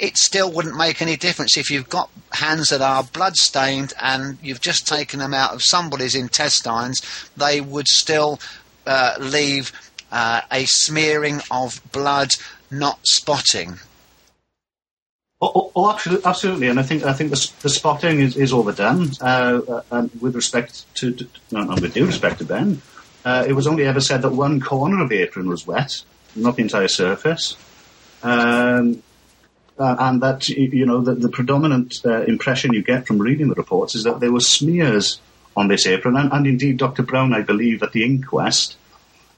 it 0.00 0.16
still 0.16 0.50
wouldn't 0.50 0.76
make 0.76 1.02
any 1.02 1.16
difference. 1.16 1.56
If 1.56 1.70
you've 1.70 1.90
got 1.90 2.10
hands 2.32 2.68
that 2.68 2.80
are 2.80 3.04
blood 3.04 3.36
stained 3.36 3.92
and 4.00 4.38
you've 4.42 4.60
just 4.60 4.88
taken 4.88 5.20
them 5.20 5.34
out 5.34 5.52
of 5.52 5.62
somebody's 5.62 6.14
intestines, 6.14 7.02
they 7.36 7.60
would 7.60 7.86
still 7.86 8.40
uh, 8.86 9.16
leave 9.20 9.72
uh, 10.10 10.40
a 10.50 10.64
smearing 10.64 11.42
of 11.50 11.80
blood, 11.92 12.30
not 12.70 12.98
spotting. 13.04 13.74
Oh, 15.42 15.52
oh, 15.54 15.72
oh, 15.76 15.90
absolutely, 15.90 16.26
absolutely, 16.26 16.68
and 16.68 16.80
I 16.80 16.82
think 16.82 17.02
I 17.02 17.14
think 17.14 17.30
the, 17.30 17.50
the 17.62 17.70
spotting 17.70 18.20
is, 18.20 18.36
is 18.36 18.52
overdone. 18.52 19.10
Uh, 19.22 19.60
uh 19.68 19.82
and 19.90 20.10
with 20.20 20.34
respect 20.34 20.84
to, 20.96 21.12
to 21.12 21.26
no, 21.50 21.66
with 21.80 21.94
due 21.94 22.06
respect 22.06 22.38
to 22.38 22.44
Ben, 22.44 22.82
uh, 23.24 23.44
it 23.46 23.52
was 23.52 23.66
only 23.66 23.86
ever 23.86 24.00
said 24.00 24.22
that 24.22 24.32
one 24.32 24.60
corner 24.60 25.02
of 25.02 25.08
the 25.08 25.18
apron 25.18 25.48
was 25.48 25.66
wet, 25.66 26.02
not 26.36 26.56
the 26.56 26.62
entire 26.62 26.88
surface. 26.88 27.56
Um, 28.22 29.02
uh, 29.80 29.96
and 29.98 30.22
that 30.22 30.48
you 30.48 30.84
know 30.86 31.00
the, 31.00 31.14
the 31.14 31.28
predominant 31.28 31.96
uh, 32.04 32.22
impression 32.24 32.72
you 32.72 32.82
get 32.82 33.06
from 33.06 33.18
reading 33.18 33.48
the 33.48 33.54
reports 33.54 33.94
is 33.94 34.04
that 34.04 34.20
there 34.20 34.30
were 34.30 34.40
smears 34.40 35.20
on 35.56 35.68
this 35.68 35.86
apron, 35.86 36.16
and, 36.16 36.32
and 36.32 36.46
indeed 36.46 36.76
Dr. 36.76 37.02
Brown, 37.02 37.32
I 37.32 37.40
believe, 37.40 37.82
at 37.82 37.92
the 37.92 38.04
inquest 38.04 38.76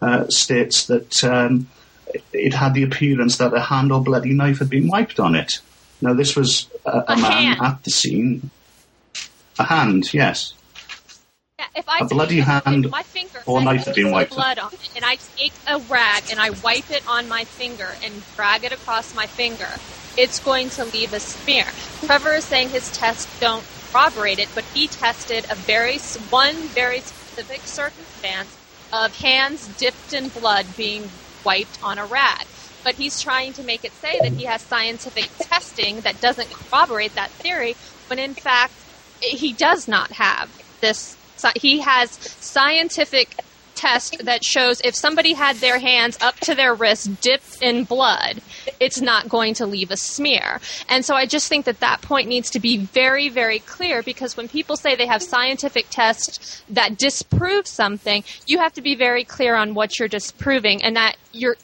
uh, 0.03 0.27
states 0.29 0.87
that 0.87 1.25
um, 1.25 1.69
it 2.33 2.55
had 2.55 2.75
the 2.75 2.83
appearance 2.83 3.39
that 3.39 3.55
a 3.55 3.61
hand 3.61 3.93
or 3.93 4.03
bloody 4.03 4.35
knife 4.35 4.59
had 4.59 4.69
been 4.69 4.89
wiped 4.89 5.21
on 5.21 5.35
it. 5.35 5.61
Now 6.01 6.13
this 6.13 6.35
was 6.35 6.69
a, 6.85 6.91
a, 6.91 7.05
a 7.09 7.17
man 7.17 7.43
hand. 7.45 7.61
at 7.63 7.85
the 7.85 7.91
scene. 7.91 8.51
A 9.59 9.65
hand, 9.65 10.13
yes 10.13 10.55
if 11.75 11.85
I 11.89 11.99
a 12.01 12.07
bloody 12.07 12.41
hand 12.41 12.89
my 12.91 13.03
finger 13.03 13.43
or 13.47 13.63
knife 13.63 13.87
had 13.87 13.95
been 13.95 14.11
wiped 14.11 14.31
blood 14.31 14.59
on 14.59 14.71
it, 14.73 14.89
and 14.95 15.05
I 15.05 15.17
take 15.39 15.53
a 15.67 15.79
rag 15.89 16.25
and 16.31 16.41
I 16.41 16.51
wipe 16.63 16.91
it 16.91 17.03
on 17.07 17.29
my 17.29 17.45
finger 17.59 17.97
and 18.03 18.25
drag 18.37 18.65
it 18.65 18.73
across 18.73 19.15
my 19.15 19.27
finger, 19.27 19.69
it's 20.17 20.41
going 20.41 20.71
to 20.71 20.85
leave 20.93 21.13
a 21.13 21.21
smear. 21.21 21.65
Trevor 22.05 22.35
is 22.35 22.47
saying 22.49 22.71
his 22.71 22.91
tests 22.93 23.29
don't 23.41 23.67
corroborate 23.93 24.39
it, 24.39 24.49
but 24.55 24.65
he 24.73 24.89
tested 24.89 25.47
a 25.51 25.57
very 25.57 25.99
one 26.29 26.69
very 26.75 27.01
specific 27.01 27.63
circumstance 27.65 28.59
of 28.93 29.15
hands 29.15 29.69
dipped 29.79 30.13
in 30.13 30.29
blood 30.29 30.75
being 30.77 31.11
wiped 31.45 31.79
on 31.83 31.99
a 31.99 32.07
rag. 32.07 32.47
But 32.85 32.95
he's 32.97 33.15
trying 33.23 33.53
to 33.55 33.65
make 33.65 33.85
it 33.85 33.95
say 33.95 34.19
that 34.23 34.33
he 34.37 34.45
has 34.45 34.67
scientific 34.67 35.31
testing 35.51 36.01
that 36.03 36.21
doesn't 36.21 36.53
corroborate 36.53 37.15
that 37.15 37.33
theory, 37.43 37.77
when 38.09 38.19
in 38.19 38.35
fact 38.35 38.85
eh, 39.23 39.27
he 39.33 39.55
does 39.55 39.87
not 39.89 40.13
have 40.13 40.51
this 40.81 41.17
he 41.57 41.81
has 41.81 42.11
scientific 42.11 43.37
test 43.83 44.25
that 44.25 44.45
shows 44.45 44.81
if 44.85 44.95
somebody 44.95 45.33
had 45.33 45.57
their 45.57 45.79
hands 45.79 46.17
up 46.21 46.37
to 46.41 46.55
their 46.55 46.75
wrist 46.75 47.21
dipped 47.21 47.61
in 47.61 47.85
blood, 47.85 48.41
it's 48.79 49.01
not 49.01 49.29
going 49.29 49.55
to 49.55 49.67
leave 49.67 49.91
a 49.91 49.97
smear. 49.97 50.61
And 50.89 51.05
so 51.05 51.15
I 51.15 51.27
just 51.27 51.49
think 51.49 51.65
that 51.65 51.81
that 51.81 52.01
point 52.01 52.29
needs 52.29 52.51
to 52.51 52.61
be 52.61 52.77
very, 52.77 53.29
very 53.29 53.59
clear 53.59 54.03
because 54.03 54.37
when 54.37 54.49
people 54.49 54.77
say 54.77 54.95
they 54.95 55.07
have 55.07 55.23
scientific 55.23 55.87
tests 55.91 56.63
that 56.69 56.97
disprove 56.97 57.67
something, 57.67 58.23
you 58.47 58.59
have 58.59 58.73
to 58.75 58.83
be 58.83 58.95
very 58.95 59.25
clear 59.25 59.57
on 59.57 59.75
what 59.75 59.99
you're 59.99 60.09
disproving 60.09 60.83
and 60.83 60.97
that 60.97 61.17
you're 61.33 61.57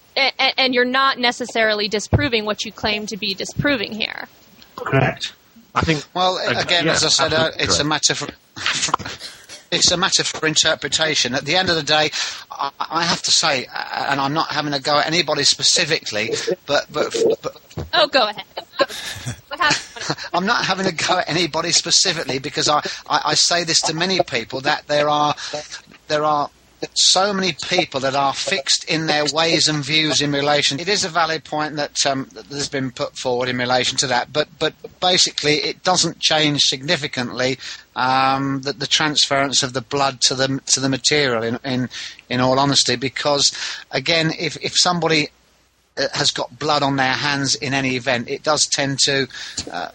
and 0.58 0.74
you're 0.74 0.84
not 0.84 1.18
necessarily 1.18 1.86
disproving 1.86 2.44
what 2.44 2.64
you 2.64 2.72
claim 2.72 3.06
to 3.06 3.16
be 3.16 3.34
disproving 3.34 3.92
here. 3.92 4.26
Correct. 4.74 5.32
I 5.76 5.82
think. 5.82 6.04
Well, 6.12 6.38
again, 6.38 6.86
yeah, 6.86 6.92
as 6.92 7.04
I 7.04 7.08
said, 7.08 7.32
uh, 7.32 7.52
it's 7.54 7.76
correct. 7.76 7.80
a 7.80 7.84
matter 7.84 8.14
for 8.16 8.26
it's 9.70 9.90
a 9.90 9.96
matter 9.96 10.24
for 10.24 10.46
interpretation. 10.46 11.34
At 11.34 11.44
the 11.44 11.56
end 11.56 11.70
of 11.70 11.76
the 11.76 11.82
day, 11.82 12.10
I, 12.50 12.70
I 12.78 13.04
have 13.04 13.22
to 13.22 13.30
say, 13.30 13.66
uh, 13.66 14.06
and 14.10 14.20
I'm 14.20 14.32
not 14.32 14.48
having 14.48 14.72
to 14.72 14.80
go 14.80 14.98
at 14.98 15.06
anybody 15.06 15.44
specifically, 15.44 16.30
but 16.66 16.86
but, 16.92 17.14
but 17.42 17.56
oh, 17.94 18.06
go 18.08 18.28
ahead. 18.28 18.44
I'm 20.32 20.46
not 20.46 20.64
having 20.64 20.86
to 20.86 20.92
go 20.92 21.18
at 21.18 21.28
anybody 21.28 21.72
specifically 21.72 22.38
because 22.38 22.68
I, 22.68 22.78
I, 23.08 23.20
I 23.26 23.34
say 23.34 23.64
this 23.64 23.80
to 23.82 23.94
many 23.94 24.20
people 24.22 24.60
that 24.62 24.86
there 24.86 25.08
are 25.08 25.34
there 26.06 26.24
are 26.24 26.50
so 26.94 27.32
many 27.32 27.56
people 27.68 28.00
that 28.00 28.14
are 28.14 28.34
fixed 28.34 28.84
in 28.84 29.06
their 29.06 29.24
ways 29.32 29.68
and 29.68 29.84
views 29.84 30.20
in 30.20 30.32
relation. 30.32 30.78
It 30.78 30.88
is 30.88 31.04
a 31.04 31.08
valid 31.08 31.44
point 31.44 31.76
that, 31.76 32.06
um, 32.06 32.28
has 32.50 32.68
been 32.68 32.90
put 32.90 33.16
forward 33.16 33.48
in 33.48 33.58
relation 33.58 33.98
to 33.98 34.06
that, 34.08 34.32
but 34.32 34.48
but 34.58 34.74
basically 35.00 35.54
it 35.54 35.82
doesn't 35.82 36.20
change 36.20 36.62
significantly 36.62 37.58
um, 37.96 38.60
the, 38.62 38.72
the, 38.72 38.86
transference 38.86 39.62
of 39.62 39.72
the 39.72 39.80
blood 39.80 40.20
to 40.22 40.34
the 40.34 40.60
to 40.66 40.80
the 40.80 40.88
material. 40.88 41.42
In 41.42 41.58
in 41.64 41.88
in 42.28 42.40
all 42.40 42.58
honesty, 42.58 42.96
because 42.96 43.50
again, 43.90 44.32
if 44.38 44.56
if 44.62 44.74
somebody 44.76 45.28
uh, 45.96 46.06
has 46.14 46.30
got 46.30 46.58
blood 46.58 46.82
on 46.82 46.96
their 46.96 47.14
hands 47.14 47.54
in 47.56 47.74
any 47.74 47.96
event, 47.96 48.28
it 48.28 48.42
does 48.42 48.66
tend 48.66 48.98
to 49.00 49.26
uh, 49.72 49.90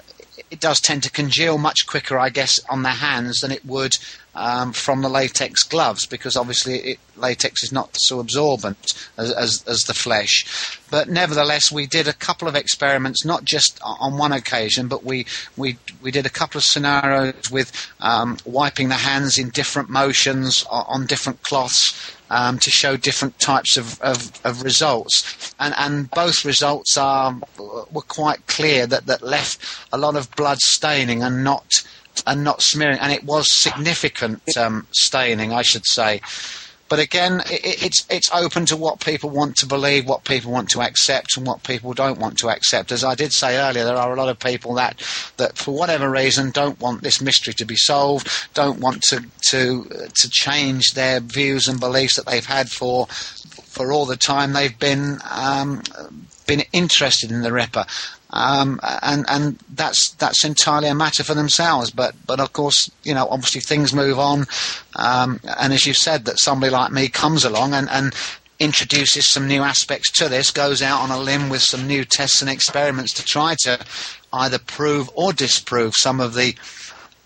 it 0.51 0.59
does 0.59 0.79
tend 0.79 1.03
to 1.03 1.11
congeal 1.11 1.57
much 1.57 1.87
quicker, 1.87 2.19
I 2.19 2.29
guess, 2.29 2.59
on 2.69 2.83
their 2.83 2.93
hands 2.93 3.39
than 3.39 3.51
it 3.51 3.65
would 3.65 3.93
um, 4.35 4.73
from 4.73 5.01
the 5.01 5.09
latex 5.09 5.63
gloves 5.63 6.05
because 6.05 6.35
obviously 6.35 6.77
it, 6.77 6.99
latex 7.15 7.63
is 7.63 7.71
not 7.71 7.89
so 7.93 8.19
absorbent 8.19 8.93
as, 9.17 9.31
as, 9.31 9.63
as, 9.67 9.81
the 9.83 9.93
flesh. 9.93 10.79
But 10.89 11.07
nevertheless, 11.07 11.71
we 11.71 11.85
did 11.85 12.07
a 12.07 12.13
couple 12.13 12.47
of 12.47 12.55
experiments, 12.55 13.25
not 13.25 13.43
just 13.43 13.79
on 13.83 14.17
one 14.17 14.31
occasion, 14.31 14.87
but 14.87 15.03
we, 15.03 15.25
we, 15.55 15.77
we 16.01 16.11
did 16.11 16.25
a 16.25 16.29
couple 16.29 16.57
of 16.57 16.63
scenarios 16.63 17.51
with 17.51 17.71
um, 17.99 18.37
wiping 18.45 18.89
the 18.89 18.95
hands 18.95 19.37
in 19.37 19.49
different 19.49 19.89
motions 19.89 20.65
on 20.69 21.05
different 21.05 21.41
cloths. 21.43 22.17
Um, 22.29 22.57
to 22.59 22.71
show 22.71 22.97
different 22.97 23.37
types 23.37 23.77
of, 23.77 24.01
of, 24.01 24.31
of, 24.43 24.63
results, 24.63 25.53
and 25.59 25.71
and 25.77 26.09
both 26.09 26.45
results 26.45 26.97
are 26.97 27.39
were 27.59 28.01
quite 28.01 28.47
clear 28.47 28.87
that 28.87 29.05
that 29.05 29.21
left 29.21 29.59
a 29.91 29.99
lot 29.99 30.15
of 30.15 30.31
blood 30.31 30.57
staining 30.57 31.21
and 31.21 31.43
not 31.43 31.83
and 32.25 32.43
not 32.43 32.61
smearing, 32.61 32.99
and 32.99 33.11
it 33.11 33.23
was 33.23 33.53
significant 33.53 34.41
um, 34.57 34.87
staining, 34.91 35.51
I 35.51 35.61
should 35.61 35.85
say. 35.85 36.21
But 36.89 36.99
again, 36.99 37.41
it, 37.49 37.83
it's 37.83 38.05
it's 38.09 38.29
open 38.31 38.67
to 38.67 38.77
what 38.77 38.99
people 38.99 39.31
want 39.31 39.55
to 39.57 39.65
believe, 39.65 40.05
what 40.05 40.25
people 40.25 40.51
want 40.51 40.69
to 40.69 40.81
accept, 40.81 41.37
and 41.37 41.47
what 41.47 41.63
people 41.63 41.93
don't 41.93 42.19
want 42.19 42.37
to 42.39 42.49
accept. 42.49 42.91
As 42.91 43.03
I 43.03 43.15
did 43.15 43.33
say 43.33 43.57
earlier, 43.57 43.83
there 43.83 43.97
are 43.97 44.13
a 44.13 44.15
lot 44.15 44.29
of 44.29 44.37
people 44.37 44.75
that 44.75 45.01
that 45.37 45.57
for 45.57 45.73
whatever 45.73 46.09
reason 46.09 46.51
don't 46.51 46.79
want 46.79 47.01
this 47.01 47.19
mystery 47.19 47.53
to 47.55 47.65
be 47.65 47.75
solved, 47.75 48.27
don't 48.53 48.79
want 48.79 49.01
to 49.09 49.23
to 49.49 49.85
to 49.85 50.29
change 50.29 50.91
their 50.93 51.19
views 51.19 51.67
and 51.67 51.79
beliefs 51.79 52.15
that 52.17 52.27
they've 52.27 52.45
had 52.45 52.69
for 52.69 53.07
for 53.07 53.91
all 53.91 54.05
the 54.05 54.15
time 54.15 54.53
they've 54.53 54.77
been 54.77 55.17
um, 55.31 55.81
been 56.45 56.61
interested 56.73 57.31
in 57.31 57.41
the 57.41 57.51
Ripper. 57.51 57.85
Um, 58.35 58.79
and 59.03 59.25
and 59.29 59.59
that's 59.75 60.11
that's 60.13 60.43
entirely 60.43 60.87
a 60.87 60.95
matter 60.95 61.23
for 61.23 61.35
themselves. 61.35 61.91
But 61.91 62.15
but 62.25 62.39
of 62.39 62.51
course, 62.51 62.89
you 63.03 63.13
know, 63.13 63.27
obviously 63.29 63.61
things 63.61 63.93
move 63.93 64.17
on, 64.17 64.45
um, 64.95 65.39
and 65.59 65.71
as 65.71 65.85
you 65.85 65.93
said, 65.93 66.25
that 66.25 66.39
somebody 66.39 66.71
like 66.71 66.91
me 66.91 67.09
comes 67.09 67.45
along 67.45 67.73
and, 67.73 67.87
and 67.89 68.13
introduces 68.59 69.31
some 69.31 69.47
new 69.47 69.61
aspects 69.61 70.11
to 70.11 70.29
this, 70.29 70.49
goes 70.49 70.81
out 70.81 71.01
on 71.01 71.11
a 71.11 71.19
limb 71.19 71.49
with 71.49 71.61
some 71.61 71.85
new 71.85 72.03
tests 72.03 72.41
and 72.41 72.49
experiments 72.49 73.13
to 73.13 73.23
try 73.23 73.55
to 73.63 73.79
either 74.31 74.57
prove 74.57 75.09
or 75.13 75.31
disprove 75.31 75.93
some 75.95 76.19
of 76.19 76.33
the 76.33 76.55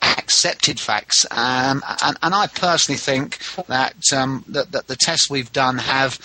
accepted 0.01 0.79
facts. 0.79 1.25
Um, 1.31 1.83
and, 2.03 2.17
and, 2.21 2.35
I 2.35 2.47
personally 2.47 2.97
think 2.97 3.39
that, 3.67 3.95
um, 4.13 4.43
that, 4.47 4.71
that 4.71 4.87
the 4.87 4.95
tests 4.95 5.29
we've 5.29 5.51
done 5.51 5.77
have 5.77 6.19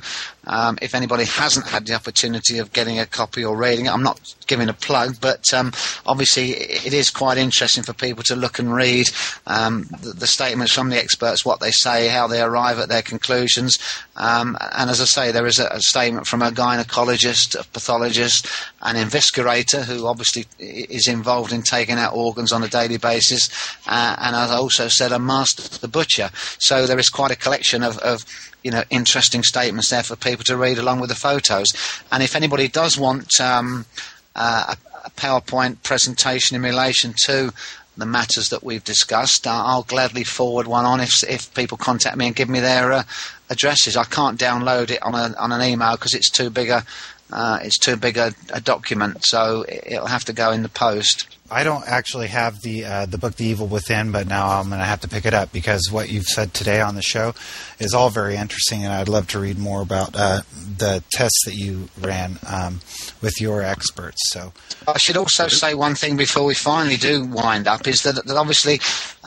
um, 0.49 0.79
if 0.83 0.95
anybody 0.95 1.25
hasn't 1.25 1.67
had 1.67 1.87
the 1.87 1.95
opportunity 1.95 2.59
of 2.59 2.73
getting 2.73 2.99
a 2.99 3.07
copy 3.07 3.45
or 3.45 3.57
reading 3.57 3.87
it, 3.87 3.93
I'm 3.93 4.03
not 4.03 4.35
giving 4.47 4.69
a 4.69 4.75
plug, 4.75 5.17
but 5.21 5.53
um, 5.55 5.73
obviously 6.07 6.53
it 6.53 6.93
is 6.93 7.11
quite 7.11 7.39
interesting 7.39 7.85
for 7.85 7.93
people 7.93 8.23
to 8.25 8.37
look 8.37 8.59
and 8.59 8.75
read 8.75 9.09
um, 9.47 9.87
the, 10.03 10.13
the, 10.13 10.27
statements 10.27 10.73
from 10.73 10.91
the 10.91 10.99
experts, 10.99 11.45
what 11.45 11.61
they 11.61 11.71
say, 11.71 12.09
how 12.09 12.27
they 12.27 12.41
arrive 12.41 12.79
at 12.79 12.89
their 12.89 13.03
conclusions. 13.03 13.77
Um, 14.17 14.57
and 14.77 14.91
as 14.91 15.01
I 15.01 15.05
say, 15.05 15.33
there 15.33 15.47
is 15.47 15.59
a, 15.59 15.69
a, 15.69 15.81
statement 15.81 16.27
from 16.27 16.43
a 16.43 16.51
gynecologist, 16.51 17.59
a 17.59 17.65
pathologist, 17.69 18.47
an 18.83 18.97
investigator 18.97 19.83
who 19.83 20.07
obviously 20.07 20.47
is 20.59 21.09
involved 21.09 21.53
in 21.53 21.63
taking 21.63 21.97
out 21.97 22.15
organs 22.15 22.53
on 22.53 22.63
a 22.63 22.69
daily 22.69 22.97
basis, 22.97 23.49
uh, 23.87 24.17
and 24.19 24.35
as 24.35 24.51
I 24.51 24.57
also 24.57 24.89
said, 24.89 25.13
a 25.13 25.19
master 25.19 25.63
the 25.81 25.89
butcher. 25.89 26.31
So 26.59 26.87
there 26.87 26.99
is 26.99 27.09
quite 27.09 27.31
a 27.31 27.37
collection 27.37 27.83
of, 27.83 27.99
of 27.99 28.25
you 28.63 28.71
know 28.71 28.83
interesting 28.91 29.43
statements 29.43 29.91
there 29.91 30.03
for 30.03 30.17
people 30.17 30.45
to 30.45 30.57
read 30.57 30.79
along 30.79 31.01
with 31.01 31.09
the 31.09 31.17
photos. 31.17 31.67
And 32.11 32.23
if 32.23 32.35
anybody 32.35 32.69
does 32.69 32.99
want 32.99 33.41
um, 33.41 33.87
uh, 34.35 34.75
a, 35.05 35.11
PowerPoint 35.17 35.83
presentation 35.83 36.55
in 36.55 36.63
relation 36.63 37.15
to 37.25 37.53
the 37.97 38.07
matters 38.07 38.51
that 38.51 38.63
we've 38.63 38.85
discussed, 38.85 39.47
uh, 39.47 39.63
I'll 39.65 39.83
gladly 39.83 40.23
forward 40.23 40.67
one 40.67 40.85
on 40.85 41.01
if 41.01 41.23
if 41.29 41.53
people 41.55 41.79
contact 41.79 42.17
me 42.17 42.27
and 42.27 42.37
give 42.37 42.49
me 42.49 42.61
their 42.61 42.93
uh, 42.93 43.03
addresses. 43.51 43.97
I 43.97 44.05
can't 44.05 44.39
download 44.39 44.91
it 44.91 45.03
on 45.03 45.15
a, 45.15 45.35
on 45.39 45.53
an 45.53 45.63
email 45.63 45.93
because 45.93 46.15
it's 46.15 46.31
too 46.31 46.51
big 46.51 46.69
a 46.69 46.85
uh, 47.33 47.59
it's 47.63 47.79
too 47.79 47.97
big 47.97 48.17
a, 48.17 48.33
a, 48.53 48.61
document, 48.61 49.25
so 49.25 49.65
it'll 49.69 50.07
have 50.07 50.25
to 50.25 50.33
go 50.33 50.51
in 50.51 50.63
the 50.63 50.69
post. 50.69 51.38
I 51.51 51.65
don't 51.65 51.87
actually 51.89 52.29
have 52.29 52.61
the 52.61 52.85
uh, 52.85 53.07
the 53.07 53.17
book 53.17 53.37
The 53.37 53.47
Evil 53.47 53.67
Within, 53.67 54.13
but 54.13 54.27
now 54.27 54.59
I'm 54.59 54.69
going 54.69 54.81
to 54.81 54.85
have 54.85 55.01
to 55.01 55.09
pick 55.09 55.25
it 55.25 55.33
up 55.33 55.51
because 55.53 55.91
what 55.91 56.11
you've 56.11 56.27
said 56.27 56.53
today 56.53 56.81
on 56.81 56.95
the 56.95 57.03
show 57.03 57.35
is 57.79 57.95
all 57.95 58.11
very 58.11 58.37
interesting, 58.37 58.85
and 58.85 58.93
I'd 58.93 59.09
love 59.09 59.29
to 59.29 59.39
read 59.41 59.59
more 59.59 59.81
about 59.81 60.15
uh, 60.15 60.43
the 60.77 61.03
tests 61.11 61.45
that 61.47 61.55
you 61.55 61.89
ran 61.99 62.39
um, 62.47 62.81
with 63.23 63.41
your 63.41 63.63
experts. 63.63 64.19
So 64.31 64.53
I 64.87 64.99
should 64.99 65.17
also 65.17 65.49
say 65.49 65.75
one 65.75 65.95
thing 65.95 66.17
before 66.17 66.45
we 66.45 66.55
finally 66.55 66.97
do 66.97 67.25
wind 67.25 67.67
up 67.67 67.87
is 67.87 68.03
that, 68.03 68.27
that 68.27 68.37
obviously 68.37 68.81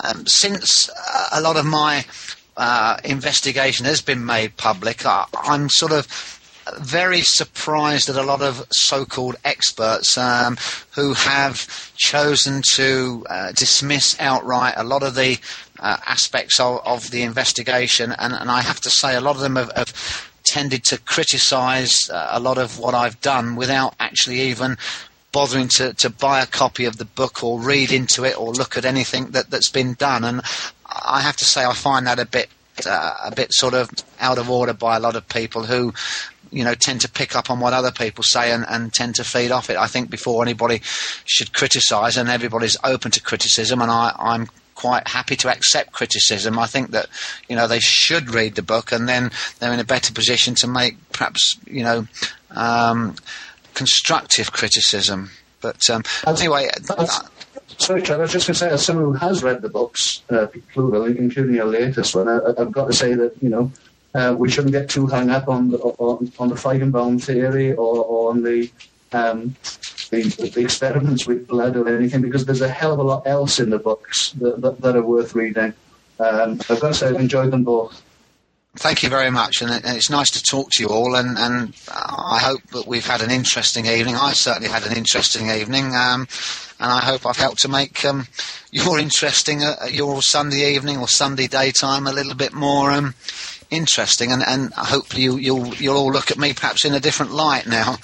um, 0.03 0.25
since 0.27 0.89
uh, 0.89 1.27
a 1.33 1.41
lot 1.41 1.57
of 1.57 1.65
my 1.65 2.05
uh, 2.55 2.97
investigation 3.03 3.85
has 3.85 4.01
been 4.01 4.23
made 4.25 4.57
public, 4.57 5.05
I, 5.05 5.25
I'm 5.33 5.69
sort 5.69 5.91
of 5.91 6.40
very 6.79 7.21
surprised 7.21 8.09
at 8.09 8.15
a 8.15 8.23
lot 8.23 8.41
of 8.41 8.65
so-called 8.71 9.35
experts 9.43 10.17
um, 10.17 10.57
who 10.91 11.13
have 11.13 11.93
chosen 11.95 12.61
to 12.73 13.25
uh, 13.29 13.51
dismiss 13.53 14.19
outright 14.19 14.73
a 14.77 14.83
lot 14.83 15.03
of 15.03 15.15
the 15.15 15.39
uh, 15.79 15.97
aspects 16.05 16.59
of, 16.59 16.81
of, 16.85 17.09
the 17.11 17.23
investigation, 17.23 18.13
and, 18.19 18.33
and, 18.33 18.51
I 18.51 18.61
have 18.61 18.79
to 18.81 18.89
say 18.89 19.15
a 19.15 19.21
lot 19.21 19.35
of 19.35 19.41
them 19.41 19.55
have, 19.55 19.71
have 19.75 20.31
tended 20.43 20.83
to 20.85 20.99
criticise 20.99 22.09
uh, 22.09 22.29
a 22.31 22.39
lot 22.39 22.57
of 22.57 22.77
what 22.77 22.93
I've 22.93 23.19
done 23.21 23.55
without 23.55 23.95
actually 23.99 24.41
even 24.41 24.77
bothering 25.31 25.69
to, 25.69 25.93
to 25.93 26.09
buy 26.09 26.41
a 26.41 26.45
copy 26.45 26.85
of 26.85 26.97
the 26.97 27.05
book 27.05 27.43
or 27.43 27.59
read 27.59 27.91
into 27.91 28.25
it 28.25 28.37
or 28.39 28.51
look 28.53 28.77
at 28.77 28.85
anything 28.85 29.31
that, 29.31 29.49
that's 29.49 29.69
been 29.69 29.93
done. 29.93 30.23
And 30.23 30.41
I 30.85 31.21
have 31.21 31.37
to 31.37 31.45
say 31.45 31.63
I 31.63 31.73
find 31.73 32.05
that 32.07 32.19
a 32.19 32.25
bit 32.25 32.49
uh, 32.85 33.15
a 33.25 33.35
bit 33.35 33.51
sort 33.53 33.73
of 33.73 33.89
out 34.19 34.37
of 34.37 34.49
order 34.49 34.73
by 34.73 34.95
a 34.95 34.99
lot 34.99 35.15
of 35.15 35.27
people 35.27 35.63
who 35.63 35.93
you 36.51 36.63
know 36.63 36.73
tend 36.75 37.01
to 37.01 37.09
pick 37.09 37.35
up 37.35 37.49
on 37.49 37.59
what 37.59 37.73
other 37.73 37.91
people 37.91 38.23
say 38.23 38.51
and, 38.51 38.65
and 38.67 38.93
tend 38.93 39.15
to 39.15 39.23
feed 39.23 39.51
off 39.51 39.69
it. 39.69 39.77
I 39.77 39.87
think 39.87 40.09
before 40.09 40.43
anybody 40.43 40.81
should 41.25 41.53
criticise, 41.53 42.17
and 42.17 42.29
everybody's 42.29 42.77
open 42.83 43.11
to 43.11 43.21
criticism, 43.21 43.81
and 43.81 43.89
I, 43.89 44.13
I'm 44.17 44.47
quite 44.75 45.07
happy 45.07 45.35
to 45.35 45.49
accept 45.49 45.91
criticism. 45.91 46.57
I 46.57 46.67
think 46.67 46.91
that 46.91 47.07
you 47.47 47.55
know 47.55 47.67
they 47.67 47.79
should 47.79 48.33
read 48.33 48.55
the 48.55 48.63
book, 48.63 48.91
and 48.91 49.07
then 49.07 49.31
they're 49.59 49.73
in 49.73 49.79
a 49.79 49.85
better 49.85 50.13
position 50.13 50.55
to 50.55 50.67
make 50.67 50.95
perhaps 51.11 51.57
you 51.65 51.83
know 51.83 52.07
um, 52.51 53.15
constructive 53.73 54.51
criticism. 54.51 55.31
But 55.61 55.89
um, 55.89 56.03
anyway. 56.25 56.69
Sorry, 57.77 58.01
Trevor, 58.03 58.21
I 58.21 58.25
was 58.25 58.31
just 58.31 58.45
going 58.45 58.53
to 58.53 58.59
say, 58.59 58.69
as 58.69 58.85
someone 58.85 59.05
who 59.05 59.13
has 59.13 59.41
read 59.41 59.63
the 59.63 59.69
books, 59.69 60.21
uh, 60.29 60.45
plural, 60.71 61.05
including 61.05 61.55
your 61.55 61.65
latest 61.65 62.13
one, 62.13 62.27
I, 62.27 62.39
have 62.59 62.71
got 62.71 62.85
to 62.87 62.93
say 62.93 63.15
that, 63.15 63.33
you 63.41 63.49
know, 63.49 63.71
uh, 64.13 64.35
we 64.37 64.49
shouldn't 64.49 64.73
get 64.73 64.89
too 64.89 65.07
hung 65.07 65.29
up 65.29 65.47
on 65.47 65.71
the, 65.71 65.77
on, 65.77 66.31
on 66.39 66.49
the 66.49 66.55
Feigenbaum 66.55 67.21
theory 67.21 67.73
or, 67.73 68.03
or 68.03 68.29
on 68.31 68.43
the, 68.43 68.69
um, 69.13 69.55
the, 70.09 70.23
the 70.53 70.61
experiments 70.61 71.25
with 71.25 71.47
blood 71.47 71.75
or 71.77 71.87
anything 71.87 72.21
because 72.21 72.45
there's 72.45 72.61
a 72.61 72.69
hell 72.69 72.93
of 72.93 72.99
a 72.99 73.03
lot 73.03 73.25
else 73.25 73.59
in 73.59 73.69
the 73.69 73.79
books 73.79 74.31
that, 74.33 74.61
that, 74.61 74.81
that 74.81 74.95
are 74.95 75.03
worth 75.03 75.33
reading. 75.35 75.73
Um, 76.19 76.59
I've 76.69 76.79
got 76.79 76.89
to 76.89 76.93
say 76.93 77.07
I've 77.07 77.15
enjoyed 77.15 77.51
them 77.51 77.63
both. 77.63 78.01
Thank 78.75 79.03
you 79.03 79.09
very 79.09 79.29
much, 79.29 79.61
and, 79.61 79.83
it's 79.83 80.09
nice 80.09 80.31
to 80.31 80.41
talk 80.41 80.69
to 80.71 80.83
you 80.83 80.87
all. 80.87 81.15
And, 81.15 81.37
and, 81.37 81.73
I 81.89 82.39
hope 82.41 82.61
that 82.67 82.87
we've 82.87 83.05
had 83.05 83.21
an 83.21 83.29
interesting 83.29 83.85
evening. 83.85 84.15
I 84.15 84.31
certainly 84.31 84.69
had 84.69 84.85
an 84.85 84.95
interesting 84.95 85.49
evening, 85.49 85.87
um, 85.93 86.25
and 86.79 86.89
I 86.89 87.03
hope 87.03 87.25
I've 87.25 87.35
helped 87.35 87.61
to 87.63 87.67
make 87.67 88.05
um, 88.05 88.27
your 88.71 88.97
interesting 88.97 89.61
uh, 89.61 89.75
your 89.89 90.21
Sunday 90.21 90.73
evening 90.73 90.99
or 90.99 91.09
Sunday 91.09 91.47
daytime 91.47 92.07
a 92.07 92.13
little 92.13 92.33
bit 92.33 92.53
more 92.53 92.91
um, 92.91 93.13
interesting, 93.71 94.31
and, 94.31 94.43
and 94.45 94.73
hopefully 94.73 95.23
you, 95.23 95.37
you'll 95.37 95.73
you'll 95.75 95.97
all 95.97 96.11
look 96.11 96.29
at 96.29 96.37
me 96.37 96.53
perhaps 96.53 96.85
in 96.85 96.93
a 96.93 96.99
different 96.99 97.31
light 97.31 97.65
now. 97.65 97.97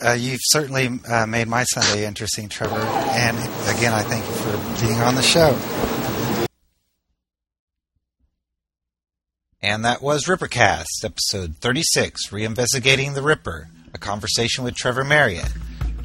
Uh, 0.00 0.12
you've 0.12 0.40
certainly 0.44 0.88
uh, 1.10 1.26
made 1.26 1.48
my 1.48 1.64
Sunday 1.64 2.06
interesting, 2.06 2.48
Trevor. 2.48 2.76
And 2.76 3.36
again, 3.76 3.92
I 3.92 4.02
thank 4.02 4.24
you 4.24 4.32
for 4.32 4.86
being 4.86 5.00
on 5.00 5.16
the 5.16 5.22
show. 5.22 5.58
And 9.60 9.84
that 9.84 10.00
was 10.00 10.26
Rippercast, 10.26 11.04
episode 11.04 11.56
36, 11.56 12.28
Reinvestigating 12.28 13.14
the 13.14 13.22
Ripper, 13.22 13.68
a 13.92 13.98
conversation 13.98 14.62
with 14.62 14.76
Trevor 14.76 15.02
Marriott. 15.02 15.52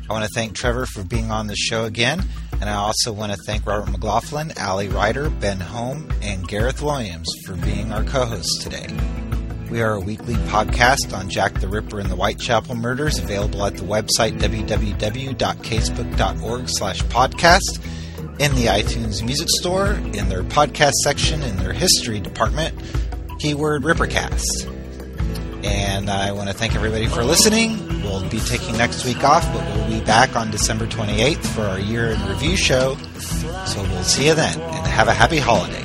I 0.10 0.12
want 0.12 0.26
to 0.26 0.32
thank 0.34 0.56
Trevor 0.56 0.88
for 0.88 1.04
being 1.04 1.30
on 1.30 1.46
the 1.46 1.56
show 1.56 1.86
again, 1.86 2.24
and 2.62 2.70
I 2.70 2.76
also 2.76 3.12
want 3.12 3.32
to 3.32 3.38
thank 3.46 3.66
Robert 3.66 3.92
McLaughlin, 3.92 4.54
Ali 4.60 4.88
Ryder, 4.88 5.30
Ben 5.30 5.60
Holme, 5.60 6.10
and 6.22 6.48
Gareth 6.48 6.82
Williams 6.82 7.28
for 7.46 7.56
being 7.56 7.92
our 7.92 8.04
co 8.04 8.26
hosts 8.26 8.64
today. 8.64 8.88
We 9.70 9.82
are 9.82 9.94
a 9.94 10.00
weekly 10.00 10.36
podcast 10.36 11.18
on 11.18 11.30
Jack 11.30 11.60
the 11.60 11.68
Ripper 11.68 12.00
and 12.00 12.10
the 12.10 12.16
Whitechapel 12.16 12.76
murders, 12.76 13.18
available 13.18 13.66
at 13.66 13.76
the 13.76 13.84
website 13.84 14.40
www.casebook.org 14.40 16.70
slash 16.70 17.02
podcast, 17.04 17.80
in 18.40 18.54
the 18.56 18.66
iTunes 18.66 19.26
Music 19.26 19.48
Store, 19.50 19.94
in 19.94 20.30
their 20.30 20.44
podcast 20.44 20.94
section, 21.04 21.42
in 21.42 21.58
their 21.58 21.74
history 21.74 22.20
department, 22.20 22.80
keyword 23.40 23.84
Rippercast. 23.84 24.70
And 25.64 26.10
I 26.10 26.32
want 26.34 26.50
to 26.50 26.54
thank 26.54 26.76
everybody 26.76 27.08
for 27.08 27.24
listening. 27.24 27.78
We'll 28.04 28.28
be 28.30 28.40
taking 28.40 28.78
next 28.78 29.06
week 29.06 29.24
off, 29.24 29.46
but 29.54 29.64
we'll 29.76 30.00
be 30.00 30.06
back 30.06 30.36
on 30.36 30.52
December 30.52 30.86
28th 30.86 31.46
for 31.56 31.62
our 31.62 31.80
year 31.80 32.12
in 32.12 32.26
review 32.28 32.58
show. 32.58 32.96
So 33.66 33.82
we'll 33.82 34.04
see 34.04 34.28
you 34.28 34.36
then, 34.36 34.60
and 34.60 34.88
have 34.88 35.08
a 35.08 35.14
happy 35.14 35.38
holiday. 35.38 35.84